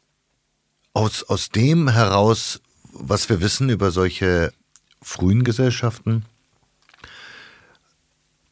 aus, 0.94 1.24
aus 1.24 1.50
dem 1.50 1.90
heraus, 1.90 2.62
was 2.92 3.30
wir 3.30 3.42
wissen 3.42 3.70
über 3.70 3.92
solche 3.92 4.54
frühen 5.02 5.44
Gesellschaften, 5.44 6.26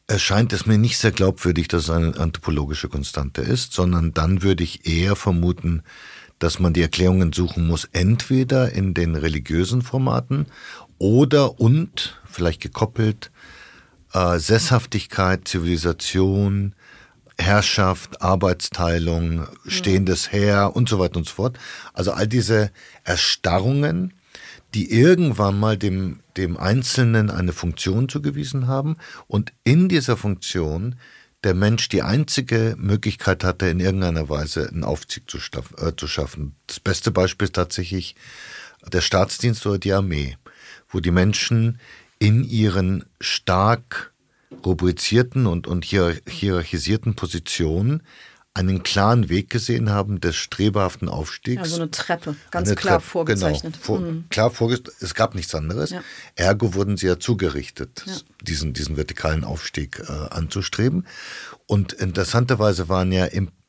erscheint 0.06 0.52
es 0.52 0.66
mir 0.66 0.78
nicht 0.78 0.98
sehr 0.98 1.12
glaubwürdig, 1.12 1.68
dass 1.68 1.84
es 1.84 1.90
eine 1.90 2.16
anthropologische 2.18 2.88
Konstante 2.88 3.40
ist, 3.40 3.72
sondern 3.72 4.12
dann 4.12 4.42
würde 4.42 4.64
ich 4.64 4.86
eher 4.86 5.16
vermuten, 5.16 5.82
dass 6.38 6.58
man 6.58 6.72
die 6.72 6.82
Erklärungen 6.82 7.32
suchen 7.32 7.66
muss, 7.66 7.84
entweder 7.92 8.72
in 8.72 8.94
den 8.94 9.14
religiösen 9.14 9.80
Formaten 9.80 10.46
oder 10.98 11.60
und, 11.60 12.20
vielleicht 12.28 12.60
gekoppelt, 12.60 13.30
äh, 14.12 14.38
Sesshaftigkeit, 14.38 15.46
Zivilisation, 15.46 16.74
Herrschaft, 17.42 18.22
Arbeitsteilung, 18.22 19.46
stehendes 19.66 20.32
Heer 20.32 20.74
und 20.74 20.88
so 20.88 20.98
weiter 20.98 21.16
und 21.16 21.26
so 21.26 21.34
fort. 21.34 21.58
Also 21.92 22.12
all 22.12 22.26
diese 22.26 22.70
Erstarrungen, 23.04 24.14
die 24.74 24.90
irgendwann 24.90 25.58
mal 25.58 25.76
dem, 25.76 26.20
dem 26.36 26.56
Einzelnen 26.56 27.30
eine 27.30 27.52
Funktion 27.52 28.08
zugewiesen 28.08 28.66
haben 28.66 28.96
und 29.26 29.52
in 29.64 29.88
dieser 29.88 30.16
Funktion 30.16 30.96
der 31.44 31.54
Mensch 31.54 31.88
die 31.88 32.02
einzige 32.02 32.76
Möglichkeit 32.78 33.44
hatte, 33.44 33.66
in 33.66 33.80
irgendeiner 33.80 34.28
Weise 34.28 34.68
einen 34.68 34.84
Aufstieg 34.84 35.28
zu, 35.28 35.38
äh, 35.38 35.92
zu 35.96 36.06
schaffen. 36.06 36.54
Das 36.66 36.80
beste 36.80 37.10
Beispiel 37.10 37.46
ist 37.46 37.56
tatsächlich 37.56 38.14
der 38.90 39.00
Staatsdienst 39.00 39.66
oder 39.66 39.78
die 39.78 39.92
Armee, 39.92 40.36
wo 40.88 41.00
die 41.00 41.10
Menschen 41.10 41.78
in 42.18 42.44
ihren 42.44 43.04
stark 43.20 44.11
rubrizierten 44.64 45.46
und, 45.46 45.66
und 45.66 45.84
hierarchisierten 45.84 47.14
Positionen 47.14 48.02
einen 48.54 48.82
klaren 48.82 49.28
Weg 49.30 49.48
gesehen 49.48 49.90
haben 49.90 50.20
des 50.20 50.36
strebehaften 50.36 51.08
Aufstiegs. 51.08 51.62
Also 51.62 51.76
eine 51.76 51.90
Treppe, 51.90 52.36
ganz 52.50 52.68
eine 52.68 52.76
klar 52.76 52.98
Treppe, 52.98 53.10
vorgezeichnet. 53.10 53.74
Genau, 53.74 53.84
vor, 53.84 54.00
mhm. 54.00 54.24
klar 54.28 54.50
vorgezeichnet. 54.50 54.94
Es 55.00 55.14
gab 55.14 55.34
nichts 55.34 55.54
anderes. 55.54 55.90
Ja. 55.90 56.02
Ergo 56.36 56.74
wurden 56.74 56.96
sie 56.98 57.06
ja 57.06 57.18
zugerichtet, 57.18 58.04
ja. 58.06 58.12
Diesen, 58.42 58.74
diesen 58.74 58.96
vertikalen 58.96 59.44
Aufstieg 59.44 60.00
äh, 60.00 60.12
anzustreben. 60.12 61.06
Und 61.66 61.94
interessanterweise 61.94 62.90
waren 62.90 63.10
ja 63.10 63.26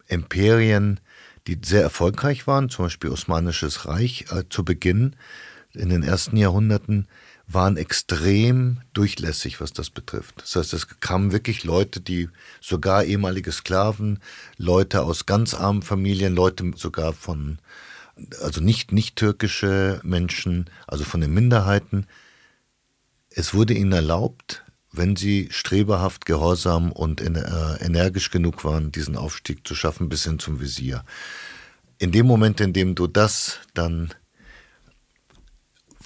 Imperien, 0.07 0.99
die 1.47 1.60
sehr 1.64 1.81
erfolgreich 1.81 2.45
waren, 2.47 2.69
zum 2.69 2.85
Beispiel 2.85 3.10
Osmanisches 3.10 3.85
Reich 3.85 4.26
äh, 4.31 4.43
zu 4.49 4.65
Beginn 4.65 5.15
in 5.73 5.89
den 5.89 6.03
ersten 6.03 6.35
Jahrhunderten, 6.38 7.07
waren 7.48 7.78
extrem 7.78 8.82
durchlässig, 8.94 9.60
was 9.60 9.74
das 9.74 9.90
betrifft. 9.90 10.41
Das 10.41 10.56
heißt, 10.56 10.74
es 10.74 10.88
kamen 10.99 11.32
wirklich 11.32 11.64
Leute, 11.64 11.99
die 11.99 12.30
sogar 12.61 13.03
ehemalige 13.03 13.52
Sklaven, 13.52 14.20
Leute 14.57 15.03
aus 15.03 15.26
ganz 15.26 15.53
armen 15.53 15.82
Familien, 15.82 16.34
Leute 16.34 16.72
sogar 16.76 17.14
von, 17.14 17.60
also 18.41 18.61
nicht, 18.61 18.91
nicht 18.91 19.18
türkische 19.18 19.99
Menschen, 20.03 20.70
also 20.88 21.03
von 21.03 21.22
den 21.22 21.34
Minderheiten. 21.34 22.07
Es 23.30 23.53
wurde 23.53 23.74
ihnen 23.74 23.91
erlaubt, 23.91 24.64
wenn 24.91 25.15
sie 25.15 25.49
streberhaft, 25.52 26.26
gehorsam 26.26 26.91
und 26.91 27.20
äh, 27.20 27.84
energisch 27.84 28.30
genug 28.30 28.64
waren, 28.64 28.91
diesen 28.91 29.18
Aufstieg 29.18 29.68
zu 29.68 29.76
schaffen 29.76 30.07
bis 30.07 30.24
hin 30.24 30.40
zum 30.40 30.60
Visier. 30.60 31.03
In 31.98 32.11
dem 32.11 32.26
Moment, 32.26 32.61
in 32.61 32.74
dem 32.74 32.95
du 32.95 33.07
das 33.07 33.60
dann 33.74 34.14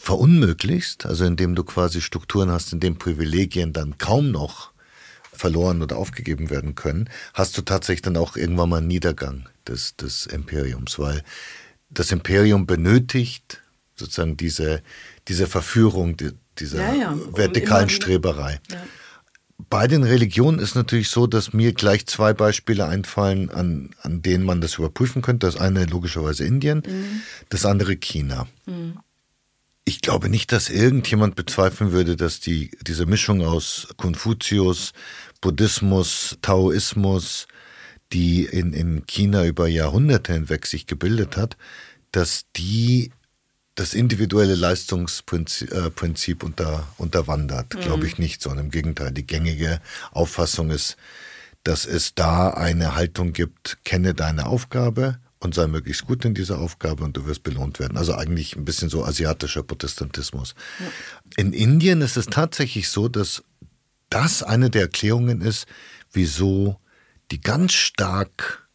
verunmöglichst, 0.08 1.06
also 1.06 1.26
indem 1.26 1.54
du 1.54 1.66
quasi 1.66 2.00
Strukturen 2.00 2.50
hast, 2.50 2.72
in 2.72 2.80
denen 2.80 2.98
Privilegien 2.98 3.74
dann 3.74 3.98
kaum 3.98 4.32
noch 4.32 4.72
verloren 5.34 5.82
oder 5.82 5.98
aufgegeben 5.98 6.50
werden 6.50 6.76
können, 6.76 7.10
hast 7.34 7.58
du 7.58 7.62
tatsächlich 7.62 8.04
dann 8.04 8.16
auch 8.16 8.38
irgendwann 8.38 8.70
mal 8.70 8.78
einen 8.78 8.88
Niedergang 8.88 9.50
des, 9.68 9.98
des 9.98 10.26
Imperiums, 10.26 10.98
weil 10.98 11.24
das 11.90 12.14
Imperium 12.14 12.66
benötigt 12.66 13.62
sozusagen 13.96 14.38
diese, 14.38 14.82
diese 15.28 15.46
Verführung, 15.46 16.16
die, 16.16 16.32
dieser 16.58 16.88
ja, 16.88 16.94
ja, 16.94 17.18
vertikalen 17.34 17.90
Streberei. 17.90 18.62
Ja. 18.72 18.78
Bei 19.70 19.88
den 19.90 20.04
Religionen 20.04 20.60
ist 20.60 20.76
natürlich 20.76 21.10
so, 21.10 21.28
dass 21.28 21.52
mir 21.52 21.74
gleich 21.74 22.08
zwei 22.08 22.32
Beispiele 22.32 22.86
einfallen, 22.86 23.50
an, 23.50 23.90
an 24.04 24.22
denen 24.22 24.46
man 24.46 24.62
das 24.62 24.76
überprüfen 24.76 25.22
könnte. 25.22 25.48
Das 25.48 25.58
eine 25.58 25.84
logischerweise 25.86 26.46
Indien, 26.46 26.84
mhm. 26.88 27.22
das 27.50 27.66
andere 27.66 27.98
China. 27.98 28.48
Mhm 28.68 29.00
ich 29.88 30.02
glaube 30.02 30.28
nicht, 30.28 30.52
dass 30.52 30.70
irgendjemand 30.70 31.36
bezweifeln 31.36 31.94
würde, 31.94 32.18
dass 32.18 32.42
die, 32.42 32.72
diese 32.82 33.06
Mischung 33.06 33.42
aus 33.42 33.88
Konfuzius, 33.96 34.92
Buddhismus, 35.40 36.38
Taoismus, 36.42 37.48
die 38.12 38.44
in, 38.44 38.74
in 38.74 39.06
China 39.06 39.46
über 39.46 39.70
Jahrhunderte 39.70 40.34
hinweg 40.34 40.66
sich 40.66 40.88
gebildet 40.88 41.38
hat, 41.38 41.56
dass 42.12 42.44
die 42.58 43.12
das 43.76 43.94
individuelle 43.94 44.56
Leistungsprinzip 44.56 45.72
äh, 45.72 46.46
unter, 46.46 46.86
unterwandert. 46.98 47.74
Mhm. 47.74 47.80
Glaube 47.80 48.08
ich 48.08 48.18
nicht, 48.18 48.42
sondern 48.42 48.66
im 48.66 48.72
Gegenteil. 48.72 49.14
Die 49.14 49.26
gängige 49.26 49.80
Auffassung 50.12 50.70
ist, 50.70 50.98
dass 51.64 51.86
es 51.86 52.14
da 52.14 52.50
eine 52.50 52.96
Haltung 52.96 53.32
gibt, 53.32 53.78
kenne 53.86 54.14
deine 54.14 54.48
Aufgabe 54.48 55.20
und 55.40 55.54
sei 55.54 55.68
möglichst 55.68 56.06
gut 56.06 56.26
in 56.26 56.34
dieser 56.34 56.60
Aufgabe 56.60 57.04
und 57.04 57.16
du 57.16 57.26
wirst 57.26 57.44
belohnt 57.44 57.80
werden. 57.80 57.98
Also 57.98 58.16
eigentlich 58.16 58.56
ein 58.56 58.66
bisschen 58.66 58.90
so 58.90 59.04
asiatischer 59.04 59.64
Protestantismus. 59.64 60.56
Ja. 60.80 60.86
In 61.38 61.54
Indien 61.54 62.02
ist 62.02 62.18
es 62.18 62.26
tatsächlich 62.26 62.90
so, 62.90 63.08
dass 63.08 63.44
das 64.10 64.44
eine 64.44 64.70
der 64.70 64.84
Erklärungen 64.84 65.42
ist, 65.42 65.68
wieso 66.12 66.80
die 67.32 67.42
ganz 67.42 67.74
stark 67.74 68.68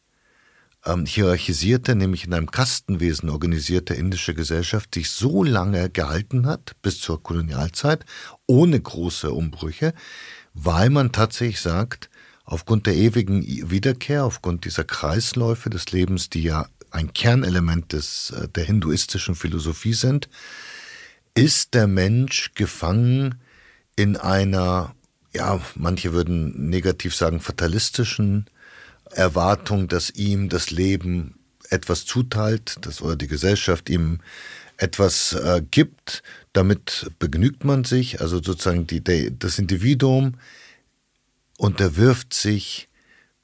ähm, 0.85 1.07
hierarchisierte, 1.07 1.95
nämlich 1.95 2.27
in 2.27 2.35
einem 2.35 2.51
Kastenwesen 2.51 3.31
organisierte 3.31 3.95
indische 3.95 4.35
Gesellschaft 4.35 4.95
sich 4.95 5.11
so 5.11 5.43
lange 5.43 5.91
gehalten 5.91 6.47
hat, 6.47 6.77
bis 6.83 7.01
zur 7.01 7.23
Kolonialzeit, 7.23 8.05
ohne 8.47 8.81
große 8.81 9.31
Umbrüche, 9.31 9.95
weil 10.55 10.91
man 10.91 11.13
tatsächlich 11.13 11.61
sagt, 11.61 12.11
aufgrund 12.45 12.87
der 12.87 12.95
ewigen 12.95 13.43
Wiederkehr, 13.71 14.25
aufgrund 14.25 14.65
dieser 14.65 14.85
Kreisläufe 14.85 15.71
des 15.71 15.93
Lebens, 15.93 16.31
die 16.31 16.43
ja 16.43 16.69
ein 16.91 17.13
Kernelement 17.13 17.93
des, 17.93 18.31
äh, 18.31 18.49
der 18.49 18.65
hinduistischen 18.65 19.35
Philosophie 19.35 19.95
sind, 19.95 20.29
ist 21.35 21.75
der 21.75 21.87
Mensch 21.87 22.53
gefangen 22.55 23.37
in 23.97 24.17
einer, 24.17 24.95
ja, 25.33 25.61
manche 25.75 26.13
würden 26.13 26.69
negativ 26.69 27.15
sagen, 27.15 27.41
fatalistischen 27.41 28.47
Erwartung, 29.11 29.89
dass 29.89 30.11
ihm 30.11 30.49
das 30.49 30.71
Leben 30.71 31.39
etwas 31.71 32.05
zuteilt, 32.05 32.85
dass 32.85 33.01
oder 33.01 33.17
die 33.17 33.29
Gesellschaft 33.29 33.89
ihm 33.89 34.21
etwas 34.77 35.33
äh, 35.33 35.63
gibt, 35.71 36.23
damit 36.53 37.11
begnügt 37.19 37.65
man 37.65 37.85
sich, 37.85 38.21
also 38.21 38.43
sozusagen 38.43 38.87
die, 38.87 39.03
der, 39.03 39.31
das 39.31 39.59
Individuum 39.59 40.35
unterwirft 41.63 42.35
sich 42.35 42.89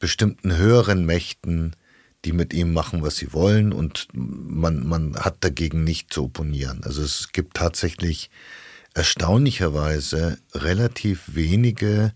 bestimmten 0.01 0.57
höheren 0.57 1.07
Mächten, 1.07 1.77
die 2.24 2.32
mit 2.32 2.53
ihm 2.53 2.73
machen, 2.73 3.01
was 3.03 3.15
sie 3.15 3.32
wollen 3.32 3.73
und 3.73 4.09
man, 4.12 4.85
man 4.85 5.15
hat 5.15 5.36
dagegen 5.45 5.85
nicht 5.85 6.12
zu 6.12 6.24
opponieren. 6.24 6.82
Also 6.82 7.01
es 7.03 7.31
gibt 7.31 7.57
tatsächlich 7.57 8.28
erstaunlicherweise 8.93 10.39
relativ 10.53 11.23
wenige 11.28 12.12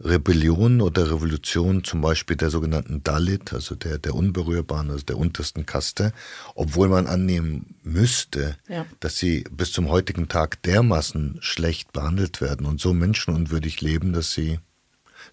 Rebellionen 0.00 0.80
oder 0.80 1.10
Revolutionen, 1.10 1.84
zum 1.84 2.00
Beispiel 2.00 2.38
der 2.38 2.48
sogenannten 2.48 3.04
Dalit, 3.04 3.52
also 3.52 3.74
der, 3.74 3.98
der 3.98 4.14
Unberührbaren, 4.14 4.90
also 4.90 5.04
der 5.04 5.18
untersten 5.18 5.66
Kaste, 5.66 6.14
obwohl 6.54 6.88
man 6.88 7.06
annehmen 7.06 7.74
müsste, 7.82 8.56
ja. 8.66 8.86
dass 9.00 9.18
sie 9.18 9.44
bis 9.50 9.72
zum 9.72 9.90
heutigen 9.90 10.28
Tag 10.28 10.62
dermaßen 10.62 11.36
schlecht 11.40 11.92
behandelt 11.92 12.40
werden 12.40 12.64
und 12.64 12.80
so 12.80 12.94
menschenunwürdig 12.94 13.82
leben, 13.82 14.14
dass 14.14 14.32
sie 14.32 14.58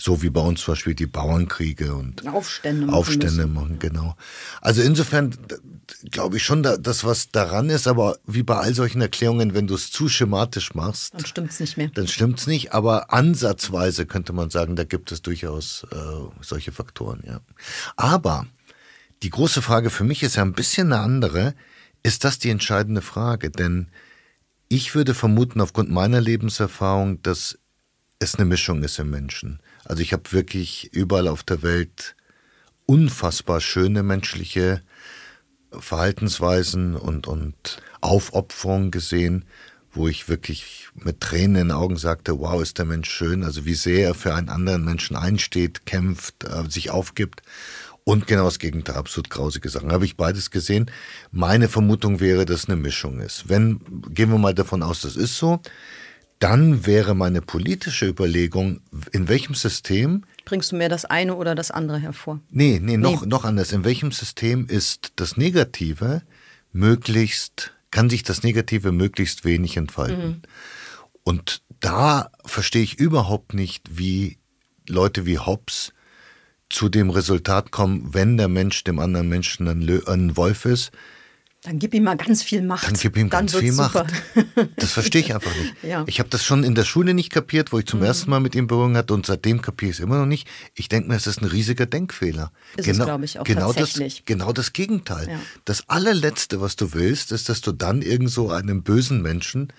so 0.02 0.24
wie 0.24 0.32
bei 0.32 0.42
uns 0.42 0.62
zum 0.62 0.74
Beispiel 0.74 0.96
die 0.96 1.06
Bauernkriege 1.06 1.94
und 1.94 2.28
Aufstände 2.28 2.88
machen. 2.88 2.96
Aufstände 2.96 3.46
machen, 3.46 3.78
genau. 3.78 4.16
Also 4.60 4.82
insofern 4.82 5.38
glaube 6.10 6.38
ich 6.38 6.44
schon, 6.44 6.64
dass 6.64 7.04
was 7.04 7.30
daran 7.30 7.70
ist, 7.70 7.88
aber 7.88 8.18
wie 8.26 8.42
bei 8.42 8.58
all 8.58 8.74
solchen 8.74 9.02
Erklärungen, 9.02 9.54
wenn 9.54 9.68
du 9.68 9.76
es 9.76 9.92
zu 9.92 10.10
schematisch 10.10 10.74
machst, 10.74 11.14
dann 11.14 11.26
stimmt 11.26 11.52
es 11.52 11.60
nicht 11.60 11.78
mehr. 11.78 11.90
Dann 11.94 12.08
stimmt 12.08 12.40
es 12.40 12.48
nicht, 12.48 12.74
aber 12.74 13.14
ansatzweise 13.14 14.08
könnte 14.08 14.34
man 14.34 14.50
sagen, 14.50 14.76
da 14.76 14.86
gibt 14.86 15.12
es 15.12 15.22
durchaus 15.22 15.86
äh, 15.92 15.96
solche 16.42 16.72
Faktoren, 16.72 17.22
ja. 17.28 17.42
Aber 17.96 18.48
die 19.22 19.30
große 19.30 19.62
Frage 19.62 19.92
für 19.92 20.04
mich 20.04 20.24
ist 20.24 20.36
ja 20.36 20.42
ein 20.42 20.54
bisschen 20.54 20.92
eine 20.92 21.04
andere. 21.04 21.54
Ist 22.02 22.24
das 22.24 22.40
die 22.40 22.50
entscheidende 22.50 23.04
Frage? 23.04 23.52
Denn 23.52 23.90
ich 24.68 24.96
würde 24.96 25.14
vermuten, 25.14 25.62
aufgrund 25.62 25.92
meiner 25.92 26.22
Lebenserfahrung, 26.22 27.22
dass 27.22 27.60
es 28.22 28.36
eine 28.36 28.46
Mischung 28.46 28.84
ist 28.84 29.00
im 29.00 29.10
Menschen. 29.10 29.60
Also 29.84 30.04
ich 30.04 30.14
habe 30.14 30.32
wirklich 30.32 30.94
überall 30.94 31.28
auf 31.28 31.42
der 31.42 31.64
Welt 31.64 32.16
unfassbar 32.86 33.62
schöne 33.62 34.04
menschliche 34.04 34.84
Verhaltensweisen 35.72 36.96
und, 36.96 37.28
und 37.28 37.82
Aufopferung 38.00 38.92
gesehen, 38.92 39.46
wo 39.92 40.08
ich 40.08 40.30
wirklich 40.30 40.90
mit 40.94 41.20
Tränen 41.20 41.56
in 41.56 41.68
den 41.70 41.72
Augen 41.72 41.98
sagte, 41.98 42.40
wow, 42.40 42.62
ist 42.62 42.78
der 42.78 42.86
Mensch 42.86 43.10
schön, 43.10 43.44
also 43.44 43.66
wie 43.66 43.74
sehr 43.74 44.10
er 44.10 44.14
für 44.14 44.36
einen 44.36 44.50
anderen 44.50 44.86
Menschen 44.86 45.16
einsteht, 45.16 45.86
kämpft, 45.88 46.44
äh, 46.44 46.70
sich 46.70 46.92
aufgibt. 46.92 47.42
und 48.04 48.28
genau 48.28 48.46
das 48.46 48.60
Gegenteil, 48.60 48.96
absolut 48.96 49.30
grausige 49.30 49.70
Sachen. 49.70 49.92
Habe 49.92 50.06
ich 50.06 50.16
beides 50.16 50.52
gesehen. 50.52 50.92
Meine 51.32 51.70
Vermutung 51.70 52.20
wäre, 52.20 52.46
dass 52.46 52.66
eine 52.66 52.76
Mischung 52.76 53.20
ist. 53.20 53.50
Wenn, 53.50 53.80
gehen 54.10 54.32
wir 54.32 54.38
mal 54.38 54.54
davon 54.54 54.84
aus, 54.84 55.02
das 55.02 55.16
ist 55.16 55.38
so, 55.38 55.60
dann 56.42 56.88
wäre 56.88 57.14
meine 57.14 57.42
politische 57.42 58.08
Überlegung, 58.08 58.82
in 59.12 59.28
welchem 59.28 59.54
System. 59.54 60.24
Bringst 60.44 60.72
du 60.72 60.76
mehr 60.76 60.90
das 60.90 61.06
eine 61.06 61.36
oder 61.36 61.54
das 61.54 61.70
andere 61.70 62.00
hervor? 62.00 62.40
Nee, 62.50 62.80
nee, 62.82 62.98
noch, 62.98 63.22
nee. 63.22 63.28
noch 63.28 63.46
anders. 63.46 63.72
In 63.72 63.86
welchem 63.86 64.12
System 64.12 64.66
ist 64.68 65.14
das 65.18 65.38
Negative 65.38 66.24
möglichst, 66.74 67.74
kann 67.92 68.10
sich 68.10 68.24
das 68.24 68.42
Negative 68.42 68.92
möglichst 68.92 69.46
wenig 69.46 69.78
entfalten? 69.78 70.28
Mhm. 70.28 70.42
Und 71.24 71.62
da 71.80 72.32
verstehe 72.44 72.82
ich 72.82 73.00
überhaupt 73.00 73.54
nicht, 73.54 73.98
wie 73.98 74.40
Leute 74.90 75.28
wie 75.28 75.38
Hobbes 75.38 75.94
zu 76.72 76.90
dem 76.90 77.12
Resultat 77.12 77.70
kommen, 77.70 78.16
wenn 78.16 78.38
der 78.38 78.48
Mensch 78.48 78.84
dem 78.84 78.98
anderen 78.98 79.30
Menschen 79.30 79.68
ein, 79.68 80.38
Wolf 80.38 80.66
ist. 80.66 80.92
Dann 81.64 81.78
gib 81.78 81.94
ihm 81.94 82.04
mal 82.04 82.18
ganz 82.18 82.42
viel 82.42 82.64
Macht. 82.64 82.88
Dann 82.88 82.96
gib 82.96 83.16
ihm 83.16 83.30
Dann 83.30 83.46
ganz 83.46 83.56
viel 83.56 83.72
super. 83.72 84.06
Macht. 84.06 84.70
Das 84.78 84.94
verstehe 84.94 85.22
ich 85.22 85.34
einfach 85.36 85.56
nicht. 85.56 85.76
ja. 85.84 86.04
Ich 86.08 86.20
habe 86.20 86.30
das 86.30 86.44
schon 86.44 86.64
in 86.64 86.74
der 86.74 86.86
Schule 86.86 87.14
nicht 87.14 87.32
kapiert, 87.32 87.72
wo 87.72 87.78
ich 87.78 87.86
zum 87.86 88.00
mhm. 88.00 88.06
ersten 88.06 88.32
Mal 88.32 88.40
mit 88.40 88.56
ihm 88.56 88.66
Berührung 88.66 88.98
hatte 88.98 89.14
und 89.14 89.28
seitdem 89.28 89.62
kapiere 89.62 89.92
ich 89.92 89.98
es 89.98 90.04
immer 90.04 90.18
noch 90.18 90.26
nicht. 90.26 90.48
Ich 90.74 90.90
denke 90.90 91.10
mir, 91.10 91.16
es 91.16 91.28
ist 91.28 91.40
ein 91.40 91.46
riesiger 91.46 91.86
Denkfehler. 91.86 92.52
Ist 92.78 92.86
genau, 92.86 93.04
es, 93.04 93.06
glaube 93.06 93.26
ich, 93.26 93.40
auch 93.40 93.44
genau 93.44 93.74
tatsächlich. 93.74 94.16
Das, 94.18 94.26
genau 94.26 94.54
das 94.54 94.74
Gegenteil. 94.74 95.30
Ja. 95.30 95.40
Das 95.66 95.88
allerletzte, 95.88 96.62
was 96.62 96.76
du 96.76 96.94
willst, 96.94 97.32
ist, 97.32 97.48
dass 97.48 97.62
du 97.62 97.74
dann 97.74 98.02
irgend 98.02 98.32
so 98.32 98.50
einem 98.50 98.82
bösen 98.82 99.22
Menschen 99.22 99.72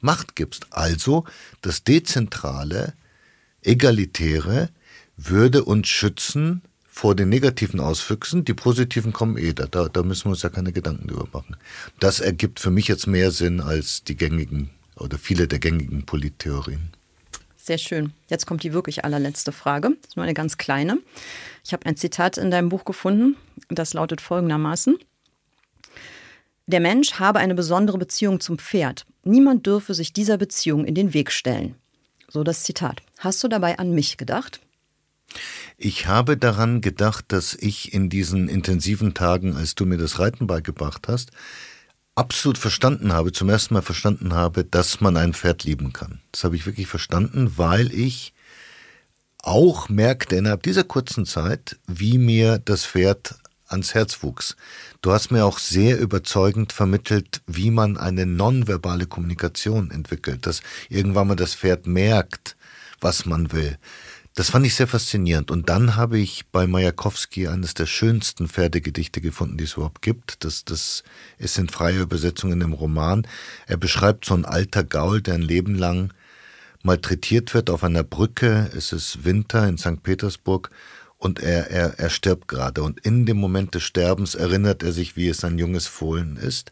Macht 0.00 0.36
gibst. 0.36 0.66
Also 0.70 1.24
das 1.62 1.82
Dezentrale, 1.84 2.92
Egalitäre, 3.62 4.68
würde 5.16 5.64
uns 5.64 5.88
schützen 5.88 6.62
vor 6.92 7.16
den 7.16 7.30
negativen 7.30 7.80
Auswüchsen. 7.80 8.44
Die 8.44 8.52
positiven 8.52 9.14
kommen 9.14 9.38
eh, 9.38 9.54
da, 9.54 9.66
da 9.66 10.02
müssen 10.02 10.26
wir 10.26 10.32
uns 10.32 10.42
ja 10.42 10.50
keine 10.50 10.72
Gedanken 10.72 11.08
drüber 11.08 11.26
machen. 11.32 11.56
Das 11.98 12.20
ergibt 12.20 12.60
für 12.60 12.70
mich 12.70 12.86
jetzt 12.86 13.06
mehr 13.06 13.30
Sinn 13.30 13.62
als 13.62 14.04
die 14.04 14.14
gängigen 14.14 14.68
oder 14.96 15.16
viele 15.16 15.48
der 15.48 15.58
gängigen 15.58 16.04
Polittheorien. 16.04 16.90
Sehr 17.56 17.78
schön. 17.78 18.12
Jetzt 18.28 18.46
kommt 18.46 18.62
die 18.62 18.74
wirklich 18.74 19.06
allerletzte 19.06 19.52
Frage. 19.52 19.88
Das 20.02 20.10
ist 20.10 20.16
nur 20.16 20.24
eine 20.24 20.34
ganz 20.34 20.58
kleine. 20.58 20.98
Ich 21.64 21.72
habe 21.72 21.86
ein 21.86 21.96
Zitat 21.96 22.36
in 22.36 22.50
deinem 22.50 22.68
Buch 22.68 22.84
gefunden, 22.84 23.36
das 23.68 23.94
lautet 23.94 24.20
folgendermaßen. 24.20 24.98
Der 26.66 26.80
Mensch 26.80 27.14
habe 27.14 27.38
eine 27.38 27.54
besondere 27.54 27.96
Beziehung 27.96 28.38
zum 28.38 28.58
Pferd. 28.58 29.06
Niemand 29.24 29.66
dürfe 29.66 29.94
sich 29.94 30.12
dieser 30.12 30.36
Beziehung 30.36 30.84
in 30.84 30.94
den 30.94 31.14
Weg 31.14 31.32
stellen. 31.32 31.74
So 32.28 32.44
das 32.44 32.64
Zitat. 32.64 33.00
Hast 33.18 33.42
du 33.42 33.48
dabei 33.48 33.78
an 33.78 33.92
mich 33.94 34.18
gedacht? 34.18 34.60
Ich 35.76 36.06
habe 36.06 36.36
daran 36.36 36.80
gedacht, 36.80 37.26
dass 37.28 37.54
ich 37.54 37.92
in 37.92 38.08
diesen 38.08 38.48
intensiven 38.48 39.14
Tagen, 39.14 39.56
als 39.56 39.74
du 39.74 39.86
mir 39.86 39.98
das 39.98 40.18
Reiten 40.18 40.46
beigebracht 40.46 41.08
hast, 41.08 41.30
absolut 42.14 42.58
verstanden 42.58 43.12
habe, 43.12 43.32
zum 43.32 43.48
ersten 43.48 43.74
Mal 43.74 43.82
verstanden 43.82 44.34
habe, 44.34 44.64
dass 44.64 45.00
man 45.00 45.16
ein 45.16 45.32
Pferd 45.32 45.64
lieben 45.64 45.92
kann. 45.92 46.20
Das 46.30 46.44
habe 46.44 46.56
ich 46.56 46.66
wirklich 46.66 46.86
verstanden, 46.86 47.54
weil 47.56 47.92
ich 47.92 48.34
auch 49.38 49.88
merkte 49.88 50.36
innerhalb 50.36 50.62
dieser 50.62 50.84
kurzen 50.84 51.26
Zeit, 51.26 51.78
wie 51.86 52.18
mir 52.18 52.58
das 52.58 52.84
Pferd 52.84 53.34
ans 53.66 53.94
Herz 53.94 54.22
wuchs. 54.22 54.56
Du 55.00 55.10
hast 55.12 55.30
mir 55.30 55.44
auch 55.44 55.58
sehr 55.58 55.98
überzeugend 55.98 56.72
vermittelt, 56.72 57.40
wie 57.46 57.70
man 57.70 57.96
eine 57.96 58.26
nonverbale 58.26 59.06
Kommunikation 59.06 59.90
entwickelt, 59.90 60.46
dass 60.46 60.62
irgendwann 60.88 61.28
mal 61.28 61.36
das 61.36 61.54
Pferd 61.54 61.86
merkt, 61.86 62.56
was 63.00 63.26
man 63.26 63.50
will. 63.52 63.78
Das 64.34 64.48
fand 64.48 64.64
ich 64.64 64.74
sehr 64.74 64.86
faszinierend. 64.86 65.50
Und 65.50 65.68
dann 65.68 65.96
habe 65.96 66.18
ich 66.18 66.46
bei 66.46 66.66
Majakowski 66.66 67.48
eines 67.48 67.74
der 67.74 67.84
schönsten 67.84 68.48
Pferdegedichte 68.48 69.20
gefunden, 69.20 69.58
die 69.58 69.64
es 69.64 69.74
überhaupt 69.74 70.00
gibt. 70.00 70.42
Das, 70.44 70.64
das 70.64 71.02
ist 71.36 71.58
in 71.58 71.68
freier 71.68 72.00
Übersetzung 72.00 72.50
in 72.50 72.60
dem 72.60 72.72
Roman. 72.72 73.26
Er 73.66 73.76
beschreibt 73.76 74.24
so 74.24 74.34
ein 74.34 74.46
alter 74.46 74.84
Gaul, 74.84 75.20
der 75.20 75.34
ein 75.34 75.42
Leben 75.42 75.74
lang 75.74 76.14
malträtiert 76.82 77.52
wird 77.52 77.68
auf 77.68 77.84
einer 77.84 78.04
Brücke. 78.04 78.70
Es 78.74 78.92
ist 78.92 79.24
Winter 79.24 79.68
in 79.68 79.76
St. 79.76 80.02
Petersburg 80.02 80.70
und 81.18 81.38
er, 81.38 81.70
er, 81.70 81.98
er 81.98 82.08
stirbt 82.08 82.48
gerade. 82.48 82.82
Und 82.82 83.00
in 83.00 83.26
dem 83.26 83.36
Moment 83.36 83.74
des 83.74 83.82
Sterbens 83.82 84.34
erinnert 84.34 84.82
er 84.82 84.92
sich, 84.92 85.14
wie 85.14 85.28
es 85.28 85.44
ein 85.44 85.58
junges 85.58 85.86
Fohlen 85.86 86.38
ist. 86.38 86.70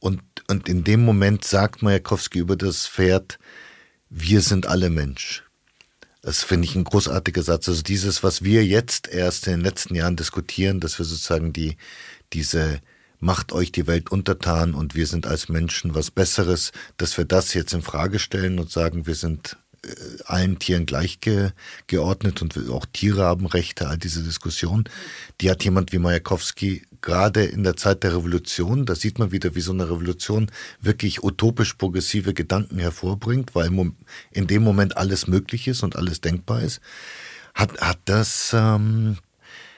Und, 0.00 0.22
und 0.48 0.70
in 0.70 0.84
dem 0.84 1.04
Moment 1.04 1.44
sagt 1.44 1.82
Majakowski 1.82 2.38
über 2.38 2.56
das 2.56 2.86
Pferd, 2.86 3.38
wir 4.08 4.40
sind 4.40 4.66
alle 4.66 4.88
Mensch. 4.88 5.44
Das 6.24 6.42
finde 6.42 6.64
ich 6.64 6.74
ein 6.74 6.84
großartiger 6.84 7.42
Satz. 7.42 7.68
Also 7.68 7.82
dieses, 7.82 8.22
was 8.22 8.42
wir 8.42 8.64
jetzt 8.64 9.08
erst 9.08 9.46
in 9.46 9.54
den 9.54 9.60
letzten 9.60 9.94
Jahren 9.94 10.16
diskutieren, 10.16 10.80
dass 10.80 10.98
wir 10.98 11.04
sozusagen 11.04 11.52
die, 11.52 11.76
diese 12.32 12.80
macht 13.20 13.52
euch 13.52 13.72
die 13.72 13.86
Welt 13.86 14.10
untertan 14.10 14.72
und 14.72 14.94
wir 14.94 15.06
sind 15.06 15.26
als 15.26 15.50
Menschen 15.50 15.94
was 15.94 16.10
Besseres, 16.10 16.72
dass 16.96 17.18
wir 17.18 17.26
das 17.26 17.52
jetzt 17.52 17.74
in 17.74 17.82
Frage 17.82 18.18
stellen 18.18 18.58
und 18.58 18.70
sagen, 18.70 19.06
wir 19.06 19.14
sind 19.14 19.58
allen 20.24 20.58
Tieren 20.58 20.86
gleich 20.86 21.20
ge, 21.20 21.50
geordnet 21.86 22.42
und 22.42 22.56
auch 22.70 22.86
Tiere 22.92 23.24
haben 23.24 23.46
Rechte, 23.46 23.88
all 23.88 23.98
diese 23.98 24.22
Diskussion, 24.22 24.84
die 25.40 25.50
hat 25.50 25.64
jemand 25.64 25.92
wie 25.92 25.98
Majakowski 25.98 26.82
gerade 27.00 27.44
in 27.44 27.64
der 27.64 27.76
Zeit 27.76 28.02
der 28.02 28.16
Revolution, 28.16 28.86
da 28.86 28.94
sieht 28.94 29.18
man 29.18 29.30
wieder, 29.30 29.54
wie 29.54 29.60
so 29.60 29.72
eine 29.72 29.84
Revolution 29.84 30.50
wirklich 30.80 31.22
utopisch 31.22 31.74
progressive 31.74 32.32
Gedanken 32.32 32.78
hervorbringt, 32.78 33.54
weil 33.54 33.70
in 34.30 34.46
dem 34.46 34.62
Moment 34.62 34.96
alles 34.96 35.26
möglich 35.26 35.68
ist 35.68 35.82
und 35.82 35.96
alles 35.96 36.22
denkbar 36.22 36.62
ist, 36.62 36.80
hat, 37.54 37.78
hat 37.80 37.98
das 38.06 38.52
ähm, 38.54 39.18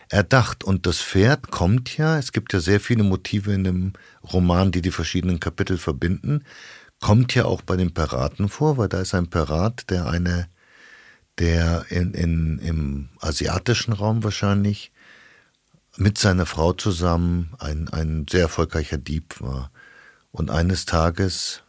erdacht. 0.09 0.65
Und 0.65 0.87
das 0.87 1.01
Pferd 1.01 1.51
kommt 1.51 1.97
ja, 1.97 2.19
es 2.19 2.33
gibt 2.33 2.53
ja 2.53 2.61
sehr 2.61 2.81
viele 2.81 3.03
Motive 3.03 3.53
in 3.53 3.65
dem 3.65 3.93
Roman, 4.33 4.73
die 4.73 4.83
die 4.83 4.91
verschiedenen 4.91 5.41
Kapitel 5.41 5.79
verbinden, 5.79 6.45
kommt 7.01 7.35
ja 7.35 7.45
auch 7.45 7.63
bei 7.63 7.77
den 7.77 7.93
Piraten 7.93 8.49
vor, 8.49 8.77
weil 8.77 8.89
da 8.89 9.01
ist 9.01 9.15
ein 9.15 9.29
Pirat, 9.29 9.91
der 9.91 10.07
eine, 10.07 10.49
der 11.39 11.87
in, 11.91 12.15
in, 12.15 12.59
im 12.59 13.09
asiatischen 13.21 13.93
Raum 13.93 14.25
wahrscheinlich 14.25 14.93
mit 15.97 16.19
seiner 16.19 16.47
Frau 16.47 16.73
zusammen 16.73 17.55
ein, 17.59 17.89
ein 17.89 18.27
sehr 18.31 18.43
erfolgreicher 18.43 18.99
Dieb 18.99 19.41
war. 19.41 19.71
Und 20.31 20.51
eines 20.51 20.85
Tages 20.85 21.63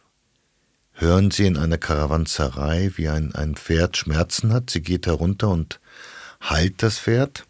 hören 0.92 1.30
sie 1.30 1.46
in 1.46 1.56
einer 1.56 1.78
Karawanserei, 1.78 2.92
wie 2.96 3.08
ein, 3.08 3.34
ein 3.34 3.54
Pferd 3.54 3.96
Schmerzen 3.96 4.52
hat. 4.52 4.70
Sie 4.70 4.82
geht 4.82 5.06
herunter 5.06 5.48
und 5.48 5.80
heilt 6.42 6.82
das 6.82 6.98
Pferd. 6.98 7.46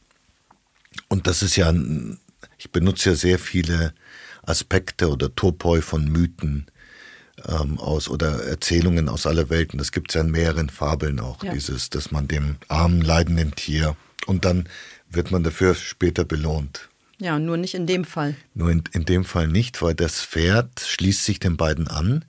Und 1.09 1.27
das 1.27 1.43
ist 1.43 1.57
ja, 1.57 1.69
ein, 1.69 2.21
ich 2.59 2.71
benutze 2.71 3.11
ja 3.11 3.17
sehr 3.17 3.39
viele 3.39 3.95
Aspekte 4.43 5.11
oder 5.11 5.35
Topoi 5.35 5.81
von 5.81 6.05
Mythen 6.05 6.67
ähm, 7.47 7.78
aus 7.78 8.09
oder 8.09 8.44
Erzählungen 8.44 9.09
aus 9.09 9.27
aller 9.27 9.51
Welt. 9.51 9.73
Und 9.73 9.78
das 9.78 9.93
gibt 9.93 10.10
es 10.10 10.15
ja 10.15 10.20
in 10.23 10.31
mehreren 10.31 10.70
Fabeln 10.70 11.20
auch, 11.20 11.43
ja. 11.44 11.52
dieses, 11.52 11.90
dass 11.90 12.10
man 12.10 12.28
dem 12.28 12.56
armen, 12.69 13.01
leidenden 13.01 13.55
Tier 13.55 13.97
und 14.27 14.44
dann 14.44 14.69
wird 15.10 15.31
man 15.31 15.43
dafür 15.43 15.74
später 15.74 16.24
belohnt. 16.24 16.89
Ja, 17.19 17.39
nur 17.39 17.56
nicht 17.56 17.74
in 17.74 17.86
dem 17.86 18.05
Fall. 18.05 18.36
Nur 18.55 18.70
in, 18.70 18.85
in 18.93 19.05
dem 19.05 19.24
Fall 19.24 19.48
nicht, 19.48 19.82
weil 19.82 19.94
das 19.94 20.23
Pferd 20.23 20.81
schließt 20.81 21.24
sich 21.24 21.40
den 21.40 21.56
beiden 21.56 21.89
an 21.89 22.24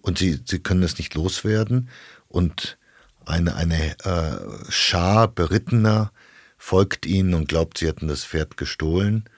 und 0.00 0.18
sie, 0.18 0.40
sie 0.44 0.60
können 0.60 0.82
es 0.82 0.98
nicht 0.98 1.14
loswerden 1.14 1.88
und 2.28 2.78
eine, 3.26 3.56
eine 3.56 3.96
äh, 4.04 4.70
Schar 4.70 5.28
Berittener 5.28 6.12
folgt 6.56 7.06
ihnen 7.06 7.34
und 7.34 7.48
glaubt, 7.48 7.78
sie 7.78 7.86
hätten 7.86 8.08
das 8.08 8.24
Pferd 8.24 8.56
gestohlen 8.56 9.28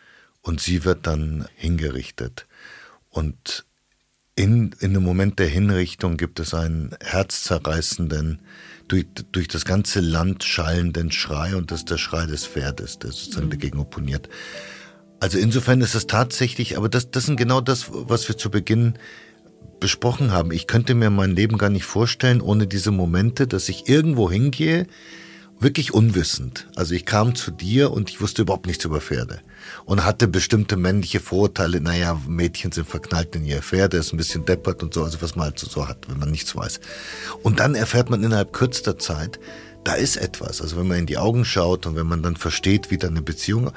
und 0.43 0.61
sie 0.61 0.85
wird 0.85 1.07
dann 1.07 1.47
hingerichtet. 1.55 2.47
Und 3.09 3.65
in, 4.41 4.75
in 4.81 4.95
dem 4.95 5.03
Moment 5.03 5.39
der 5.39 5.49
Hinrichtung 5.49 6.17
gibt 6.17 6.41
es 6.41 6.55
einen 6.55 6.97
herzzerreißenden 7.05 8.41
durch, 8.89 9.05
durch 9.33 9.49
das 9.49 9.67
ganze 9.67 10.01
Land 10.01 10.45
schallenden 10.45 11.13
Schrei 11.13 11.55
und 11.57 11.71
das 11.71 11.81
ist 11.81 11.91
der 11.91 11.99
Schrei 11.99 12.25
des 12.25 12.47
Pferdes, 12.47 12.99
der 12.99 13.13
sozusagen 13.13 13.47
mhm. 13.47 13.51
dagegen 13.51 13.79
opponiert. 13.79 14.31
Also 15.21 15.37
insofern 15.37 15.83
ist 15.83 15.95
es 15.95 16.07
tatsächlich, 16.07 16.79
aber 16.79 16.89
das, 16.89 17.11
das 17.11 17.27
sind 17.27 17.37
genau 17.37 17.61
das, 17.61 17.89
was 17.91 18.29
wir 18.29 18.39
zu 18.39 18.51
Beginn 18.51 18.95
besprochen 19.79 20.33
haben. 20.33 20.53
Ich 20.53 20.67
könnte 20.67 20.95
mir 20.95 21.11
mein 21.11 21.37
Leben 21.37 21.59
gar 21.59 21.69
nicht 21.69 21.85
vorstellen 21.85 22.41
ohne 22.41 22.67
diese 22.67 22.93
Momente, 22.93 23.47
dass 23.47 23.69
ich 23.69 23.91
irgendwo 23.91 24.31
hingehe, 24.31 24.87
wirklich 25.59 25.93
unwissend. 25.93 26.67
Also 26.77 26.95
ich 26.95 27.05
kam 27.05 27.35
zu 27.35 27.51
dir 27.51 27.91
und 27.91 28.09
ich 28.09 28.23
wusste 28.23 28.41
überhaupt 28.41 28.67
nichts 28.67 28.87
über 28.87 29.03
Pferde 29.03 29.43
und 29.85 30.05
hatte 30.05 30.29
bestimmte 30.29 30.77
männliche 30.77 31.21
Vorurteile. 31.21 31.81
Naja, 31.81 32.21
Mädchen 32.27 32.73
sind 32.73 32.89
verknallt 32.89 33.35
in 33.37 33.45
ihr 33.45 33.63
Pferde, 33.63 33.97
ist 33.97 34.13
ein 34.13 34.17
bisschen 34.17 34.45
deppert 34.45 34.83
und 34.83 34.95
so, 34.95 35.05
also 35.05 35.21
was 35.23 35.37
man 35.37 35.47
halt 35.47 35.59
so 35.59 35.89
hat, 35.89 36.09
wenn 36.09 36.19
man 36.19 36.31
nichts 36.31 36.55
weiß. 36.55 36.81
Und 37.43 37.61
dann 37.61 37.75
erfährt 37.75 38.11
man 38.11 38.23
innerhalb 38.23 38.53
kürzester 38.53 38.99
Zeit, 38.99 39.39
da 39.85 39.95
ist 39.95 40.17
etwas. 40.17 40.61
Also 40.61 40.77
wenn 40.77 40.89
man 40.89 40.99
in 40.99 41.07
die 41.07 41.19
Augen 41.19 41.45
schaut 41.45 41.87
und 41.87 41.97
wenn 41.97 42.07
man 42.07 42.23
dann 42.23 42.37
versteht, 42.37 42.91
wie 42.91 42.99
dann 42.99 43.11
eine 43.11 43.23
Beziehung 43.23 43.73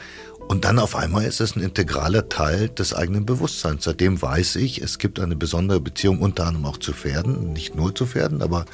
und 0.47 0.65
dann 0.65 0.77
auf 0.79 0.95
einmal 0.95 1.25
ist 1.25 1.39
es 1.39 1.55
ein 1.55 1.63
integraler 1.63 2.27
Teil 2.27 2.69
des 2.69 2.93
eigenen 2.93 3.25
Bewusstseins. 3.25 3.85
Seitdem 3.85 4.21
weiß 4.21 4.57
ich, 4.57 4.81
es 4.81 4.99
gibt 4.99 5.19
eine 5.19 5.35
besondere 5.35 5.79
Beziehung 5.79 6.19
unter 6.19 6.45
anderem 6.45 6.65
auch 6.65 6.77
zu 6.77 6.93
Pferden, 6.93 7.53
nicht 7.53 7.75
nur 7.75 7.95
zu 7.95 8.05
Pferden, 8.05 8.41
aber 8.41 8.65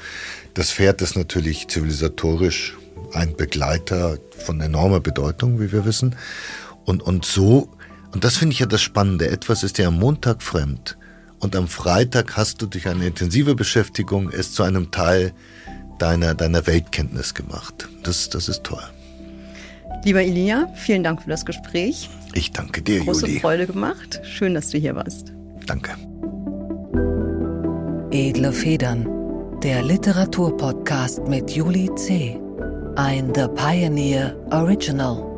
das 0.56 0.72
Pferd 0.72 1.02
ist 1.02 1.16
natürlich 1.16 1.68
zivilisatorisch 1.68 2.76
ein 3.14 3.36
Begleiter 3.36 4.18
von 4.46 4.60
enormer 4.62 5.00
Bedeutung, 5.00 5.60
wie 5.60 5.72
wir 5.72 5.86
wissen. 5.86 6.16
Und, 6.90 7.04
und 7.04 7.24
so, 7.24 7.70
und 8.14 8.24
das 8.24 8.38
finde 8.38 8.54
ich 8.54 8.62
ja 8.62 8.66
das 8.66 8.82
Spannende, 8.82 9.30
etwas 9.30 9.62
ist 9.62 9.78
ja 9.78 9.90
am 9.90 10.00
Montag 10.00 10.42
fremd 10.42 10.98
und 11.38 11.56
am 11.56 11.68
Freitag 11.68 12.36
hast 12.36 12.64
du 12.64 12.66
durch 12.66 12.88
eine 12.88 13.06
intensive 13.06 13.54
Beschäftigung 13.54 14.32
es 14.32 14.54
zu 14.54 14.64
einem 14.64 14.90
Teil 14.90 15.32
deiner, 16.00 16.34
deiner 16.34 16.66
Weltkenntnis 16.66 17.36
gemacht. 17.36 17.88
Das, 18.02 18.32
das 18.32 18.50
ist 18.50 18.64
toll. 18.64 18.82
Lieber 20.04 20.24
Ilia, 20.24 20.68
vielen 20.74 21.04
Dank 21.04 21.22
für 21.22 21.30
das 21.30 21.46
Gespräch. 21.46 22.10
Ich 22.34 22.54
danke 22.54 22.82
dir, 22.82 23.02
Große 23.02 23.28
Juli. 23.28 23.40
Freude 23.40 23.68
gemacht. 23.68 24.20
Schön, 24.24 24.56
dass 24.56 24.72
du 24.72 24.80
hier 24.80 24.96
warst. 24.96 25.32
Danke. 25.68 25.92
Edle 28.10 28.52
Federn, 28.52 29.08
der 29.62 29.84
Literaturpodcast 29.84 31.28
mit 31.28 31.52
Juli 31.52 31.88
C. 31.98 32.40
Ein 32.96 33.32
The 33.36 33.46
Pioneer 33.56 34.36
Original. 34.50 35.29